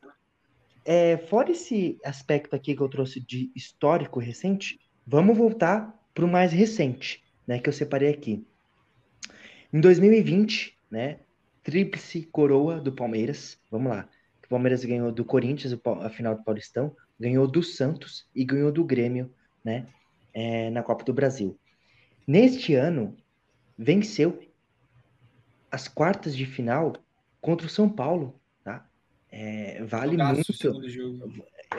é, 0.85 1.17
fora 1.17 1.51
esse 1.51 1.99
aspecto 2.05 2.55
aqui 2.55 2.75
que 2.75 2.83
eu 2.83 2.89
trouxe 2.89 3.21
de 3.21 3.51
histórico 3.55 4.21
recente, 4.21 4.79
vamos 5.07 5.37
voltar 5.37 5.95
para 6.13 6.25
o 6.25 6.29
mais 6.29 6.53
recente, 6.53 7.23
né, 7.47 7.59
que 7.59 7.69
eu 7.69 7.73
separei 7.73 8.11
aqui. 8.11 8.47
Em 9.73 9.81
2020, 9.81 10.77
né, 10.91 11.21
tríplice 11.63 12.23
coroa 12.31 12.79
do 12.81 12.93
Palmeiras, 12.93 13.59
vamos 13.71 13.91
lá. 13.91 14.09
O 14.47 14.49
Palmeiras 14.49 14.85
ganhou 14.85 15.11
do 15.11 15.25
Corinthians 15.25 15.79
a 16.03 16.11
final 16.11 16.35
do 16.37 16.45
Paulistão, 16.45 16.95
ganhou 17.19 17.47
do 17.47 17.63
Santos 17.63 18.27
e 18.35 18.45
ganhou 18.45 18.71
do 18.71 18.85
Grêmio, 18.85 19.33
né, 19.65 19.87
é, 20.33 20.71
na 20.71 20.83
Copa 20.83 21.05
do 21.05 21.15
Brasil. 21.15 21.59
Neste 22.27 22.75
ano, 22.75 23.17
venceu 23.77 24.41
as 25.71 25.89
quartas 25.89 26.37
de 26.37 26.47
final 26.47 26.95
contra 27.41 27.67
o 27.67 27.71
São 27.71 27.89
Paulo, 27.89 28.41
tá? 28.63 28.87
É, 29.31 29.83
vale 29.85 30.13
Jogaço, 30.13 30.53
muito, 30.73 30.91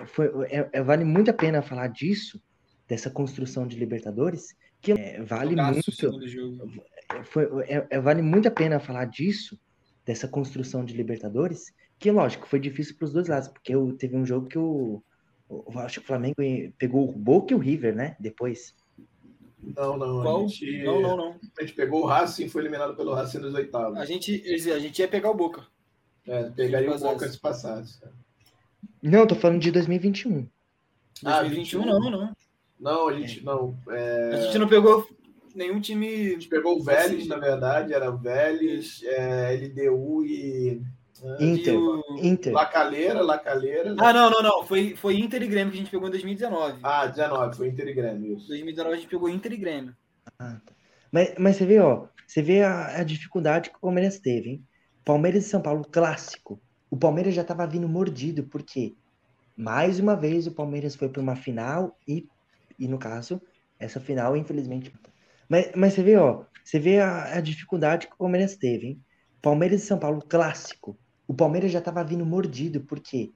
foi, 0.08 0.28
é- 0.50 0.70
é- 0.74 0.84
vale 0.84 1.04
muito 1.06 1.32
a 1.32 1.34
pena 1.34 1.62
falar 1.62 1.88
disso, 1.88 2.42
dessa 2.88 3.10
construção 3.10 3.66
de 3.66 3.78
Libertadores, 3.78 4.56
que 4.82 4.92
é, 4.92 5.22
vale 5.24 5.52
Jogaço, 5.52 5.92
muito, 6.02 6.72
foi, 7.26 7.48
é- 7.68 8.00
vale 8.00 8.22
muito 8.22 8.48
a 8.48 8.52
pena 8.52 8.80
falar 8.80 9.06
disso, 9.06 9.58
dessa 10.06 10.28
construção 10.28 10.84
de 10.86 10.94
Libertadores, 10.94 11.74
que 12.00 12.12
lógico, 12.12 12.48
foi 12.48 12.60
difícil 12.60 12.96
para 12.98 13.06
os 13.06 13.14
dois 13.14 13.28
lados, 13.28 13.48
porque 13.48 13.74
eu, 13.74 13.94
teve 13.98 14.16
um 14.16 14.26
jogo 14.26 14.48
que 14.48 14.58
o, 14.58 15.02
eu 15.50 15.80
acho 15.80 16.00
que 16.00 16.06
o 16.06 16.08
Flamengo 16.08 16.36
pegou 16.78 17.10
o 17.10 17.12
Boca 17.12 17.54
e 17.54 17.56
o 17.56 17.60
River, 17.60 17.96
né? 17.96 18.16
Depois. 18.20 18.76
Não, 19.62 19.98
não. 19.98 20.22
Qual? 20.22 20.46
A 20.46 20.48
gente, 20.48 20.84
Não, 20.84 21.02
não, 21.02 21.18
não. 21.18 21.40
a 21.58 21.62
gente 21.62 21.74
pegou 21.74 22.04
o 22.04 22.06
Racing 22.06 22.46
e 22.46 22.50
foi 22.50 22.62
eliminado 22.62 22.96
pelo 22.96 23.14
Racing 23.14 23.40
nos 23.40 23.54
oitavos. 23.54 23.98
A 23.98 24.06
gente, 24.06 24.44
a 24.72 24.80
gente 24.80 25.00
ia 25.00 25.08
pegar 25.08 25.32
o 25.32 25.36
Boca. 25.36 25.66
É, 26.28 26.44
pegaria 26.50 26.90
o 26.90 26.94
passasse. 26.94 27.14
Boca 27.14 27.30
se 27.30 27.40
passasse. 27.40 28.00
Não, 29.02 29.20
eu 29.20 29.28
tô 29.28 29.36
falando 29.36 29.60
de 29.62 29.72
2021. 29.72 30.48
Ah, 31.24 31.40
2021 31.42 31.82
21. 31.84 32.00
não, 32.00 32.12
não. 32.12 32.36
Não, 32.80 33.08
a 33.08 33.14
gente 33.20 33.44
não. 33.44 33.78
é, 33.90 34.32
A 34.34 34.42
gente 34.42 34.58
não 34.60 34.68
pegou 34.68 35.08
nenhum 35.56 35.78
A 35.78 35.82
time. 35.82 36.30
gente 36.32 36.48
pegou 36.50 36.78
o 36.78 36.84
Vélez, 36.84 37.22
Assim. 37.22 37.28
na 37.30 37.38
verdade, 37.38 37.94
era 37.94 38.12
Vélez, 38.12 39.02
é, 39.04 39.56
LDU 39.56 40.26
e. 40.26 40.82
Inter. 41.40 41.78
o- 41.80 42.04
Inter. 42.24 42.54
Lacaleira, 42.54 43.22
Lacaleira. 43.22 43.96
Ah, 44.00 44.14
não, 44.14 44.30
não, 44.30 44.42
não. 44.42 44.64
Foi, 44.66 44.96
foi 44.96 45.18
Inter 45.18 45.42
e 45.44 45.48
Grêmio 45.48 45.72
que 45.72 45.80
a 45.80 45.82
gente 45.82 45.92
pegou 45.92 46.08
em 46.08 46.12
2019. 46.12 46.80
Ah, 46.84 47.08
19, 47.08 47.58
foi 47.58 47.68
Inter 47.70 47.88
e 47.88 47.94
Grêmio, 47.94 48.38
isso. 48.38 48.48
2019 48.48 48.96
a 48.96 49.00
gente 49.00 49.10
pegou 49.10 49.30
Inter 49.30 49.54
e 49.54 49.58
Grêmio. 49.58 49.96
Mas, 51.12 51.34
mas 51.38 51.56
você 51.56 51.66
vê, 51.66 51.80
ó, 51.80 52.08
você 52.28 52.42
vê 52.42 52.62
a, 52.64 53.00
a 53.00 53.04
dificuldade 53.04 53.70
que 53.70 53.78
o 53.78 53.82
Palmeiras 53.82 54.20
teve, 54.20 54.50
hein? 54.50 54.68
Palmeiras 55.04 55.46
e 55.46 55.50
São 55.50 55.62
Paulo, 55.62 55.84
clássico. 55.86 56.62
O 56.90 56.98
Palmeiras 56.98 57.34
já 57.34 57.44
tava 57.44 57.66
vindo 57.68 57.88
mordido, 57.88 58.44
porque 58.48 58.96
mais 59.58 60.00
uma 60.00 60.16
vez 60.16 60.48
o 60.48 60.54
Palmeiras 60.56 60.96
foi 60.96 61.10
para 61.10 61.22
uma 61.22 61.36
final 61.36 61.98
e, 62.08 62.28
e 62.80 62.88
no 62.88 62.98
caso, 62.98 63.42
essa 63.80 64.00
final, 64.00 64.36
infelizmente. 64.36 64.94
Mas, 65.50 65.72
mas 65.76 65.94
você 65.94 66.04
vê, 66.04 66.18
ó, 66.18 66.44
você 66.64 66.80
vê 66.80 67.00
a, 67.00 67.38
a 67.38 67.42
dificuldade 67.42 68.08
que 68.08 68.14
o 68.16 68.18
Palmeiras 68.18 68.56
teve, 68.58 68.88
hein? 68.88 69.02
Palmeiras 69.42 69.84
e 69.84 69.86
São 69.86 70.00
Paulo, 70.00 70.22
clássico. 70.22 70.98
O 71.28 71.34
Palmeiras 71.34 71.72
já 71.72 71.82
tava 71.82 72.04
vindo 72.04 72.26
mordido, 72.26 72.82
porque 72.82 73.34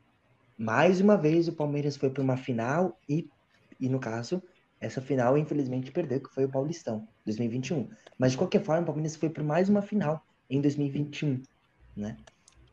mais 0.58 1.02
uma 1.02 1.18
vez 1.18 1.48
o 1.48 1.54
Palmeiras 1.54 1.96
foi 1.96 2.10
para 2.10 2.24
uma 2.24 2.38
final 2.38 2.98
e, 3.08 3.28
e 3.80 3.90
no 3.90 4.00
caso, 4.00 4.42
essa 4.80 5.02
final, 5.02 5.38
infelizmente, 5.38 5.92
perdeu, 5.92 6.22
que 6.22 6.34
foi 6.34 6.46
o 6.46 6.50
Paulistão, 6.50 7.08
2021. 7.26 7.90
Mas, 8.18 8.32
de 8.32 8.38
qualquer 8.38 8.64
forma, 8.64 8.84
o 8.84 8.86
Palmeiras 8.86 9.16
foi 9.16 9.30
por 9.30 9.44
mais 9.44 9.70
uma 9.70 9.82
final 9.82 10.22
em 10.50 10.62
2021, 10.62 11.42
né? 11.96 12.18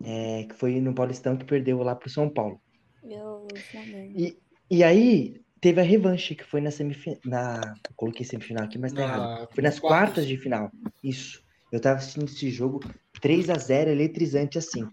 É, 0.04 0.44
que 0.44 0.54
foi 0.54 0.80
no 0.80 0.94
Paulistão 0.94 1.36
que 1.36 1.44
perdeu 1.44 1.82
lá 1.82 1.94
pro 1.94 2.10
São 2.10 2.28
Paulo. 2.28 2.60
Meu 3.02 3.46
Flamengo. 3.70 4.12
E, 4.18 4.38
e 4.70 4.84
aí, 4.84 5.40
teve 5.60 5.80
a 5.80 5.84
revanche, 5.84 6.34
que 6.34 6.44
foi 6.44 6.60
na 6.60 6.70
semifinal. 6.70 7.18
Na... 7.24 7.60
eu 7.88 7.94
Coloquei 7.96 8.26
semifinal 8.26 8.64
aqui, 8.64 8.78
mas 8.78 8.92
tá 8.92 9.00
Na- 9.00 9.06
errado. 9.06 9.48
Foi 9.54 9.62
nas 9.62 9.78
quartas. 9.78 9.80
quartas 9.80 10.26
de 10.26 10.36
final. 10.36 10.70
Isso. 11.02 11.42
Eu 11.72 11.80
tava 11.80 11.96
assistindo 11.96 12.26
esse 12.26 12.50
jogo 12.50 12.80
3 13.20 13.48
a 13.50 13.54
0 13.54 13.90
eletrizante 13.90 14.58
assim, 14.58 14.86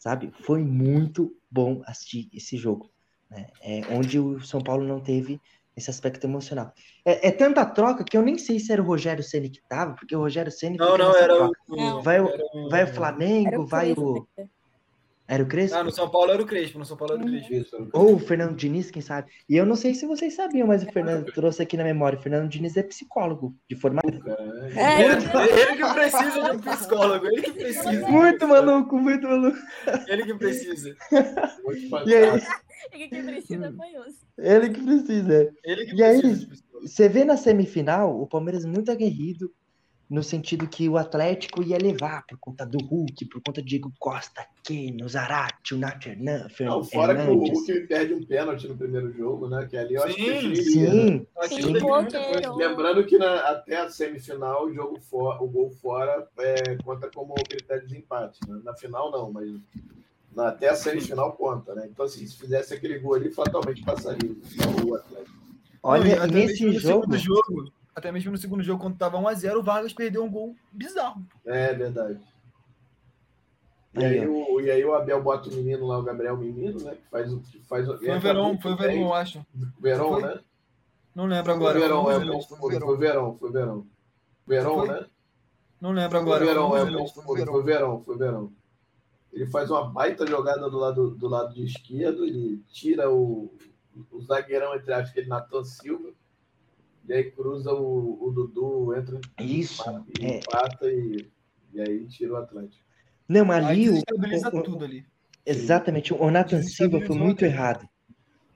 sabe? 0.00 0.32
Foi 0.40 0.64
muito 0.64 1.36
bom 1.48 1.82
assistir 1.86 2.28
esse 2.32 2.56
jogo, 2.56 2.90
né? 3.30 3.46
É, 3.62 3.82
onde 3.94 4.18
o 4.18 4.40
São 4.40 4.60
Paulo 4.60 4.84
não 4.84 5.00
teve 5.00 5.38
esse 5.76 5.88
aspecto 5.90 6.26
emocional. 6.26 6.72
É, 7.04 7.28
é 7.28 7.30
tanta 7.30 7.64
troca 7.64 8.02
que 8.02 8.16
eu 8.16 8.22
nem 8.22 8.36
sei 8.36 8.58
se 8.58 8.72
era 8.72 8.82
o 8.82 8.84
Rogério 8.84 9.22
Ceni 9.22 9.48
que 9.50 9.60
tava, 9.68 9.94
porque 9.94 10.16
o 10.16 10.18
Rogério 10.18 10.50
Ceni 10.50 10.76
Não, 10.76 10.98
não, 10.98 11.14
era 11.14 11.34
troca. 11.36 11.58
o. 11.68 12.02
Vai, 12.02 12.20
o- 12.20 12.28
era 12.28 12.44
o- 12.52 12.68
vai 12.68 12.80
o 12.82 12.86
Era 12.86 12.94
Flamengo, 12.94 13.62
o 13.62 13.66
vai 13.66 13.92
o. 13.92 14.26
Era 15.30 15.44
o 15.44 15.46
Crespo? 15.46 15.76
Ah, 15.76 15.84
no 15.84 15.92
São 15.92 16.10
Paulo 16.10 16.32
era 16.32 16.42
o 16.42 16.46
Crespo, 16.46 16.76
no 16.80 16.84
São 16.84 16.96
Paulo 16.96 17.14
era 17.14 17.22
o 17.22 17.26
Crespo. 17.26 17.54
Isso. 17.54 17.88
Ou 17.92 18.14
o 18.16 18.18
Fernando 18.18 18.56
Diniz, 18.56 18.90
quem 18.90 19.00
sabe? 19.00 19.30
E 19.48 19.56
eu 19.56 19.64
não 19.64 19.76
sei 19.76 19.94
se 19.94 20.04
vocês 20.04 20.34
sabiam, 20.34 20.66
mas 20.66 20.82
o 20.82 20.90
Fernando 20.90 21.24
trouxe 21.32 21.62
aqui 21.62 21.76
na 21.76 21.84
memória. 21.84 22.18
O 22.18 22.22
Fernando 22.22 22.48
Diniz 22.48 22.76
é 22.76 22.82
psicólogo 22.82 23.54
de 23.68 23.76
formação. 23.76 24.10
É, 24.76 25.02
Ele, 25.04 25.14
ele 25.14 25.76
que 25.76 25.94
precisa 25.94 26.42
de 26.42 26.50
um 26.56 26.58
psicólogo, 26.58 27.26
ele 27.26 27.42
que 27.42 27.52
precisa. 27.52 28.08
Muito 28.08 28.48
maluco, 28.48 28.98
muito 28.98 29.28
maluco. 29.28 29.56
Ele 30.08 30.24
que 30.24 30.34
precisa. 30.34 30.96
muito 31.64 32.08
E 32.10 32.14
aí? 32.16 32.42
ele 32.92 33.08
que 33.08 33.22
precisa 33.22 33.68
apanhou. 33.68 34.04
Ele 34.36 34.70
que 34.70 34.82
precisa. 34.82 35.52
Ele 35.62 35.86
que 35.86 35.94
E 35.94 36.02
aí? 36.02 36.20
precisa. 36.20 36.48
Você 36.82 37.08
vê 37.08 37.24
na 37.24 37.36
semifinal 37.36 38.20
o 38.20 38.26
Palmeiras 38.26 38.64
muito 38.64 38.90
aguerrido, 38.90 39.52
no 40.10 40.24
sentido 40.24 40.66
que 40.66 40.88
o 40.88 40.98
Atlético 40.98 41.62
ia 41.62 41.78
levar 41.78 42.26
por 42.26 42.36
conta 42.38 42.66
do 42.66 42.78
Hulk, 42.84 43.26
por 43.26 43.40
conta 43.40 43.60
do 43.62 43.66
Diego 43.66 43.92
Costa, 43.96 44.44
Keno, 44.64 45.08
Zarate, 45.08 45.72
o 45.74 45.78
Nath 45.78 46.04
Hernan- 46.04 46.48
Não, 46.58 46.82
fora 46.82 47.14
que 47.14 47.20
o 47.20 47.24
Hernandes. 47.32 47.58
Hulk 47.68 47.80
perde 47.86 48.14
um 48.14 48.24
pênalti 48.24 48.66
no 48.66 48.76
primeiro 48.76 49.12
jogo, 49.12 49.48
né? 49.48 49.68
Que 49.70 49.76
ali 49.76 49.94
eu 49.94 50.02
acho 50.02 50.16
que 50.16 50.40
Sim. 50.40 50.54
Sim, 50.56 51.26
que 51.42 51.48
Sim, 51.48 51.68
ele 51.70 51.80
porque 51.80 52.18
coisa. 52.18 52.52
o- 52.52 52.56
Lembrando 52.56 53.06
que 53.06 53.16
na- 53.16 53.40
até 53.50 53.76
a 53.76 53.88
semifinal 53.88 54.66
o 54.66 54.74
jogo 54.74 54.98
fora, 55.00 55.40
o 55.42 55.46
gol 55.46 55.70
fora 55.70 56.26
é, 56.38 56.74
conta 56.82 57.08
como 57.14 57.32
critério 57.34 57.86
de 57.86 57.96
empate. 57.96 58.40
Né? 58.48 58.60
Na 58.64 58.74
final 58.74 59.12
não, 59.12 59.30
mas 59.32 59.48
na- 60.34 60.48
até 60.48 60.68
a 60.68 60.74
semifinal 60.74 61.32
conta, 61.34 61.72
né? 61.72 61.86
Então 61.88 62.04
assim, 62.04 62.26
se 62.26 62.36
fizesse 62.36 62.74
aquele 62.74 62.98
gol 62.98 63.14
ali, 63.14 63.30
fatalmente 63.30 63.84
passaria 63.84 64.28
o 64.28 64.94
Atlético. 64.96 65.38
Não, 65.84 65.90
olha, 65.90 66.22
até 66.24 66.26
nesse 66.34 66.72
jogo. 66.72 67.06
Até 68.00 68.10
mesmo 68.10 68.30
no 68.32 68.38
segundo 68.38 68.62
jogo, 68.62 68.80
quando 68.82 68.96
tava 68.96 69.18
1x0, 69.18 69.56
o 69.58 69.62
Vargas 69.62 69.92
perdeu 69.92 70.24
um 70.24 70.30
gol 70.30 70.56
bizarro. 70.72 71.22
É 71.44 71.74
verdade. 71.74 72.18
E 73.94 74.04
Aí, 74.04 74.20
aí, 74.20 74.26
o, 74.28 74.60
e 74.60 74.70
aí 74.70 74.84
o 74.84 74.94
Abel 74.94 75.22
bota 75.22 75.48
o 75.50 75.52
menino 75.52 75.86
lá, 75.86 75.98
o 75.98 76.02
Gabriel 76.02 76.36
Menino, 76.36 76.80
né? 76.82 76.94
Que 76.94 77.08
faz 77.10 77.32
o. 77.32 77.40
Que 77.40 77.58
faz 77.66 77.86
Foi 77.86 77.96
o 78.16 78.20
Verão, 78.20 78.58
foi 78.58 78.72
o 78.72 78.76
Verão, 78.76 78.94
eu 79.00 79.14
acho. 79.14 79.44
Verão, 79.78 80.08
Foi? 80.10 80.22
né? 80.22 80.40
Não 81.14 81.26
lembro 81.26 81.44
Foi 81.44 81.52
o 81.52 81.56
agora. 81.56 81.78
Verão, 81.78 82.02
Foi 82.04 82.14
é, 82.14 82.18
Verão, 82.18 82.40
foi 82.40 82.70
Verão. 82.70 82.86
foi 82.86 82.94
o 82.94 82.98
Verão, 82.98 83.36
foi 83.38 83.48
o 83.48 83.52
Verão. 83.52 83.86
Verão, 84.46 84.74
Foi? 84.76 84.88
né? 84.88 85.06
Não 85.80 85.90
lembro 85.92 86.10
Foi 86.12 86.20
agora. 86.20 86.44
o 86.44 86.46
Verão, 86.46 86.70
Foi 86.70 86.78
é, 86.78 86.82
o 86.82 86.86
Verão, 86.86 86.98
bom, 87.02 87.08
foi 87.10 87.36
Verão. 87.38 87.52
foi 87.52 87.60
o 87.60 87.64
Verão, 87.64 88.02
foi 88.04 88.14
o 88.14 88.18
Verão. 88.18 88.52
Ele 89.32 89.46
faz 89.46 89.70
uma 89.70 89.84
baita 89.84 90.26
jogada 90.26 90.70
do 90.70 90.78
lado, 90.78 91.10
do 91.10 91.28
lado 91.28 91.52
de 91.54 91.64
esquerdo, 91.64 92.24
ele 92.24 92.62
tira 92.72 93.10
o, 93.10 93.52
o 94.10 94.20
zagueirão, 94.22 94.74
entre 94.74 94.92
aspas, 94.92 95.10
aquele 95.10 95.28
Natan 95.28 95.64
Silva, 95.64 96.10
e 97.08 97.12
aí 97.12 97.30
cruza 97.30 97.72
o, 97.72 98.18
o 98.28 98.30
Dudu, 98.30 98.94
entra 98.94 99.20
isso. 99.38 99.82
e 100.18 100.26
É. 100.26 100.38
empata 100.38 100.90
e, 100.90 101.30
e 101.72 101.80
aí 101.80 102.06
tira 102.08 102.34
o 102.34 102.36
Atlético. 102.36 102.82
Não, 103.28 103.44
mas 103.44 103.64
Aí 103.64 103.70
ali 103.70 103.88
o, 103.88 103.92
desestabiliza 103.92 104.48
o- 104.54 104.62
tudo 104.62 104.84
ali. 104.84 105.04
exatamente, 105.46 106.12
o 106.12 106.30
Nathan 106.30 106.62
Silva 106.62 107.00
foi 107.00 107.16
muito 107.16 107.44
ali. 107.44 107.52
errado. 107.54 107.88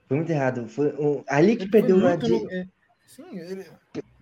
Foi 0.07 0.17
muito 0.17 0.29
errado. 0.31 0.67
Foi 0.67 0.87
o- 0.89 1.23
ali 1.27 1.55
que 1.55 1.63
Ele 1.63 1.71
perdeu, 1.71 1.97
muito 1.97 2.47
é, 2.51 2.65
Sim, 3.05 3.37
ele... 3.39 3.65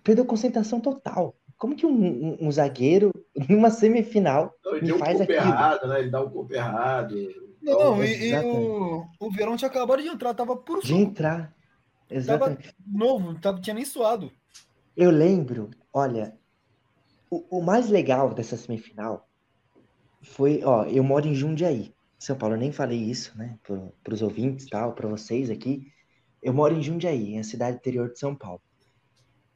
perdeu 0.02 0.24
concentração 0.24 0.80
total. 0.80 1.34
Como 1.58 1.76
que 1.76 1.86
um, 1.86 1.90
um- 1.90 2.36
um 2.46 2.52
zagueiro, 2.52 3.10
numa 3.48 3.70
semifinal, 3.70 4.54
Então, 4.60 4.76
ele 4.76 4.92
um 4.92 4.98
faz 4.98 5.18
corpo 5.18 5.32
aquilo. 5.32 5.48
errado, 5.48 5.88
né? 5.88 6.00
Ele 6.00 6.10
dá 6.10 6.22
um 6.24 6.30
corpo 6.30 6.52
errado. 6.52 7.14
Não, 7.62 7.72
Então, 7.72 8.04
e, 8.04 8.30
e 8.30 8.34
o, 8.36 9.06
o 9.20 9.30
Verão 9.30 9.56
tinha 9.56 9.68
acabado 9.70 10.02
de 10.02 10.08
entrar, 10.08 10.34
tava 10.34 10.56
puro 10.56 10.82
de 10.82 10.94
entrar. 10.94 11.54
Exatamente. 12.14 12.74
novo, 12.86 13.38
tava, 13.40 13.60
tinha 13.60 13.74
nem 13.74 13.84
suado. 13.84 14.30
Eu 14.96 15.10
lembro, 15.10 15.70
olha, 15.92 16.38
o, 17.28 17.58
o 17.58 17.62
mais 17.62 17.90
legal 17.90 18.32
dessa 18.32 18.56
semifinal 18.56 19.28
foi, 20.22 20.62
ó, 20.64 20.84
eu 20.84 21.02
moro 21.02 21.26
em 21.26 21.34
Jundiaí, 21.34 21.92
São 22.18 22.36
Paulo, 22.36 22.54
eu 22.54 22.60
nem 22.60 22.70
falei 22.70 22.98
isso, 22.98 23.36
né, 23.36 23.58
para 23.64 24.14
os 24.14 24.22
ouvintes, 24.22 24.66
tal, 24.66 24.94
para 24.94 25.08
vocês 25.08 25.50
aqui. 25.50 25.92
Eu 26.40 26.54
moro 26.54 26.74
em 26.74 26.82
Jundiaí, 26.82 27.34
é 27.34 27.40
a 27.40 27.44
cidade 27.44 27.78
interior 27.78 28.12
de 28.12 28.18
São 28.18 28.34
Paulo. 28.34 28.62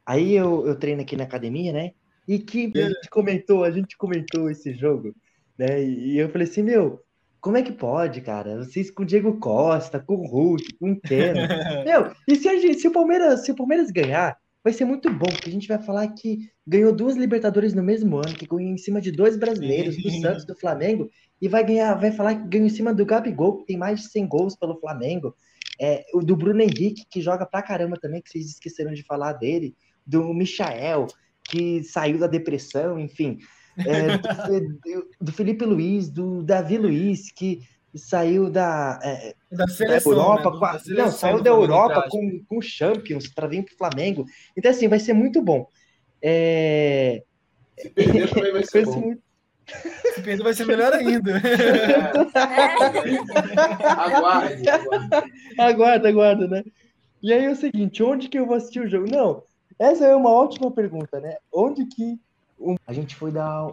Aí 0.05 0.33
eu, 0.33 0.67
eu 0.67 0.75
treino 0.75 1.01
aqui 1.01 1.15
na 1.15 1.23
academia, 1.23 1.71
né? 1.71 1.91
E 2.27 2.39
que 2.39 2.71
a 2.75 2.87
gente 2.87 3.09
comentou, 3.09 3.63
a 3.63 3.71
gente 3.71 3.95
comentou 3.95 4.49
esse 4.49 4.73
jogo, 4.73 5.15
né? 5.57 5.83
E 5.83 6.17
eu 6.17 6.29
falei 6.29 6.47
assim, 6.47 6.63
meu, 6.63 7.03
como 7.41 7.57
é 7.57 7.63
que 7.63 7.71
pode, 7.71 8.21
cara? 8.21 8.57
Vocês 8.57 8.91
com 8.91 9.03
o 9.03 9.05
Diego 9.05 9.39
Costa, 9.39 9.99
com 9.99 10.15
o 10.15 10.27
Hulk, 10.27 10.77
com 10.77 10.91
o 10.91 10.99
Keno. 11.01 11.39
Meu, 11.85 12.11
e 12.27 12.35
se, 12.35 12.61
gente- 12.61 12.79
se 12.79 12.87
o 12.87 12.91
Palmeiras, 12.91 13.45
se 13.45 13.51
o 13.51 13.55
Palmeiras 13.55 13.91
ganhar, 13.91 14.37
vai 14.63 14.73
ser 14.73 14.85
muito 14.85 15.09
bom, 15.11 15.27
porque 15.27 15.49
a 15.49 15.53
gente 15.53 15.67
vai 15.67 15.81
falar 15.81 16.07
que 16.09 16.49
ganhou 16.67 16.93
duas 16.93 17.15
Libertadores 17.15 17.73
no 17.73 17.81
mesmo 17.81 18.17
ano, 18.17 18.35
que 18.35 18.45
ganhou 18.45 18.73
em 18.73 18.77
cima 18.77 18.99
de 19.01 19.11
dois 19.11 19.37
brasileiros, 19.37 19.95
do. 19.95 20.11
Santos, 20.21 20.45
do 20.45 20.55
Flamengo, 20.55 21.09
e 21.41 21.47
vai 21.47 21.63
ganhar, 21.63 21.93
vai 21.95 22.11
falar 22.11 22.35
que 22.35 22.47
ganhou 22.47 22.67
em 22.67 22.71
cima 22.71 22.93
do 22.93 23.05
Gabigol, 23.05 23.57
que 23.57 23.65
tem 23.65 23.77
mais 23.77 24.01
de 24.01 24.09
100 24.09 24.27
gols 24.27 24.55
pelo 24.55 24.79
Flamengo, 24.79 25.33
é, 25.81 26.03
o 26.13 26.19
do 26.21 26.35
Bruno 26.35 26.61
Henrique, 26.61 27.05
que 27.09 27.21
joga 27.21 27.45
pra 27.45 27.61
caramba 27.61 27.97
também, 27.99 28.21
que 28.21 28.29
vocês 28.29 28.45
esqueceram 28.47 28.93
de 28.93 29.03
falar 29.03 29.33
dele, 29.33 29.75
do 30.05 30.33
Michael, 30.33 31.07
que 31.43 31.83
saiu 31.83 32.19
da 32.19 32.27
depressão, 32.27 32.99
enfim, 32.99 33.39
é, 33.77 34.17
do, 34.17 35.07
do 35.21 35.31
Felipe 35.31 35.65
Luiz, 35.65 36.09
do 36.09 36.43
Davi 36.43 36.77
Luiz, 36.77 37.31
que 37.31 37.61
saiu 37.95 38.49
da, 38.49 38.99
é, 39.03 39.33
Da 39.51 39.65
da 39.65 39.67
seleção. 39.73 40.11
Europa, 40.11 40.51
né? 40.51 40.57
com 40.59 40.65
a- 40.65 40.73
Da 40.73 40.79
seleção 40.79 41.05
não, 41.05 41.11
saiu 41.11 41.41
da 41.41 41.49
Europa 41.49 42.07
com, 42.09 42.43
com 42.47 42.57
o 42.57 42.61
Champions 42.61 43.27
para 43.27 43.47
vir 43.47 43.63
pro 43.65 43.75
Flamengo. 43.77 44.25
Então, 44.55 44.69
assim, 44.71 44.87
vai 44.87 44.99
ser 44.99 45.13
muito 45.13 45.41
bom. 45.41 45.67
É... 46.21 47.23
Se 47.79 47.89
perder 47.89 48.29
também 48.29 48.51
vai 48.51 48.63
ser 48.65 48.85
bom. 48.85 48.99
muito- 48.99 49.21
Se 50.13 50.21
perder, 50.21 50.43
vai 50.43 50.53
ser 50.53 50.65
melhor 50.65 50.93
ainda. 50.93 51.41
Aguarde, 53.85 54.69
aguarde. 54.69 55.19
aguarda, 55.57 56.09
aguarda, 56.09 56.47
né? 56.47 56.63
E 57.21 57.33
aí 57.33 57.45
é 57.45 57.49
o 57.49 57.55
seguinte, 57.55 58.01
onde 58.03 58.29
que 58.29 58.39
eu 58.39 58.45
vou 58.45 58.55
assistir 58.55 58.79
o 58.81 58.87
jogo? 58.89 59.07
Não, 59.09 59.43
essa 59.77 60.05
é 60.05 60.15
uma 60.15 60.29
ótima 60.31 60.71
pergunta, 60.71 61.19
né? 61.19 61.35
Onde 61.53 61.85
que 61.85 62.19
a 62.85 62.93
gente 62.93 63.15
foi 63.15 63.31
dar, 63.31 63.67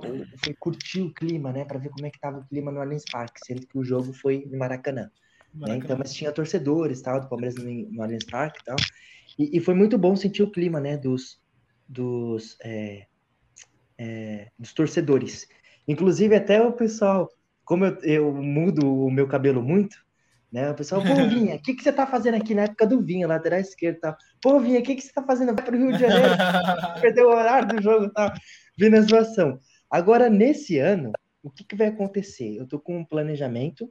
foi 0.45 0.55
curtir 0.55 1.03
o 1.03 1.13
clima, 1.13 1.53
né? 1.53 1.65
Para 1.65 1.79
ver 1.79 1.91
como 1.91 2.07
é 2.07 2.11
que 2.11 2.21
tava 2.21 2.39
o 2.39 2.47
clima 2.47 2.71
no 2.71 2.81
Allianz 2.81 3.05
Parque, 3.11 3.41
sendo 3.45 3.67
que 3.67 3.79
o 3.79 3.85
jogo 3.85 4.13
foi 4.13 4.47
no 4.51 4.59
Maracanã. 4.59 5.11
né? 5.55 5.77
Então, 5.77 5.97
mas 5.99 6.13
tinha 6.13 6.33
torcedores, 6.33 7.03
tal, 7.03 7.21
do 7.21 7.29
Palmeiras 7.29 7.57
no, 7.57 7.71
no 7.91 8.03
Allianz 8.03 8.25
Parque 8.25 8.61
e 8.61 8.65
tal. 8.65 8.77
E, 9.39 9.59
e 9.59 9.61
foi 9.61 9.75
muito 9.75 9.99
bom 9.99 10.15
sentir 10.17 10.43
o 10.43 10.51
clima, 10.51 10.81
né, 10.81 10.97
dos, 10.97 11.41
dos, 11.89 12.57
é, 12.63 13.07
é, 13.99 14.51
dos 14.59 14.73
torcedores. 14.73 15.47
Inclusive, 15.87 16.35
até 16.35 16.61
o 16.63 16.73
pessoal, 16.73 17.29
como 17.65 17.85
eu, 17.85 17.99
eu 18.03 18.33
mudo 18.33 18.87
o 18.87 19.11
meu 19.11 19.27
cabelo 19.27 19.63
muito, 19.63 19.97
né, 20.51 20.71
o 20.71 20.75
pessoal, 20.75 21.03
pô, 21.03 21.15
Vinha, 21.29 21.57
o 21.57 21.63
que, 21.63 21.75
que 21.75 21.83
você 21.83 21.93
tá 21.93 22.07
fazendo 22.07 22.37
aqui 22.37 22.55
na 22.55 22.63
época 22.63 22.87
do 22.87 23.03
Vinha, 23.03 23.27
lateral 23.27 23.61
esquerdo 23.61 23.97
e 23.97 24.01
tal? 24.01 24.17
Pô, 24.41 24.61
Vinha, 24.61 24.81
o 24.81 24.83
que, 24.83 24.95
que 24.95 25.03
você 25.03 25.13
tá 25.13 25.23
fazendo? 25.23 25.55
Vai 25.55 25.65
pro 25.65 25.77
Rio 25.77 25.93
de 25.93 25.99
Janeiro, 25.99 26.35
perdeu 27.01 27.29
o 27.29 27.33
horário 27.33 27.77
do 27.77 27.83
jogo 27.83 28.07
e 28.07 28.13
tal. 28.13 28.33
Vindo 28.77 28.97
a 28.97 29.03
situação. 29.03 29.59
Agora, 29.91 30.29
nesse 30.29 30.79
ano, 30.79 31.13
o 31.43 31.51
que, 31.51 31.65
que 31.65 31.77
vai 31.77 31.89
acontecer? 31.89 32.57
Eu 32.57 32.67
tô 32.67 32.79
com 32.79 32.99
um 32.99 33.05
planejamento 33.05 33.91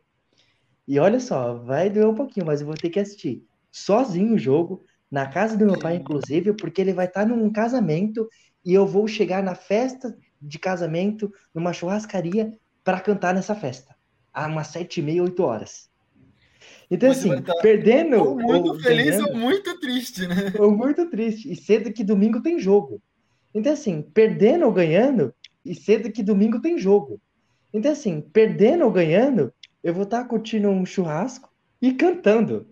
e 0.88 0.99
olha 0.99 1.19
só, 1.19 1.55
vai 1.55 1.89
doer 1.89 2.07
um 2.07 2.15
pouquinho, 2.15 2.45
mas 2.45 2.61
eu 2.61 2.67
vou 2.67 2.75
ter 2.75 2.89
que 2.89 2.99
assistir 2.99 3.43
sozinho 3.71 4.36
o 4.36 4.39
jogo, 4.39 4.86
na 5.09 5.27
casa 5.27 5.57
do 5.57 5.65
meu 5.65 5.79
pai, 5.79 5.95
inclusive, 5.95 6.53
porque 6.53 6.81
ele 6.81 6.93
vai 6.93 7.05
estar 7.05 7.25
num 7.25 7.51
casamento 7.51 8.27
e 8.65 8.73
eu 8.73 8.86
vou 8.86 9.07
chegar 9.07 9.43
na 9.43 9.55
festa 9.55 10.15
de 10.41 10.59
casamento, 10.59 11.31
numa 11.53 11.73
churrascaria, 11.73 12.51
para 12.83 12.99
cantar 12.99 13.33
nessa 13.33 13.55
festa. 13.55 13.95
Há 14.33 14.47
umas 14.47 14.67
sete 14.67 14.99
e 14.99 15.03
meia, 15.03 15.23
oito 15.23 15.43
horas. 15.43 15.89
Então, 16.89 17.13
Você 17.13 17.31
assim, 17.31 17.41
tá 17.41 17.53
perdendo 17.61 18.17
Ou 18.17 18.36
muito 18.36 18.69
ou 18.69 18.79
feliz 18.79 19.17
ganhando, 19.17 19.29
ou 19.29 19.36
muito 19.36 19.79
triste, 19.79 20.27
né? 20.27 20.53
ou 20.59 20.71
muito 20.71 21.09
triste. 21.09 21.51
E 21.51 21.55
cedo 21.55 21.91
que 21.91 22.03
domingo 22.03 22.41
tem 22.41 22.59
jogo. 22.59 23.01
Então, 23.56 23.72
assim, 23.72 24.01
perdendo 24.01 24.66
ou 24.66 24.72
ganhando, 24.74 25.34
e 25.64 25.74
cedo 25.74 26.12
que 26.12 26.22
domingo 26.22 26.62
tem 26.62 26.78
jogo. 26.78 27.22
Então, 27.74 27.93
assim, 27.93 28.20
perdendo 28.20 28.84
ou 28.84 28.91
ganhando, 28.91 29.53
eu 29.82 29.93
vou 29.93 30.03
estar 30.03 30.26
curtindo 30.26 30.70
um 30.70 30.86
churrasco 30.86 31.49
e 31.82 31.93
cantando. 31.93 32.68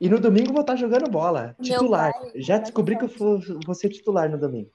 E 0.00 0.08
no 0.08 0.18
domingo 0.18 0.48
eu 0.48 0.52
vou 0.54 0.62
estar 0.62 0.74
jogando 0.74 1.10
bola. 1.10 1.54
Titular. 1.60 2.12
pai 2.12 2.32
Já 2.36 2.56
descobri 2.56 2.96
que 2.96 3.04
eu 3.04 3.08
vou, 3.08 3.40
vou 3.66 3.74
ser 3.74 3.90
titular 3.90 4.30
no 4.30 4.38
domingo. 4.38 4.70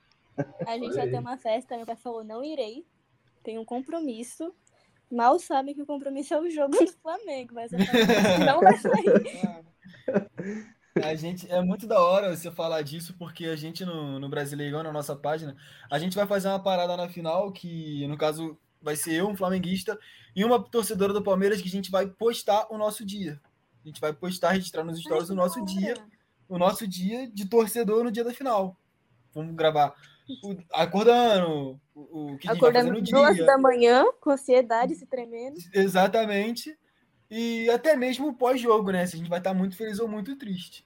A 0.68 0.78
gente 0.78 0.94
vai 0.94 1.10
ter 1.10 1.20
uma 1.20 1.38
festa, 1.38 1.76
meu 1.76 1.88
pai 1.88 1.96
falou, 1.96 2.24
não 2.24 2.44
irei. 2.44 2.86
Tem 3.44 3.58
um 3.58 3.66
compromisso. 3.66 4.54
Mal 5.12 5.40
sabem 5.40 5.74
que 5.74 5.82
o 5.82 5.88
compromisso 5.88 6.36
é 6.36 6.40
o 6.40 6.50
jogo 6.52 6.78
do 6.78 6.92
Flamengo, 7.02 7.56
mas 7.56 7.74
eu 7.74 7.80
falei, 7.80 8.46
não 8.46 8.60
vai 8.60 8.78
sair. 8.78 9.64
A 11.02 11.16
gente 11.16 11.50
é 11.52 11.60
muito 11.62 11.88
da 11.88 12.00
hora 12.00 12.36
você 12.36 12.52
falar 12.52 12.82
disso, 12.84 13.16
porque 13.18 13.46
a 13.46 13.56
gente 13.56 13.84
no, 13.84 14.20
no 14.20 14.30
Brasileirão, 14.30 14.84
na 14.84 14.92
nossa 14.92 15.16
página, 15.16 15.56
a 15.90 15.98
gente 15.98 16.16
vai 16.16 16.28
fazer 16.28 16.48
uma 16.50 16.62
parada 16.62 16.96
na 16.96 17.10
final, 17.10 17.52
que 17.52 18.06
no 18.08 18.16
caso 18.18 18.58
vai 18.82 18.96
ser 18.96 19.14
eu, 19.16 19.28
um 19.28 19.36
flamenguista, 19.36 19.98
e 20.36 20.44
uma 20.46 20.62
torcedora 20.62 21.12
do 21.12 21.24
Palmeiras 21.24 21.62
que 21.62 21.68
a 21.68 21.72
gente 21.72 21.90
vai 21.90 22.06
postar 22.06 22.68
o 22.70 22.78
nosso 22.78 23.04
dia. 23.04 23.42
A 23.84 23.88
gente 23.88 24.00
vai 24.00 24.14
postar, 24.14 24.52
registrar 24.52 24.84
nos 24.84 25.00
stories 25.00 25.30
o 25.30 25.36
nosso 25.36 25.64
dia, 25.66 25.96
o 26.48 26.58
nosso 26.60 26.88
dia 26.88 27.28
de 27.28 27.46
torcedor 27.50 28.04
no 28.04 28.12
dia 28.12 28.24
da 28.24 28.34
final. 28.34 28.78
Vamos 29.34 29.56
gravar 29.56 29.96
o- 30.44 30.56
acordando, 30.74 31.80
o, 31.96 32.34
o 32.34 32.38
que 32.38 32.48
a 32.48 32.54
gente 32.54 32.62
vai 32.62 32.72
fazer 32.74 32.88
Acordando 32.90 32.94
no 32.94 33.02
duas 33.02 33.36
dia. 33.36 33.46
da 33.46 33.58
manhã, 33.58 34.06
com 34.22 34.30
ansiedade, 34.30 34.94
se 34.96 35.08
tremendo. 35.08 35.58
Exatamente. 35.74 36.78
E 37.36 37.68
até 37.72 37.96
mesmo 37.96 38.28
o 38.28 38.34
pós-jogo, 38.36 38.92
né? 38.92 39.08
Se 39.08 39.16
a 39.16 39.18
gente 39.18 39.30
vai 39.30 39.40
estar 39.40 39.56
muito 39.56 39.76
feliz 39.76 39.98
ou 39.98 40.08
muito 40.08 40.36
triste. 40.36 40.86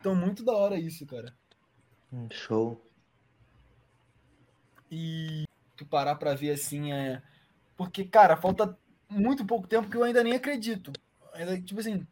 Então, 0.00 0.16
muito 0.16 0.44
da 0.44 0.52
hora 0.52 0.76
isso, 0.76 1.06
cara. 1.06 1.32
Hum, 2.12 2.26
Show. 2.28 2.84
E 4.90 5.44
tu 5.76 5.86
parar 5.86 6.16
pra 6.16 6.34
ver 6.34 6.50
assim 6.50 6.92
é. 6.92 7.22
Porque, 7.76 8.04
cara, 8.04 8.36
falta 8.36 8.76
muito 9.08 9.46
pouco 9.46 9.68
tempo 9.68 9.88
que 9.88 9.96
eu 9.96 10.02
ainda 10.02 10.24
nem 10.24 10.32
acredito. 10.32 10.92
Ainda, 11.34 11.60
tipo 11.60 11.78
assim. 11.78 12.04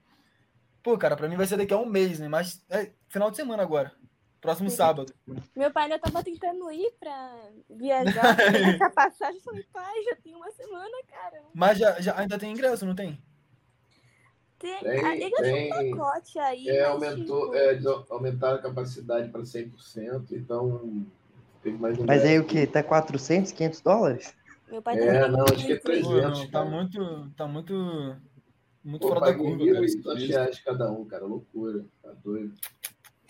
Pô, 0.81 0.97
cara, 0.97 1.17
pra 1.17 1.29
mim 1.29 1.37
vai 1.37 1.47
ser 1.49 1.57
daqui 1.57 1.75
a 1.75 1.79
um 1.79 1.85
mês, 1.85 2.21
né? 2.21 2.29
Mas 2.29 2.65
é 2.71 2.93
final 3.09 3.29
de 3.29 3.37
semana 3.37 3.61
agora. 3.61 3.93
Próximo 4.41 4.71
sábado. 4.71 5.13
Meu 5.57 5.73
pai 5.73 5.85
ainda 5.85 5.99
tava 5.99 6.23
tentando 6.23 6.71
ir 6.71 6.93
pra 7.01 7.51
viajar, 7.69 8.37
pra 8.79 8.87
a 8.87 8.91
passagem. 8.91 9.39
Eu 9.39 9.43
falei, 9.43 9.67
pai, 9.73 10.05
já 10.05 10.15
tem 10.15 10.37
uma 10.37 10.51
semana, 10.53 10.97
cara. 11.09 11.43
Mas 11.53 11.77
já, 11.77 12.01
já 12.01 12.17
ainda 12.17 12.39
tem 12.39 12.53
ingresso, 12.53 12.87
não 12.87 12.95
tem? 12.95 13.21
Tem, 14.59 14.77
Tem, 14.81 15.23
ele 15.23 15.35
achou 15.35 15.43
tem. 15.45 15.93
um 15.93 15.97
pacote 15.97 16.39
aí, 16.41 16.69
É, 16.69 16.85
aumentou, 16.85 17.43
tipo, 17.47 17.55
é, 17.55 17.73
eles 17.73 17.87
aumentaram 17.87 18.57
a 18.57 18.63
capacidade 18.63 19.29
para 19.31 19.43
100%, 19.43 20.33
então 20.33 21.07
teve 21.63 21.79
mais 21.79 21.97
um 21.99 22.05
Mas 22.05 22.25
aí 22.25 22.39
o 22.41 22.45
que? 22.45 22.67
Tá 22.67 22.83
400, 22.83 23.53
500 23.53 23.81
dólares? 23.81 24.35
meu 24.69 24.83
pai 24.83 24.99
É, 24.99 25.29
não, 25.29 25.45
acho 25.45 25.65
que 25.65 25.73
é 25.73 25.77
muito 25.77 25.93
ir. 25.93 26.03
300. 26.03 26.09
Pô, 26.09 26.21
não, 26.21 26.51
tá 26.51 26.65
muito. 26.65 27.31
Tá 27.37 27.47
muito. 27.47 28.17
Muito 28.85 29.03
Pô, 29.03 29.09
fora 29.09 29.21
da 29.21 29.35
curva, 29.35 29.57
mil 29.57 29.73
cara. 29.75 29.81
e 29.81 29.85
esse 29.87 30.03
tantos 30.03 30.23
preço. 30.25 30.33
reais 30.39 30.61
cada 30.61 30.91
um, 30.91 31.05
cara, 31.05 31.25
loucura, 31.25 31.85
tá 32.03 32.11
doido. 32.25 32.55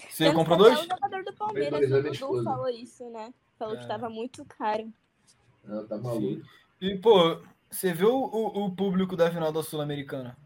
Você 0.09 0.24
Tanto 0.26 0.36
comprou 0.36 0.56
que 0.59 0.64
até 0.64 0.74
dois? 0.74 0.86
O 0.86 0.90
jogador 0.94 1.24
do 1.24 1.32
Palmeiras, 1.34 1.88
dois, 1.90 2.22
o 2.22 2.26
Dudu, 2.28 2.44
falou 2.44 2.68
isso, 2.68 3.10
né? 3.10 3.34
Falou 3.59 3.76
que 3.76 3.84
É. 3.84 3.86
tava 3.88 4.09
muito 4.09 4.44
caro. 4.44 4.88
Não, 5.64 5.86
tá 5.86 5.98
maluco. 5.98 6.42
E, 6.80 6.96
pô, 6.98 7.40
você 7.70 7.92
viu 7.92 8.10
o, 8.14 8.66
o 8.66 8.70
público 8.76 9.16
da 9.16 9.30
final 9.30 9.50
da 9.52 9.62
Sul-Americana? 9.62 10.36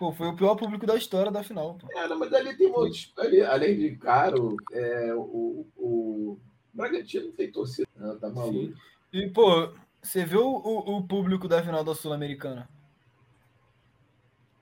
Pô, 0.00 0.10
foi 0.12 0.28
o 0.28 0.34
pior 0.34 0.56
público 0.56 0.86
da 0.86 0.96
história 0.96 1.30
da 1.30 1.44
final. 1.44 1.76
É, 1.90 2.08
não, 2.08 2.18
mas 2.18 2.32
ali 2.32 2.56
tem 2.56 2.68
outros. 2.68 3.12
Ali, 3.18 3.42
além 3.42 3.76
de 3.76 3.96
caro, 3.96 4.56
é, 4.72 5.12
o, 5.14 5.66
o 5.76 6.38
Bragantino 6.72 7.30
tem 7.32 7.52
torcida. 7.52 7.86
Não, 7.94 8.18
tá 8.18 8.30
maluco. 8.30 8.72
E, 9.12 9.28
pô, 9.28 9.70
você 10.00 10.24
viu 10.24 10.40
o, 10.40 10.96
o 10.96 11.06
público 11.06 11.46
da 11.46 11.62
final 11.62 11.84
da 11.84 11.94
Sul-Americana? 11.94 12.66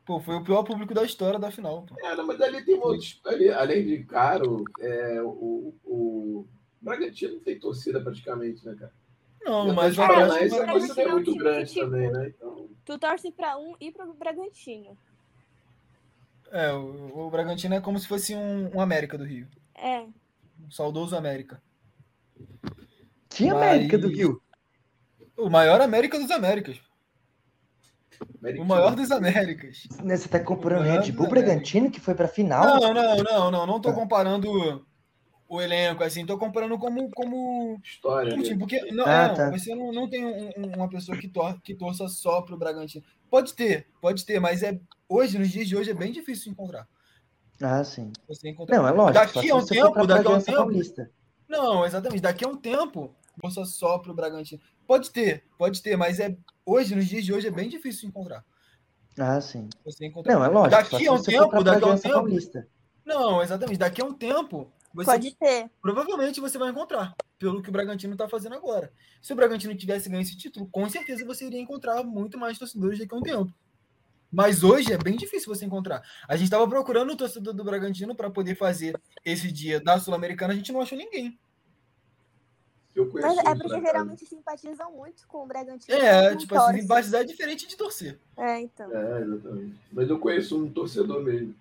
Pô, 0.05 0.19
foi 0.19 0.35
o 0.35 0.43
pior 0.43 0.65
público 0.65 0.93
da 0.93 1.05
história 1.05 1.39
da 1.39 1.53
final. 1.53 1.87
Pô. 1.87 1.95
É, 2.05 2.17
não, 2.17 2.27
mas 2.27 2.41
ali 2.41 2.65
tem 2.65 2.75
outros. 2.75 3.21
Ali, 3.25 3.49
além 3.49 3.87
de 3.87 4.03
caro, 4.07 4.65
é, 4.81 5.23
o, 5.23 5.73
o 5.85 6.49
Bragantino 6.83 7.39
tem 7.39 7.61
torcida 7.61 8.01
praticamente, 8.01 8.67
né, 8.67 8.75
cara? 8.75 8.93
Não, 9.45 9.73
mas 9.73 9.97
o 9.97 10.03
o. 10.03 10.07
Paranaense 10.09 11.01
é 11.01 11.07
muito 11.07 11.37
grande 11.37 11.73
também, 11.77 12.11
né? 12.11 12.27
Então, 12.37 12.69
Tu 12.85 12.99
torce 12.99 13.31
pra 13.31 13.57
um 13.57 13.77
e 13.79 13.93
pro 13.93 14.13
Bragantino. 14.15 14.99
É, 16.53 16.73
o, 16.73 17.27
o 17.27 17.31
Bragantino 17.31 17.75
é 17.75 17.81
como 17.81 17.99
se 17.99 18.07
fosse 18.09 18.35
um, 18.35 18.75
um 18.77 18.81
América 18.81 19.19
do 19.19 19.25
Rio. 19.25 19.47
É. 19.75 20.01
Um 20.01 20.71
saudoso 20.71 21.17
América. 21.17 21.61
Tinha 23.29 23.55
Mas- 23.55 23.69
América 23.75 23.99
do 23.99 24.09
Rio. 24.09 24.43
O 25.37 25.49
maior 25.49 25.81
América 25.81 26.19
dos 26.19 26.31
Américas. 26.31 26.81
O 28.59 28.65
maior 28.65 28.97
dos 28.97 29.11
Américas. 29.13 29.87
Você 30.03 30.29
tá 30.29 30.41
comparando 30.41 30.83
Maior 30.89 31.03
Red 31.05 31.13
Bull. 31.13 31.29
Bragantino, 31.29 31.91
que 31.91 32.01
foi 32.01 32.15
pra 32.15 32.27
final? 32.27 32.81
Não, 32.81 32.93
não, 32.93 33.17
não, 33.23 33.51
não. 33.51 33.67
Não 33.67 33.81
tô 33.81 33.91
Ah. 33.91 33.95
comparando 33.95 34.85
o 35.49 35.61
elenco, 35.63 36.03
assim. 36.03 36.27
Tô 36.27 36.37
comparando 36.37 36.77
como, 36.79 37.09
como 37.13 37.81
História. 37.85 38.37
Né? 38.37 38.43
time, 38.43 38.59
porque 38.59 38.81
não, 38.91 39.05
Ah, 39.07 39.29
não, 39.29 39.35
tá. 39.35 39.51
você 39.51 39.73
não, 39.75 39.93
não 39.93 40.09
tem 40.11 40.25
um- 40.27 40.51
uma 40.77 40.89
pessoa 40.89 41.17
que, 41.17 41.29
tor 41.29 41.61
que 41.63 41.75
torça 41.75 42.09
só 42.09 42.43
pro 42.43 42.57
Bragantino. 42.59 43.05
Pode 43.31 43.55
ter, 43.55 43.87
pode 44.01 44.27
ter, 44.27 44.41
mas 44.41 44.65
é 44.65 44.81
hoje, 45.09 45.39
nos 45.39 45.49
dias 45.49 45.67
de 45.67 45.77
hoje, 45.77 45.91
é 45.91 45.95
bem 45.95 46.13
difícil 46.13 46.45
de 46.45 46.51
encontrar. 46.51 46.87
Ah, 47.61 47.83
sim. 47.83 48.13
Você 48.29 48.49
encontrar. 48.49 48.77
Não, 48.77 48.87
é 48.87 48.91
lógico. 48.91 49.25
Daqui 49.25 49.51
a 49.51 49.55
um 49.57 49.61
você 49.61 49.75
tempo, 49.75 50.07
daqui 50.07 50.27
a 50.27 50.31
um 50.31 50.41
tempo. 50.41 50.59
Paulista. 50.59 51.11
Não, 51.49 51.85
exatamente. 51.85 52.21
Daqui 52.21 52.45
a 52.45 52.49
um 52.49 52.57
tempo, 52.57 53.15
torça 53.41 53.65
só 53.65 53.99
pro 53.99 54.15
Bragantino. 54.15 54.61
Pode 54.87 55.11
ter, 55.11 55.45
pode 55.57 55.83
ter, 55.83 55.97
mas 55.97 56.21
é 56.21 56.37
hoje, 56.65 56.95
nos 56.95 57.07
dias 57.07 57.25
de 57.25 57.33
hoje, 57.33 57.49
é 57.49 57.51
bem 57.51 57.69
difícil 57.69 58.03
de 58.03 58.07
encontrar. 58.09 58.45
Ah, 59.19 59.41
sim. 59.41 59.69
Você 59.85 60.07
encontrar. 60.07 60.35
Não, 60.35 60.45
é 60.45 60.49
lógico. 60.49 60.71
Daqui 60.71 61.09
a 61.09 61.13
um 61.13 61.17
você 61.17 61.33
tempo, 61.33 61.65
daqui 61.65 61.85
a 61.85 61.89
um 61.89 61.99
tempo. 61.99 62.15
Paulista. 62.15 62.69
Não, 63.05 63.43
exatamente. 63.43 63.79
Daqui 63.79 64.03
a 64.03 64.05
um 64.05 64.13
tempo, 64.13 64.71
você 64.95 65.11
Pode 65.11 65.35
ter. 65.35 65.71
provavelmente 65.83 66.41
você 66.41 66.57
vai 66.59 66.71
encontrar, 66.71 67.15
pelo 67.39 67.63
que 67.63 67.69
o 67.69 67.73
Bragantino 67.73 68.13
está 68.13 68.29
fazendo 68.29 68.55
agora. 68.55 68.93
Se 69.21 69.33
o 69.33 69.37
Bragantino 69.37 69.75
tivesse 69.75 70.09
ganho 70.09 70.23
esse 70.23 70.37
título, 70.37 70.69
com 70.71 70.89
certeza 70.89 71.25
você 71.25 71.47
iria 71.47 71.61
encontrar 71.61 72.05
muito 72.05 72.39
mais 72.39 72.59
torcedores 72.59 72.99
daqui 72.99 73.15
a 73.15 73.19
um 73.19 73.23
tempo. 73.23 73.53
Mas 74.31 74.63
hoje 74.63 74.93
é 74.93 74.99
bem 74.99 75.17
difícil 75.17 75.53
você 75.55 75.65
encontrar. 75.65 76.03
A 76.29 76.37
gente 76.37 76.45
estava 76.47 76.69
procurando 76.69 77.11
o 77.13 77.17
torcedor 77.17 77.55
do 77.55 77.65
Bragantino 77.65 78.15
para 78.15 78.29
poder 78.31 78.55
fazer 78.55 79.01
esse 79.25 79.51
dia 79.51 79.81
da 79.81 79.99
Sul-Americana, 79.99 80.53
a 80.53 80.57
gente 80.57 80.71
não 80.73 80.81
achou 80.83 80.99
ninguém. 80.99 81.39
Eu 82.95 83.09
conheço 83.09 83.37
Mas 83.37 83.47
é 83.47 83.55
porque 83.55 83.81
geralmente 83.81 84.27
simpatizam 84.27 84.91
muito 84.93 85.27
com 85.29 85.45
o 85.45 85.47
Bragantino. 85.47 85.97
É, 85.97 86.35
tipo 86.37 86.55
assim, 86.55 86.65
torcem. 86.65 86.83
simpatizar 86.83 87.21
é 87.21 87.25
diferente 87.25 87.67
de 87.67 87.77
torcer. 87.77 88.19
É, 88.37 88.61
então. 88.61 88.93
É, 88.95 89.23
exatamente. 89.23 89.77
Mas 89.93 90.11
eu 90.11 90.19
conheço 90.19 90.59
um 90.63 90.69
torcedor 90.71 91.23
mesmo. 91.23 91.55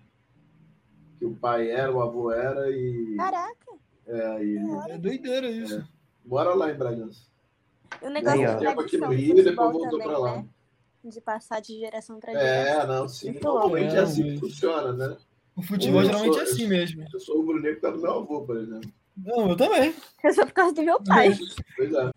Que 1.16 1.24
o 1.24 1.34
pai 1.34 1.70
era, 1.70 1.92
o 1.92 2.02
avô 2.02 2.32
era 2.32 2.70
e. 2.70 3.14
Caraca, 3.16 3.72
É, 4.06 4.44
e 4.44 4.56
É 4.90 4.98
doideira 4.98 5.48
isso. 5.48 5.86
mora 6.24 6.54
lá 6.54 6.70
em 6.70 6.74
Bragança. 6.76 7.20
o 8.02 8.10
negócio 8.10 8.42
da 8.42 8.54
ó. 8.54 8.58
Tempo 8.58 8.80
aqui 8.80 8.98
no 8.98 9.08
Rio 9.08 9.38
e 9.38 9.42
depois 9.44 9.72
voltou 9.72 9.90
também, 9.90 10.06
pra 10.08 10.18
lá. 10.18 10.36
né? 10.36 10.46
De 11.08 11.20
passar 11.20 11.60
de 11.60 11.78
geração 11.78 12.18
para 12.20 12.32
É, 12.32 12.38
geração. 12.70 12.86
não, 12.86 13.08
sim. 13.08 13.32
Normalmente 13.40 13.96
é 13.96 14.00
assim 14.00 14.22
que 14.24 14.36
É, 14.36 14.38
funciona, 14.38 14.92
né? 14.92 15.16
O 15.56 15.62
futebol 15.62 16.00
Eu 16.02 16.06
geralmente 16.06 16.32
sou- 16.34 16.40
é 16.40 16.44
assim 16.44 16.62
eu- 16.64 16.68
mesmo. 16.68 17.04
Eu 17.12 17.20
sou 17.20 17.36
rubro-negro 17.38 17.76
por 17.76 17.82
causa 17.82 17.96
do 17.96 18.02
meu 18.02 18.12
avô, 18.12 18.42
por 18.42 18.56
exemplo. 18.56 18.92
Não, 19.16 19.50
eu 19.50 19.56
também. 19.56 19.94
É 20.22 20.32
só 20.32 20.44
por 20.44 20.52
causa 20.52 20.74
do 20.74 20.82
meu 20.82 21.02
pai. 21.02 21.30
Pois 21.76 21.92
é. 21.92 22.10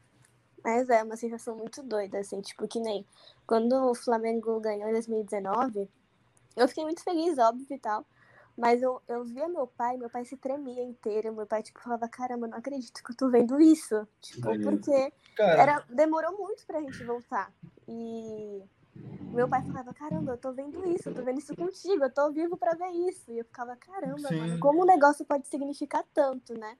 Mas 0.64 0.90
é 0.90 1.04
uma 1.04 1.16
sensação 1.16 1.56
muito 1.56 1.82
doida, 1.82 2.20
assim, 2.20 2.40
tipo, 2.42 2.68
que 2.68 2.80
nem 2.80 3.06
quando 3.48 3.74
o 3.90 3.96
Flamengo 3.96 4.60
ganhou 4.60 4.90
em 4.90 4.94
2019, 4.94 5.90
eu 6.56 6.68
fiquei 6.68 6.84
muito 6.84 7.04
feliz, 7.04 7.38
óbvio 7.40 7.66
e 7.72 7.80
tal. 7.80 8.06
Mas 8.56 8.82
eu, 8.84 9.02
eu 9.08 9.24
via 9.24 9.48
meu 9.48 9.66
pai, 9.66 9.98
meu 9.98 10.10
pai 10.10 10.24
se 10.26 10.38
tremia 10.38 10.84
inteiro. 10.84 11.34
Meu 11.34 11.48
pai, 11.48 11.64
tipo, 11.64 11.80
falava, 11.82 12.08
caramba, 12.08 12.48
não 12.48 12.58
acredito 12.58 13.02
que 13.04 13.12
eu 13.12 13.16
tô 13.16 13.30
vendo 13.30 13.60
isso. 13.60 14.08
Tipo, 14.20 14.50
Aí. 14.50 14.62
porque 14.62 15.12
Cara, 15.36 15.62
era, 15.62 15.86
demorou 15.90 16.38
muito 16.38 16.64
pra 16.68 16.82
gente 16.82 17.04
voltar. 17.04 17.52
E 17.88 18.62
meu 19.32 19.48
pai 19.48 19.64
falava, 19.64 19.94
caramba, 19.94 20.34
eu 20.34 20.38
tô 20.38 20.54
vendo 20.54 20.86
isso, 20.86 21.10
eu 21.10 21.14
tô 21.14 21.24
vendo 21.24 21.40
isso 21.40 21.56
contigo, 21.56 22.04
eu 22.04 22.14
tô 22.14 22.32
vivo 22.32 22.58
pra 22.58 22.76
ver 22.76 22.90
isso. 23.10 23.32
E 23.32 23.40
eu 23.40 23.46
ficava, 23.46 23.76
caramba, 23.78 24.30
Sim. 24.30 24.36
mano, 24.38 24.60
como 24.60 24.82
o 24.84 24.86
negócio 24.86 25.26
pode 25.26 25.48
significar 25.48 26.04
tanto, 26.14 26.54
né? 26.56 26.78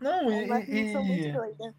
não, 0.00 0.30
É 0.30 0.36
uma 0.36 0.60
e, 0.60 0.66
sensação 0.66 1.04
muito 1.04 1.28
e- 1.28 1.32
doida. 1.32 1.74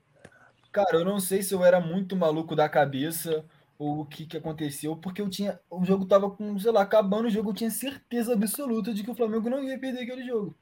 cara, 0.72 0.98
eu 0.98 1.06
não 1.06 1.20
sei 1.20 1.42
se 1.44 1.54
eu 1.54 1.64
era 1.64 1.80
muito 1.80 2.16
maluco 2.16 2.56
da 2.56 2.70
cabeça 2.70 3.46
ou 3.78 4.02
o 4.02 4.06
que 4.06 4.26
que 4.26 4.38
aconteceu, 4.38 4.96
porque 4.98 5.22
eu 5.22 5.30
tinha, 5.30 5.60
o 5.70 5.86
jogo 5.86 6.06
tava 6.06 6.30
com, 6.32 6.58
sei 6.60 6.72
lá, 6.72 6.82
acabando 6.82 7.28
o 7.28 7.30
jogo, 7.30 7.52
eu 7.52 7.54
tinha 7.54 7.70
certeza 7.70 8.34
absoluta 8.34 8.94
de 8.94 9.04
que 9.04 9.12
o 9.12 9.16
Flamengo 9.16 9.50
não 9.50 9.64
ia 9.64 9.80
perder 9.80 10.02
aquele 10.04 10.26
jogo. 10.26 10.56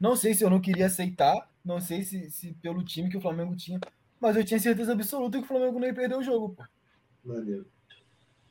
Não 0.00 0.16
sei 0.16 0.34
se 0.34 0.44
eu 0.44 0.50
não 0.50 0.60
queria 0.60 0.86
aceitar, 0.86 1.34
não 1.64 1.80
sei 1.80 2.02
se, 2.04 2.30
se 2.30 2.54
pelo 2.54 2.84
time 2.84 3.10
que 3.10 3.16
o 3.18 3.20
Flamengo 3.20 3.56
tinha, 3.56 3.80
mas 4.20 4.36
eu 4.36 4.44
tinha 4.44 4.60
certeza 4.60 4.92
absoluta 4.92 5.38
que 5.38 5.44
o 5.44 5.48
Flamengo 5.48 5.78
não 5.80 5.86
ia 5.88 5.94
perder 5.94 6.16
o 6.16 6.22
jogo, 6.22 6.50
pô. 6.56 6.64
Maneiro. 7.24 7.66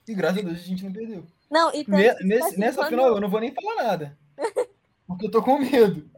E 0.07 0.14
graças 0.14 0.40
a 0.40 0.41
Deus 0.41 0.57
a 0.57 0.61
gente 0.61 0.84
não 0.86 0.94
perdeu. 0.94 1.26
Não, 1.49 1.69
e 1.73 1.84
tanto 1.84 1.91
Ne- 1.98 2.14
nesse- 2.23 2.48
assim, 2.49 2.60
nessa 2.60 2.77
quando- 2.82 2.90
final 2.90 3.07
eu 3.10 3.22
não 3.22 3.30
vou 3.30 3.40
nem 3.40 3.52
falar 3.53 3.84
nada. 3.84 4.18
Porque 5.07 5.27
eu 5.27 5.32
tô 5.32 5.41
com 5.41 5.60
medo. 5.60 6.10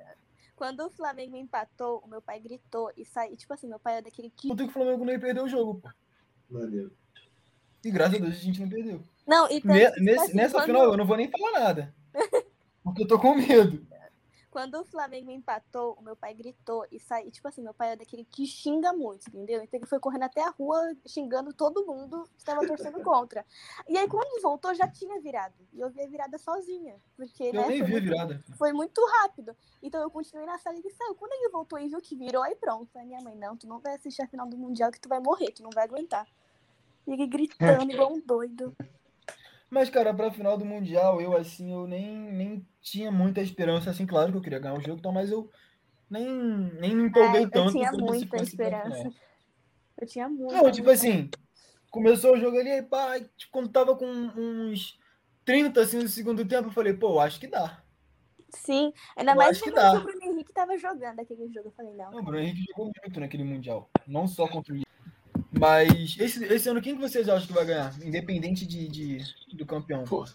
Quando 0.56 0.86
o 0.86 0.90
Flamengo 0.90 1.36
empatou, 1.38 2.02
o 2.04 2.08
meu 2.08 2.22
pai 2.22 2.40
gritou 2.40 2.92
e 2.98 3.06
saiu. 3.06 3.38
Tipo 3.38 3.54
assim, 3.54 3.68
meu 3.68 3.80
pai 3.80 3.98
é 3.98 4.02
daquele 4.02 4.30
que. 4.36 4.48
Puta 4.48 4.64
que 4.64 4.70
o 4.70 4.74
Flamengo 4.74 5.06
não 5.06 5.14
ia 5.14 5.20
perder 5.20 5.42
o 5.44 5.48
jogo, 5.48 5.76
pô. 5.82 5.90
Maneiro. 6.50 6.92
E 7.84 7.92
graças 7.92 8.16
a 8.16 8.20
Deus 8.20 8.36
a 8.36 8.40
gente 8.40 8.60
não 8.62 8.70
perdeu. 8.70 9.02
Não, 9.26 9.46
e 9.52 9.62
tanto 9.62 9.68
Ne- 9.74 9.92
tipo 9.92 10.04
nesse- 10.04 10.20
assim, 10.26 10.36
nessa 10.36 10.54
quando, 10.58 10.66
final 10.66 10.84
eu 10.86 10.98
não 10.98 11.06
vou 11.06 11.16
nem 11.18 11.30
falar 11.30 11.60
nada. 11.60 11.94
Porque 12.84 13.04
eu 13.04 13.08
tô 13.08 13.20
com 13.20 13.36
medo. 13.36 13.86
Quando 14.58 14.74
o 14.82 14.84
Flamengo 14.84 15.30
empatou, 15.30 15.94
o 16.00 16.02
meu 16.02 16.16
pai 16.16 16.34
gritou 16.34 16.84
e 16.92 17.00
saiu. 17.00 17.30
Tipo 17.30 17.48
assim, 17.48 17.62
meu 17.62 17.76
pai 17.76 17.92
é 17.92 17.96
daquele 17.96 18.26
que 18.26 18.48
xinga 18.48 18.92
muito, 18.92 19.28
entendeu? 19.28 19.62
Então 19.62 19.80
ele 19.80 19.86
foi 19.86 20.00
correndo 20.00 20.24
até 20.24 20.42
a 20.42 20.50
rua 20.50 20.96
xingando 21.06 21.54
todo 21.54 21.86
mundo 21.86 22.24
que 22.34 22.40
estava 22.40 22.66
torcendo 22.66 23.00
contra. 23.04 23.46
E 23.88 23.96
aí, 23.96 24.08
quando 24.08 24.42
voltou, 24.42 24.74
já 24.74 24.88
tinha 24.88 25.22
virado. 25.22 25.54
E 25.72 25.80
eu 25.80 25.92
vi 25.92 26.02
a 26.02 26.08
virada 26.08 26.40
sozinha. 26.40 26.96
Porque, 27.16 27.44
Eu 27.44 27.54
né, 27.54 27.68
nem 27.68 27.84
vi 27.84 27.98
a 27.98 28.00
virada. 28.00 28.44
Foi 28.58 28.74
muito 28.74 29.00
rápido. 29.22 29.56
Então 29.80 30.02
eu 30.02 30.10
continuei 30.10 30.48
na 30.48 30.58
sala 30.58 30.76
e 30.76 30.80
ele 30.80 30.90
saiu. 30.90 31.14
Quando 31.14 31.34
ele 31.34 31.50
voltou 31.50 31.78
e 31.78 31.88
viu 31.88 32.02
que 32.02 32.16
virou, 32.16 32.42
aí 32.42 32.56
pronto. 32.56 32.90
Aí 32.98 33.06
minha 33.06 33.22
mãe, 33.22 33.36
não, 33.36 33.56
tu 33.56 33.68
não 33.68 33.78
vai 33.78 33.94
assistir 33.94 34.24
a 34.24 34.28
final 34.28 34.48
do 34.48 34.58
Mundial 34.58 34.92
que 34.92 35.00
tu 35.00 35.08
vai 35.08 35.20
morrer, 35.20 35.52
tu 35.52 35.62
não 35.62 35.70
vai 35.70 35.84
aguentar. 35.84 36.28
E 37.06 37.14
ele 37.14 37.28
gritando 37.28 37.92
igual 37.92 38.12
um 38.12 38.20
doido. 38.20 38.76
Mas, 39.70 39.90
cara, 39.90 40.14
pra 40.14 40.32
final 40.32 40.58
do 40.58 40.64
Mundial, 40.66 41.20
eu, 41.22 41.36
assim, 41.36 41.74
eu 41.74 41.86
nem, 41.86 42.16
nem 42.32 42.68
tinha 42.82 43.12
muita 43.12 43.42
esperança, 43.42 43.90
assim, 43.90 44.06
claro 44.06 44.32
que 44.32 44.38
eu 44.38 44.42
queria 44.42 44.60
ganhar 44.60 44.76
o 44.76 44.82
jogo, 44.82 45.00
então, 45.00 45.12
mas 45.12 45.30
eu 45.30 45.50
nem, 46.10 46.26
nem 46.80 46.96
me 46.96 47.04
empolguei 47.10 47.42
É, 47.42 47.44
eu 47.46 47.50
tanto. 47.52 47.74
tinha 47.74 47.90
quando 47.90 48.14
se 48.14 48.20
muita 48.20 48.38
esperança. 48.38 48.96
final. 48.96 49.14
Eu 50.00 50.08
tinha 50.08 50.30
muito. 50.30 50.54
Não, 50.54 50.72
tipo 50.72 50.90
assim, 50.90 51.30
começou 51.90 52.34
o 52.34 52.40
jogo 52.40 52.58
ali, 52.58 52.82
pá, 52.84 53.20
tipo, 53.20 53.52
quando 53.52 53.70
tava 53.70 53.96
com 53.96 54.06
uns 54.06 54.98
30, 55.44 55.82
assim, 55.82 55.98
no 55.98 56.08
segundo 56.08 56.48
tempo, 56.48 56.70
eu 56.70 56.74
falei, 56.74 56.94
pô, 56.94 57.20
acho 57.20 57.40
que 57.40 57.48
dá. 57.48 57.84
Sim, 58.50 58.94
ainda 59.18 59.34
Eu 59.34 59.36
mais 59.36 59.62
que 59.62 59.70
o 59.70 59.74
Bruno 59.74 60.24
Henrique 60.24 60.54
tava 60.54 60.78
jogando 60.78 61.20
aquele 61.20 61.52
jogo. 61.52 61.68
Eu 61.68 61.74
falei, 61.74 61.94
não. 61.94 62.12
Não, 62.12 62.20
o 62.20 62.24
Bruno 62.24 62.40
Henrique 62.40 62.64
jogou 62.70 62.92
muito 63.04 63.20
naquele 63.20 63.44
Mundial, 63.44 63.90
não 64.08 64.26
só 64.26 64.48
contra 64.48 64.74
o 64.74 64.87
Mas 65.52 66.18
esse, 66.20 66.44
esse 66.46 66.70
ano, 66.70 66.82
quem 66.82 66.96
que 66.96 67.02
vocês 67.02 67.28
acham 67.30 67.48
que 67.48 67.54
vai 67.54 67.66
ganhar? 67.66 67.94
Independente 68.04 68.66
de, 68.66 68.88
de- 68.88 69.24
do 69.54 69.66
campeão. 69.66 70.04
Pô, 70.04 70.26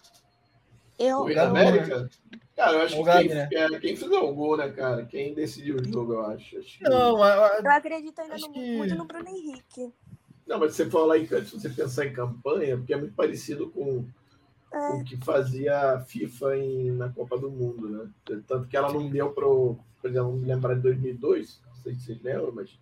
Eu, 0.97 1.19
o 1.19 1.39
América? 1.39 2.09
Cara, 2.55 2.73
eu 2.73 2.81
acho 2.83 3.01
O 3.01 3.03
que 3.05 3.11
quem, 3.11 3.29
né? 3.29 3.49
é, 3.51 3.79
quem 3.79 3.95
fizer 3.95 4.17
o 4.19 4.33
gol, 4.33 4.57
né, 4.57 4.69
cara? 4.71 5.05
Quem 5.05 5.33
decidiu 5.33 5.77
o 5.77 5.83
jogo, 5.83 6.13
eu 6.13 6.25
acho. 6.25 6.57
Acho 6.57 6.77
que- 6.77 6.83
Não, 6.83 7.21
a- 7.21 7.47
a- 7.47 7.59
eu 7.63 7.71
acredito 7.71 8.19
ainda 8.19 8.35
Acho 8.35 8.47
no, 8.47 8.53
que- 8.53 8.77
muito 8.77 8.95
no 8.95 9.05
Bruno 9.05 9.27
Henrique. 9.29 9.91
Não, 10.45 10.59
mas 10.59 10.71
se 10.71 10.83
você 10.83 10.89
falar 10.89 11.17
em, 11.17 11.25
se 11.25 11.51
você 11.59 11.69
pensar 11.69 12.05
em 12.05 12.13
campanha, 12.13 12.77
porque 12.77 12.93
é 12.93 12.97
muito 12.97 13.13
parecido 13.15 13.69
com 13.69 14.05
É. 14.73 14.89
o 14.95 15.03
que 15.03 15.15
fazia 15.17 15.93
a 15.93 15.99
FIFA 16.01 16.57
em, 16.57 16.91
na 16.91 17.09
Copa 17.09 17.37
do 17.37 17.49
Mundo, 17.49 17.87
né? 17.89 18.09
Tanto 18.47 18.67
que 18.67 18.75
ela 18.75 18.91
não 18.91 19.09
deu 19.09 19.31
pro, 19.31 19.77
por 20.01 20.09
exemplo, 20.09 20.31
vamos 20.31 20.45
lembrar 20.45 20.73
de 20.75 20.81
2002, 20.81 21.61
não 21.65 21.75
sei 21.83 21.95
se 21.95 22.01
vocês 22.01 22.21
lembram, 22.21 22.51
mas 22.53 22.77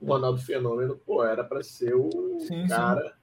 o 0.00 0.06
Ronaldo 0.06 0.40
Fenômeno, 0.40 0.96
pô, 0.96 1.24
era 1.24 1.42
para 1.44 1.62
ser 1.62 1.94
o 1.94 2.10
Sim, 2.40 2.62
sim. 2.62 2.68
cara 2.68 3.16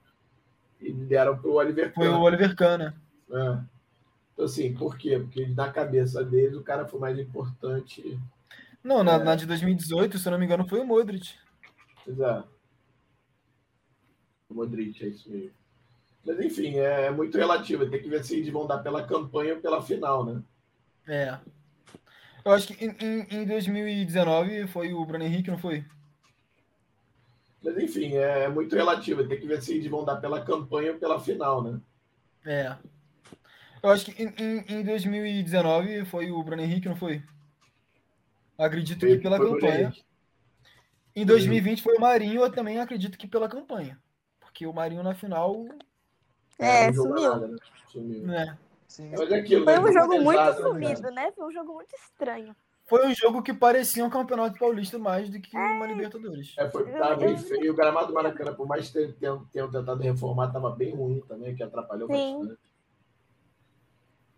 e 0.80 0.92
deram 0.92 1.38
pro 1.38 1.54
Oliver 1.54 1.92
foi 1.94 2.08
o 2.08 2.12
Kahn, 2.12 2.20
Oliver 2.20 2.56
Kahn, 2.56 2.78
né? 2.78 2.94
né? 3.28 3.64
Então, 4.32 4.44
assim, 4.44 4.74
por 4.74 4.98
quê? 4.98 5.18
Porque 5.18 5.46
na 5.46 5.70
cabeça 5.70 6.24
deles 6.24 6.56
o 6.56 6.62
cara 6.62 6.86
foi 6.86 7.00
mais 7.00 7.18
importante. 7.18 8.18
Não, 8.82 9.02
na, 9.02 9.14
É. 9.14 9.18
na 9.24 9.34
de 9.36 9.46
2018, 9.46 10.18
se 10.18 10.26
eu 10.26 10.32
não 10.32 10.38
me 10.38 10.44
engano, 10.44 10.66
foi 10.68 10.80
o 10.80 10.84
Modric. 10.86 11.34
Exato. 12.06 12.48
O 14.50 14.54
Modric, 14.54 15.02
é 15.04 15.08
isso 15.08 15.30
mesmo. 15.30 15.52
Mas 16.26 16.40
enfim, 16.40 16.76
é 16.78 17.10
muito 17.10 17.36
relativo. 17.38 17.88
Tem 17.88 18.02
que 18.02 18.08
ver 18.08 18.24
se 18.24 18.36
eles 18.36 18.48
vão 18.52 18.66
dar 18.66 18.78
pela 18.78 19.06
campanha 19.06 19.54
ou 19.54 19.60
pela 19.60 19.80
final, 19.80 20.24
né? 20.24 20.42
É. 21.06 21.38
Eu 22.44 22.52
acho 22.52 22.68
que 22.68 22.84
em, 22.84 22.90
em, 23.00 23.42
em 23.42 23.46
2019 23.46 24.66
foi 24.66 24.92
o 24.92 25.04
Bruno 25.04 25.24
Henrique, 25.24 25.50
não 25.50 25.58
foi? 25.58 25.84
Mas 27.64 27.78
enfim, 27.78 28.14
é 28.16 28.46
muito 28.48 28.76
relativo. 28.76 29.26
Tem 29.26 29.40
que 29.40 29.46
ver 29.46 29.62
se 29.62 29.74
eles 29.74 29.90
vão 29.90 30.04
dar 30.04 30.16
pela 30.16 30.44
campanha 30.44 30.92
ou 30.92 30.98
pela 30.98 31.18
final, 31.18 31.62
né? 31.62 31.80
É. 32.44 32.76
Eu 33.82 33.90
acho 33.90 34.04
que 34.06 34.22
em, 34.22 34.28
em, 34.38 34.64
em 34.80 34.82
2019 34.82 36.04
foi 36.04 36.30
o 36.30 36.42
Bruno 36.42 36.62
Henrique, 36.62 36.88
não 36.88 36.96
foi? 36.96 37.22
Acredito 38.58 39.06
que 39.06 39.18
pela 39.18 39.38
campanha. 39.38 39.92
Em 41.16 41.24
2020 41.24 41.82
foi 41.82 41.96
o 41.96 42.00
Marinho, 42.00 42.42
eu 42.42 42.50
também 42.52 42.80
acredito 42.80 43.16
que 43.16 43.26
pela 43.26 43.48
campanha. 43.48 43.98
Porque 44.40 44.66
o 44.66 44.72
Marinho 44.72 45.02
na 45.02 45.14
final, 45.14 45.66
É, 46.58 46.92
sumiu. 46.92 47.14
nada, 47.14 47.48
né? 47.48 47.56
Sumiu. 47.88 48.26
né? 48.26 48.58
Sim. 48.88 49.10
Mas 49.10 49.30
é 49.32 49.36
aquilo, 49.36 49.64
Foi 49.64 49.72
né? 49.74 49.80
um 49.80 49.92
jogo 49.92 50.20
muito 50.20 50.38
Pesado, 50.38 50.62
né, 50.62 50.68
sumido, 50.68 51.10
né? 51.10 51.32
Foi 51.32 51.46
um 51.48 51.52
jogo 51.52 51.74
muito 51.74 51.94
estranho. 51.94 52.54
Foi 52.86 53.06
um 53.06 53.14
jogo 53.14 53.42
que 53.42 53.54
parecia 53.54 54.04
um 54.04 54.10
campeonato 54.10 54.58
paulista 54.58 54.98
mais 54.98 55.30
do 55.30 55.40
que 55.40 55.56
uma 55.56 55.86
Libertadores. 55.86 56.54
É, 56.58 56.68
foi, 56.68 56.90
tava 56.92 57.16
bem 57.16 57.36
feio. 57.36 57.72
O 57.72 57.76
gramado 57.76 58.08
do 58.08 58.14
Maracanã, 58.14 58.54
por 58.54 58.66
mais 58.66 58.90
que 58.90 59.12
tenham, 59.14 59.44
tenham- 59.46 59.70
tentado 59.70 60.02
reformar, 60.02 60.52
tava 60.52 60.70
bem 60.70 60.94
ruim 60.94 61.20
também, 61.22 61.54
que 61.56 61.62
atrapalhou 61.62 62.08
Sim. 62.08 62.40
bastante. 62.40 62.60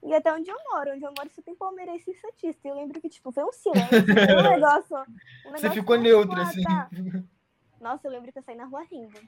E 0.03 0.15
até 0.15 0.33
onde 0.33 0.49
eu 0.49 0.57
moro, 0.73 0.93
onde 0.93 1.05
eu 1.05 1.13
moro 1.13 1.29
só 1.35 1.43
tem 1.43 1.57
palmeirense 1.57 2.09
e 2.09 2.15
santista. 2.15 2.69
E 2.69 2.71
eu 2.71 2.77
lembro 2.77 3.01
que, 3.01 3.09
tipo, 3.09 3.33
foi 3.33 3.43
um 3.43 3.53
silêncio, 3.53 4.05
foi 4.07 4.37
um 4.37 4.43
negócio. 4.61 4.97
Um 5.45 5.51
Você 5.51 5.69
negócio 5.69 5.73
ficou 5.73 5.97
tão, 5.97 6.03
neutro, 6.05 6.41
assim. 6.41 6.63
tá. 6.63 6.89
Nossa, 7.81 8.07
eu 8.07 8.13
lembro 8.13 8.33
que 8.33 8.39
eu 8.39 8.43
saí 8.45 8.55
na 8.55 8.67
rua 8.67 8.85
rindo. 8.85 9.19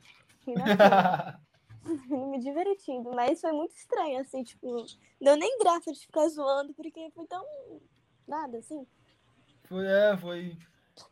Assim, 0.41 0.55
me 2.31 2.39
divertindo. 2.39 3.11
Mas 3.13 3.41
foi 3.41 3.51
muito 3.51 3.75
estranho, 3.75 4.21
assim, 4.21 4.45
tipo, 4.45 4.85
deu 5.21 5.37
nem 5.37 5.59
graça 5.59 5.93
de 5.93 5.99
ficar 6.01 6.29
zoando, 6.29 6.73
porque 6.75 7.11
foi 7.13 7.27
tão. 7.27 7.45
Nada, 8.27 8.59
assim. 8.59 8.87
Foi, 9.69 9.87
é, 9.87 10.17
foi. 10.17 10.57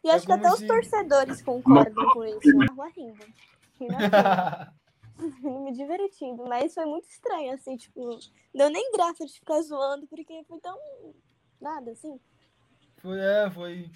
E 0.02 0.08
É 0.08 0.14
acho 0.14 0.26
que 0.26 0.32
até 0.32 0.42
como 0.42 0.54
os 0.54 0.60
se- 0.60 0.66
torcedores 0.66 1.42
concordam 1.42 2.12
com 2.12 2.24
isso. 2.24 2.56
Na 2.56 2.72
rua 2.72 2.88
rindo. 2.88 3.24
Me 5.42 5.72
divertindo, 5.72 6.44
mas 6.46 6.74
foi 6.74 6.84
muito 6.84 7.08
estranho, 7.08 7.52
assim, 7.54 7.76
tipo, 7.76 8.18
deu 8.54 8.68
nem 8.68 8.92
graça 8.92 9.24
de 9.24 9.32
ficar 9.32 9.60
zoando, 9.62 10.06
porque 10.06 10.44
foi 10.46 10.58
tão 10.60 10.78
nada, 11.60 11.90
assim. 11.92 12.20
Foi, 12.98 13.18
é, 13.18 13.50
foi. 13.50 13.90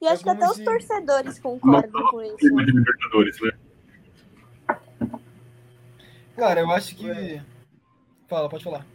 E 0.00 0.06
acho 0.08 0.22
que 0.22 0.28
até 0.28 0.46
os 0.48 0.56
se- 0.56 0.64
torcedores 0.64 1.38
concordam 1.38 2.06
com 2.10 2.20
isso. 2.22 2.36
Clima 2.36 2.64
de 2.66 2.72
Libertadores, 2.72 3.40
né? 3.40 3.52
Cara, 6.36 6.60
eu 6.60 6.70
acho 6.70 6.94
que. 6.96 7.42
Fala, 8.28 8.48
pode 8.48 8.64
falar. 8.64 8.86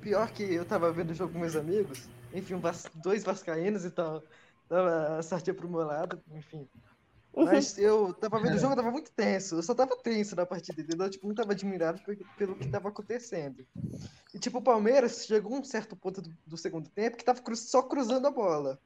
Pior 0.00 0.30
que 0.32 0.42
eu 0.42 0.64
tava 0.64 0.92
vendo 0.92 1.10
o 1.10 1.14
jogo 1.14 1.32
com 1.32 1.38
meus 1.38 1.56
amigos, 1.56 2.08
enfim, 2.36 2.54
um 2.54 2.60
vas- 2.60 2.90
dois 2.94 3.24
vascaínos 3.24 3.84
e 3.84 3.90
tal. 3.90 4.22
Tava 4.68 5.18
a 5.18 5.22
sardinha 5.22 5.54
pro 5.54 5.68
meu 5.70 5.80
lado, 5.80 6.22
enfim. 6.32 6.68
Mas 7.34 7.76
eu 7.78 8.14
tava 8.14 8.40
vendo 8.40 8.54
o 8.56 8.58
jogo, 8.58 8.72
eu 8.74 8.76
tava 8.76 8.90
muito 8.90 9.12
tenso. 9.14 9.56
Eu 9.56 9.62
só 9.62 9.74
tava 9.74 9.96
tenso 10.02 10.36
na 10.36 10.46
partida, 10.46 10.82
entendeu? 10.82 11.10
Tipo, 11.10 11.28
não 11.28 11.34
tava 11.34 11.52
admirado 11.52 12.02
pe- 12.04 12.26
pelo 12.36 12.58
que 12.58 12.68
tava 12.70 12.88
acontecendo. 12.88 13.66
E 14.34 14.38
tipo, 14.38 14.58
o 14.58 14.62
Palmeiras 14.62 15.26
chegou 15.26 15.56
a 15.56 15.60
um 15.60 15.64
certo 15.64 15.96
ponto 15.96 16.22
do, 16.22 16.34
do 16.46 16.56
segundo 16.58 16.90
tempo 16.90 17.16
que 17.16 17.24
tava 17.24 17.42
cru- 17.42 17.56
só 17.56 17.82
cruzando 17.82 18.26
a 18.26 18.30
bola. 18.30 18.78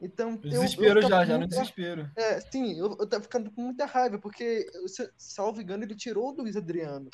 Então, 0.00 0.32
eu- 0.32 0.38
eu 0.40 0.48
Desespero 0.50 1.00
ficava 1.00 1.16
já, 1.16 1.24
já 1.24 1.38
no 1.38 1.46
desespero. 1.46 2.10
É, 2.16 2.40
sim, 2.40 2.78
eu, 2.78 2.96
eu 3.00 3.08
tava 3.08 3.22
ficando 3.22 3.50
com 3.52 3.62
muita 3.62 3.86
raiva, 3.86 4.18
porque, 4.20 4.66
se- 4.88 5.10
salvo 5.16 5.60
engano, 5.62 5.84
ele 5.84 5.96
tirou 5.96 6.30
o 6.30 6.42
Luiz 6.42 6.56
Adriano 6.56 7.08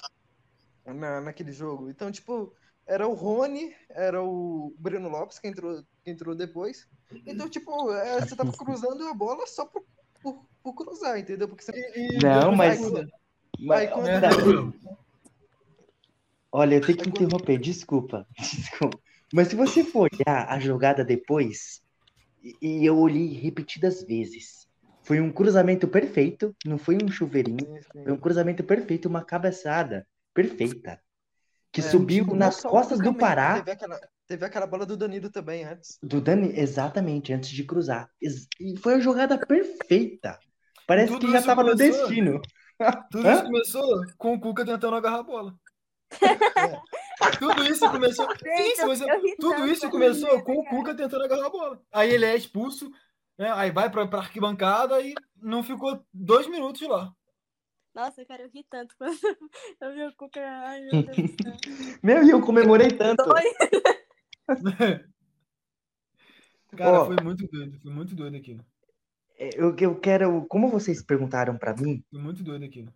na, 0.87 1.21
naquele 1.21 1.53
jogo. 1.53 1.91
Então, 1.91 2.11
tipo, 2.11 2.55
era 2.89 3.07
o 3.07 3.13
Rony, 3.13 3.75
era 3.91 4.23
o 4.23 4.75
Breno 4.79 5.09
Lopes 5.09 5.39
que 5.39 5.47
entrou, 5.47 5.83
que 6.03 6.11
entrou 6.11 6.35
depois. 6.35 6.89
Então, 7.27 7.49
tipo, 7.49 7.93
é, 7.93 8.21
você 8.21 8.35
tava 8.35 8.51
cruzando 8.53 9.07
a 9.07 9.15
bola 9.15 9.47
só 9.47 9.67
por, 9.67 9.85
por, 10.23 10.45
por 10.63 10.75
cruzar, 10.75 11.19
entendeu? 11.19 11.47
Porque 11.47 11.63
você... 11.63 11.73
Não, 12.23 12.57
mas. 12.57 12.83
Aí, 12.83 13.07
mas- 13.61 13.79
aí 13.79 13.89
quando-. 13.89 14.75
Olha, 16.51 16.77
eu 16.77 16.81
tenho 16.81 16.99
que 16.99 17.09
interromper, 17.11 17.59
desculpa. 17.59 18.27
Desculpa. 18.39 18.99
Mas 19.33 19.49
se 19.49 19.57
você 19.57 19.85
for 19.85 20.09
olhar 20.11 20.49
a 20.49 20.59
jogada 20.59 21.05
depois, 21.05 21.83
e- 22.43 22.57
e 22.63 22.87
eu 22.87 22.99
olhei 22.99 23.35
repetidas 23.35 24.03
vezes. 24.03 24.67
Foi 25.03 25.21
um 25.21 25.31
cruzamento 25.31 25.87
perfeito, 25.87 26.55
não 26.65 26.79
foi 26.79 26.99
um 27.03 27.09
chuveirinho, 27.11 27.59
Sim, 27.61 27.81
sim. 27.93 28.03
foi 28.05 28.13
um 28.13 28.17
cruzamento 28.19 28.65
perfeito, 28.65 29.09
uma 29.09 29.25
cabeçada 29.25 30.07
perfeita. 30.35 31.01
Que 31.81 31.87
É, 31.87 31.91
subiu 31.91 32.25
tipo, 32.25 32.37
não 32.37 32.47
nas 32.47 32.63
costas 32.63 32.99
do 32.99 33.15
Pará, 33.15 33.57
Teve 33.57 33.71
aquela, 33.71 34.01
teve 34.27 34.45
aquela 34.45 34.67
bola 34.67 34.85
do 34.85 34.97
Danilo 34.97 35.31
também 35.31 35.65
antes. 35.65 35.99
do 36.03 36.21
Dani, 36.21 36.53
exatamente, 36.59 37.33
antes 37.33 37.51
de 37.51 37.65
cruzar. 37.65 38.11
E 38.61 38.77
foi 38.79 38.95
a 38.95 39.01
jogada 39.01 39.39
perfeita. 39.39 40.39
Parece 40.87 41.13
Tudo 41.13 41.27
que 41.27 41.33
já 41.33 41.39
isso 41.39 41.47
tava 41.47 41.63
no 41.63 41.75
destino. 41.75 42.41
Tudo 43.11 43.27
Hã? 43.29 43.35
isso 43.35 43.45
começou 43.45 44.05
com 44.17 44.35
o 44.35 44.41
Cuca 44.41 44.65
tentando 44.65 44.97
agarrar 44.97 45.19
a 45.19 45.23
bola. 45.23 45.55
Tudo 47.39 47.65
isso 47.65 47.91
começou. 47.91 48.27
Tudo 49.39 49.67
isso 49.67 49.91
começou 49.91 50.43
com 50.43 50.53
o. 50.53 50.65
Cuca 50.65 50.95
tentando 50.95 51.25
agarrar 51.25 51.47
a 51.47 51.51
bola. 51.51 51.81
Aí 51.93 52.11
ele 52.11 52.25
é 52.25 52.37
expulso, 52.37 52.91
né? 53.39 53.51
aí 53.53 53.71
vai 53.71 53.91
pra, 53.91 54.07
pra 54.07 54.21
arquibancada 54.21 55.01
e 55.01 55.15
não 55.41 55.63
ficou 55.63 56.03
dois 56.13 56.47
minutos 56.49 56.81
lá. 56.89 57.13
Nossa, 57.99 58.25
cara, 58.25 58.45
eu 58.45 58.49
ri 58.49 58.65
tanto 58.71 58.95
quando 58.97 59.11
eu 59.81 59.93
vi 59.93 60.05
o 60.05 60.15
Cuca. 60.15 60.41
Ai, 60.41 60.83
meu 60.83 61.03
Deus 61.03 61.17
do 61.17 61.43
céu. 61.43 61.53
Meu, 62.01 62.23
e 62.23 62.31
eu 62.31 62.41
comemorei 62.41 62.93
tanto. 62.93 63.25
Cara, 66.77 67.01
Ó. 67.01 67.07
foi 67.07 67.17
muito 67.25 67.45
doido, 67.49 67.77
foi 67.81 67.91
muito 67.91 68.15
doido 68.15 68.37
aquilo. 68.37 68.65
Eu, 69.37 69.75
eu 69.77 69.99
quero, 69.99 70.47
como 70.47 70.69
vocês 70.69 71.05
perguntaram 71.05 71.59
pra 71.59 71.75
mim, 71.75 72.05
Foi 72.09 72.21
muito 72.21 72.45
doido 72.45 72.65
aquilo. 72.65 72.95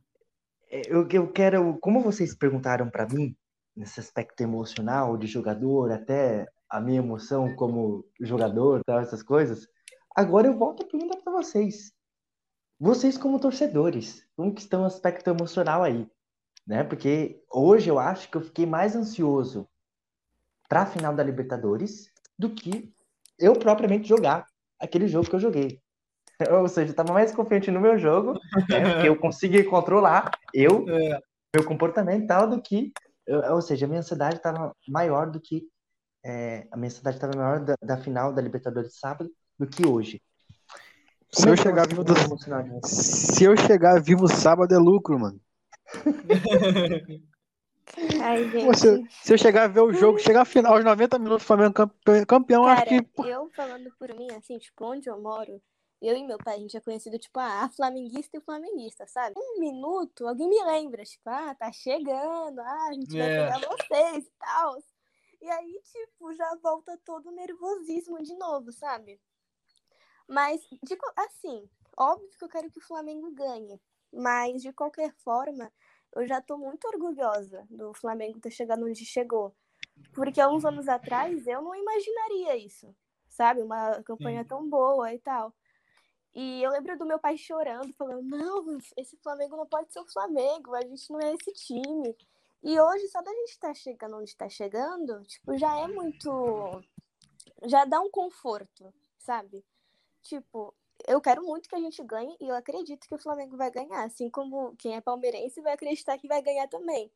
eu, 0.71 1.09
eu 1.09 1.33
quero, 1.33 1.77
como 1.81 2.01
vocês 2.01 2.37
perguntaram 2.37 2.89
pra 2.89 3.09
mim, 3.09 3.35
nesse 3.75 3.99
aspecto 3.99 4.41
emocional 4.41 5.17
de 5.19 5.27
jogador, 5.27 5.91
até 5.91 6.47
a 6.71 6.81
minha 6.81 7.01
emoção 7.01 7.57
como 7.57 8.07
jogador, 8.21 8.83
tal, 8.87 9.01
essas 9.01 9.25
coisas, 9.25 9.67
agora 10.15 10.47
eu 10.47 10.57
volto 10.57 10.85
a 10.85 10.87
pergunta 10.87 11.19
pra 11.25 11.33
vocês. 11.33 11.93
Vocês 12.83 13.17
como 13.17 13.39
torcedores, 13.39 14.27
como 14.37 14.53
que 14.53 14.61
estão 14.61 14.83
o 14.83 14.87
aspecto 14.87 15.31
emocional 15.31 15.85
aí? 15.85 16.05
Né? 16.67 16.83
Porque 16.83 17.41
hoje 17.49 17.89
eu 17.89 17.97
acho 17.97 18.29
que 18.29 18.37
eu 18.37 18.41
fiquei 18.41 18.67
mais 18.67 18.97
ansioso 18.97 19.69
pra 20.69 20.85
final 20.85 21.15
da 21.15 21.23
Libertadores 21.23 22.11
do 22.37 22.51
que 22.51 22.93
eu 23.39 23.53
propriamente 23.53 24.09
jogar 24.09 24.47
aquele 24.81 25.07
jogo 25.07 25.31
que 25.31 25.37
eu 25.37 25.39
joguei. 25.39 25.81
Ou 26.61 26.67
seja, 26.67 26.91
eu 26.91 26.97
tava 26.97 27.13
mais 27.13 27.33
confiante 27.33 27.71
no 27.71 27.81
meu 27.81 27.97
jogo, 27.97 28.33
né, 28.69 28.95
porque 28.95 29.09
eu 29.09 29.17
consegui 29.17 29.63
controlar 29.63 30.33
eu, 30.53 30.85
É. 30.91 31.21
meu 31.55 31.65
comportamento 31.65 32.27
tal, 32.27 32.51
do 32.51 32.61
que. 32.61 32.91
eu- 33.29 33.55
ou 33.55 33.63
seja, 33.63 33.87
a 33.87 33.89
minha 33.89 34.01
ansiedade 34.01 34.39
estava 34.39 34.75
maior 34.89 35.31
do 35.31 35.41
que. 35.41 35.69
é, 36.25 36.67
a 36.73 36.77
minha 36.77 36.89
ansiedade 36.89 37.17
estava 37.17 37.37
maior 37.37 37.61
da, 37.65 37.77
da 37.81 37.97
final 37.97 38.33
da 38.33 38.43
Libertadores 38.43 38.99
sábado 38.99 39.31
do 39.57 39.69
que 39.69 39.87
hoje. 39.87 40.21
Se 41.35 41.49
eu 41.49 41.55
é 41.55 41.57
que 41.57 41.63
chegar 41.63 41.89
vivo 41.89 42.05
do- 42.05 42.15
vocês? 42.15 42.81
Se 42.85 43.45
eu 43.45 43.57
chegar 43.57 44.01
vivo 44.03 44.29
sábado 44.29 44.75
é 44.75 44.79
lucro, 44.79 45.19
mano. 45.19 45.41
Ai. 48.23 48.51
Pô, 48.65 48.75
se, 48.75 48.87
eu, 48.87 49.05
se 49.11 49.33
eu 49.35 49.39
chegar 49.39 49.65
a 49.65 49.69
ver 49.69 49.81
o 49.81 49.93
jogo, 49.93 50.19
chegar 50.19 50.43
a 50.43 50.45
final, 50.47 50.75
aos 50.75 50.85
90 50.85 51.19
minutos, 51.19 51.43
o 51.43 51.47
Flamengo 51.47 51.75
campe- 51.75 52.27
campeão, 52.27 52.65
acho 52.65 52.85
Cara, 52.85 53.03
que. 53.03 53.03
pô, 53.03 53.25
eu 53.25 53.51
falando 53.55 53.91
por 53.99 54.15
mim, 54.15 54.29
assim, 54.33 54.59
tipo, 54.59 54.85
onde 54.87 55.09
eu 55.11 55.21
moro, 55.21 55.61
eu 56.01 56.17
e 56.17 56.25
meu 56.27 56.39
pai, 56.39 56.57
a 56.57 56.59
gente 56.59 56.77
é 56.77 56.81
conhecido, 56.81 57.19
tipo, 57.19 57.39
ah, 57.39 57.65
a 57.65 57.69
flamenguista 57.69 58.37
e 58.37 58.41
o 58.41 58.43
flamenguista, 58.43 59.07
sabe? 59.07 59.35
Um 59.37 59.59
minuto, 59.61 60.27
alguém 60.27 60.49
me 60.49 60.63
lembra, 60.65 61.03
tipo, 61.03 61.29
ah, 61.29 61.55
tá 61.55 61.71
chegando, 61.73 62.61
ah, 62.61 62.87
a 62.89 62.93
gente 62.95 63.17
vai 63.17 63.29
É. 63.31 63.45
pegar 63.45 63.59
vocês 63.69 64.25
e 64.27 64.33
tal. 64.39 64.77
E 65.43 65.51
aí, 65.51 65.81
tipo, 65.93 66.35
já 66.35 66.57
volta 66.63 66.99
todo 67.05 67.29
o 67.29 67.33
nervosismo 67.35 68.23
de 68.23 68.35
novo, 68.37 68.71
sabe? 68.73 69.21
Mas, 70.29 70.61
de, 70.83 70.97
assim, 71.17 71.69
óbvio 71.97 72.29
que 72.39 72.45
eu 72.45 72.49
quero 72.49 72.71
que 72.71 72.79
o 72.79 72.87
Flamengo 72.87 73.31
ganhe, 73.33 73.81
mas 74.13 74.63
de 74.63 74.73
qualquer 74.73 75.13
forma, 75.17 75.73
eu 76.15 76.27
já 76.27 76.41
tô 76.41 76.57
muito 76.57 76.87
orgulhosa 76.87 77.67
do 77.71 77.95
Flamengo 77.95 78.41
ter 78.41 78.51
chegado 78.51 78.85
onde 78.85 79.05
chegou. 79.05 79.55
Porque 80.13 80.41
há 80.41 80.49
uns 80.49 80.65
anos 80.65 80.89
atrás 80.89 81.47
eu 81.47 81.63
não 81.63 81.75
imaginaria 81.75 82.57
isso, 82.57 82.95
sabe? 83.29 83.63
Uma 83.63 84.03
campanha 84.03 84.43
Sim. 84.43 84.49
tão 84.49 84.69
boa 84.69 85.13
e 85.13 85.19
tal. 85.19 85.55
E 86.35 86.63
eu 86.63 86.71
lembro 86.71 86.99
do 86.99 87.07
meu 87.07 87.19
pai 87.19 87.37
chorando, 87.37 87.93
falando: 87.95 88.23
não, 88.23 88.79
esse 88.97 89.17
Flamengo 89.19 89.57
não 89.57 89.67
pode 89.67 89.93
ser 89.93 90.01
o 90.01 90.11
Flamengo, 90.11 90.75
a 90.75 90.83
gente 90.83 91.11
não 91.11 91.21
é 91.21 91.35
esse 91.35 91.53
time. 91.53 92.17
E 92.63 92.79
hoje, 92.79 93.09
só 93.09 93.21
da 93.21 93.33
gente 93.33 93.51
estar 93.51 93.75
chegando 93.75 94.17
onde 94.17 94.31
está 94.31 94.49
chegando, 94.49 95.23
tipo, 95.25 95.57
já 95.57 95.79
é 95.79 95.89
muito. 95.89 96.83
Já 97.65 97.85
dá 97.85 98.01
um 98.01 98.11
conforto, 98.11 98.93
sabe? 99.19 99.65
Tipo, 100.23 100.75
eu 101.07 101.21
quero 101.21 101.43
muito 101.43 101.69
que 101.69 101.75
a 101.75 101.81
gente 101.81 102.03
ganhe 102.05 102.37
e 102.41 102.49
eu 102.49 102.55
acredito 102.55 103.07
que 103.09 103.15
o 103.15 103.19
Flamengo 103.19 103.57
vai 103.57 103.71
ganhar, 103.71 104.05
assim 104.05 104.31
como 104.31 104.75
quem 104.77 104.95
é 104.97 105.01
palmeirense 105.01 105.61
vai 105.61 105.73
acreditar 105.73 106.17
que 106.19 106.29
vai 106.29 106.41
ganhar 106.43 106.69
também. 106.69 107.11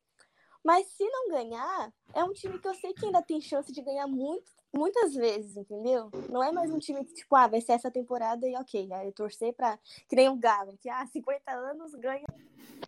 Mas 0.63 0.87
se 0.87 1.07
não 1.09 1.29
ganhar, 1.29 1.93
é 2.13 2.23
um 2.23 2.33
time 2.33 2.59
que 2.59 2.67
eu 2.67 2.73
sei 2.75 2.93
que 2.93 3.05
ainda 3.05 3.21
tem 3.21 3.39
chance 3.39 3.71
de 3.71 3.81
ganhar 3.81 4.07
muito, 4.07 4.51
muitas 4.75 5.13
vezes, 5.13 5.55
entendeu? 5.55 6.09
Não 6.29 6.43
é 6.43 6.51
mais 6.51 6.69
um 6.71 6.79
time 6.79 7.05
que, 7.05 7.13
tipo, 7.13 7.33
ah, 7.35 7.47
vai 7.47 7.61
ser 7.61 7.73
essa 7.73 7.89
temporada 7.89 8.45
e 8.45 8.55
ok, 8.57 8.91
aí 8.91 9.07
eu 9.07 9.13
torcer 9.13 9.53
pra. 9.53 9.79
Que 10.09 10.15
nem 10.15 10.27
o 10.27 10.35
Galo, 10.35 10.77
que, 10.77 10.89
ah, 10.89 11.05
50 11.07 11.51
anos 11.51 11.93
ganha. 11.95 12.25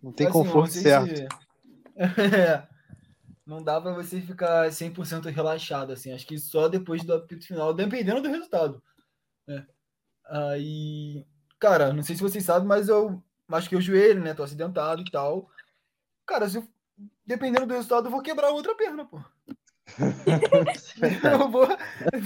Não 0.02 0.12
tem 0.12 0.26
Assim, 0.26 0.38
conforto 0.44 0.72
certo. 0.72 1.16
se- 1.16 1.28
É. 1.96 2.68
Não 3.46 3.62
dá 3.62 3.80
pra 3.80 3.92
você 3.94 4.20
ficar 4.20 4.70
100% 4.70 5.28
relaxado, 5.28 5.92
assim. 5.92 6.12
Acho 6.12 6.26
que 6.26 6.38
só 6.38 6.68
depois 6.68 7.02
do 7.02 7.14
apito 7.14 7.46
final, 7.46 7.72
dependendo 7.72 8.20
do 8.20 8.28
resultado. 8.28 8.82
Aí, 10.30 11.26
cara, 11.58 11.92
não 11.92 12.02
sei 12.02 12.14
se 12.16 12.22
vocês 12.22 12.44
sabem, 12.44 12.66
mas 12.68 12.88
eu 12.88 13.22
machuquei 13.48 13.76
o 13.78 13.80
joelho, 13.82 14.22
né? 14.22 14.32
Tô 14.32 14.42
acidentado 14.44 15.02
e 15.02 15.10
tal. 15.10 15.50
Cara, 16.26 16.48
se 16.48 16.58
eu- 16.58 16.68
dependendo 17.26 17.66
do 17.66 17.74
resultado, 17.74 18.06
eu 18.06 18.10
vou 18.10 18.22
quebrar 18.22 18.48
a 18.48 18.52
outra 18.52 18.74
perna, 18.76 19.04
pô. 19.04 19.20
Eu 21.32 21.50
vou, 21.50 21.66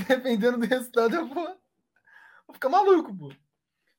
dependendo 0.06 0.58
do 0.58 0.66
resultado, 0.66 1.14
eu 1.16 1.26
vou, 1.26 1.44
vou 2.46 2.52
ficar 2.54 2.68
maluco, 2.68 3.16
pô. 3.16 3.32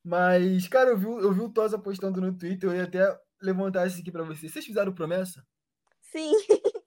Mas, 0.03 0.67
cara, 0.67 0.91
eu 0.91 0.97
vi, 0.97 1.07
o- 1.07 1.19
eu 1.19 1.33
vi 1.33 1.41
o 1.41 1.49
Tosa 1.49 1.79
postando 1.79 2.21
no 2.21 2.37
Twitter, 2.37 2.69
eu 2.69 2.75
ia 2.75 2.83
até 2.83 3.19
levantar 3.41 3.87
isso 3.87 3.99
aqui 3.99 4.11
pra 4.11 4.23
vocês. 4.23 4.51
Vocês 4.51 4.65
fizeram 4.65 4.93
promessa? 4.93 5.43
Sim. 6.01 6.31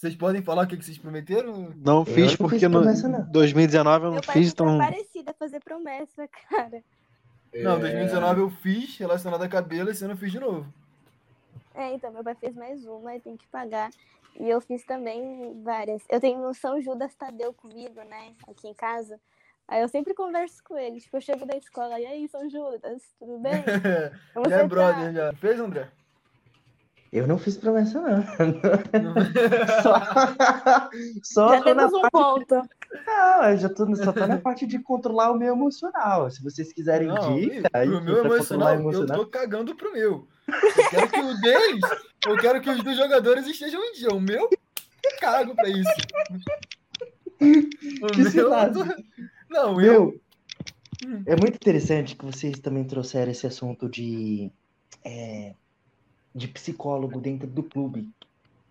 Vocês 0.00 0.16
podem 0.16 0.40
falar 0.40 0.64
o 0.64 0.66
que, 0.66 0.78
que 0.78 0.84
vocês 0.86 0.96
prometeram? 0.96 1.74
Não 1.76 2.06
fiz 2.06 2.30
não 2.30 2.36
porque 2.38 2.58
fiz 2.58 2.62
no 2.62 2.70
promessa, 2.80 3.06
não. 3.06 3.22
2019 3.30 3.96
eu 3.96 4.06
não 4.06 4.14
Meu 4.14 4.22
pai 4.22 4.32
fiz, 4.34 4.48
super 4.48 4.62
então. 4.64 4.78
parecido 4.78 5.30
a 5.30 5.34
fazer 5.34 5.60
promessa, 5.60 6.26
cara. 6.48 6.82
Não, 7.52 7.76
É, 7.76 7.80
2019 7.80 8.40
eu 8.40 8.50
fiz 8.50 8.96
relacionado 8.96 9.42
a 9.42 9.48
cabelo, 9.48 9.90
esse 9.90 10.02
ano 10.02 10.14
eu 10.14 10.16
fiz 10.16 10.32
de 10.32 10.40
novo. 10.40 10.72
É, 11.74 11.92
então, 11.92 12.10
meu 12.10 12.24
pai 12.24 12.34
fez 12.34 12.56
mais 12.56 12.86
uma 12.86 13.14
e 13.14 13.20
tem 13.20 13.36
que 13.36 13.46
pagar. 13.48 13.90
E 14.38 14.48
eu 14.48 14.58
fiz 14.62 14.82
também 14.86 15.60
várias. 15.62 16.02
Eu 16.08 16.18
tenho 16.18 16.48
o 16.48 16.54
São 16.54 16.80
Judas 16.80 17.14
Tadeu 17.14 17.52
comigo, 17.52 18.00
né? 18.08 18.32
Aqui 18.48 18.68
em 18.68 18.74
casa. 18.74 19.20
Aí 19.68 19.82
eu 19.82 19.88
sempre 19.88 20.14
converso 20.14 20.64
com 20.64 20.78
ele. 20.78 20.98
Tipo, 20.98 21.18
eu 21.18 21.20
chego 21.20 21.44
da 21.44 21.58
escola, 21.58 22.00
e 22.00 22.06
aí, 22.06 22.26
São 22.26 22.48
Judas, 22.48 23.02
tudo 23.18 23.38
bem? 23.38 23.52
Já 24.48 24.56
é 24.56 24.62
você 24.62 24.66
brother, 24.66 25.04
tá? 25.08 25.12
já. 25.12 25.32
Fez, 25.34 25.60
André? 25.60 25.90
Eu 27.12 27.26
não 27.26 27.38
fiz 27.38 27.56
promessa, 27.56 28.00
não. 28.00 28.22
só 29.82 30.00
só 31.22 31.54
Já 31.56 31.62
tô 31.62 31.74
na 31.74 31.86
um 31.86 31.90
parte. 32.02 32.10
ponto. 32.12 32.62
Não, 33.06 33.44
eu 33.50 33.56
já 33.56 33.68
tô, 33.68 33.96
só 33.96 34.12
tô 34.12 34.26
na 34.26 34.38
parte 34.38 34.64
de 34.66 34.78
controlar 34.78 35.32
o 35.32 35.38
meu 35.38 35.54
emocional. 35.54 36.30
Se 36.30 36.42
vocês 36.42 36.72
quiserem 36.72 37.08
Não, 37.08 37.34
dica, 37.34 37.68
aí 37.72 37.88
pro 37.88 38.00
meu 38.02 38.24
emocional, 38.24 38.68
o 38.68 38.72
eu 38.74 38.80
emocional. 38.80 39.18
tô 39.18 39.26
cagando 39.26 39.74
pro 39.74 39.92
meu. 39.92 40.28
Eu 40.46 40.90
quero 40.90 41.08
que 41.08 41.20
o 41.20 41.40
deles, 41.40 41.80
eu 42.26 42.36
quero 42.38 42.60
que 42.60 42.70
os 42.70 42.82
dos 42.82 42.96
jogadores 42.96 43.46
estejam 43.46 43.82
em 43.82 43.92
dia. 43.92 44.10
O 44.10 44.20
meu, 44.20 44.48
eu 44.48 45.18
cago 45.20 45.54
pra 45.56 45.68
isso. 45.68 45.90
O 48.02 48.06
Que 48.06 48.22
meu, 48.36 48.50
Não, 49.48 49.80
eu. 49.80 50.20
Meu, 51.02 51.24
é 51.26 51.34
muito 51.34 51.54
interessante 51.56 52.14
que 52.14 52.24
vocês 52.24 52.58
também 52.60 52.84
trouxeram 52.84 53.30
esse 53.32 53.46
assunto 53.46 53.88
de, 53.88 54.50
é, 55.04 55.54
de 56.34 56.48
psicólogo 56.48 57.20
dentro 57.20 57.46
do 57.48 57.62
clube, 57.62 58.08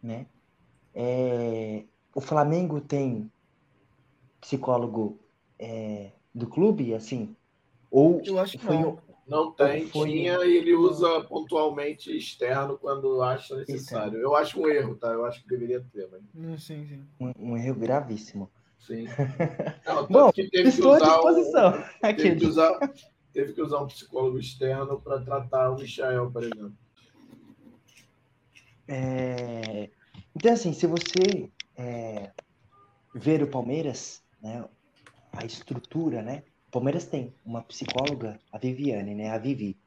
né? 0.01 0.25
É, 0.95 1.83
o 2.15 2.21
Flamengo 2.21 2.79
tem 2.81 3.31
psicólogo 4.41 5.19
é, 5.57 6.11
do 6.33 6.47
clube, 6.47 6.93
assim, 6.93 7.35
ou 7.91 8.21
Eu 8.23 8.39
acho 8.39 8.57
que 8.57 8.63
foi 8.65 8.77
não. 8.77 8.91
o- 8.93 9.09
Não 9.27 9.51
tem, 9.51 9.85
Foi- 9.87 10.09
tinha 10.09 10.43
e 10.43 10.57
ele 10.57 10.73
usa 10.73 11.21
pontualmente 11.21 12.09
externo 12.17 12.79
quando 12.79 13.21
acha 13.21 13.55
necessário. 13.57 14.17
Eu 14.17 14.35
acho 14.35 14.59
um 14.59 14.67
erro, 14.67 14.95
tá? 14.95 15.09
Eu 15.09 15.23
acho 15.23 15.43
que 15.43 15.49
deveria 15.49 15.85
ter, 15.93 16.09
mas 16.09 16.63
Sim, 16.63 16.83
sim. 16.87 17.03
um, 17.19 17.51
um 17.51 17.57
erro 17.57 17.75
gravíssimo. 17.79 18.49
sim. 18.79 19.05
Não, 19.85 19.95
tanto 20.07 20.11
Bom, 20.13 20.31
que 20.31 20.49
teve 20.49 20.63
que 20.63 20.69
estou 20.69 20.93
à 20.93 20.95
usar 20.95 21.05
um- 21.05 21.09
disposição. 21.33 21.83
teve, 22.15 22.35
que 22.39 22.45
usar, 22.47 22.79
teve 23.31 23.53
que 23.53 23.61
usar 23.61 23.83
um 23.83 23.87
psicólogo 23.87 24.39
externo 24.39 24.99
para 24.99 25.21
tratar 25.21 25.69
o 25.71 25.75
Michael, 25.75 26.31
por 26.31 26.43
exemplo. 26.43 26.73
É, 28.89 29.89
Então, 30.35 30.51
assim, 30.51 30.73
se 30.73 30.87
você 30.87 31.51
é, 31.77 32.31
ver 33.13 33.43
o 33.43 33.47
Palmeiras, 33.47 34.23
né, 34.41 34.65
a 35.31 35.45
estrutura, 35.45 36.21
né? 36.21 36.43
O 36.67 36.71
Palmeiras 36.71 37.05
tem 37.05 37.33
uma 37.45 37.61
psicóloga, 37.61 38.39
a 38.51 38.57
Viviane, 38.57 39.15
né? 39.15 39.29
A 39.29 39.37
Vivi. 39.37 39.77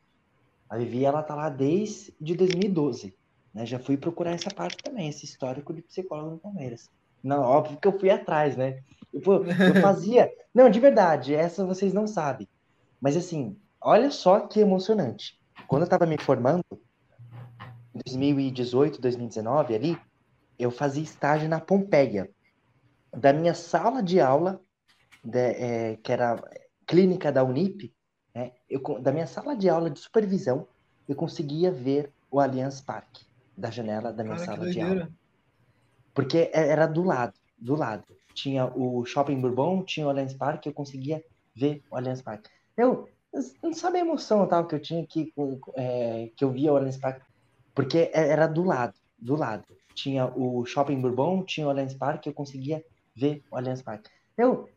A 0.69 0.77
Vivi, 0.77 1.05
ela 1.05 1.23
tá 1.23 1.35
lá 1.35 1.49
desde 1.49 2.15
de 2.21 2.35
2012, 2.35 3.15
né? 3.53 3.67
Já 3.67 3.79
fui 3.79 3.97
procurar 3.97 4.33
essa 4.33 4.51
parte 4.51 4.79
também, 4.83 5.09
esse 5.09 5.25
histórico 5.25 5.75
de 5.75 5.83
psicólogo 5.83 6.31
no 6.31 6.39
Palmeiras. 6.39 6.89
Não, 7.23 7.43
óbvio 7.43 7.79
que 7.79 7.87
eu 7.87 7.99
fui 7.99 8.11
atrás, 8.11 8.57
né? 8.57 8.83
Eu, 9.13 9.23
eu 9.45 9.81
fazia... 9.81 10.31
Não, 10.55 10.69
de 10.69 10.81
verdade, 10.81 11.35
essa 11.35 11.65
vocês 11.65 11.95
não 11.95 12.07
sabem. 12.07 12.47
Mas, 13.01 13.17
assim, 13.17 13.57
olha 13.81 14.11
só 14.11 14.41
que 14.41 14.61
emocionante. 14.61 15.41
Quando 15.67 15.83
eu 15.85 15.89
tava 15.89 16.05
me 16.05 16.19
formando, 16.19 16.63
em 17.95 18.01
2018, 18.05 19.01
2019 19.01 19.75
ali, 19.75 19.99
eu 20.59 20.71
fazia 20.71 21.03
estágio 21.03 21.49
na 21.49 21.61
Pompeia. 21.61 22.31
Da 23.15 23.33
minha 23.33 23.55
sala 23.55 24.03
de 24.03 24.21
aula, 24.21 24.61
de- 25.23 25.39
é, 25.39 25.97
que 25.97 26.13
era 26.13 26.43
clínica 26.87 27.31
da 27.31 27.45
Unip, 27.45 27.93
né, 28.35 28.53
eu, 28.69 28.81
da 29.01 29.13
minha 29.13 29.27
sala 29.27 29.55
de 29.55 29.69
aula 29.69 29.91
de 29.91 29.99
supervisão, 29.99 30.67
eu 31.09 31.15
conseguia 31.15 31.71
ver 31.71 32.13
o 32.31 32.41
Allianz 32.41 32.81
Parque, 32.81 33.27
da 33.57 33.71
janela 33.71 34.13
da 34.13 34.25
minha 34.25 34.37
Cara, 34.37 34.57
sala 34.57 34.71
de 34.71 34.81
aula. 34.81 35.11
Porque 36.15 36.39
e- 36.39 36.51
era 36.53 36.87
do 36.87 37.03
lado, 37.03 37.35
do 37.59 37.75
lado. 37.75 38.05
Tinha 38.35 38.67
o 38.75 39.05
Shopping 39.05 39.41
Bourbon, 39.41 39.85
tinha 39.85 40.07
o 40.07 40.11
Allianz 40.11 40.35
Parque, 40.35 40.69
eu 40.69 40.73
conseguia 40.73 41.23
ver 41.55 41.83
o 41.91 41.97
Allianz 41.97 42.23
Parque. 42.23 42.49
Eu 42.77 43.09
não 43.63 43.73
sabe 43.75 43.99
a 43.99 44.01
emoção 44.01 44.47
tal, 44.47 44.67
que 44.67 44.75
eu 44.75 44.81
tinha 44.81 45.07
que, 45.07 45.33
é, 45.75 46.31
que 46.35 46.45
eu 46.45 46.51
via 46.51 46.73
o 46.73 46.77
Allianz 46.77 46.97
Parque, 46.97 47.25
porque 47.75 47.99
e- 47.99 48.11
era 48.15 48.47
do 48.47 48.63
lado, 48.63 48.95
do 49.19 49.37
lado. 49.37 49.65
Tinha 49.95 50.27
o 50.27 50.65
Shopping 50.65 51.01
Bourbon, 51.01 51.45
tinha 51.45 51.67
o 51.67 51.71
Allianz 51.71 51.95
Parque, 51.95 52.29
eu 52.29 52.35
conseguia 52.35 52.83
ver 53.15 53.43
o 53.51 53.57
Allianz 53.57 53.83
Parque. 53.83 54.11
Eu 54.37 54.69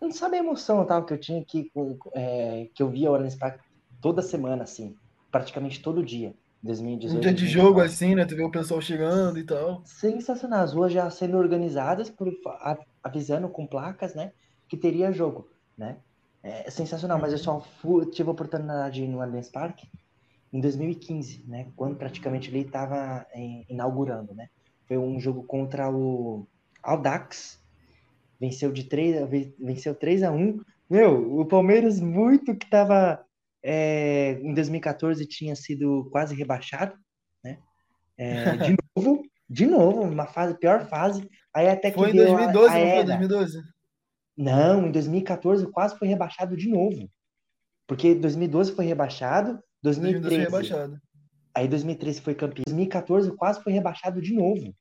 não 0.00 0.10
sabe 0.12 0.36
a 0.36 0.40
emoção 0.40 0.84
tal, 0.84 1.04
que 1.04 1.12
eu 1.12 1.18
tinha 1.18 1.44
que, 1.44 1.70
é, 2.14 2.68
que 2.74 2.82
eu 2.82 2.88
via 2.88 3.10
o 3.10 3.14
Allianz 3.14 3.34
Parque 3.34 3.60
toda 4.00 4.22
semana, 4.22 4.64
assim, 4.64 4.94
praticamente 5.30 5.80
todo 5.82 6.04
dia. 6.04 6.34
2018. 6.62 7.16
Um 7.18 7.20
dia 7.20 7.32
de 7.32 7.40
2019. 7.40 7.68
jogo 7.68 7.80
assim, 7.80 8.14
né? 8.14 8.24
Tu 8.26 8.36
vê 8.36 8.42
o 8.44 8.50
pessoal 8.50 8.80
chegando 8.82 9.38
e 9.38 9.44
tal. 9.44 9.82
Sensacional. 9.86 10.62
As 10.62 10.72
ruas 10.74 10.92
já 10.92 11.08
sendo 11.10 11.38
organizadas, 11.38 12.10
por, 12.10 12.28
a- 12.46 12.78
avisando 13.02 13.48
com 13.48 13.66
placas, 13.66 14.14
né? 14.14 14.32
Que 14.68 14.76
teria 14.76 15.10
jogo, 15.12 15.48
né? 15.76 15.96
É 16.42 16.70
sensacional, 16.70 17.18
mas 17.18 17.32
eu 17.32 17.38
só 17.38 17.60
fui- 17.60 18.06
tive 18.10 18.28
a 18.28 18.32
oportunidade 18.32 18.94
de 18.94 19.04
ir 19.04 19.08
no 19.08 19.20
Allianz 19.20 19.48
Parque 19.50 19.88
em 20.52 20.60
2015, 20.60 21.44
né? 21.46 21.68
Quando 21.76 21.96
praticamente 21.96 22.50
ele 22.50 22.60
estava 22.60 23.26
inaugurando, 23.68 24.34
né? 24.34 24.48
Foi 24.86 24.98
um 24.98 25.20
jogo 25.20 25.42
contra 25.44 25.90
o 25.90 26.46
Audax. 26.82 27.60
Venceu 28.40 28.72
de 28.72 28.84
3, 28.84 29.28
venceu 29.58 29.94
3 29.94 30.22
a 30.22 30.30
1. 30.32 30.60
Meu, 30.88 31.38
o 31.40 31.44
Palmeiras 31.44 32.00
muito 32.00 32.56
que 32.56 32.64
estava 32.64 33.24
em 33.62 34.54
2014 34.54 35.26
tinha 35.26 35.54
sido 35.54 36.08
quase 36.10 36.34
rebaixado, 36.34 36.96
né? 37.44 37.58
É, 38.16 38.56
de 38.74 38.76
novo, 38.96 39.22
de 39.48 39.66
novo, 39.66 40.02
uma 40.02 40.26
fase, 40.26 40.54
pior 40.58 40.86
fase. 40.88 41.28
Aí 41.54 41.68
até 41.68 41.90
que 41.90 41.98
Foi 41.98 42.10
em 42.10 42.12
veio 42.12 42.32
a- 42.34 42.46
2012, 42.52 42.68
a 42.74 42.78
não 42.78 42.80
foi? 42.80 42.88
era. 42.88 43.04
2012? 43.04 43.58
Não, 44.36 44.86
em 44.86 44.90
2014 44.92 45.66
quase 45.70 45.98
foi 45.98 46.08
rebaixado 46.08 46.56
de 46.56 46.68
novo. 46.68 47.08
Porque 47.86 48.14
2012 48.14 48.72
foi 48.74 48.86
rebaixado, 48.86 49.62
2012 49.82 50.28
foi 50.28 50.38
2013. 50.38 50.44
rebaixado. 50.44 51.00
Aí 51.54 51.68
2013 51.68 52.20
foi 52.20 52.34
campeão. 52.34 52.64
2014 52.66 53.32
quase 53.36 53.62
foi 53.62 53.72
rebaixado 53.72 54.20
de 54.20 54.32
novo. 54.34 54.74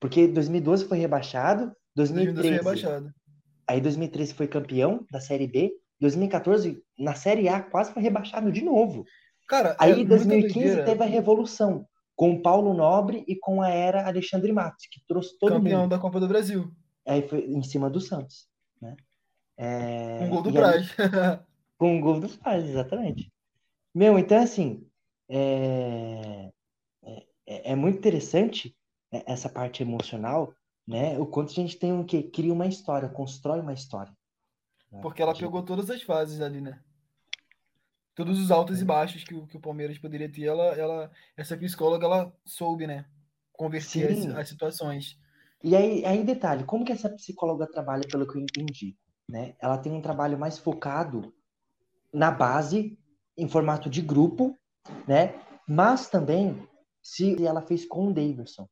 Porque 0.00 0.28
2012 0.28 0.84
foi 0.86 0.98
rebaixado, 0.98 1.72
2012 1.96 2.40
foi 2.40 2.50
2013. 2.50 2.56
rebaixado. 2.56 3.14
Aí 3.66 3.80
2013 3.80 4.34
foi 4.34 4.46
campeão 4.46 5.04
da 5.10 5.20
Série 5.20 5.46
B, 5.46 5.72
2014 6.00 6.80
na 6.98 7.14
Série 7.14 7.48
A 7.48 7.60
quase 7.60 7.92
foi 7.92 8.02
rebaixado 8.02 8.50
de 8.52 8.62
novo. 8.64 9.04
Cara, 9.48 9.70
é 9.70 9.76
Aí 9.78 9.94
muita 9.96 10.10
2015 10.10 10.52
doideira. 10.54 10.84
teve 10.84 11.02
a 11.02 11.06
revolução 11.06 11.86
com 12.14 12.32
o 12.32 12.42
Paulo 12.42 12.74
Nobre 12.74 13.24
e 13.26 13.36
com 13.36 13.60
a 13.62 13.68
era 13.70 14.06
Alexandre 14.06 14.52
Matos, 14.52 14.86
que 14.90 15.00
trouxe 15.06 15.38
todo 15.38 15.54
campeão 15.54 15.82
mundo. 15.82 15.90
da 15.90 15.98
Copa 15.98 16.20
do 16.20 16.28
Brasil. 16.28 16.70
Aí 17.06 17.26
foi 17.26 17.40
em 17.46 17.62
cima 17.62 17.88
do 17.88 18.00
Santos, 18.00 18.46
né? 18.80 18.94
É, 19.56 20.20
Um 20.22 20.28
gol 20.28 20.42
do 20.42 20.50
e 20.50 20.52
Praz. 20.52 20.94
Com 21.78 21.98
o 21.98 22.00
gol 22.00 22.20
do 22.20 22.28
Paz, 22.28 22.64
exatamente. 22.64 23.32
Meu, 23.94 24.18
então 24.18 24.38
assim, 24.42 24.86
é, 25.28 26.50
é, 27.46 27.72
é 27.72 27.76
muito 27.76 27.98
interessante 27.98 28.76
é, 29.12 29.32
essa 29.32 29.48
parte 29.48 29.82
emocional, 29.82 30.54
né? 30.86 31.18
O 31.18 31.26
quanto 31.26 31.50
a 31.50 31.54
gente 31.54 31.78
tem 31.78 31.92
o 31.92 32.04
que 32.04 32.22
cria 32.22 32.52
uma 32.52 32.66
história, 32.66 33.08
constrói 33.08 33.60
uma 33.60 33.72
história. 33.72 34.12
né? 34.92 35.00
Porque 35.02 35.22
ela 35.22 35.34
pegou 35.36 35.62
todas 35.62 35.90
as 35.90 36.02
fases 36.02 36.40
ali, 36.40 36.60
né? 36.60 36.80
Todos 38.14 38.38
os 38.40 38.50
altos 38.50 38.80
e 38.80 38.84
baixos 38.84 39.22
que, 39.22 39.34
o- 39.34 39.46
que 39.46 39.56
o 39.56 39.60
Palmeiras 39.60 39.98
poderia 39.98 40.30
ter, 40.30 40.44
ela, 40.44 40.64
ela, 40.76 41.10
essa 41.36 41.56
psicóloga, 41.56 42.04
ela 42.04 42.32
soube, 42.44 42.86
né? 42.86 43.06
Converter 43.52 44.10
as, 44.10 44.26
as 44.36 44.48
situações. 44.48 45.16
E 45.62 45.74
aí, 45.76 46.04
aí, 46.04 46.24
detalhe, 46.24 46.64
como 46.64 46.84
que 46.84 46.92
essa 46.92 47.08
psicóloga 47.10 47.66
trabalha, 47.70 48.02
pelo 48.08 48.26
que 48.26 48.36
eu 48.36 48.42
entendi, 48.42 48.96
né? 49.28 49.54
Ela 49.60 49.78
tem 49.78 49.92
um 49.92 50.02
trabalho 50.02 50.38
mais 50.38 50.58
focado 50.58 51.32
na 52.12 52.30
base, 52.30 52.98
em 53.38 53.48
formato 53.48 53.88
de 53.88 54.02
grupo, 54.02 54.54
né? 55.06 55.34
Mas 55.66 56.08
também, 56.10 56.60
se 57.02 57.44
ela 57.44 57.62
fez 57.62 57.86
com 57.86 58.08
o 58.08 58.12
Davidson. 58.12 58.66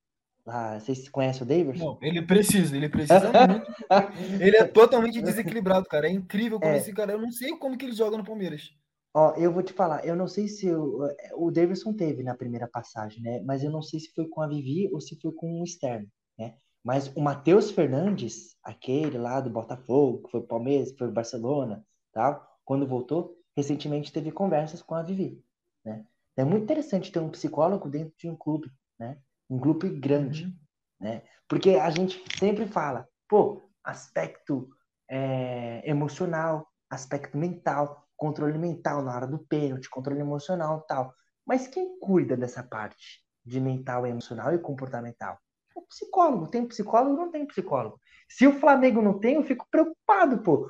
Ah, 0.48 0.78
vocês 0.78 1.08
conhecem 1.08 1.42
o 1.42 1.46
Davidson? 1.46 1.84
Não, 1.84 1.98
ele 2.00 2.22
precisa, 2.22 2.76
ele 2.76 2.88
precisa 2.88 3.20
muito. 3.48 3.66
Ele 4.40 4.56
é 4.56 4.64
totalmente 4.64 5.20
desequilibrado, 5.20 5.86
cara. 5.86 6.06
É 6.06 6.12
incrível 6.12 6.60
como 6.60 6.70
É. 6.72 6.76
esse 6.76 6.92
cara. 6.92 7.12
Eu 7.12 7.20
não 7.20 7.32
sei 7.32 7.56
como 7.56 7.76
que 7.76 7.84
ele 7.84 7.92
joga 7.96 8.16
no 8.16 8.24
Palmeiras. 8.24 8.70
Ó, 9.12 9.34
eu 9.36 9.52
vou 9.52 9.62
te 9.62 9.72
falar, 9.72 10.04
eu 10.04 10.14
não 10.14 10.28
sei 10.28 10.46
se 10.46 10.70
o, 10.70 11.08
o 11.36 11.50
Davidson 11.50 11.92
teve 11.94 12.22
na 12.22 12.34
primeira 12.34 12.68
passagem, 12.68 13.22
né? 13.22 13.40
Mas 13.44 13.64
eu 13.64 13.70
não 13.70 13.82
sei 13.82 13.98
se 13.98 14.12
foi 14.14 14.28
com 14.28 14.40
a 14.42 14.46
Vivi 14.46 14.88
ou 14.92 15.00
se 15.00 15.18
foi 15.20 15.32
com 15.32 15.60
o 15.60 15.64
externo, 15.64 16.06
né? 16.38 16.54
Mas 16.84 17.08
o 17.16 17.20
Matheus 17.20 17.70
Fernandes, 17.72 18.54
aquele 18.62 19.18
lá 19.18 19.40
do 19.40 19.50
Botafogo, 19.50 20.22
que 20.22 20.30
foi 20.30 20.42
Palmeiras, 20.42 20.92
que 20.92 20.98
foi 20.98 21.10
Barcelona, 21.10 21.84
tal, 22.12 22.46
quando 22.64 22.86
voltou, 22.86 23.35
recentemente 23.56 24.12
teve 24.12 24.30
conversas 24.30 24.82
com 24.82 24.94
a 24.94 25.02
Vivi, 25.02 25.42
né? 25.84 26.04
É 26.36 26.44
muito 26.44 26.64
interessante 26.64 27.10
ter 27.10 27.18
um 27.18 27.30
psicólogo 27.30 27.88
dentro 27.88 28.14
de 28.18 28.28
um 28.28 28.36
clube, 28.36 28.70
né? 28.98 29.18
Um 29.48 29.58
clube 29.58 29.88
grande, 29.88 30.44
Uhum. 30.44 30.52
né? 31.00 31.22
Porque 31.48 31.70
a 31.70 31.90
gente 31.90 32.22
sempre 32.38 32.66
fala, 32.66 33.08
pô, 33.28 33.62
aspecto 33.82 34.68
é, 35.08 35.88
emocional, 35.88 36.68
aspecto 36.90 37.38
mental, 37.38 38.06
controle 38.16 38.58
mental 38.58 39.02
na 39.02 39.14
hora 39.14 39.26
do 39.26 39.38
pênalti, 39.38 39.88
controle 39.88 40.20
emocional 40.20 40.82
e 40.84 40.86
tal. 40.86 41.14
Mas 41.46 41.66
quem 41.68 41.98
cuida 41.98 42.36
dessa 42.36 42.62
parte 42.62 43.22
de 43.44 43.60
mental, 43.60 44.06
emocional 44.06 44.52
e 44.54 44.58
comportamental? 44.58 45.38
O 45.74 45.82
psicólogo. 45.82 46.48
Tem 46.48 46.66
psicólogo? 46.66 47.16
Não 47.16 47.30
tem 47.30 47.46
psicólogo. 47.46 48.00
Se 48.28 48.46
o 48.46 48.58
Flamengo 48.58 49.00
não 49.00 49.18
tem, 49.18 49.36
eu 49.36 49.44
fico 49.44 49.66
preocupado, 49.70 50.38
pô. 50.42 50.68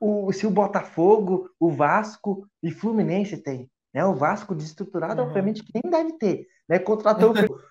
O, 0.00 0.32
se 0.32 0.46
o 0.46 0.50
Botafogo, 0.50 1.50
o 1.60 1.70
Vasco 1.70 2.46
e 2.62 2.70
Fluminense 2.70 3.36
tem. 3.36 3.70
Né? 3.92 4.04
O 4.04 4.14
Vasco 4.14 4.54
desestruturado, 4.54 5.20
Uhum. 5.20 5.28
obviamente, 5.28 5.62
que 5.62 5.70
nem 5.74 5.90
deve 5.90 6.12
ter. 6.18 6.46
Né? 6.68 6.78
Contratou 6.78 7.34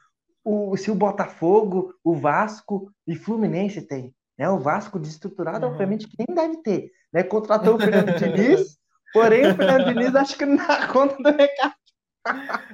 o, 0.46 0.78
se 0.78 0.92
o 0.92 0.96
Botafogo, 0.96 1.94
o 2.04 2.16
Vasco 2.16 2.92
e 3.08 3.16
Fluminense 3.16 3.82
tem. 3.82 4.14
Né? 4.38 4.50
O 4.50 4.60
Vasco 4.60 5.00
desestruturado, 5.00 5.66
Uhum. 5.66 5.72
obviamente, 5.72 6.08
que 6.08 6.16
nem 6.20 6.36
deve 6.36 6.58
ter. 6.62 6.92
Né? 7.12 7.24
Contratou 7.24 7.76
o 7.76 7.80
Fernando 7.80 8.14
Diniz, 8.20 8.78
porém 9.12 9.48
o 9.52 9.56
Fernando 9.56 9.86
Diniz 9.94 10.16
acho 10.16 10.38
que 10.38 10.46
não 10.46 10.56
dá 10.56 10.88
conta 10.88 11.16
do 11.18 11.36
recado. 11.36 11.74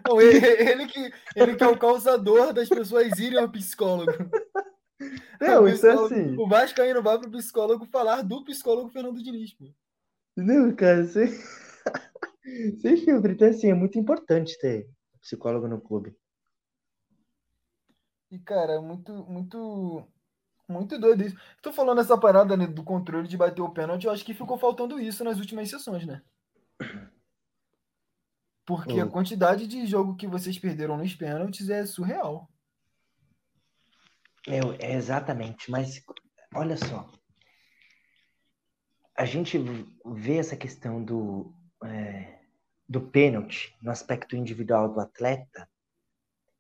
Não, 0.06 0.20
ele, 0.20 0.46
ele 0.46 0.86
que, 0.88 1.12
ele 1.36 1.56
que 1.56 1.64
é 1.64 1.68
o 1.68 1.78
causador 1.78 2.52
das 2.52 2.68
pessoas 2.68 3.18
irem 3.20 3.40
ao 3.40 3.48
psicólogo. 3.48 4.12
Não, 5.42 5.64
O 5.64 5.68
isso 5.68 5.86
é 5.88 5.92
assim. 5.92 6.36
O 6.38 6.48
Vascaíno 6.48 7.02
vai 7.04 7.20
pro 7.20 7.30
psicólogo 7.32 7.86
falar 7.86 8.22
do 8.22 8.44
psicólogo 8.44 8.90
Fernando 8.90 9.22
Diniz, 9.22 9.54
pô. 9.54 9.66
Não, 10.38 10.74
cara, 10.76 11.06
sem, 11.08 11.28
sem 12.82 12.98
filtro. 12.98 13.32
Então, 13.32 13.50
assim, 13.50 13.70
é 13.70 13.74
muito 13.74 13.98
importante 14.00 14.58
ter 14.60 14.88
psicólogo 15.22 15.68
no 15.68 15.82
clube. 15.82 16.16
E, 18.32 18.40
cara, 18.40 18.74
é 18.74 18.80
muito, 18.80 19.12
muito, 19.26 20.08
muito 20.70 21.00
doido 21.00 21.24
isso. 21.24 21.38
Tô 21.62 21.74
falando 21.74 22.02
essa 22.02 22.20
parada, 22.20 22.58
né, 22.58 22.68
do 22.68 22.84
controle 22.84 23.28
de 23.28 23.38
bater 23.38 23.62
o 23.62 23.72
pênalti, 23.74 24.06
eu 24.06 24.12
acho 24.12 24.26
que 24.26 24.34
ficou 24.34 24.58
faltando 24.58 25.00
isso 25.00 25.24
nas 25.24 25.40
últimas 25.40 25.70
sessões, 25.70 26.06
né? 26.08 26.24
Porque 28.66 29.00
a 29.00 29.06
Hum. 29.06 29.10
quantidade 29.10 29.66
de 29.68 29.88
jogo 29.88 30.16
que 30.16 30.28
vocês 30.28 30.60
perderam 30.60 30.98
nos 30.98 31.16
pênaltis 31.16 31.68
é 31.70 31.84
surreal. 31.86 32.48
Meu, 34.48 34.74
é 34.80 34.94
exatamente, 34.94 35.72
mas 35.72 36.02
olha 36.54 36.78
só. 36.78 37.10
A 39.18 39.26
gente 39.26 39.58
vê 40.06 40.38
essa 40.38 40.56
questão 40.56 41.04
do, 41.04 41.54
é, 41.84 42.40
do 42.88 43.02
pênalti 43.02 43.76
no 43.82 43.90
aspecto 43.90 44.36
individual 44.36 44.94
do 44.94 45.00
atleta, 45.00 45.68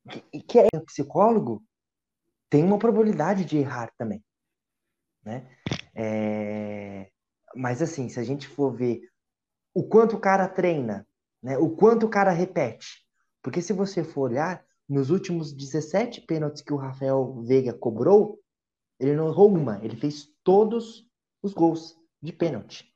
que, 0.09 0.41
que 0.41 0.59
é 0.59 0.67
psicólogo, 0.85 1.63
tem 2.49 2.63
uma 2.63 2.79
probabilidade 2.79 3.45
de 3.45 3.57
errar 3.57 3.91
também, 3.97 4.23
né? 5.23 5.47
É, 5.93 7.11
mas 7.55 7.81
assim, 7.81 8.09
se 8.09 8.19
a 8.19 8.23
gente 8.23 8.47
for 8.47 8.71
ver 8.71 9.01
o 9.73 9.87
quanto 9.87 10.15
o 10.15 10.19
cara 10.19 10.47
treina, 10.47 11.07
né? 11.43 11.57
O 11.57 11.75
quanto 11.75 12.05
o 12.05 12.09
cara 12.09 12.31
repete, 12.31 13.05
porque 13.43 13.61
se 13.61 13.73
você 13.73 14.03
for 14.03 14.31
olhar 14.31 14.64
nos 14.87 15.09
últimos 15.09 15.51
17 15.53 16.21
pênaltis 16.21 16.61
que 16.61 16.73
o 16.73 16.77
Rafael 16.77 17.41
Veiga 17.43 17.73
cobrou, 17.73 18.39
ele 18.99 19.15
não 19.15 19.27
errou 19.27 19.53
uma, 19.53 19.83
ele 19.83 19.95
fez 19.95 20.27
todos 20.43 21.05
os 21.41 21.53
gols 21.53 21.95
de 22.21 22.31
pênalti. 22.31 22.91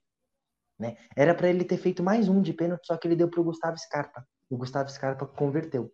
Né? 0.79 0.95
Era 1.15 1.35
para 1.35 1.49
ele 1.49 1.65
ter 1.65 1.77
feito 1.77 2.01
mais 2.01 2.29
um 2.29 2.41
de 2.41 2.53
pênalti, 2.53 2.85
só 2.85 2.97
que 2.97 3.07
ele 3.07 3.15
deu 3.15 3.29
para 3.29 3.41
o 3.41 3.43
Gustavo 3.43 3.77
Scarpa. 3.77 4.25
O 4.49 4.57
Gustavo 4.57 4.89
Scarpa 4.89 5.25
converteu. 5.25 5.91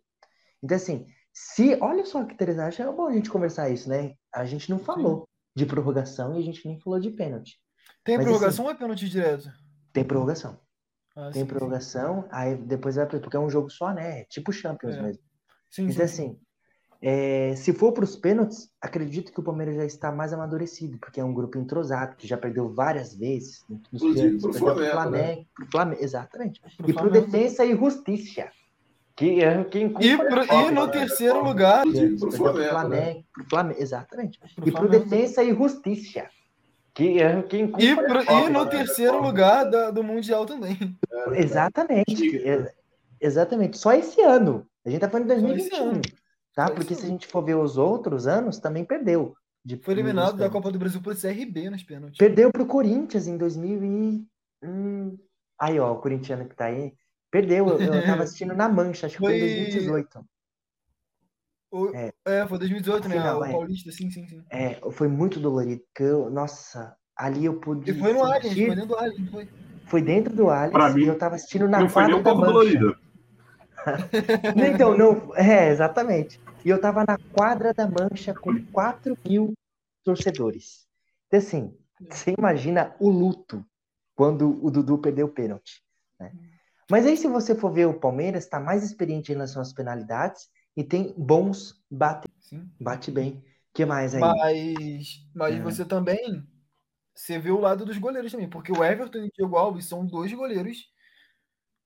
Então, 0.62 0.76
assim, 0.76 1.06
se. 1.32 1.76
Olha 1.82 2.04
só 2.06 2.24
que 2.24 2.34
interessante, 2.34 2.80
é 2.80 2.90
bom 2.90 3.06
a 3.06 3.12
gente 3.12 3.28
conversar 3.28 3.68
isso, 3.68 3.88
né? 3.88 4.14
A 4.32 4.44
gente 4.46 4.70
não 4.70 4.78
falou 4.78 5.28
de 5.54 5.66
prorrogação 5.66 6.34
e 6.34 6.38
a 6.38 6.42
gente 6.42 6.66
nem 6.66 6.80
falou 6.80 7.00
de 7.00 7.10
pênalti. 7.10 7.60
Tem 8.04 8.16
Mas, 8.16 8.26
prorrogação 8.26 8.64
ou 8.64 8.70
é 8.70 8.74
pênalti 8.74 9.08
direto? 9.08 9.50
Tem 9.92 10.04
prorrogação. 10.04 10.58
Ah, 11.16 11.30
Tem 11.30 11.42
sim, 11.42 11.46
prorrogação, 11.46 12.28
aí 12.30 12.56
depois 12.56 12.96
vai. 12.96 13.06
Porque 13.06 13.36
é 13.36 13.40
um 13.40 13.50
jogo 13.50 13.70
só, 13.70 13.92
né? 13.92 14.20
É 14.20 14.24
tipo 14.24 14.52
Champions 14.52 14.94
É. 14.94 15.02
mesmo. 15.02 15.22
Sim, 15.70 15.88
Então, 15.88 16.06
sim, 16.06 16.14
sim. 16.14 16.22
assim, 16.24 16.38
é, 17.02 17.54
se 17.56 17.72
for 17.72 17.92
para 17.92 18.04
os 18.04 18.16
pênaltis, 18.16 18.70
acredito 18.80 19.32
que 19.32 19.40
o 19.40 19.42
Palmeiras 19.42 19.76
já 19.76 19.84
está 19.84 20.10
mais 20.10 20.32
amadurecido, 20.32 20.98
porque 20.98 21.20
é 21.20 21.24
um 21.24 21.34
grupo 21.34 21.58
entrosado, 21.58 22.16
que 22.16 22.26
já 22.26 22.36
perdeu 22.36 22.72
várias 22.72 23.14
vezes. 23.14 23.64
Nos 23.68 24.02
Inclusive 24.02 24.38
pro 24.40 24.50
perdeu 24.52 24.74
pro 24.74 24.90
Flamengo, 24.90 25.10
né? 25.10 25.20
Flamengo, 25.20 25.46
pro 25.54 25.66
Flamengo, 25.70 26.02
exatamente. 26.02 26.60
Pro 26.60 26.70
e 26.70 26.76
pro 26.76 26.92
Flamengo. 26.92 27.26
Defensa 27.26 27.64
e 27.64 27.76
Justiça. 27.76 28.48
Que 29.14 29.42
é 29.42 29.64
quem 29.64 29.86
E, 29.86 30.16
pro- 30.16 30.42
e 30.44 30.70
no 30.72 30.88
terceiro 30.90 31.42
lugar, 31.42 31.82
pro 31.82 31.92
Perdeu 31.92 32.18
pro 32.18 32.30
Flamengo, 32.32 32.58
né? 32.58 32.68
Flamengo, 32.70 33.24
pro 33.32 33.44
Flamengo, 33.48 33.80
exatamente. 33.80 34.38
Pro 34.38 34.48
e 34.48 34.54
pro 34.54 34.72
Flamengo. 34.72 35.04
Defensa 35.04 35.42
e 35.42 35.54
Justiça. 35.54 36.26
Que 36.94 37.22
é 37.22 37.42
quem 37.42 37.64
e, 37.78 37.94
pro- 37.94 38.22
e 38.22 38.48
no 38.50 38.66
terceiro 38.66 39.22
lugar 39.22 39.64
da- 39.70 39.90
do 39.90 40.02
Mundial 40.04 40.44
também. 40.46 40.96
Exatamente. 41.34 42.38
é- 42.46 42.72
exatamente. 43.20 43.78
Só 43.78 43.92
esse 43.92 44.20
ano. 44.22 44.66
A 44.86 44.90
gente 44.90 45.00
tá 45.00 45.10
falando 45.10 45.26
de 45.28 45.34
Só 45.40 45.48
esse 45.48 45.70
2021. 45.70 45.90
ano. 45.90 46.00
Tá? 46.54 46.70
Porque 46.70 46.92
esse 46.92 47.02
se 47.02 47.06
a 47.06 47.10
gente 47.10 47.26
for 47.26 47.42
ver 47.42 47.56
os 47.56 47.76
outros 47.76 48.26
anos, 48.26 48.58
também 48.58 48.84
perdeu. 48.84 49.34
De, 49.64 49.76
Foi 49.78 49.92
eliminado 49.94 50.36
da. 50.36 50.48
Copa 50.48 50.70
do 50.70 50.78
Brasil 50.78 51.02
por 51.02 51.14
CRB 51.16 51.68
nos 51.70 51.82
pênaltis. 51.82 52.16
Perdeu 52.18 52.50
pro 52.52 52.64
Corinthians 52.66 53.26
em 53.26 53.36
2000 53.36 53.84
e... 53.84 54.26
hum, 54.64 55.18
Aí, 55.60 55.78
ó, 55.80 55.92
o 55.92 56.00
corintiano 56.00 56.48
que 56.48 56.54
tá 56.54 56.66
aí. 56.66 56.94
Perdeu, 57.30 57.66
eu, 57.68 57.80
eu 57.80 58.06
tava 58.06 58.22
assistindo 58.24 58.54
na 58.54 58.68
Mancha, 58.68 59.06
acho 59.06 59.16
que 59.16 59.22
foi 59.22 59.36
em 59.36 59.40
Foi- 59.40 59.48
2018. 59.48 60.24
O- 61.72 61.88
É. 61.94 62.12
é. 62.24 62.46
foi 62.46 62.58
2018, 62.58 63.08
né? 63.08 63.16
Final, 63.16 63.40
o 63.40 63.44
é. 63.44 63.50
Paulista, 63.52 63.90
sim, 63.90 64.10
sim, 64.10 64.26
sim. 64.28 64.40
É, 64.50 64.80
foi 64.92 65.08
muito 65.08 65.40
dolorido, 65.40 65.82
porque 65.88 66.04
eu, 66.04 66.30
nossa, 66.30 66.96
ali 67.16 67.44
eu 67.44 67.58
pude 67.58 67.90
E 67.90 67.94
foi 67.98 68.12
no 68.12 68.22
Allianz, 68.22 68.54
foi 68.54 68.54
dentro 68.70 68.86
do 68.86 68.94
Allianz, 68.96 69.18
não 69.18 69.26
foi? 69.32 69.48
foi 69.86 70.02
dentro 70.02 70.34
do 70.36 70.48
Allianz 70.48 70.72
Pra 70.72 70.88
mim, 70.90 71.02
e 71.02 71.06
eu 71.08 71.18
tava 71.18 71.34
assistindo 71.34 71.68
na 71.68 71.80
não 71.80 71.88
foi 71.88 72.04
nem 72.04 72.12
quadra 72.12 72.20
um 72.20 72.22
da 72.22 72.40
Mancha. 72.40 72.52
dolorida. 72.52 72.95
Então, 74.74 74.96
não, 74.96 75.34
é, 75.36 75.70
exatamente. 75.70 76.40
E 76.64 76.68
eu 76.68 76.80
tava 76.80 77.04
na 77.06 77.16
quadra 77.32 77.72
da 77.72 77.86
Mancha 77.88 78.34
com 78.34 78.64
4 78.72 79.16
mil 79.24 79.52
torcedores. 80.04 80.86
Então, 81.26 81.38
assim, 81.38 81.78
você 82.10 82.34
imagina 82.36 82.94
o 82.98 83.10
luto 83.10 83.64
quando 84.14 84.64
o 84.64 84.70
Dudu 84.70 84.98
perdeu 84.98 85.26
o 85.26 85.32
pênalti. 85.32 85.82
né? 86.18 86.32
Mas 86.90 87.06
aí, 87.06 87.16
se 87.16 87.26
você 87.26 87.54
for 87.54 87.72
ver 87.72 87.86
o 87.86 87.98
Palmeiras, 87.98 88.44
está 88.44 88.60
mais 88.60 88.82
experiente 88.82 89.30
em 89.30 89.34
relação 89.34 89.60
às 89.60 89.72
penalidades 89.72 90.48
e 90.76 90.84
tem 90.84 91.14
bons 91.16 91.82
bate, 91.90 92.28
Sim. 92.40 92.70
bate 92.80 93.10
bem. 93.10 93.44
Que 93.74 93.84
mais 93.84 94.14
aí? 94.14 94.20
Mas, 94.20 95.28
mas 95.34 95.54
É. 95.56 95.60
você 95.60 95.84
também 95.84 96.46
você 97.14 97.38
vê 97.38 97.50
o 97.50 97.60
lado 97.60 97.84
dos 97.84 97.96
goleiros 97.96 98.30
também, 98.30 98.48
porque 98.48 98.70
o 98.70 98.84
Everton 98.84 99.18
e 99.18 99.28
o 99.28 99.30
Diego 99.32 99.56
Alves 99.56 99.86
são 99.86 100.04
dois 100.04 100.32
goleiros, 100.34 100.92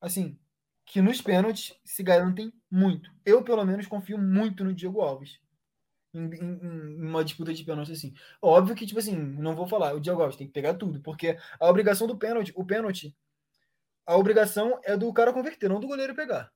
assim, 0.00 0.36
que 0.90 1.00
nos 1.00 1.20
pênaltis 1.22 1.72
se 1.84 2.02
garantem 2.02 2.52
muito. 2.70 3.12
Eu, 3.24 3.44
pelo 3.44 3.64
menos, 3.64 3.86
confio 3.86 4.18
muito 4.18 4.64
no 4.64 4.74
Diego 4.74 5.00
Alves. 5.00 5.40
Em, 6.14 6.24
em- 6.26 6.60
em 6.62 7.06
uma 7.08 7.24
disputa 7.24 7.54
de 7.54 7.64
pênalti 7.64 7.92
assim. 7.92 8.14
Óbvio 8.42 8.76
que, 8.76 8.86
tipo 8.86 8.98
assim, 9.00 9.16
não 9.16 9.56
vou 9.56 9.68
falar, 9.68 9.94
o 9.94 10.00
Diego 10.00 10.20
Alves 10.22 10.36
tem 10.36 10.46
que 10.48 10.52
pegar 10.54 10.74
tudo, 10.74 11.00
porque 11.02 11.38
a 11.60 11.68
obrigação 11.70 12.06
do 12.08 12.18
pênalti, 12.18 12.52
o 12.56 12.64
pênalti, 12.64 13.16
a 14.06 14.16
obrigação 14.16 14.80
é 14.84 14.96
do 14.96 15.12
cara 15.12 15.32
converter, 15.32 15.68
não 15.70 15.80
do 15.80 15.88
goleiro 15.88 16.14
pegar. 16.16 16.52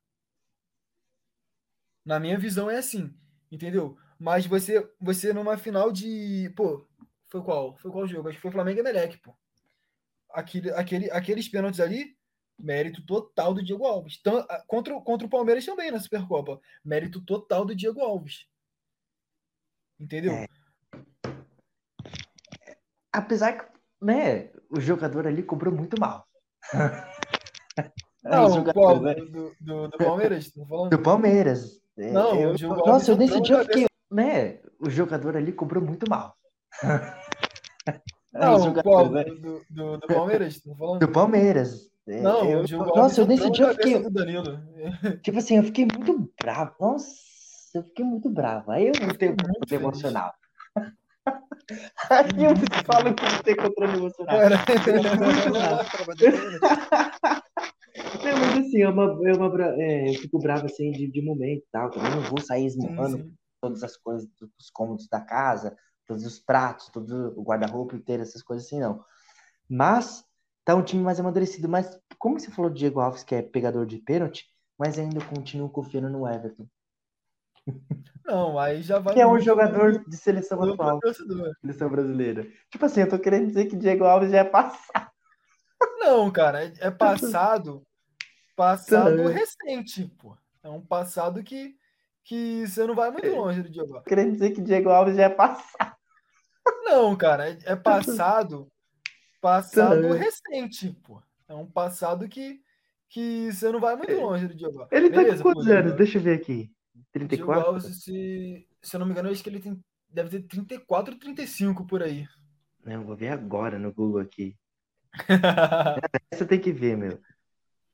Na 2.05 2.20
minha 2.20 2.39
visão 2.39 2.70
é 2.70 2.77
assim, 2.78 3.12
entendeu? 3.51 3.97
Mas 4.19 4.47
você, 4.47 4.86
você 5.01 5.32
numa 5.32 5.56
final 5.59 5.90
de. 5.90 6.51
Pô, 6.56 6.86
foi 7.28 7.43
qual? 7.43 7.77
Foi 7.78 7.90
qual 7.90 8.06
jogo? 8.06 8.28
Acho 8.28 8.39
que 8.39 8.43
foi 8.43 8.51
Flamengo 8.51 8.78
e 8.78 8.81
Emelec, 8.81 9.19
pô. 9.19 9.35
Aquele, 10.31 10.70
aquele, 10.73 11.11
aqueles 11.11 11.48
pênaltis 11.48 11.81
ali, 11.81 12.16
mérito 12.59 13.05
total 13.05 13.53
do 13.55 13.63
Diego 13.63 13.85
Alves. 13.85 14.21
Tan- 14.23 14.45
a- 14.49 14.63
contra, 14.67 14.95
o- 14.97 15.03
contra 15.03 15.27
o 15.27 15.31
Palmeiras 15.31 15.65
também 15.65 15.91
na 15.91 15.99
Supercopa. 16.01 16.61
Mérito 16.85 17.21
total 17.21 17.65
do 17.65 17.75
Diego 17.75 18.01
Alves. 18.01 18.47
Entendeu? 19.99 20.33
É. 20.33 20.47
Apesar 23.13 23.53
que, 23.53 23.65
né, 24.03 24.51
o 24.71 24.81
jogador 24.81 25.27
ali 25.27 25.43
cobrou 25.43 25.73
muito 25.75 25.99
mal. 26.01 26.27
Não, 28.25 28.47
o 28.47 28.51
jogador, 28.55 29.01
né? 29.03 29.15
Do, 29.15 29.55
do, 29.61 29.89
do 29.89 29.99
Palmeiras? 29.99 30.51
Do 30.51 30.99
Palmeiras. 31.03 31.81
É, 31.97 32.11
Não, 32.11 32.35
eu- 32.41 32.49
Alves 32.49 32.63
nossa, 32.63 33.11
eu 33.13 33.17
nesse 33.19 33.41
dia 33.43 33.57
eu 33.57 33.65
fiquei, 33.65 33.87
né? 34.11 34.61
O 34.81 34.89
jogador 34.89 35.37
ali 35.37 35.53
cobrou 35.53 35.83
muito 35.85 36.09
mal. 36.09 36.35
Não, 38.33 38.57
o 38.57 38.65
jogador, 38.65 39.11
né? 39.13 39.25
Do, 39.25 39.65
do, 39.71 39.99
do 39.99 40.07
Palmeiras? 40.09 40.61
Do 40.61 41.09
Palmeiras. 41.13 41.91
É, 42.07 42.21
Não, 42.21 42.45
eu- 42.51 42.65
nossa, 42.95 43.21
eu 43.23 43.27
nesse 43.27 43.51
dia 43.51 43.65
eu 43.67 43.75
fiquei, 43.75 43.95
tipo 45.23 45.39
assim, 45.39 45.57
eu 45.57 45.63
fiquei 45.65 45.87
muito 45.87 46.31
bravo. 46.41 46.75
Nossa, 46.81 47.15
eu 47.75 47.83
fiquei 47.85 48.05
muito 48.05 48.29
bravo. 48.31 48.71
Aí 48.71 48.89
eu 48.89 48.93
tenho 49.17 49.35
muito 49.43 49.69
feliz. 49.69 49.83
emocional. 49.83 50.35
Aí 52.11 52.45
eu 52.45 52.55
falo 52.85 53.15
que 53.15 53.23
não 53.25 53.43
tem 53.43 53.57
controle 53.57 53.97
emocional. 53.97 54.37
Não, 58.23 58.39
mas 58.39 58.67
assim, 58.67 58.83
é 58.83 58.89
uma, 58.89 59.05
é 59.29 59.33
uma, 59.33 59.63
é, 59.81 60.11
eu 60.11 60.15
fico 60.15 60.39
bravo 60.39 60.67
assim 60.67 60.91
de, 60.91 61.07
de 61.11 61.23
momento 61.23 61.63
e 61.63 61.69
tal. 61.73 61.91
Também 61.91 62.11
não 62.11 62.23
vou 62.23 62.41
sair 62.41 62.67
esmurrando 62.67 63.33
todas 63.61 63.83
as 63.83 63.97
coisas 63.97 64.29
dos 64.39 64.71
cômodos 64.71 65.09
da 65.09 65.21
casa, 65.21 65.77
todos 66.07 66.27
os 66.27 66.39
pratos, 66.39 66.89
todo 66.91 67.33
o 67.39 67.43
guarda-roupa 67.43 67.97
inteiro, 67.97 68.23
essas 68.23 68.43
coisas 68.43 68.67
assim, 68.67 68.81
não. 68.81 69.03
Mas 69.69 70.25
tá 70.65 70.74
um 70.74 70.82
time 70.82 71.03
mais 71.03 71.19
amadurecido. 71.20 71.69
Mas 71.69 71.99
como 72.19 72.39
você 72.39 72.51
falou 72.51 72.70
do 72.70 72.77
Diego 72.77 73.01
Alves, 73.01 73.23
que 73.23 73.35
é 73.35 73.43
pegador 73.43 73.85
de 73.86 73.99
pênalti, 73.99 74.47
mas 74.78 74.99
ainda 74.99 75.19
eu 75.19 75.27
continuo 75.27 75.69
confiando 75.69 76.09
no 76.09 76.27
Everton, 76.28 76.66
Não, 78.24 78.59
aí 78.59 78.82
já 78.82 78.99
vai. 78.99 79.15
que 79.15 79.20
é 79.20 79.27
um 79.27 79.39
jogador 79.41 80.05
de 80.09 80.16
seleção 80.16 80.62
atual, 80.62 80.99
seleção 81.61 81.89
brasileira. 81.91 82.47
Tipo 82.70 82.86
assim, 82.86 83.01
eu 83.01 83.09
tô 83.09 83.19
querendo 83.19 83.47
dizer 83.49 83.66
que 83.66 83.77
Diego 83.77 84.05
Alves 84.05 84.31
já 84.31 84.39
é 84.39 84.45
passado. 84.45 85.11
Não, 85.99 86.31
cara, 86.31 86.65
é- 86.65 86.73
é 86.81 86.91
passado, 86.91 87.82
passado 88.57 89.16
Tá. 89.24 89.28
recente, 89.31 90.07
pô. 90.19 90.36
É 90.62 90.69
um 90.69 90.81
passado 90.81 91.43
que, 91.43 91.77
que 92.24 92.66
você 92.66 92.86
não 92.86 92.95
vai 92.95 93.11
muito 93.11 93.28
longe 93.28 93.62
do 93.62 93.70
Diego 93.70 93.95
Alves. 93.95 94.09
Querendo 94.09 94.32
dizer 94.32 94.51
que 94.53 94.62
Diego 94.62 94.89
Alves 94.89 95.16
já 95.16 95.24
é 95.24 95.28
passado. 95.28 95.95
Não, 96.85 97.15
cara, 97.16 97.51
é- 97.51 97.59
é 97.65 97.77
passado, 97.77 98.66
passado 99.45 100.09
Tá. 100.09 100.15
recente, 100.15 100.91
pô. 101.03 101.23
É 101.47 101.55
um 101.55 101.66
passado 101.66 102.27
que, 102.27 102.62
que 103.11 103.53
você 103.53 103.71
não 103.71 103.79
vai 103.79 103.95
muito 103.95 104.15
longe 104.15 104.49
do 104.49 104.65
Alves. 104.65 104.89
Ele 104.91 105.11
tá 105.11 105.16
Beleza, 105.16 105.37
com 105.37 105.43
quantos 105.43 105.69
anos? 105.69 105.93
Deixa 105.97 106.16
eu 106.16 106.23
ver 106.23 106.39
aqui. 106.39 106.73
Diego 106.95 107.07
34? 107.12 107.66
Alves, 107.66 108.03
se, 108.03 108.66
se 108.81 108.97
eu 108.97 109.01
não 109.01 109.07
me 109.07 109.12
engano, 109.12 109.29
eu 109.29 109.33
acho 109.33 109.43
que 109.43 109.51
ele 109.51 109.61
tem, 109.61 109.79
deve 110.09 110.31
ter 110.31 110.49
34 110.49 111.12
ou 111.12 111.21
35 111.21 111.87
por 111.87 112.03
aí. 112.03 112.27
Não, 112.83 113.05
vou 113.05 113.15
ver 113.15 113.29
agora 113.29 113.79
no 113.79 113.93
Google 113.93 114.23
aqui. 114.23 114.57
Essa 116.31 116.47
tem 116.47 116.59
que 116.59 116.73
ver, 116.73 116.97
meu. 116.97 117.21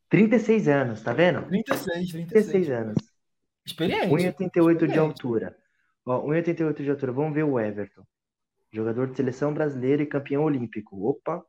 36 0.08 0.68
anos, 0.68 1.02
tá 1.02 1.12
vendo? 1.12 1.46
36, 1.48 2.10
36 2.10 2.28
36. 2.28 2.70
anos. 2.70 2.96
Experiente. 3.66 4.06
1,88 4.06 4.86
de 4.86 4.98
altura. 4.98 5.56
Ó, 6.06 6.26
1,88 6.28 6.82
de 6.82 6.90
altura. 6.90 7.12
Vamos 7.12 7.34
ver 7.34 7.44
o 7.44 7.58
Everton. 7.58 8.04
Jogador 8.72 9.08
de 9.08 9.16
seleção 9.16 9.52
brasileira 9.52 10.02
e 10.02 10.06
campeão 10.06 10.44
olímpico. 10.44 11.08
Opa, 11.08 11.44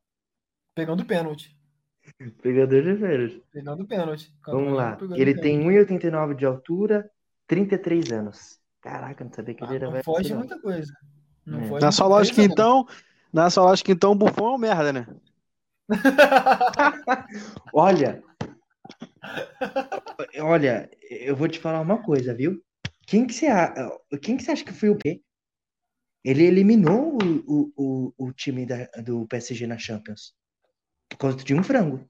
Pegando 0.73 1.05
pênalti. 1.05 1.55
pegador 2.41 2.81
de 2.83 2.95
férias. 2.97 3.33
Pegando 3.51 3.85
pênalti. 3.85 4.33
Vamos 4.47 4.73
lá. 4.73 4.97
Ele 5.15 5.33
pênalti. 5.33 5.41
tem 5.41 5.59
1,89 5.59 6.35
de 6.35 6.45
altura, 6.45 7.09
33 7.47 8.11
anos. 8.11 8.59
Caraca, 8.81 9.23
não 9.23 9.31
sabia 9.31 9.53
que 9.53 9.63
ele 9.63 9.73
Ah, 9.73 9.75
era 9.75 9.85
não 9.85 9.91
velho. 9.93 10.03
foge 10.03 10.19
assim, 10.21 10.33
não. 10.33 10.39
muita 10.39 10.59
coisa. 10.59 10.93
Não 11.45 11.59
É. 11.59 11.67
foge 11.69 11.85
Na 11.85 11.91
sua 11.91 12.07
lógica, 12.07 12.35
coisa, 12.37 12.51
então, 12.51 12.87
na 13.31 13.49
sua 13.49 13.63
lógica, 13.65 13.91
então, 13.91 14.11
o 14.11 14.15
Buffon 14.15 14.47
é 14.47 14.55
um 14.55 14.57
merda, 14.57 14.91
né? 14.93 15.07
Olha, 17.73 18.21
olha, 20.39 20.89
eu 21.09 21.35
vou 21.35 21.47
te 21.47 21.59
falar 21.59 21.81
uma 21.81 22.01
coisa, 22.01 22.33
viu? 22.33 22.61
Quem 23.05 23.25
que 23.27 23.33
você, 23.33 23.47
a- 23.47 23.73
quem 24.21 24.37
que 24.37 24.43
você 24.43 24.51
acha 24.51 24.63
que 24.63 24.73
foi 24.73 24.89
o 24.89 24.97
P? 24.97 25.21
Ele 26.23 26.43
eliminou 26.45 27.17
o, 27.17 27.71
o, 27.77 28.13
o, 28.17 28.27
o 28.27 28.33
time 28.33 28.65
da- 28.65 28.85
do 29.03 29.27
PSG 29.27 29.67
na 29.67 29.77
Champions. 29.77 30.33
Por 31.09 31.17
causa 31.17 31.37
de 31.37 31.53
um 31.53 31.63
frango. 31.63 32.09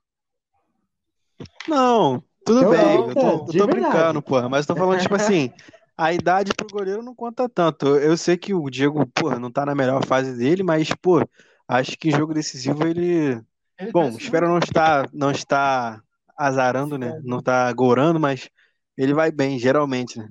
Não, 1.67 2.23
tudo 2.43 2.65
bem, 2.65 3.05
não, 3.05 3.09
eu 3.09 3.15
tô, 3.15 3.31
de 3.45 3.47
eu 3.47 3.53
tô 3.53 3.67
brincando, 3.67 4.21
porra, 4.21 4.49
mas 4.49 4.61
eu 4.67 4.75
tô 4.75 4.75
falando, 4.75 4.99
tipo 4.99 5.15
assim, 5.15 5.51
a 5.97 6.13
idade 6.13 6.53
pro 6.55 6.69
goleiro 6.69 7.01
não 7.03 7.15
conta 7.15 7.47
tanto. 7.49 7.87
Eu 7.97 8.17
sei 8.17 8.37
que 8.37 8.53
o 8.53 8.69
Diego, 8.69 9.05
porra, 9.07 9.39
não 9.39 9.51
tá 9.51 9.65
na 9.65 9.75
melhor 9.75 10.05
fase 10.05 10.35
dele, 10.37 10.63
mas, 10.63 10.89
pô, 11.01 11.19
acho 11.67 11.97
que 11.97 12.09
em 12.09 12.11
jogo 12.11 12.33
decisivo 12.33 12.85
ele. 12.85 13.41
Ele 13.77 13.93
Bom, 13.93 14.07
cresce 14.07 14.17
espero 14.17 14.47
não 14.47 14.57
estar, 14.59 15.09
não 15.13 15.31
estar 15.31 16.01
azarando, 16.37 16.97
né? 16.97 17.19
Não 17.23 17.41
tá 17.41 17.71
gorando, 17.73 18.19
mas 18.19 18.49
ele 18.97 19.13
vai 19.13 19.31
bem, 19.31 19.59
geralmente, 19.59 20.17
né? 20.17 20.29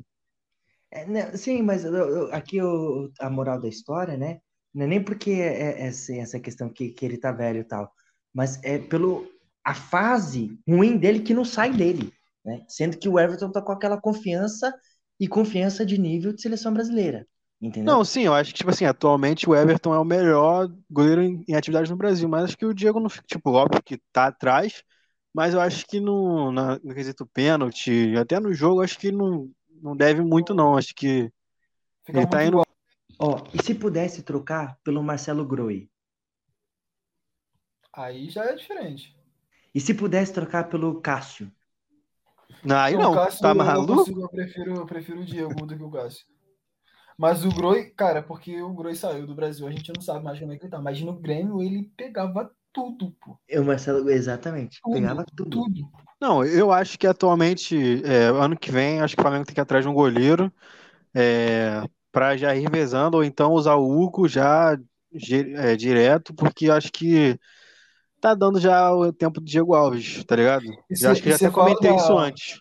É, 0.91 1.07
né, 1.07 1.37
sim, 1.37 1.63
mas 1.63 1.85
eu- 1.85 1.95
eu- 1.95 2.33
aqui 2.35 2.61
o- 2.63 3.11
a 3.21 3.31
moral 3.31 3.61
da 3.61 3.69
história, 3.69 4.17
né? 4.17 4.41
Não 4.75 4.85
é 4.85 4.87
nem 4.89 5.03
porque 5.05 5.31
é, 5.33 5.83
é 5.85 5.89
assim, 5.89 6.19
essa 6.21 6.41
questão 6.41 6.69
que, 6.73 6.91
que 6.91 7.05
ele 7.05 7.19
tá 7.19 7.31
velho 7.33 7.61
e 7.61 7.65
tal, 7.65 7.93
mas 8.35 8.63
é 8.65 8.79
pelo 8.79 9.29
a 9.65 9.75
fase 9.75 10.59
ruim 10.69 10.97
dele 10.99 11.21
que 11.21 11.35
não 11.35 11.45
sai 11.45 11.73
dele, 11.73 12.13
né? 12.45 12.65
Sendo 12.69 12.99
que 12.99 13.09
o 13.09 13.19
Everton 13.19 13.51
tá 13.53 13.61
com 13.63 13.73
aquela 13.73 14.01
confiança 14.01 14.73
e 15.19 15.29
confiança 15.29 15.85
de 15.87 15.99
nível 15.99 16.33
de 16.33 16.41
seleção 16.43 16.73
brasileira, 16.73 17.27
entendeu? 17.61 17.97
Não, 17.97 18.05
sim, 18.05 18.23
eu 18.27 18.35
acho 18.35 18.51
que, 18.53 18.59
tipo 18.59 18.71
assim, 18.71 18.85
atualmente 18.85 19.49
o 19.49 19.55
Everton 19.57 19.95
é 19.95 19.99
o 19.99 20.05
melhor 20.05 20.69
goleiro 20.91 21.23
em, 21.23 21.43
em 21.49 21.55
atividade 21.55 21.91
no 21.91 21.97
Brasil, 21.97 22.29
mas 22.29 22.45
acho 22.45 22.57
que 22.59 22.67
o 22.67 22.75
Diego 22.75 23.01
não 23.01 23.09
fica, 23.09 23.25
tipo, 23.27 23.51
óbvio 23.53 23.83
que 23.83 23.97
tá 24.13 24.27
atrás, 24.27 24.83
mas 25.35 25.55
eu 25.55 25.61
acho 25.61 25.87
que 25.87 25.99
no, 25.99 26.53
na- 26.53 26.79
no 26.85 26.95
quesito 26.95 27.27
pênalti, 27.27 28.15
até 28.19 28.39
no 28.39 28.53
jogo, 28.53 28.83
acho 28.83 28.99
que 28.99 29.11
não, 29.11 29.51
não 29.83 29.97
deve 29.97 30.23
muito, 30.23 30.55
não. 30.55 30.77
Acho 30.77 30.95
que 30.95 31.33
Fica 32.05 32.21
ele 32.21 32.27
tá 32.27 32.45
indo. 32.45 32.63
igual. 32.63 32.67
Ó, 33.19 33.45
e 33.55 33.63
se 33.63 33.75
pudesse 33.75 34.23
trocar 34.23 34.79
pelo 34.85 35.03
Marcelo 35.03 35.47
Groi? 35.47 35.91
Aí 37.93 38.29
já 38.29 38.45
é 38.47 38.55
diferente. 38.57 39.17
E 39.75 39.81
se 39.81 39.93
pudesse 39.95 40.33
trocar 40.33 40.69
pelo 40.69 41.01
Cássio? 41.01 41.51
Não, 42.65 42.77
aí 42.79 42.95
O 42.95 42.99
não, 42.99 43.15
Cássio, 43.15 43.41
tá 43.41 43.49
eu 43.51 43.55
não 43.55 43.65
maluco? 43.65 43.97
consigo, 43.97 44.21
eu 44.23 44.29
prefiro, 44.29 44.75
eu 44.77 44.87
prefiro 44.87 45.21
o 45.21 45.25
Diego 45.25 45.67
do 45.67 45.77
que 45.77 45.83
o 45.83 45.91
Cássio. 45.91 46.27
Mas 47.19 47.45
o 47.45 47.51
Groi, 47.51 47.91
cara, 47.91 48.23
porque 48.23 48.61
o 48.63 48.75
Groi 48.75 48.95
saiu 48.95 49.27
do 49.27 49.35
Brasil, 49.35 49.67
a 49.67 49.71
gente 49.71 49.93
não 49.95 50.01
sabe 50.03 50.25
mais 50.25 50.39
como 50.41 50.53
é 50.53 50.57
que 50.57 50.65
ele 50.65 50.71
tá. 50.71 50.81
Mas 50.81 51.01
no 51.03 51.15
Grêmio 51.21 51.63
ele 51.63 51.91
pegava 51.97 52.51
tudo, 52.73 53.13
pô. 53.21 53.39
O 53.53 53.65
Marcelo, 53.65 54.09
exatamente, 54.11 54.81
Tudo, 54.83 54.95
pegava 54.95 55.25
tudo. 55.37 55.51
tudo. 55.51 55.91
Não, 56.21 56.45
eu 56.45 56.71
acho 56.71 56.99
que 56.99 57.07
atualmente, 57.07 57.77
é, 58.05 58.27
ano 58.27 58.57
que 58.59 58.71
vem, 58.71 59.01
acho 59.01 59.15
que 59.17 59.21
o 59.21 59.25
Flamengo 59.25 59.47
tem 59.47 59.55
que 59.55 59.61
ir 59.61 59.63
atrás 59.63 59.85
de 59.85 59.89
um 59.91 59.95
goleiro 59.95 60.53
é, 61.15 61.83
para 62.13 62.37
já 62.37 62.55
ir 62.57 62.63
revezando, 62.63 63.17
ou 63.19 63.25
então 63.25 63.53
usar 63.53 63.77
o 63.77 63.91
Hugo 64.03 64.29
já 64.29 64.79
é, 65.57 65.77
direto, 65.77 66.35
porque 66.35 66.67
eu 66.67 66.75
acho 66.75 66.93
que 66.93 67.39
tá 68.21 68.35
dando 68.35 68.61
já 68.61 68.93
o 68.95 69.13
tempo 69.13 69.41
do 69.41 69.47
Diego 69.47 69.75
Alves, 69.75 70.25
tá 70.25 70.37
ligado? 70.37 70.65
Cê- 70.95 71.07
acho 71.07 71.23
que 71.23 71.31
já 71.31 71.37
até 71.37 71.51
comentei 71.51 71.91
fala- 71.91 71.97
isso 71.97 72.19
antes. 72.19 72.61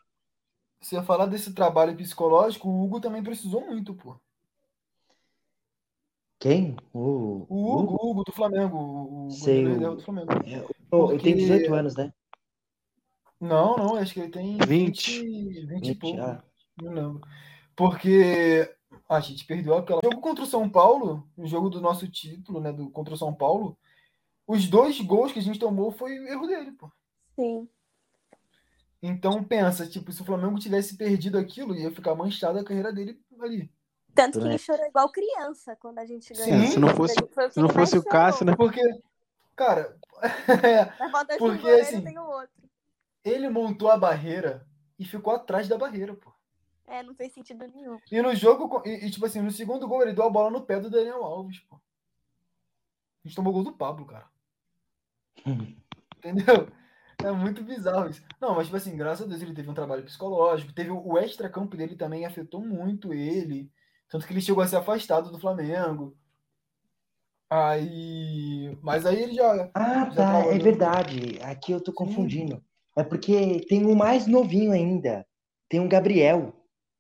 Se 0.82 0.96
eu 0.96 1.04
falar 1.04 1.26
desse 1.26 1.54
trabalho 1.54 1.96
psicológico, 1.96 2.68
o 2.68 2.84
Hugo 2.84 3.00
também 3.00 3.24
precisou 3.24 3.66
muito, 3.66 3.94
pô. 3.96 4.20
Quem? 6.40 6.76
O, 6.94 7.46
O 7.50 7.80
Hugo, 7.80 7.98
o 8.02 8.12
Hugo 8.12 8.24
do 8.24 8.32
Flamengo, 8.32 9.28
o 9.28 9.32
Sei, 9.32 9.68
o- 9.68 9.96
do 9.96 10.02
Flamengo. 10.02 10.28
Pô, 10.90 11.12
ele 11.12 11.22
tem 11.22 11.34
Porque- 11.34 11.46
18 11.48 11.74
anos, 11.74 11.96
né? 11.96 12.14
Não, 13.42 13.78
não, 13.78 13.96
acho 13.96 14.14
que 14.14 14.20
ele 14.22 14.32
tem 14.32 14.58
20. 14.58 15.22
20, 15.22 15.66
20 15.66 15.84
e 15.86 15.88
20, 15.90 15.96
pouco. 16.00 16.22
ah. 16.22 16.44
Não 16.82 16.92
lembro. 16.94 17.22
Porque 17.76 18.74
a 19.08 19.20
gente 19.20 19.46
perdeu 19.46 19.76
aquela. 19.78 20.02
jogo 20.04 20.20
contra 20.22 20.44
o 20.44 20.48
São 20.48 20.70
Paulo, 20.70 21.28
o 21.38 21.46
jogo 21.46 21.70
do 21.70 21.80
nosso 21.82 22.08
título, 22.08 22.60
né? 22.60 22.72
Do, 22.72 22.90
contra 22.90 23.14
o 23.14 23.18
São 23.18 23.34
Paulo. 23.34 23.78
Os 24.48 24.68
dois 24.68 25.00
gols 25.02 25.32
que 25.32 25.40
a 25.40 25.42
gente 25.42 25.60
tomou 25.60 25.92
foi 25.92 26.16
erro 26.30 26.48
dele, 26.48 26.72
pô. 26.72 26.90
Sim. 27.38 27.70
Então 29.02 29.42
pensa, 29.44 29.88
tipo, 29.88 30.12
se 30.12 30.22
o 30.22 30.26
Flamengo 30.26 30.60
tivesse 30.60 30.98
perdido 30.98 31.38
aquilo, 31.38 31.76
ia 31.76 31.92
ficar 31.92 32.16
manchada 32.16 32.60
a 32.60 32.64
carreira 32.64 32.92
dele 32.92 33.18
ali. 33.40 33.72
Tanto 34.22 34.40
que 34.40 34.44
Né? 34.46 34.52
ele 34.52 34.58
chorou 34.58 34.86
igual 34.86 35.10
criança 35.12 35.76
quando 35.76 36.00
a 36.00 36.06
gente 36.06 36.36
Sim. 36.36 36.50
ganhou. 36.52 36.68
Se 36.68 36.80
não 36.80 36.90
fosse, 36.90 37.16
o 37.20 37.52
se 37.52 37.60
não 37.60 37.70
fosse 37.70 37.98
o 37.98 38.04
Cássio, 38.04 38.46
né? 38.46 38.56
Porque, 38.56 38.82
cara, 39.56 39.98
Na 41.00 41.10
falta 41.10 41.38
de 41.38 41.44
um 41.44 41.48
Porque, 41.48 41.62
goleiro 41.62 41.82
assim, 41.82 42.02
tem 42.02 42.18
o 42.20 42.26
outro. 42.26 42.70
ele 43.24 43.50
montou 43.50 43.90
a 43.90 43.98
barreira 43.98 44.68
e 44.98 45.06
ficou 45.06 45.34
atrás 45.34 45.68
da 45.68 45.78
barreira, 45.78 46.14
pô. 46.14 46.32
É, 46.86 47.04
não 47.04 47.14
fez 47.16 47.32
sentido 47.34 47.66
nenhum. 47.68 48.00
E 48.12 48.22
no 48.22 48.34
jogo, 48.36 48.82
e, 48.86 49.06
e, 49.06 49.12
tipo 49.12 49.26
assim, 49.26 49.42
no 49.42 49.52
segundo 49.52 49.88
gol, 49.88 50.02
ele 50.02 50.14
deu 50.14 50.26
a 50.26 50.30
bola 50.30 50.50
no 50.50 50.66
pé 50.66 50.80
do 50.80 50.90
Daniel 50.90 51.24
Alves, 51.24 51.60
pô. 51.60 51.76
A 51.76 53.28
gente 53.28 53.36
tomou 53.36 53.54
gol 53.54 53.64
do 53.64 53.74
Pablo, 53.74 54.06
cara. 54.06 54.26
Entendeu? 56.18 56.68
É 57.24 57.32
muito 57.32 57.64
bizarro 57.64 58.10
isso. 58.10 58.24
Não, 58.42 58.56
mas, 58.56 58.66
tipo 58.66 58.78
assim, 58.78 58.98
graças 58.98 59.26
a 59.26 59.30
Deus 59.30 59.42
ele 59.42 59.54
teve 59.54 59.70
um 59.70 59.74
trabalho 59.74 60.04
psicológico. 60.04 60.74
Teve 60.74 60.90
o, 60.90 61.06
o 61.06 61.18
extra-campo 61.18 61.78
dele 61.78 61.96
também 61.96 62.26
afetou 62.26 62.60
muito 62.62 63.14
ele. 63.14 63.72
Tanto 64.10 64.26
que 64.26 64.34
ele 64.34 64.42
chegou 64.42 64.64
a 64.64 64.68
ser 64.68 64.78
afastado 64.78 65.32
do 65.32 65.40
Flamengo. 65.40 66.18
Aí. 67.50 68.78
Mas 68.82 69.06
aí 69.06 69.24
ele 69.24 69.34
já. 69.34 69.70
Ah, 69.74 70.06
Já 70.06 70.06
tá, 70.06 70.12
trabalhou. 70.14 70.52
é 70.52 70.58
verdade. 70.60 71.40
Aqui 71.44 71.72
eu 71.72 71.82
tô 71.82 71.92
confundindo. 71.94 72.64
É 72.96 73.04
porque 73.04 73.62
tem 73.68 73.86
um 73.86 73.96
mais 73.96 74.28
novinho 74.28 74.72
ainda. 74.72 75.26
Tem 75.68 75.80
um 75.80 75.88
Gabriel. 75.88 76.54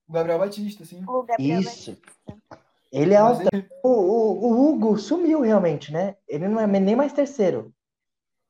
O 0.07 0.13
Gabriel 0.13 0.39
Batista. 0.39 0.83
O 1.07 1.23
Gabriel 1.23 1.59
Isso. 1.61 1.91
Batista. 1.91 2.59
Ele 2.91 3.13
é 3.13 3.17
alto. 3.17 3.41
ele- 3.51 3.67
O, 3.83 3.89
o, 3.89 4.45
o 4.51 4.69
Hugo 4.69 4.97
sumiu 4.97 5.41
realmente, 5.41 5.91
né? 5.91 6.15
Ele 6.27 6.47
não 6.47 6.59
é 6.59 6.65
nem 6.67 6.95
mais 6.95 7.13
terceiro. 7.13 7.73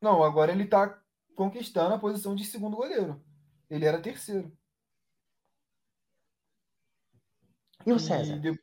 Não, 0.01 0.23
agora 0.23 0.51
ele 0.51 0.65
tá 0.65 0.97
conquistando 1.35 1.93
a 1.95 1.99
posição 1.99 2.33
de 2.35 2.45
segundo 2.45 2.77
goleiro. 2.77 3.21
Ele 3.69 3.85
era 3.85 4.01
terceiro. 4.01 4.51
E 7.89 7.93
o 7.93 7.97
E 7.97 7.99
César? 7.99 8.39
de- 8.39 8.59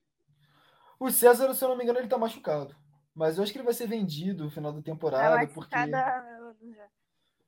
O 0.98 1.10
César, 1.10 1.52
se 1.54 1.64
eu 1.64 1.68
não 1.68 1.76
me 1.76 1.82
engano, 1.84 1.98
ele 1.98 2.08
tá 2.08 2.16
machucado. 2.18 2.74
Mas 3.14 3.36
eu 3.36 3.42
acho 3.42 3.52
que 3.52 3.58
ele 3.58 3.64
vai 3.64 3.74
ser 3.74 3.86
vendido 3.86 4.44
no 4.44 4.50
final 4.50 4.72
da 4.72 4.82
temporada, 4.82 5.36
vai 5.36 5.46
porque. 5.46 5.74
ficar 5.76 5.88
da... 5.88 6.52
já. 6.74 6.88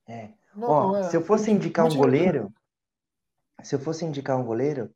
É. 0.07 0.33
Não, 0.55 0.69
Ó, 0.69 0.97
é, 0.97 1.03
se 1.05 1.17
eu 1.17 1.23
fosse 1.23 1.51
indicar 1.51 1.85
um 1.85 1.89
muito- 1.89 1.99
goleiro, 2.01 2.53
se 3.63 3.75
eu 3.75 3.79
fosse 3.79 4.05
indicar 4.05 4.39
um 4.39 4.45
goleiro, 4.45 4.95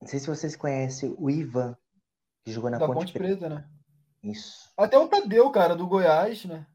não 0.00 0.08
sei 0.08 0.18
se 0.18 0.26
vocês 0.26 0.56
conhecem 0.56 1.14
o 1.16 1.30
Ivan, 1.30 1.76
que 2.44 2.50
jogou 2.52 2.70
na 2.70 2.78
Da 2.78 2.86
Ponte 2.86 2.98
Ponte 2.98 3.12
Preta. 3.12 3.36
Preta, 3.38 3.54
né? 3.54 3.68
Isso. 4.22 4.72
Até 4.76 4.98
o 4.98 5.08
Tadeu, 5.08 5.50
cara, 5.52 5.76
do 5.76 5.86
Goiás, 5.86 6.44
né? 6.44 6.66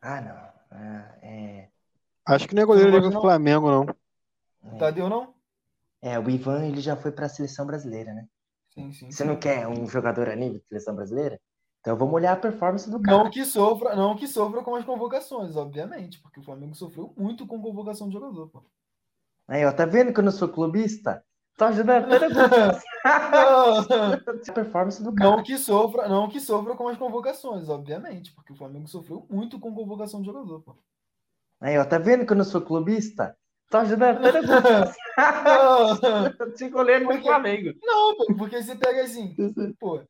Ah, 0.00 0.20
não. 0.20 0.52
Ah, 0.70 1.18
é, 1.22 1.68
Acho 2.26 2.46
que 2.48 2.54
não 2.54 2.62
é 2.62 2.66
goleiro 2.66 3.00
do 3.00 3.10
não? 3.10 3.20
Flamengo, 3.20 3.70
não. 3.70 4.78
Tadeu 4.78 5.08
não? 5.08 5.31
É, 6.02 6.18
o 6.18 6.28
Ivan 6.28 6.66
ele 6.66 6.80
já 6.80 6.96
foi 6.96 7.12
para 7.12 7.26
a 7.26 7.28
seleção 7.28 7.64
brasileira, 7.64 8.12
né? 8.12 8.26
Sim, 8.74 8.92
sim. 8.92 9.10
Você 9.10 9.24
não 9.24 9.38
quer 9.38 9.68
um 9.68 9.86
jogador 9.86 10.28
a 10.28 10.34
nível 10.34 10.58
de 10.58 10.66
seleção 10.66 10.96
brasileira? 10.96 11.40
Então 11.80 11.96
vamos 11.96 12.14
olhar 12.14 12.32
a 12.32 12.36
performance 12.36 12.90
do 12.90 13.00
cara. 13.00 13.24
Não 13.24 13.30
que 13.30 13.44
sofra, 13.44 13.94
não 13.94 14.16
que 14.16 14.26
sofra 14.26 14.62
com 14.62 14.74
as 14.74 14.84
convocações, 14.84 15.56
obviamente, 15.56 16.20
porque 16.20 16.40
o 16.40 16.42
Flamengo 16.42 16.74
sofreu 16.74 17.12
muito 17.16 17.46
com 17.46 17.60
convocação 17.60 18.08
de 18.08 18.14
jogador, 18.14 18.48
pô. 18.48 18.62
Aí, 19.48 19.64
ó, 19.64 19.72
tá 19.72 19.84
vendo 19.84 20.12
que 20.12 20.20
eu 20.20 20.24
não 20.24 20.32
sou 20.32 20.48
clubista? 20.48 21.24
Tô 21.56 21.66
ajudando 21.66 22.08
Não, 22.08 22.18
performance 24.54 25.02
do 25.02 25.14
cara. 25.14 25.36
não 25.36 25.42
que 25.42 25.58
sofra, 25.58 26.08
não 26.08 26.28
que 26.28 26.40
sofra 26.40 26.74
com 26.74 26.88
as 26.88 26.96
convocações, 26.96 27.68
obviamente, 27.68 28.32
porque 28.32 28.52
o 28.52 28.56
Flamengo 28.56 28.88
sofreu 28.88 29.26
muito 29.28 29.60
com 29.60 29.74
convocação 29.74 30.20
de 30.20 30.26
jogador, 30.26 30.62
pô. 30.62 30.76
Aí, 31.60 31.76
ó, 31.78 31.84
tá 31.84 31.98
vendo 31.98 32.24
que 32.24 32.32
eu 32.32 32.36
não 32.36 32.44
sou 32.44 32.60
clubista? 32.60 33.36
Tô 33.72 33.78
ajudando 33.78 34.18
até 34.26 34.40
Não, 35.44 36.54
Te 36.54 36.68
goleiro 36.68 37.06
pro 37.06 37.22
Flamengo. 37.22 37.80
não, 37.82 38.16
pô, 38.16 38.26
porque 38.36 38.62
você 38.62 38.76
pega 38.76 39.02
assim, 39.02 39.34
pô, 39.80 40.02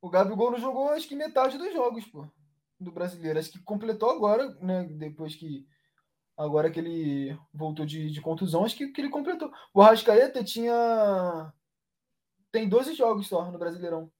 o 0.00 0.10
Gabigol 0.10 0.50
não 0.52 0.58
jogou 0.58 0.90
acho 0.90 1.08
que 1.08 1.16
metade 1.16 1.58
dos 1.58 1.72
jogos, 1.72 2.04
pô, 2.06 2.26
do 2.78 2.92
brasileiro. 2.92 3.38
Acho 3.38 3.52
que 3.52 3.58
completou 3.62 4.10
agora, 4.10 4.54
né? 4.60 4.84
Depois 4.84 5.34
que. 5.34 5.66
Agora 6.36 6.70
que 6.70 6.78
ele 6.80 7.38
voltou 7.52 7.86
de, 7.86 8.10
de 8.10 8.20
contusão, 8.20 8.64
acho 8.64 8.76
que, 8.76 8.88
que 8.88 9.00
ele 9.00 9.10
completou. 9.10 9.50
O 9.74 9.82
Arrascaeta 9.82 10.44
tinha. 10.44 11.52
Tem 12.52 12.68
12 12.68 12.94
jogos 12.94 13.28
só 13.28 13.50
no 13.50 13.58
Brasileirão. 13.58 14.10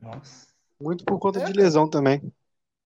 Nossa. 0.00 0.52
Muito 0.80 1.04
por 1.04 1.18
conta 1.18 1.40
É, 1.40 1.44
de 1.44 1.52
lesão 1.52 1.88
também. 1.88 2.20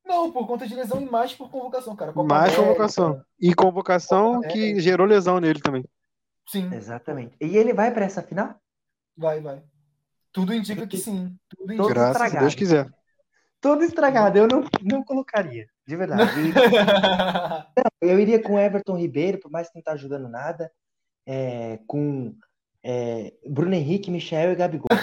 Não, 0.06 0.30
por 0.30 0.46
conta 0.46 0.66
de 0.66 0.74
lesão 0.74 1.00
e 1.02 1.04
mais 1.10 1.34
por 1.34 1.50
convocação, 1.50 1.96
cara. 1.96 2.12
Copa 2.12 2.26
Mais 2.28 2.44
América, 2.52 2.62
convocação. 2.62 3.22
E 3.40 3.52
convocação 3.54 4.34
Copa 4.36 4.48
que 4.48 4.58
América. 4.58 4.80
gerou 4.80 5.06
lesão 5.06 5.40
nele 5.40 5.60
também. 5.60 5.84
Sim, 6.48 6.72
Exatamente. 6.72 7.34
E 7.40 7.56
ele 7.56 7.72
vai 7.74 7.92
pra 7.92 8.04
essa 8.04 8.22
final? 8.22 8.54
vai, 9.16 9.40
vai. 9.40 9.62
Tudo 10.32 10.54
indica 10.54 10.86
que 10.86 10.96
sim. 10.98 11.34
Tudo 11.48 11.72
indica. 11.72 11.88
Graças 11.88 12.06
a 12.06 12.24
estragado. 12.26 12.40
Deus 12.44 12.54
quiser. 12.54 12.88
Todo 13.60 13.82
estragado. 13.82 14.38
Eu 14.38 14.46
não, 14.46 14.64
não 14.82 15.02
colocaria. 15.02 15.66
De 15.86 15.96
verdade. 15.96 16.30
E 18.02 18.08
eu 18.08 18.20
iria 18.20 18.40
com 18.40 18.58
Everton 18.58 18.96
Ribeiro, 18.98 19.38
por 19.40 19.50
mais 19.50 19.68
que 19.68 19.74
não 19.76 19.82
tá 19.82 19.92
ajudando 19.92 20.28
nada. 20.28 20.70
É, 21.26 21.80
com 21.86 22.36
é, 22.84 23.32
Bruno 23.48 23.74
Henrique, 23.74 24.10
Michel 24.10 24.52
e 24.52 24.54
Gabigol. 24.54 24.86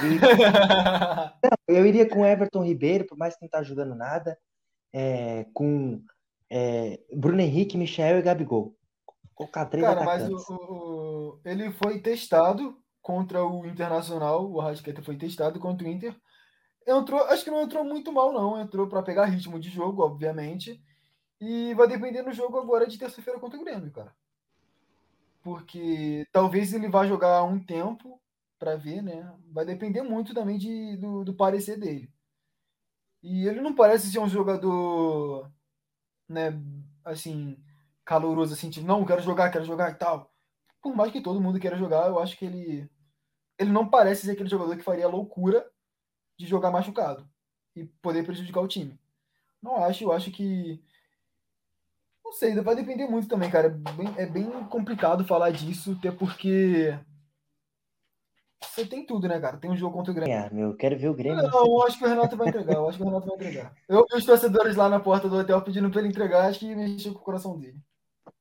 E- 1.67 1.75
Eu 1.75 1.85
iria 1.85 2.07
com 2.07 2.25
Everton 2.25 2.63
Ribeiro, 2.63 3.05
por 3.05 3.17
mais 3.17 3.35
que 3.35 3.41
não 3.41 3.49
tá 3.49 3.59
ajudando 3.59 3.95
nada. 3.95 4.37
É, 4.93 5.45
com 5.53 6.01
é, 6.49 6.99
Bruno 7.15 7.41
Henrique, 7.41 7.77
Michel 7.77 8.19
e 8.19 8.21
Gabigol. 8.21 8.75
Colocar 9.35 9.65
três 9.65 9.85
Cara, 9.85 10.03
mas 10.05 10.21
atacantes. 10.21 10.49
o, 10.49 10.53
o- 10.53 11.29
o- 11.35 11.39
ele 11.43 11.71
foi 11.71 11.99
testado 11.99 12.77
contra 13.01 13.43
o 13.45 13.65
Internacional. 13.65 14.49
O 14.49 14.61
Arrascaeta 14.61 15.01
foi 15.01 15.17
testado 15.17 15.59
contra 15.59 15.87
o 15.87 15.89
Inter. 15.89 16.15
Entrou, 16.87 17.21
acho 17.25 17.43
que 17.43 17.51
não 17.51 17.61
entrou 17.63 17.83
muito 17.83 18.11
mal, 18.11 18.31
não. 18.33 18.59
Entrou 18.59 18.87
para 18.87 19.03
pegar 19.03 19.25
ritmo 19.25 19.59
de 19.59 19.69
jogo, 19.69 20.03
obviamente. 20.03 20.81
E 21.41 21.73
vai 21.75 21.87
depender 21.87 22.21
no 22.23 22.33
jogo 22.33 22.57
agora 22.59 22.87
de 22.87 22.97
terça-feira 22.99 23.39
contra 23.39 23.59
o 23.59 23.63
Grêmio, 23.63 23.91
cara. 23.91 24.13
Porque 25.41 26.25
talvez 26.31 26.73
ele 26.73 26.87
vá 26.89 27.05
jogar 27.05 27.43
um 27.43 27.59
tempo 27.63 28.19
para 28.57 28.75
ver, 28.77 29.01
né? 29.01 29.33
Vai 29.51 29.65
depender 29.65 30.01
muito 30.01 30.33
também 30.33 30.57
de, 30.57 30.95
do, 30.97 31.25
do 31.25 31.33
parecer 31.35 31.77
dele. 31.77 32.09
E 33.23 33.47
ele 33.47 33.61
não 33.61 33.73
parece 33.73 34.11
ser 34.11 34.19
um 34.19 34.27
jogador, 34.27 35.49
né, 36.27 36.59
assim, 37.05 37.57
caloroso, 38.05 38.53
assim, 38.53 38.69
tipo, 38.69 38.85
não, 38.85 39.05
quero 39.05 39.21
jogar, 39.21 39.49
quero 39.49 39.65
jogar 39.65 39.91
e 39.91 39.95
tal. 39.95 40.31
Por 40.81 40.95
mais 40.95 41.11
que 41.11 41.21
todo 41.21 41.41
mundo 41.41 41.59
queira 41.59 41.77
jogar, 41.77 42.07
eu 42.09 42.19
acho 42.19 42.37
que 42.37 42.45
ele 42.45 42.89
ele 43.57 43.71
não 43.71 43.87
parece 43.87 44.25
ser 44.25 44.31
aquele 44.31 44.49
jogador 44.49 44.75
que 44.75 44.83
faria 44.83 45.05
a 45.05 45.09
loucura 45.09 45.65
de 46.37 46.45
jogar 46.47 46.71
machucado 46.71 47.29
e 47.75 47.85
poder 47.85 48.25
prejudicar 48.25 48.61
o 48.61 48.67
time. 48.67 48.99
Não 49.61 49.77
acho, 49.77 50.03
eu 50.03 50.11
acho 50.11 50.31
que 50.31 50.83
não 52.23 52.33
sei, 52.33 52.55
vai 52.61 52.75
depender 52.75 53.07
muito 53.07 53.27
também, 53.27 53.49
cara. 53.49 53.67
É 53.67 53.69
bem, 53.69 54.13
é 54.17 54.25
bem 54.25 54.49
complicado 54.65 55.25
falar 55.25 55.51
disso, 55.51 55.95
até 55.97 56.11
porque 56.11 56.97
você 58.63 58.85
tem 58.85 59.05
tudo, 59.05 59.27
né, 59.27 59.39
cara? 59.39 59.57
Tem 59.57 59.69
um 59.71 59.75
jogo 59.77 59.95
contra 59.95 60.11
o 60.11 60.15
Grêmio. 60.15 60.35
Ah, 60.45 60.49
meu, 60.53 60.69
eu 60.69 60.75
quero 60.75 60.97
ver 60.97 61.09
o 61.09 61.13
Grêmio. 61.13 61.41
Não, 61.43 61.65
eu 61.65 61.83
acho 61.83 61.97
que 61.97 62.05
o 62.05 62.07
Renato 62.07 62.35
vai 62.37 62.47
entregar. 62.49 62.73
Eu 62.75 62.87
acho 62.89 62.97
que 62.97 63.03
o 63.03 63.07
Renato 63.07 63.27
vai 63.27 63.35
entregar. 63.35 63.73
Eu 63.87 64.05
vi 64.11 64.17
os 64.17 64.25
torcedores 64.25 64.75
lá 64.75 64.89
na 64.89 64.99
porta 64.99 65.27
do 65.29 65.37
hotel 65.37 65.61
pedindo 65.61 65.89
pra 65.89 65.99
ele 65.99 66.09
entregar, 66.09 66.47
acho 66.47 66.59
que 66.59 66.75
mexeu 66.75 67.13
com 67.13 67.19
o 67.19 67.23
coração 67.23 67.57
dele. 67.57 67.77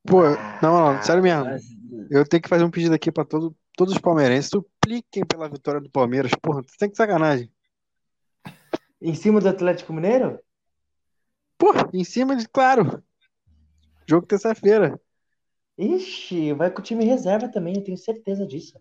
Pô, 0.07 0.23
não, 0.63 0.95
não, 0.95 1.03
sério 1.03 1.23
mesmo. 1.23 1.45
Mas- 1.45 1.63
Eu 2.11 2.27
tenho 2.27 2.43
que 2.43 2.49
fazer 2.49 2.65
um 2.65 2.71
pedido 2.71 2.95
aqui 2.95 3.11
pra 3.13 3.25
todo, 3.25 3.55
todos 3.77 3.95
os 3.95 4.01
palmeirenses. 4.01 4.51
Supliquem 4.51 5.25
pela 5.25 5.49
vitória 5.49 5.81
do 5.81 5.91
Palmeiras. 5.91 6.33
Porra, 6.41 6.63
tu 6.63 6.73
tem 6.79 6.91
que 6.91 6.97
sacanagem. 6.97 7.51
Em 9.01 9.15
cima 9.15 9.41
do 9.41 9.49
Atlético 9.49 9.93
Mineiro? 9.93 10.39
Pô, 11.59 11.73
em 11.93 12.05
cima 12.05 12.35
de, 12.35 12.49
claro. 12.49 13.03
Jogo 14.07 14.27
terça-feira. 14.27 15.01
Ixi, 15.79 16.53
vai 16.53 16.71
com 16.71 16.81
o 16.81 16.85
time 16.85 17.05
reserva 17.05 17.49
também, 17.49 17.77
eu 17.77 17.85
tenho 17.85 17.97
certeza 17.97 18.47
disso. 18.47 18.79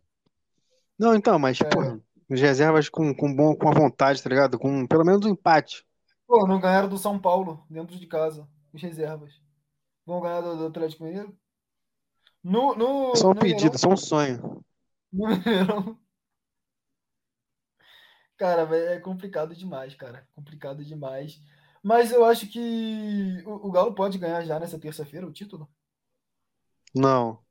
Não, 1.01 1.15
então, 1.15 1.39
mas, 1.39 1.59
É. 1.59 1.65
porra, 1.65 1.99
os 2.29 2.39
reservas 2.39 2.87
com, 2.87 3.13
com, 3.15 3.35
bom, 3.35 3.55
com 3.55 3.67
a 3.69 3.73
vontade, 3.73 4.21
tá 4.21 4.29
ligado? 4.29 4.59
Com 4.59 4.85
pelo 4.87 5.03
menos 5.03 5.25
um 5.25 5.29
empate. 5.31 5.83
Pô, 6.27 6.47
não 6.47 6.59
ganharam 6.61 6.87
do 6.89 6.97
São 6.97 7.19
Paulo, 7.19 7.65
dentro 7.69 7.97
de 7.97 8.07
casa, 8.07 8.47
os 8.71 8.81
reservas. 8.81 9.33
Vão 10.05 10.21
ganhar 10.21 10.41
do, 10.41 10.55
do 10.57 10.67
Atlético 10.67 11.03
Mineiro? 11.03 11.35
No, 12.43 12.75
no, 12.75 13.15
Só 13.15 13.31
um 13.31 13.33
no 13.33 13.39
pedido, 13.39 13.73
Mineirão- 13.73 13.77
só 13.79 13.89
um 13.89 13.97
sonho. 13.97 14.63
no. 15.11 15.99
Cara, 18.37 18.63
é 18.75 18.99
complicado 18.99 19.55
demais, 19.55 19.93
cara. 19.95 20.27
Complicado 20.35 20.83
demais. 20.83 21.39
Mas 21.83 22.11
eu 22.11 22.25
acho 22.25 22.47
que 22.47 23.43
o, 23.45 23.67
o 23.67 23.71
Galo 23.71 23.93
pode 23.95 24.17
ganhar 24.17 24.43
já 24.43 24.59
nessa 24.59 24.79
terça-feira 24.79 25.27
o 25.27 25.31
título. 25.33 25.69
Não. 26.95 27.43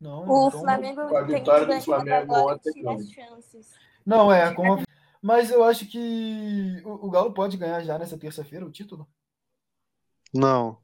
Não, 0.00 0.28
O 0.28 0.48
então- 0.48 0.60
Flamengo 0.60 1.08
com 1.08 1.16
a 1.16 1.24
tem 1.24 1.36
vitória 1.38 1.66
que 1.66 1.74
do 1.76 1.82
Flamengo 1.82 2.34
agora 2.34 2.54
ontem, 2.56 2.72
e 2.76 2.82
não. 2.82 2.92
as 2.94 3.08
chances. 3.10 3.74
Não, 4.04 4.32
é, 4.32 4.52
com 4.54 4.62
mas 5.22 5.50
eu 5.50 5.64
acho 5.64 5.86
que 5.86 6.82
o, 6.84 7.06
o 7.06 7.10
Galo 7.10 7.32
pode 7.32 7.56
ganhar 7.56 7.82
já 7.82 7.98
nessa 7.98 8.18
terça-feira 8.18 8.64
o 8.66 8.70
título. 8.70 9.08
Não. 10.34 10.78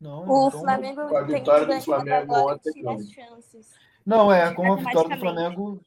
Não, 0.00 0.28
O 0.28 0.48
então- 0.48 0.60
Flamengo 0.60 1.06
com 1.08 1.16
a 1.16 1.24
tem 1.24 1.34
vitória 1.36 1.66
que 1.66 1.74
do 1.76 1.80
Flamengo 1.82 2.34
agora 2.34 2.54
ontem, 2.56 2.70
e 2.70 2.72
tira 2.72 2.84
não. 2.86 2.94
as 2.96 3.08
chances. 3.10 3.70
Não, 4.04 4.32
é, 4.32 4.52
com 4.52 4.72
a 4.72 4.76
vitória 4.76 5.14
do. 5.16 5.20
Flamengo. 5.20 5.80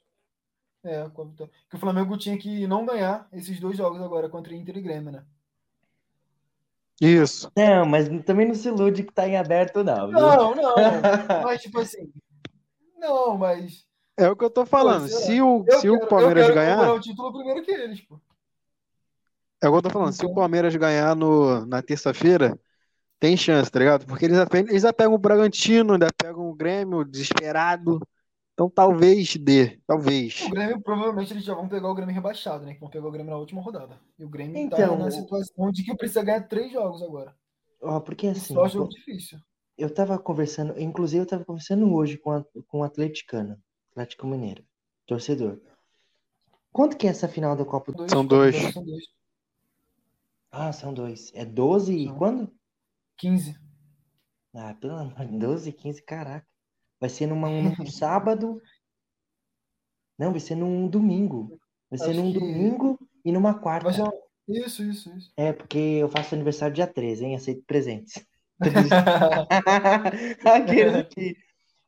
É, 0.82 1.10
com 1.10 1.22
a 1.24 1.26
vitória. 1.26 1.54
Que 1.70 1.76
o 1.76 1.80
Flamengo 1.80 2.18
tinha 2.18 2.38
que 2.38 2.66
não 2.68 2.86
ganhar 2.86 3.28
esses 3.34 3.60
dois 3.60 3.76
jogos 3.76 4.02
agora 4.02 4.30
contra 4.30 4.56
Inter 4.56 4.78
e 4.78 4.82
Grêmio, 4.82 5.12
né? 5.12 5.26
Isso. 7.02 7.52
Não, 7.58 7.86
mas 7.86 8.08
também 8.24 8.48
não 8.48 8.56
se 8.56 8.70
ilude 8.70 9.04
que 9.04 9.12
tá 9.14 9.28
em 9.28 9.36
aberto, 9.36 9.84
não. 9.84 10.08
viu? 10.08 10.18
Não, 10.18 10.56
não. 10.56 10.76
Mas, 11.44 11.62
tipo 11.62 11.80
assim. 11.82 12.10
Não, 13.08 13.38
mas. 13.38 13.86
É 14.18 14.30
o 14.30 14.36
que 14.36 14.44
eu 14.46 14.50
tô 14.50 14.66
falando. 14.66 15.10
Pô? 15.10 15.16
Se 15.18 15.42
o, 15.42 15.66
Eu 15.68 15.80
se 15.80 15.90
o 15.90 15.98
quero, 15.98 16.08
Palmeiras 16.10 16.48
eu 16.48 16.54
quero 16.54 16.66
ganhar. 16.78 16.94
o 16.94 17.00
título 17.00 17.34
primeiro 17.34 17.64
que 17.64 17.72
eles, 17.72 18.02
pô. 18.02 18.20
É 19.62 19.68
o 19.68 19.72
que 19.72 19.78
eu 19.78 19.82
tô 19.82 19.90
falando. 19.90 20.14
Se 20.14 20.22
o 20.24 20.26
Então- 20.26 20.36
Palmeiras 20.36 20.76
ganhar 20.76 21.16
no, 21.16 21.66
na 21.66 21.82
terça-feira, 21.82 22.60
tem 23.20 23.36
chance, 23.38 23.70
tá 23.72 23.80
ligado? 23.80 24.06
Porque 24.06 24.26
eles, 24.26 24.38
eles 24.70 24.82
já 24.84 24.94
pegam 24.94 25.14
o 25.14 25.18
Bragantino, 25.18 25.94
ainda 25.94 26.08
pegam 26.16 26.50
o 26.50 26.54
Grêmio 26.56 27.04
desesperado. 27.04 28.00
Então 28.54 28.70
talvez 28.70 29.36
dê. 29.36 29.80
Talvez. 29.86 30.42
O 30.46 30.50
Grêmio, 30.50 30.82
provavelmente, 30.82 31.34
eles 31.34 31.44
já 31.44 31.54
vão 31.54 31.68
pegar 31.68 31.90
o 31.90 31.96
Grêmio 31.96 32.14
rebaixado, 32.16 32.66
né? 32.66 32.74
Que 32.74 32.80
vão 32.80 32.90
pegar 32.90 33.08
o 33.08 33.12
Grêmio 33.12 33.32
na 33.32 33.38
última 33.38 33.62
rodada. 33.62 34.00
E 34.18 34.24
o 34.24 34.30
Grêmio 34.30 34.56
Então, 34.58 34.78
tá 34.78 34.96
na 34.96 35.06
o- 35.08 35.12
situação 35.12 35.72
de 35.72 35.84
que 35.84 35.94
precisa 35.96 36.24
ganhar 36.24 36.42
três 36.48 36.72
jogos 36.72 37.02
agora. 37.02 37.36
Ó, 37.82 38.00
porque 38.00 38.28
assim, 38.28 38.54
Só 38.54 38.68
jogo 38.70 38.90
difícil. 38.90 39.38
Eu 39.78 39.94
tava 39.94 40.18
conversando, 40.20 40.80
inclusive 40.80 41.22
eu 41.24 41.28
tava 41.28 41.46
conversando 41.46 41.94
hoje 41.94 42.18
com, 42.18 42.32
a, 42.32 42.44
com 42.68 42.80
o 42.80 42.84
atleticano, 42.84 43.62
Atlético 43.92 44.28
Mineiro, 44.28 44.64
torcedor. 45.06 45.60
Quanto 46.72 46.98
que 46.98 47.08
é 47.08 47.10
essa 47.10 47.28
final 47.28 47.56
da 47.56 47.64
Copa 47.66 47.92
do... 47.92 48.10
São 48.10 48.26
dois. 48.26 48.56
São 48.74 48.84
dois. 48.84 49.04
Ah, 50.52 50.72
são 50.74 50.94
dois. 50.94 51.32
É 51.34 51.46
12 51.46 51.96
e 51.96 52.06
São. 52.06 52.18
quando? 52.18 52.52
15. 53.18 53.58
Ah, 54.54 54.74
pelo 54.74 54.94
amor 54.96 55.26
de 55.26 55.38
12 55.38 55.70
e 55.70 55.74
15, 55.74 56.02
caraca. 56.04 56.48
Vai 57.00 57.10
ser 57.10 57.28
numa, 57.28 57.50
num 57.50 57.86
sábado. 57.88 58.62
Não, 60.18 60.32
vai 60.32 60.40
ser 60.40 60.56
num 60.56 60.88
domingo. 60.88 61.60
Vai 61.90 62.00
ser 62.00 62.12
Acho 62.12 62.22
num 62.22 62.32
que- 62.32 62.40
domingo 62.40 63.00
e 63.24 63.32
numa 63.32 63.54
quarta. 63.60 63.86
Vai 63.86 63.94
ser 63.94 64.04
um- 64.04 64.22
Isso, 64.48 64.84
isso, 64.84 65.10
isso. 65.18 65.34
É, 65.36 65.52
porque 65.52 65.78
eu 65.78 66.10
faço 66.10 66.36
aniversário 66.36 66.74
dia 66.76 66.88
13, 66.88 67.26
hein? 67.26 67.36
Aceito 67.36 67.64
presentes. 67.66 68.26
Aquele 70.46 70.98
aqui. 71.00 71.38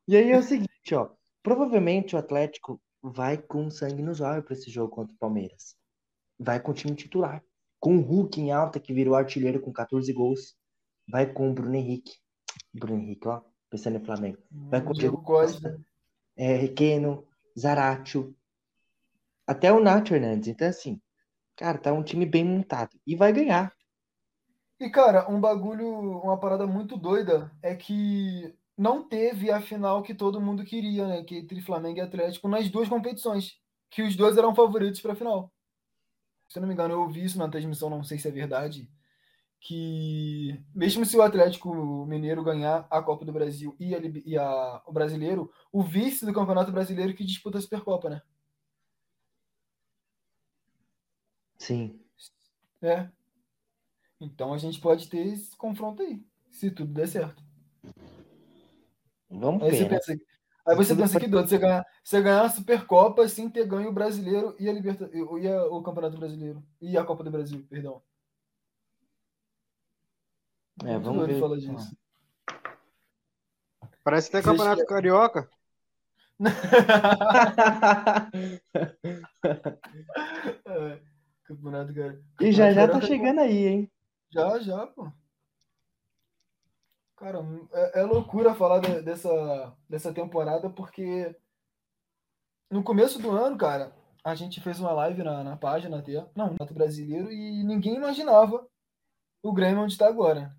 E 0.07 0.15
aí 0.15 0.31
é 0.31 0.37
o 0.37 0.43
seguinte, 0.43 0.93
ó. 0.93 1.09
Provavelmente 1.41 2.15
o 2.15 2.19
Atlético 2.19 2.81
vai 3.01 3.37
com 3.37 3.69
sangue 3.69 4.01
nos 4.01 4.19
olhos 4.21 4.43
para 4.43 4.53
esse 4.53 4.69
jogo 4.69 4.93
contra 4.93 5.15
o 5.15 5.17
Palmeiras. 5.17 5.75
Vai 6.39 6.59
com 6.59 6.71
o 6.71 6.73
time 6.73 6.95
titular. 6.95 7.43
Com 7.79 7.97
o 7.97 8.01
Hulk 8.01 8.41
em 8.41 8.51
alta, 8.51 8.79
que 8.79 8.93
virou 8.93 9.15
artilheiro 9.15 9.59
com 9.59 9.71
14 9.71 10.11
gols. 10.11 10.55
Vai 11.07 11.31
com 11.31 11.49
o 11.49 11.53
Bruno 11.53 11.75
Henrique. 11.75 12.17
Bruno 12.73 13.01
Henrique, 13.01 13.27
ó. 13.27 13.41
Pensando 13.69 13.97
em 13.97 14.03
Flamengo. 14.03 14.37
Vai 14.51 14.81
com 14.81 14.91
o 14.91 14.93
Diego. 14.93 15.21
Costa, 15.21 15.79
é, 16.35 16.55
Requeno, 16.55 17.25
Zaratio. 17.57 18.35
Até 19.45 19.71
o 19.71 19.79
Nath 19.79 20.11
Hernandes. 20.11 20.47
Então, 20.47 20.67
assim, 20.67 21.01
cara, 21.55 21.77
tá 21.77 21.93
um 21.93 22.03
time 22.03 22.25
bem 22.25 22.43
montado. 22.43 22.97
E 23.05 23.15
vai 23.15 23.31
ganhar. 23.31 23.73
E, 24.79 24.89
cara, 24.89 25.29
um 25.31 25.39
bagulho, 25.41 25.87
uma 26.21 26.39
parada 26.39 26.67
muito 26.67 26.97
doida 26.97 27.51
é 27.63 27.75
que 27.75 28.53
não 28.77 29.07
teve 29.07 29.49
a 29.51 29.59
final 29.61 30.03
que 30.03 30.13
todo 30.13 30.39
mundo 30.41 30.63
queria, 30.63 31.07
né? 31.07 31.23
Que 31.23 31.37
entre 31.37 31.61
Flamengo 31.61 31.97
e 31.97 32.01
Atlético 32.01 32.47
nas 32.47 32.69
duas 32.69 32.87
competições, 32.87 33.59
que 33.89 34.03
os 34.03 34.15
dois 34.15 34.37
eram 34.37 34.53
favoritos 34.53 35.01
para 35.01 35.13
a 35.13 35.15
final. 35.15 35.51
Se 36.49 36.59
eu 36.59 36.61
não 36.61 36.67
me 36.67 36.73
engano, 36.73 36.93
eu 36.93 37.01
ouvi 37.01 37.23
isso 37.25 37.37
na 37.37 37.49
transmissão, 37.49 37.89
não 37.89 38.03
sei 38.03 38.17
se 38.19 38.27
é 38.27 38.31
verdade, 38.31 38.89
que 39.61 40.59
mesmo 40.75 41.05
se 41.05 41.17
o 41.17 41.21
Atlético 41.23 42.05
Mineiro 42.07 42.43
ganhar 42.43 42.87
a 42.91 43.01
Copa 43.03 43.25
do 43.25 43.33
Brasil 43.33 43.75
e, 43.79 43.95
a, 43.95 43.99
e 44.25 44.37
a- 44.37 44.83
o 44.87 44.93
Brasileiro, 44.93 45.51
o 45.71 45.83
vice 45.83 46.25
do 46.25 46.33
Campeonato 46.33 46.71
Brasileiro 46.71 47.15
que 47.15 47.25
disputa 47.25 47.57
a 47.59 47.61
Supercopa, 47.61 48.09
né? 48.09 48.21
Sim. 51.59 51.99
É. 52.81 53.11
Então 54.19 54.53
a 54.53 54.57
gente 54.57 54.79
pode 54.81 55.07
ter 55.09 55.25
esse 55.27 55.55
confronto 55.55 56.01
aí, 56.01 56.21
se 56.51 56.71
tudo 56.71 56.91
der 56.93 57.07
certo. 57.07 57.43
Vamos 59.29 59.61
Aí 59.63 59.71
você 59.71 59.83
ver, 59.83 59.91
né? 59.91 59.97
pensa, 59.97 60.11
aí 60.65 60.75
você 60.75 60.93
Tudo 60.93 61.01
pensa 61.03 61.19
que 61.19 61.27
doido, 61.27 61.47
você 61.47 61.57
ganhar, 61.57 61.85
você 62.03 62.21
ganhar 62.21 62.41
a 62.45 62.49
Supercopa 62.49 63.27
sem 63.27 63.49
ter 63.49 63.67
ganho 63.67 63.89
o 63.89 63.93
Brasileiro 63.93 64.55
e 64.59 64.67
a 64.69 64.73
Liberta, 64.73 65.09
e 65.13 65.47
a- 65.47 65.65
o 65.65 65.83
Campeonato 65.83 66.17
Brasileiro 66.17 66.63
e 66.81 66.97
a 66.97 67.03
Copa 67.03 67.23
do 67.23 67.31
Brasil, 67.31 67.65
perdão. 67.69 68.01
É, 70.83 70.97
vamos 70.97 71.25
ver. 71.27 71.39
falar 71.39 71.57
disso. 71.57 71.95
Parece 74.03 74.29
até 74.29 74.41
campeonato 74.41 74.81
que- 74.81 74.87
carioca. 74.87 75.49
É, 80.65 80.99
campeonato, 81.43 81.93
cara. 81.93 82.21
E 82.41 82.51
já 82.51 82.71
já 82.71 82.87
tá 82.87 83.01
chegando 83.01 83.39
aí, 83.41 83.67
hein? 83.67 83.91
Já, 84.29 84.59
já, 84.59 84.87
pô. 84.87 85.11
Cara, 87.15 87.39
é, 87.73 88.01
é 88.01 88.03
loucura 88.03 88.53
falar 88.53 88.79
de- 88.79 89.01
dessa, 89.01 89.75
dessa 89.89 90.13
temporada, 90.13 90.69
porque 90.69 91.35
no 92.69 92.83
começo 92.83 93.19
do 93.19 93.31
ano, 93.31 93.57
cara, 93.57 93.95
a 94.23 94.35
gente 94.35 94.61
fez 94.61 94.79
uma 94.79 94.91
live 94.91 95.23
na, 95.23 95.43
na 95.43 95.57
página 95.57 95.97
até, 95.99 96.13
não, 96.35 96.45
no 96.45 96.49
Campeonato 96.51 96.73
Brasileiro, 96.73 97.31
e 97.31 97.63
ninguém 97.63 97.95
imaginava 97.95 98.67
o 99.41 99.51
Grêmio 99.53 99.81
onde 99.83 99.93
está 99.93 100.07
agora. 100.07 100.55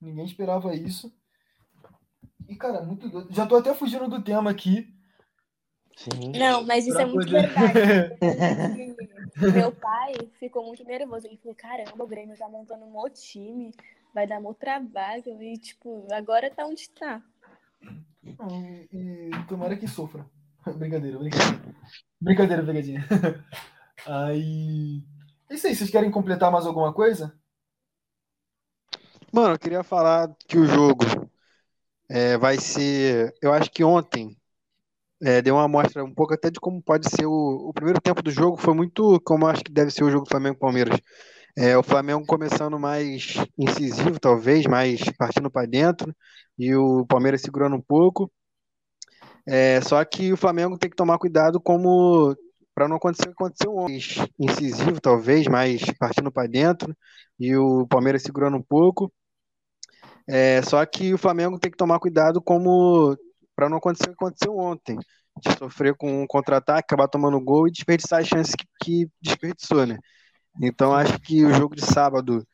Ninguém 0.00 0.24
esperava 0.24 0.74
isso. 0.74 1.12
E, 2.48 2.54
cara, 2.56 2.80
muito 2.82 3.08
doido. 3.10 3.32
Já 3.34 3.46
tô 3.46 3.56
até 3.56 3.74
fugindo 3.74 4.08
do 4.08 4.22
tema 4.22 4.50
aqui. 4.50 4.94
Sim. 5.96 6.30
Não, 6.38 6.64
mas 6.64 6.86
isso 6.86 6.94
Pra 6.94 7.02
é 7.02 7.06
muito 7.06 7.26
poder- 7.26 7.48
verdade. 7.48 8.87
Meu 9.54 9.72
pai 9.72 10.14
ficou 10.38 10.66
muito 10.66 10.84
nervoso. 10.84 11.26
Ele 11.26 11.36
falou: 11.36 11.54
caramba, 11.54 12.04
o 12.04 12.06
Grêmio 12.06 12.36
tá 12.36 12.48
montando 12.48 12.84
um 12.84 12.90
mó 12.90 13.08
time, 13.08 13.72
vai 14.14 14.26
dar 14.26 14.40
mó 14.40 14.52
trabalho. 14.52 15.42
E, 15.42 15.56
tipo, 15.58 16.06
agora 16.12 16.50
tá 16.50 16.66
onde 16.66 16.90
tá. 16.90 17.22
E, 18.24 18.88
e 18.92 19.30
tomara 19.48 19.76
que 19.76 19.86
sofra. 19.86 20.26
brincadeira, 20.76 21.18
brincadeira. 21.18 21.74
Brincadeira, 22.20 22.64
pegadinha. 22.64 23.06
Aí. 24.06 25.02
É 25.50 25.54
isso 25.54 25.66
aí, 25.66 25.74
vocês 25.74 25.90
querem 25.90 26.10
completar 26.10 26.50
mais 26.52 26.66
alguma 26.66 26.92
coisa? 26.92 27.34
Mano, 29.32 29.54
eu 29.54 29.58
queria 29.58 29.82
falar 29.82 30.34
que 30.46 30.58
o 30.58 30.66
jogo 30.66 31.04
é, 32.08 32.36
vai 32.36 32.58
ser. 32.58 33.34
Eu 33.40 33.52
acho 33.52 33.70
que 33.70 33.82
ontem 33.82 34.37
é, 35.22 35.42
deu 35.42 35.54
uma 35.56 35.64
amostra 35.64 36.04
um 36.04 36.14
pouco 36.14 36.34
até 36.34 36.50
de 36.50 36.60
como 36.60 36.82
pode 36.82 37.08
ser 37.10 37.26
o, 37.26 37.68
o 37.68 37.72
primeiro 37.72 38.00
tempo 38.00 38.22
do 38.22 38.30
jogo. 38.30 38.56
Foi 38.56 38.74
muito 38.74 39.20
como 39.24 39.46
acho 39.46 39.64
que 39.64 39.72
deve 39.72 39.90
ser 39.90 40.04
o 40.04 40.10
jogo 40.10 40.24
do 40.24 40.30
Flamengo 40.30 40.56
e 40.56 40.60
Palmeiras. 40.60 41.00
É, 41.56 41.76
o 41.76 41.82
Flamengo 41.82 42.24
começando 42.24 42.78
mais 42.78 43.34
incisivo, 43.58 44.20
talvez, 44.20 44.64
mais 44.66 45.00
partindo 45.18 45.50
para 45.50 45.66
dentro, 45.66 46.14
e 46.56 46.72
o 46.74 47.04
Palmeiras 47.06 47.42
segurando 47.42 47.74
um 47.74 47.80
pouco. 47.80 48.30
É, 49.44 49.80
só 49.80 50.04
que 50.04 50.32
o 50.32 50.36
Flamengo 50.36 50.78
tem 50.78 50.88
que 50.90 50.96
tomar 50.96 51.18
cuidado 51.18 51.60
como 51.60 52.36
para 52.74 52.86
não 52.86 52.96
acontecer 52.96 53.24
o 53.24 53.34
que 53.34 53.42
aconteceu 53.42 53.76
ontem. 53.76 53.98
Incisivo, 54.38 55.00
talvez, 55.00 55.48
mais 55.48 55.82
partindo 55.98 56.30
para 56.30 56.46
dentro, 56.46 56.96
e 57.40 57.56
o 57.56 57.86
Palmeiras 57.88 58.22
segurando 58.22 58.56
um 58.56 58.62
pouco. 58.62 59.12
É, 60.28 60.62
só 60.62 60.84
que 60.86 61.12
o 61.12 61.18
Flamengo 61.18 61.58
tem 61.58 61.70
que 61.72 61.76
tomar 61.76 61.98
cuidado 61.98 62.40
como 62.40 63.16
para 63.58 63.68
não 63.68 63.78
acontecer 63.78 64.04
o 64.04 64.16
que 64.16 64.24
aconteceu 64.24 64.56
ontem, 64.56 64.96
de 65.42 65.58
sofrer 65.58 65.92
com 65.96 66.22
um 66.22 66.26
contra-ataque, 66.28 66.84
acabar 66.84 67.08
tomando 67.08 67.40
gol 67.40 67.66
e 67.66 67.72
desperdiçar 67.72 68.20
as 68.20 68.28
chances 68.28 68.54
que, 68.54 68.64
que 68.80 69.10
desperdiçou, 69.20 69.84
né? 69.84 69.98
Então 70.62 70.94
acho 70.94 71.18
que 71.18 71.44
o 71.44 71.52
jogo 71.52 71.74
de 71.74 71.84
sábado 71.84 72.46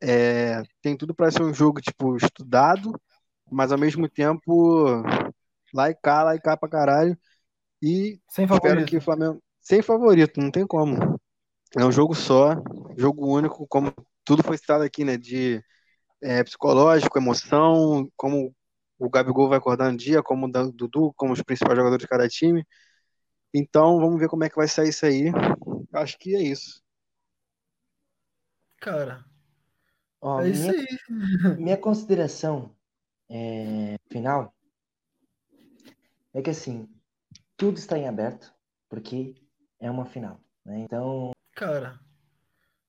é, 0.00 0.62
tem 0.80 0.96
tudo 0.96 1.16
para 1.16 1.32
ser 1.32 1.42
um 1.42 1.52
jogo 1.52 1.80
tipo 1.80 2.16
estudado, 2.16 2.92
mas 3.50 3.72
ao 3.72 3.78
mesmo 3.78 4.08
tempo 4.08 5.02
lá 5.74 5.90
e 5.90 5.96
cá, 5.96 6.22
lá 6.22 6.36
e 6.36 6.40
cá 6.40 6.56
pra 6.56 6.68
caralho. 6.68 7.18
E 7.82 8.20
Sem 8.28 8.44
espero 8.44 8.60
favorito. 8.60 8.88
que 8.88 8.98
o 8.98 9.02
Flamengo 9.02 9.42
sem 9.60 9.82
favorito, 9.82 10.40
não 10.40 10.52
tem 10.52 10.64
como. 10.64 11.18
É 11.76 11.84
um 11.84 11.90
jogo 11.90 12.14
só, 12.14 12.54
jogo 12.96 13.26
único, 13.26 13.66
como 13.66 13.92
tudo 14.24 14.44
foi 14.44 14.56
citado 14.56 14.84
aqui, 14.84 15.04
né? 15.04 15.16
De 15.16 15.60
é, 16.22 16.44
psicológico, 16.44 17.18
emoção, 17.18 18.08
como 18.16 18.54
o 19.02 19.10
Gabigol 19.10 19.48
vai 19.48 19.58
acordar 19.58 19.90
no 19.90 19.98
dia, 19.98 20.22
como 20.22 20.46
o 20.46 20.72
Dudu, 20.72 21.12
como 21.16 21.32
os 21.32 21.42
principais 21.42 21.76
jogadores 21.76 22.02
de 22.02 22.08
cada 22.08 22.28
time. 22.28 22.64
Então, 23.52 23.98
vamos 23.98 24.20
ver 24.20 24.28
como 24.28 24.44
é 24.44 24.48
que 24.48 24.54
vai 24.56 24.68
sair 24.68 24.90
isso 24.90 25.04
aí. 25.04 25.24
Acho 25.92 26.16
que 26.18 26.36
é 26.36 26.40
isso. 26.40 26.80
Cara, 28.80 29.24
Ó, 30.20 30.40
é 30.40 30.50
isso 30.50 30.62
minha, 30.62 30.72
aí. 30.72 30.86
minha 31.58 31.76
consideração 31.76 32.74
é, 33.28 33.96
final 34.08 34.54
é 36.32 36.40
que 36.40 36.50
assim, 36.50 36.88
tudo 37.56 37.78
está 37.78 37.98
em 37.98 38.06
aberto, 38.06 38.54
porque 38.88 39.34
é 39.80 39.90
uma 39.90 40.06
final, 40.06 40.40
né? 40.64 40.78
Então, 40.78 41.32
Cara, 41.54 41.98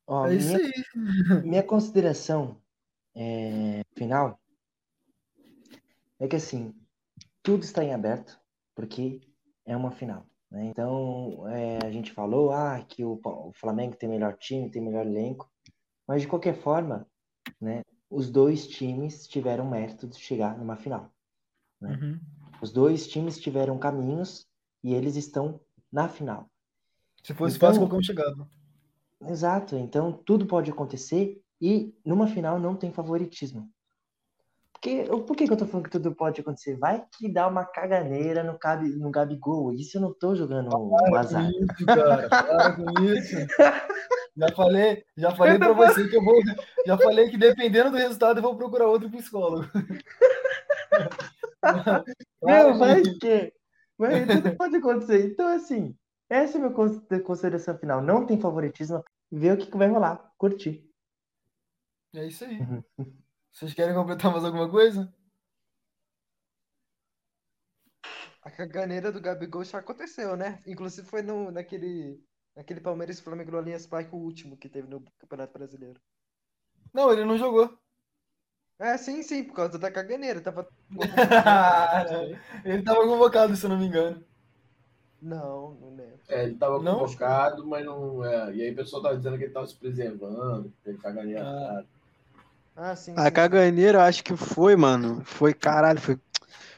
ó, 0.05 0.27
é 0.27 0.35
isso 0.35 0.55
minha, 0.55 0.59
aí. 0.59 1.41
minha 1.43 1.63
consideração 1.63 2.61
é, 3.15 3.81
final 3.95 4.39
é 6.23 6.27
que 6.27 6.35
assim, 6.35 6.73
tudo 7.41 7.63
está 7.63 7.83
em 7.83 7.93
aberto, 7.93 8.39
porque 8.75 9.21
é 9.65 9.75
uma 9.75 9.91
final, 9.91 10.25
né? 10.49 10.65
Então, 10.65 11.47
é, 11.47 11.79
a 11.85 11.91
gente 11.91 12.11
falou 12.11 12.51
ah, 12.51 12.81
que 12.87 13.03
o, 13.03 13.19
o 13.23 13.51
Flamengo 13.53 13.95
tem 13.95 14.07
melhor 14.09 14.37
time, 14.37 14.69
tem 14.69 14.81
melhor 14.81 15.05
elenco, 15.05 15.49
mas 16.07 16.21
de 16.21 16.27
qualquer 16.27 16.55
forma, 16.55 17.05
né, 17.59 17.81
os 18.09 18.29
dois 18.29 18.67
times 18.67 19.27
tiveram 19.27 19.69
mérito 19.69 20.07
de 20.07 20.17
chegar 20.17 20.57
numa 20.57 20.75
final. 20.75 21.11
né? 21.81 21.97
Uhum. 22.01 22.19
Os 22.61 22.71
dois 22.71 23.07
times 23.07 23.39
tiveram 23.39 23.77
caminhos 23.77 24.47
e 24.83 24.93
eles 24.93 25.15
estão 25.15 25.59
na 25.91 26.07
final. 26.07 26.49
Se 27.23 27.33
fosse 27.33 27.57
Então- 27.57 27.67
fácil, 27.69 27.81
qualquer 27.81 27.97
um 27.97 28.03
chegava. 28.03 28.49
Exato, 29.21 29.75
então 29.77 30.11
tudo 30.11 30.45
pode 30.45 30.69
acontecer 30.71 31.41
e 31.61 31.93
numa 32.05 32.27
final 32.27 32.59
não 32.59 32.75
tem 32.75 32.91
favoritismo. 32.91 33.69
Porque, 34.83 35.05
por 35.05 35.37
que, 35.37 35.47
que 35.47 35.53
eu 35.53 35.57
tô 35.57 35.65
falando 35.65 35.85
que 35.85 35.91
tudo 35.91 36.13
pode 36.13 36.41
acontecer? 36.41 36.75
Vai 36.77 37.05
que 37.17 37.31
dá 37.31 37.47
uma 37.47 37.63
caganeira 37.63 38.43
no, 38.43 38.59
Gabi, 38.59 38.89
no 38.97 39.09
Gabigol. 39.09 39.71
Isso 39.71 39.95
eu 39.97 40.01
não 40.01 40.13
tô 40.13 40.35
jogando 40.35 40.69
Para 40.69 40.77
com 41.09 41.15
azar. 41.15 41.49
isso, 41.49 41.85
cara. 41.85 42.27
Para 42.27 42.75
com 42.75 43.01
isso. 43.01 43.35
Já 44.35 44.51
falei, 44.53 45.05
já 45.15 45.31
falei 45.33 45.57
pra 45.57 45.71
você 45.71 46.05
que 46.09 46.17
eu 46.17 46.21
vou. 46.21 46.35
Já 46.85 46.97
falei 46.97 47.29
que 47.29 47.37
dependendo 47.37 47.91
do 47.91 47.97
resultado 47.97 48.39
eu 48.39 48.43
vou 48.43 48.57
procurar 48.57 48.87
outro 48.87 49.09
psicólogo. 49.09 49.65
Para 51.61 52.03
Meu, 52.43 52.77
vai 52.77 53.01
que. 53.01 53.53
Vai, 53.97 54.25
tudo 54.25 54.57
pode 54.57 54.75
acontecer. 54.75 55.27
Então, 55.27 55.47
assim, 55.47 55.95
essa 56.29 56.57
é 56.57 56.59
a 56.59 56.61
minha 56.61 56.73
cons- 56.73 56.99
consideração 57.23 57.77
final. 57.77 58.01
Não 58.01 58.25
tem 58.25 58.37
favoritismo. 58.37 59.01
Ver 59.31 59.53
o 59.53 59.57
que, 59.57 59.67
que 59.67 59.77
vai 59.77 59.87
rolar. 59.87 60.29
Curtir. 60.37 60.83
É 62.13 62.27
isso 62.27 62.43
aí. 62.43 62.59
Uhum. 62.59 62.83
Vocês 63.53 63.73
querem 63.73 63.93
completar 63.93 64.31
mais 64.31 64.43
alguma 64.43 64.67
coisa? 64.69 65.13
A 68.41 68.49
caganeira 68.49 69.11
do 69.11 69.21
Gabigol 69.21 69.63
já 69.63 69.77
aconteceu, 69.77 70.35
né? 70.35 70.61
Inclusive 70.65 71.07
foi 71.07 71.21
no, 71.21 71.51
naquele, 71.51 72.19
naquele 72.55 72.81
Palmeiras 72.81 73.19
Flamengo 73.19 73.51
no 73.51 73.59
Allianz 73.59 73.85
Parque, 73.85 74.13
o 74.13 74.17
último 74.17 74.57
que 74.57 74.67
teve 74.67 74.87
no 74.87 75.01
Campeonato 75.19 75.53
Brasileiro. 75.53 76.01
Não, 76.91 77.11
ele 77.11 77.23
não 77.23 77.37
jogou. 77.37 77.77
É, 78.79 78.97
sim, 78.97 79.21
sim, 79.21 79.43
por 79.43 79.53
causa 79.53 79.77
da 79.77 79.91
caganeira. 79.91 80.41
Tava. 80.41 80.67
ele 82.65 82.83
tava 82.83 83.05
convocado, 83.05 83.55
se 83.55 83.65
eu 83.65 83.69
não 83.69 83.77
me 83.77 83.85
engano. 83.85 84.25
Não, 85.21 85.75
não 85.75 85.95
lembro. 85.95 86.19
É, 86.27 86.43
ele 86.43 86.55
tava 86.55 86.81
Não? 86.81 86.99
convocado, 86.99 87.65
mas 87.65 87.85
não. 87.85 88.25
É, 88.25 88.53
e 88.55 88.61
aí 88.63 88.71
o 88.71 88.75
pessoal 88.75 89.01
tava 89.03 89.15
dizendo 89.15 89.37
que 89.37 89.45
ele 89.45 89.53
tava 89.53 89.67
se 89.67 89.75
preservando, 89.75 90.69
que 90.69 90.81
teve 90.83 90.97
caganeira. 90.97 91.43
Ah. 91.45 91.83
Ah, 92.75 92.95
sim, 92.95 93.13
A 93.15 93.25
sim. 93.25 93.31
caganeira, 93.31 93.99
eu 93.99 94.01
acho 94.01 94.23
que 94.23 94.35
foi, 94.35 94.75
mano. 94.75 95.21
Foi, 95.23 95.53
caralho, 95.53 95.99
foi. 96.01 96.17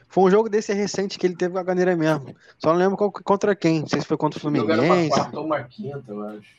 Foi 0.08 0.24
um 0.24 0.30
jogo 0.30 0.48
desse 0.48 0.72
recente 0.72 1.18
que 1.18 1.26
ele 1.26 1.36
teve 1.36 1.54
caganeira 1.54 1.96
mesmo. 1.96 2.34
Só 2.58 2.70
não 2.72 2.78
lembro 2.78 2.96
qual- 2.96 3.10
contra 3.12 3.54
quem. 3.56 3.80
Não 3.80 3.88
sei 3.88 4.00
se 4.00 4.06
foi 4.06 4.16
contra 4.16 4.38
o 4.38 4.42
Jogando 4.42 4.62
uma 4.64 4.86
Fluminense. 4.86 5.08
quarta 5.08 5.38
ou 5.40 5.46
uma 5.46 5.62
quinta, 5.64 6.04
eu 6.08 6.26
acho. 6.28 6.56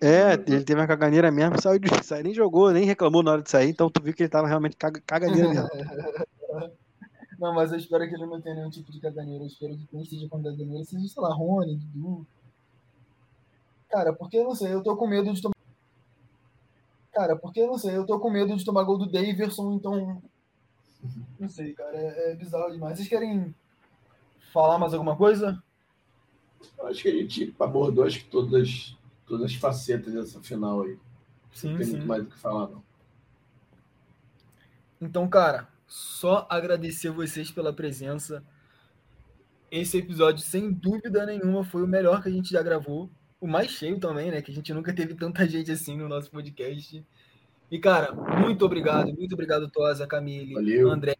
É, 0.00 0.34
ele 0.34 0.64
teve 0.64 0.80
uma 0.80 0.86
caganeira 0.86 1.30
mesmo, 1.30 1.60
saiu 1.60 1.78
de 1.78 1.88
sair, 2.04 2.22
nem 2.22 2.34
jogou, 2.34 2.70
nem 2.70 2.84
reclamou 2.84 3.22
na 3.22 3.32
hora 3.32 3.42
de 3.42 3.50
sair, 3.50 3.70
então 3.70 3.88
tu 3.88 4.02
viu 4.02 4.12
que 4.12 4.22
ele 4.22 4.28
tava 4.28 4.46
realmente 4.46 4.76
caga, 4.76 5.00
caganeira 5.06 5.48
mesmo. 5.48 5.68
Não, 7.38 7.54
mas 7.54 7.70
eu 7.72 7.78
espero 7.78 8.08
que 8.08 8.14
ele 8.14 8.24
não 8.26 8.40
tenha 8.40 8.54
nenhum 8.54 8.70
tipo 8.70 8.90
de 8.90 8.98
caganeira. 9.00 9.44
Eu 9.44 9.48
espero 9.48 9.76
que 9.76 9.86
quem 9.86 10.00
esteja 10.02 10.26
com 10.28 10.42
caganeira 10.42 10.84
seja, 10.84 11.06
sei 11.06 11.22
lá, 11.22 11.34
Rony, 11.34 11.76
Dudu. 11.76 12.26
Cara, 13.90 14.12
porque 14.14 14.38
eu 14.38 14.44
não 14.44 14.54
sei, 14.54 14.72
eu 14.72 14.82
tô 14.82 14.96
com 14.96 15.06
medo 15.06 15.32
de 15.32 15.42
tomar. 15.42 15.55
Cara, 17.16 17.34
porque 17.34 17.66
não 17.66 17.78
sei, 17.78 17.96
eu 17.96 18.04
tô 18.04 18.20
com 18.20 18.28
medo 18.28 18.54
de 18.54 18.62
tomar 18.62 18.82
gol 18.82 18.98
do 18.98 19.10
Daverson, 19.10 19.72
então. 19.72 20.22
Não 21.40 21.48
sei, 21.48 21.72
cara, 21.72 21.96
é, 21.96 22.32
é 22.32 22.36
bizarro 22.36 22.70
demais. 22.70 22.98
Vocês 22.98 23.08
querem 23.08 23.54
falar 24.52 24.78
mais 24.78 24.92
alguma 24.92 25.16
coisa? 25.16 25.62
Eu 26.76 26.86
acho 26.88 27.00
que 27.00 27.08
a 27.08 27.12
gente 27.12 27.56
abordou 27.58 28.04
acho 28.04 28.18
que 28.18 28.28
todas, 28.28 28.94
todas 29.26 29.46
as 29.46 29.54
facetas 29.54 30.12
dessa 30.12 30.42
final 30.42 30.82
aí. 30.82 30.98
Sim, 31.54 31.70
não 31.70 31.76
tem 31.78 31.86
sim. 31.86 31.92
muito 31.92 32.06
mais 32.06 32.22
do 32.22 32.28
que 32.28 32.38
falar, 32.38 32.68
não. 32.68 32.82
Então, 35.00 35.26
cara, 35.26 35.68
só 35.86 36.46
agradecer 36.50 37.08
vocês 37.08 37.50
pela 37.50 37.72
presença. 37.72 38.44
Esse 39.70 39.96
episódio, 39.96 40.44
sem 40.44 40.70
dúvida 40.70 41.24
nenhuma, 41.24 41.64
foi 41.64 41.82
o 41.82 41.88
melhor 41.88 42.22
que 42.22 42.28
a 42.28 42.32
gente 42.32 42.50
já 42.50 42.62
gravou. 42.62 43.08
O 43.40 43.46
mais 43.46 43.70
cheio 43.70 43.98
também, 43.98 44.30
né? 44.30 44.40
Que 44.40 44.50
a 44.50 44.54
gente 44.54 44.72
nunca 44.72 44.92
teve 44.94 45.14
tanta 45.14 45.46
gente 45.46 45.70
assim 45.70 45.96
no 45.96 46.08
nosso 46.08 46.30
podcast. 46.30 47.04
E, 47.70 47.78
cara, 47.78 48.12
muito 48.12 48.64
obrigado, 48.64 49.12
muito 49.12 49.32
obrigado, 49.34 49.68
Tosa, 49.70 50.06
Camille, 50.06 50.54
Valeu. 50.54 50.90
André. 50.90 51.16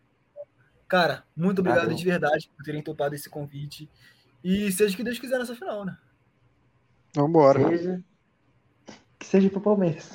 Cara, 0.88 1.24
muito 1.36 1.58
obrigado 1.58 1.82
Valeu. 1.82 1.96
de 1.96 2.04
verdade 2.04 2.50
por 2.56 2.64
terem 2.64 2.82
topado 2.82 3.14
esse 3.14 3.28
convite. 3.28 3.90
E 4.42 4.70
seja 4.70 4.94
o 4.94 4.96
que 4.96 5.02
Deus 5.04 5.18
quiser 5.18 5.38
nessa 5.38 5.54
final, 5.56 5.84
né? 5.84 5.98
Vambora. 7.14 7.68
Seja. 7.68 8.04
Que 9.18 9.26
seja 9.26 9.50
pro 9.50 9.60
Palmeiras. 9.60 10.14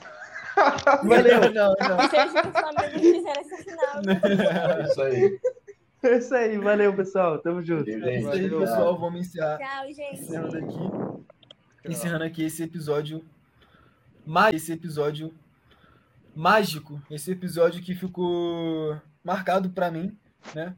Valeu. 1.03 1.51
Não, 1.53 1.73
não. 1.79 1.97
Que 1.97 2.09
seja 2.09 2.39
o 2.39 2.41
que 2.41 2.47
o 2.47 2.51
Flamengo 2.51 2.99
fizer 2.99 3.37
essa 3.37 3.57
final. 3.57 4.01
né? 4.05 4.21
É 4.79 4.83
isso 4.87 5.01
aí. 5.01 5.39
É 6.03 6.17
isso 6.17 6.33
aí, 6.33 6.57
valeu, 6.57 6.95
pessoal. 6.95 7.37
Tamo 7.39 7.61
junto. 7.61 7.85
Valeu, 7.91 8.33
gente. 8.33 8.49
pessoal. 8.49 8.99
Vamos 8.99 9.27
encerrar. 9.27 9.57
Tchau, 9.59 9.93
gente. 9.93 11.40
Encerrando 11.85 12.23
aqui 12.23 12.43
esse 12.43 12.63
episódio, 12.63 13.23
esse 14.53 14.71
episódio 14.71 15.33
mágico, 16.35 17.01
esse 17.09 17.31
episódio 17.31 17.81
que 17.81 17.95
ficou 17.95 18.99
marcado 19.23 19.69
para 19.69 19.91
mim, 19.91 20.17
né? 20.55 20.75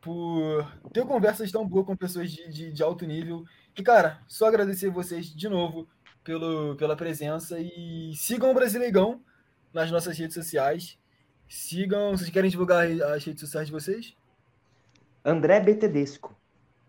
Por 0.00 0.64
ter 0.92 1.04
conversas 1.04 1.50
tão 1.50 1.66
boas 1.66 1.86
com 1.86 1.96
pessoas 1.96 2.30
de, 2.30 2.48
de, 2.52 2.72
de 2.72 2.82
alto 2.82 3.04
nível. 3.04 3.44
E, 3.76 3.82
cara, 3.82 4.20
só 4.26 4.46
agradecer 4.46 4.90
vocês 4.90 5.26
de 5.26 5.48
novo 5.48 5.88
pelo, 6.22 6.76
pela 6.76 6.96
presença 6.96 7.58
e 7.58 8.12
sigam 8.14 8.50
o 8.50 8.54
Brasileigão 8.54 9.20
nas 9.72 9.90
nossas 9.90 10.16
redes 10.16 10.34
sociais. 10.34 10.98
Sigam, 11.48 12.12
vocês 12.12 12.30
querem 12.30 12.50
divulgar 12.50 12.86
as 12.86 13.24
redes 13.24 13.40
sociais 13.40 13.66
de 13.66 13.72
vocês? 13.72 14.14
André 15.24 15.60
B. 15.60 15.74
Tedesco, 15.74 16.36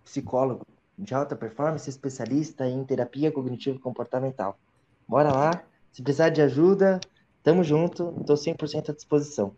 psicólogo 0.03 0.68
de 0.99 1.15
alta 1.15 1.35
performance, 1.35 1.89
especialista 1.89 2.67
em 2.67 2.83
terapia 2.83 3.31
cognitivo-comportamental. 3.31 4.59
Bora 5.07 5.31
lá. 5.31 5.63
Se 5.91 6.03
precisar 6.03 6.29
de 6.29 6.41
ajuda, 6.41 6.99
tamo 7.41 7.63
junto. 7.63 8.11
Tô 8.27 8.33
100% 8.33 8.89
à 8.89 8.93
disposição. 8.93 9.55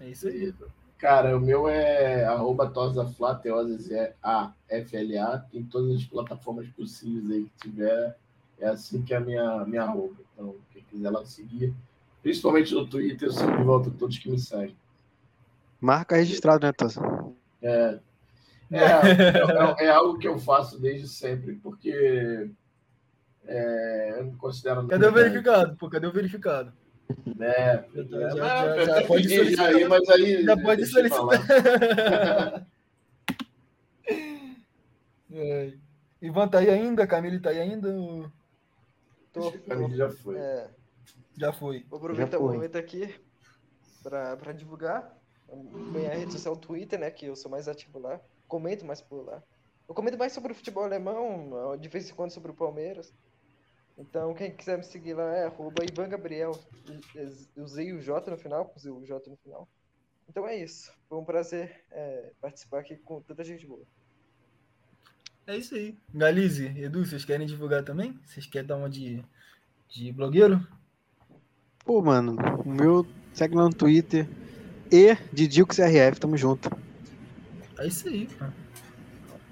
É 0.00 0.10
isso 0.10 0.28
aí. 0.28 0.54
Cara, 0.98 1.36
o 1.36 1.40
meu 1.40 1.68
é 1.68 2.24
arroba 2.24 2.68
tosafla, 2.68 3.36
T-O-Z-A-F-L-A, 3.36 5.38
tem 5.50 5.62
todas 5.62 5.96
as 5.96 6.04
plataformas 6.04 6.68
possíveis 6.68 7.30
aí 7.30 7.44
que 7.44 7.68
tiver. 7.68 8.16
É 8.60 8.68
assim 8.68 9.02
que 9.02 9.14
é 9.14 9.16
a 9.16 9.20
minha, 9.20 9.64
minha 9.64 9.82
arroba. 9.82 10.16
Então, 10.34 10.56
quem 10.72 10.82
quiser 10.82 11.10
lá 11.10 11.24
seguir, 11.24 11.72
principalmente 12.22 12.74
no 12.74 12.86
Twitter, 12.86 13.28
eu 13.28 13.32
sou 13.32 13.46
de 13.46 13.62
volta 13.62 13.88
a 13.88 13.92
todos 13.92 14.18
que 14.18 14.28
me 14.28 14.38
seguem. 14.38 14.76
Marca 15.80 16.16
registrado, 16.16 16.66
né, 16.66 16.72
Tosa? 16.72 17.00
É, 17.62 18.00
é, 18.70 18.76
é, 19.82 19.86
é 19.86 19.90
algo 19.90 20.18
que 20.18 20.28
eu 20.28 20.38
faço 20.38 20.80
desde 20.80 21.08
sempre, 21.08 21.56
porque 21.56 22.50
é, 23.46 24.16
eu 24.20 24.24
me 24.26 24.36
considero. 24.36 24.86
Cadê 24.88 25.06
o 25.06 25.12
verificado? 25.12 25.76
Pô, 25.76 25.88
cadê 25.88 26.06
o 26.06 26.12
verificado? 26.12 26.72
É, 27.40 27.84
Já, 27.94 28.18
é, 28.20 28.30
já- 28.30 28.66
mas 28.76 28.86
já- 28.86 29.06
pode 29.06 29.28
solicitar. 29.28 29.66
aí, 29.74 29.88
mas 29.88 30.08
aí. 30.10 30.44
Já 30.44 30.56
pode 30.56 30.86
solicitar. 30.86 32.66
É. 35.30 35.72
Ivan 36.22 36.48
tá 36.48 36.58
aí 36.58 36.70
ainda? 36.70 37.06
Camille 37.06 37.38
tá 37.38 37.50
aí 37.50 37.60
ainda? 37.60 37.92
Tô, 39.32 39.52
mim 39.76 39.94
já 39.94 40.08
foi. 40.10 40.36
é, 40.38 40.70
Já 41.36 41.52
foi. 41.52 41.84
vou 41.88 41.98
aproveitar 41.98 42.38
o 42.38 42.40
foi. 42.46 42.54
momento 42.56 42.76
aqui 42.76 43.14
para 44.02 44.52
divulgar. 44.52 45.16
Minha 45.52 46.14
rede 46.14 46.32
social 46.32 46.56
Twitter, 46.56 46.98
né? 46.98 47.10
Que 47.10 47.26
eu 47.26 47.36
sou 47.36 47.50
mais 47.50 47.68
ativo 47.68 47.98
lá. 47.98 48.20
Comento 48.48 48.84
mais 48.84 49.00
por 49.00 49.24
lá. 49.24 49.42
Eu 49.88 49.94
comento 49.94 50.18
mais 50.18 50.32
sobre 50.32 50.52
o 50.52 50.54
futebol 50.54 50.84
alemão, 50.84 51.76
de 51.78 51.88
vez 51.88 52.10
em 52.10 52.14
quando 52.14 52.30
sobre 52.30 52.50
o 52.50 52.54
Palmeiras. 52.54 53.12
Então, 53.96 54.32
quem 54.34 54.54
quiser 54.54 54.78
me 54.78 54.84
seguir 54.84 55.14
lá 55.14 55.34
é 55.34 55.46
arroba 55.46 55.84
Ivan 55.84 56.08
Gabriel. 56.08 56.52
Eu 57.14 57.64
Usei 57.64 57.92
o 57.92 58.00
J 58.00 58.30
no 58.30 58.36
final, 58.38 58.72
usei 58.76 58.92
o 58.92 59.04
J 59.04 59.28
no 59.28 59.36
final. 59.36 59.68
Então 60.28 60.46
é 60.46 60.56
isso. 60.56 60.92
Foi 61.08 61.18
um 61.18 61.24
prazer 61.24 61.84
é, 61.90 62.32
participar 62.40 62.80
aqui 62.80 62.96
com 62.96 63.20
tanta 63.22 63.42
gente 63.42 63.66
boa. 63.66 63.82
É 65.46 65.56
isso 65.56 65.74
aí. 65.74 65.96
Galize, 66.14 66.66
Edu, 66.78 67.04
vocês 67.04 67.24
querem 67.24 67.46
divulgar 67.46 67.82
também? 67.82 68.18
Vocês 68.24 68.46
querem 68.46 68.68
dar 68.68 68.76
uma 68.76 68.90
de, 68.90 69.24
de 69.88 70.12
blogueiro? 70.12 70.64
Pô, 71.84 72.02
mano, 72.02 72.36
o 72.64 72.68
meu 72.68 73.06
segue 73.32 73.56
lá 73.56 73.64
no 73.64 73.74
Twitter 73.74 74.28
e 74.92 75.14
DidilxRF, 75.32 76.20
tamo 76.20 76.36
junto. 76.36 76.68
É 77.78 77.86
isso 77.86 78.08
aí. 78.08 78.26
pô. 78.26 78.46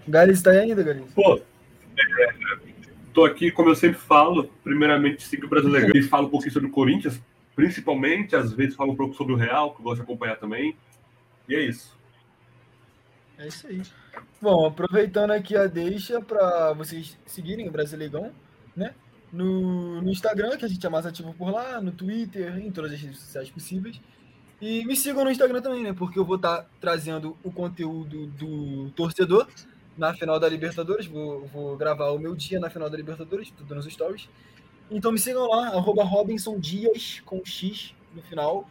Galize 0.09 0.43
tá 0.43 0.51
aí 0.51 0.59
ainda, 0.59 0.82
Galize? 0.82 1.12
Pô, 1.15 1.36
é, 1.36 2.35
tô 3.12 3.24
aqui, 3.24 3.51
como 3.51 3.70
eu 3.70 3.74
sempre 3.74 3.98
falo, 3.98 4.51
primeiramente 4.62 5.23
sigo 5.23 5.47
o 5.47 5.48
Brasileiro. 5.48 5.97
E 5.97 6.03
falo 6.03 6.27
um 6.27 6.31
pouquinho 6.31 6.53
sobre 6.53 6.69
o 6.69 6.73
Corinthians, 6.73 7.20
principalmente, 7.55 8.36
às 8.36 8.53
vezes 8.53 8.74
falo 8.74 8.93
um 8.93 8.97
pouco 8.97 9.15
sobre 9.15 9.32
o 9.32 9.36
Real, 9.36 9.73
que 9.73 9.81
eu 9.81 9.85
gosto 9.85 9.97
de 9.97 10.03
acompanhar 10.03 10.36
também. 10.36 10.77
E 11.48 11.55
é 11.55 11.61
isso. 11.61 11.97
É 13.39 13.48
isso 13.48 13.66
aí. 13.66 13.82
Bom, 14.40 14.66
aproveitando 14.66 15.31
aqui 15.31 15.57
a 15.57 15.66
deixa 15.66 16.20
para 16.20 16.73
vocês 16.73 17.19
seguirem 17.27 17.69
o 17.69 17.73
Brasileigão, 17.73 18.32
né? 18.74 18.94
No, 19.32 20.01
no 20.01 20.11
Instagram, 20.11 20.57
que 20.57 20.65
a 20.65 20.69
gente 20.69 20.86
é 20.86 20.89
mais 20.89 21.05
ativo 21.05 21.35
por 21.35 21.51
lá, 21.51 21.81
no 21.81 21.93
Twitter, 21.93 22.57
em 22.59 22.70
todas 22.70 22.93
as 22.93 23.01
redes 23.01 23.19
sociais 23.19 23.51
possíveis. 23.51 24.01
E 24.61 24.85
me 24.87 24.97
sigam 24.97 25.24
no 25.24 25.31
Instagram 25.31 25.61
também, 25.61 25.83
né? 25.83 25.93
Porque 25.93 26.19
eu 26.19 26.24
vou 26.24 26.37
estar 26.37 26.66
trazendo 26.81 27.37
o 27.45 27.53
conteúdo 27.53 28.27
do 28.28 28.91
torcedor 28.91 29.47
na 29.97 30.15
final 30.15 30.41
da 30.41 30.49
Libertadores. 30.49 31.07
Vou, 31.07 31.47
vou 31.47 31.77
gravar 31.77 32.11
o 32.11 32.19
meu 32.19 32.35
dia 32.35 32.59
na 32.59 32.70
final 32.70 32.89
da 32.89 32.97
Libertadores, 32.97 33.51
tudo 33.51 33.74
nos 33.74 33.87
stories. 33.87 34.28
Então 34.91 35.12
me 35.12 35.19
sigam 35.19 35.49
lá, 35.49 35.69
arroba 35.69 36.05
Robinson 36.05 36.59
Dias, 36.59 37.20
com 37.24 37.45
X 37.45 37.95
no 38.15 38.23
final. 38.23 38.69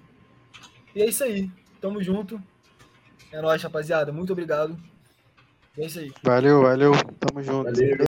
E 0.95 1.01
é 1.01 1.05
isso 1.05 1.23
aí. 1.23 1.51
Tamo 1.79 2.01
junto. 2.01 2.41
É 3.31 3.41
nóis, 3.41 3.61
rapaziada. 3.61 4.11
Muito 4.11 4.31
obrigado. 4.31 4.77
É 5.77 5.85
isso 5.85 5.99
aí. 5.99 6.11
Valeu, 6.23 6.61
valeu, 6.61 6.93
tamo 7.19 7.43
junto. 7.43 7.65
Valeu. 7.65 7.97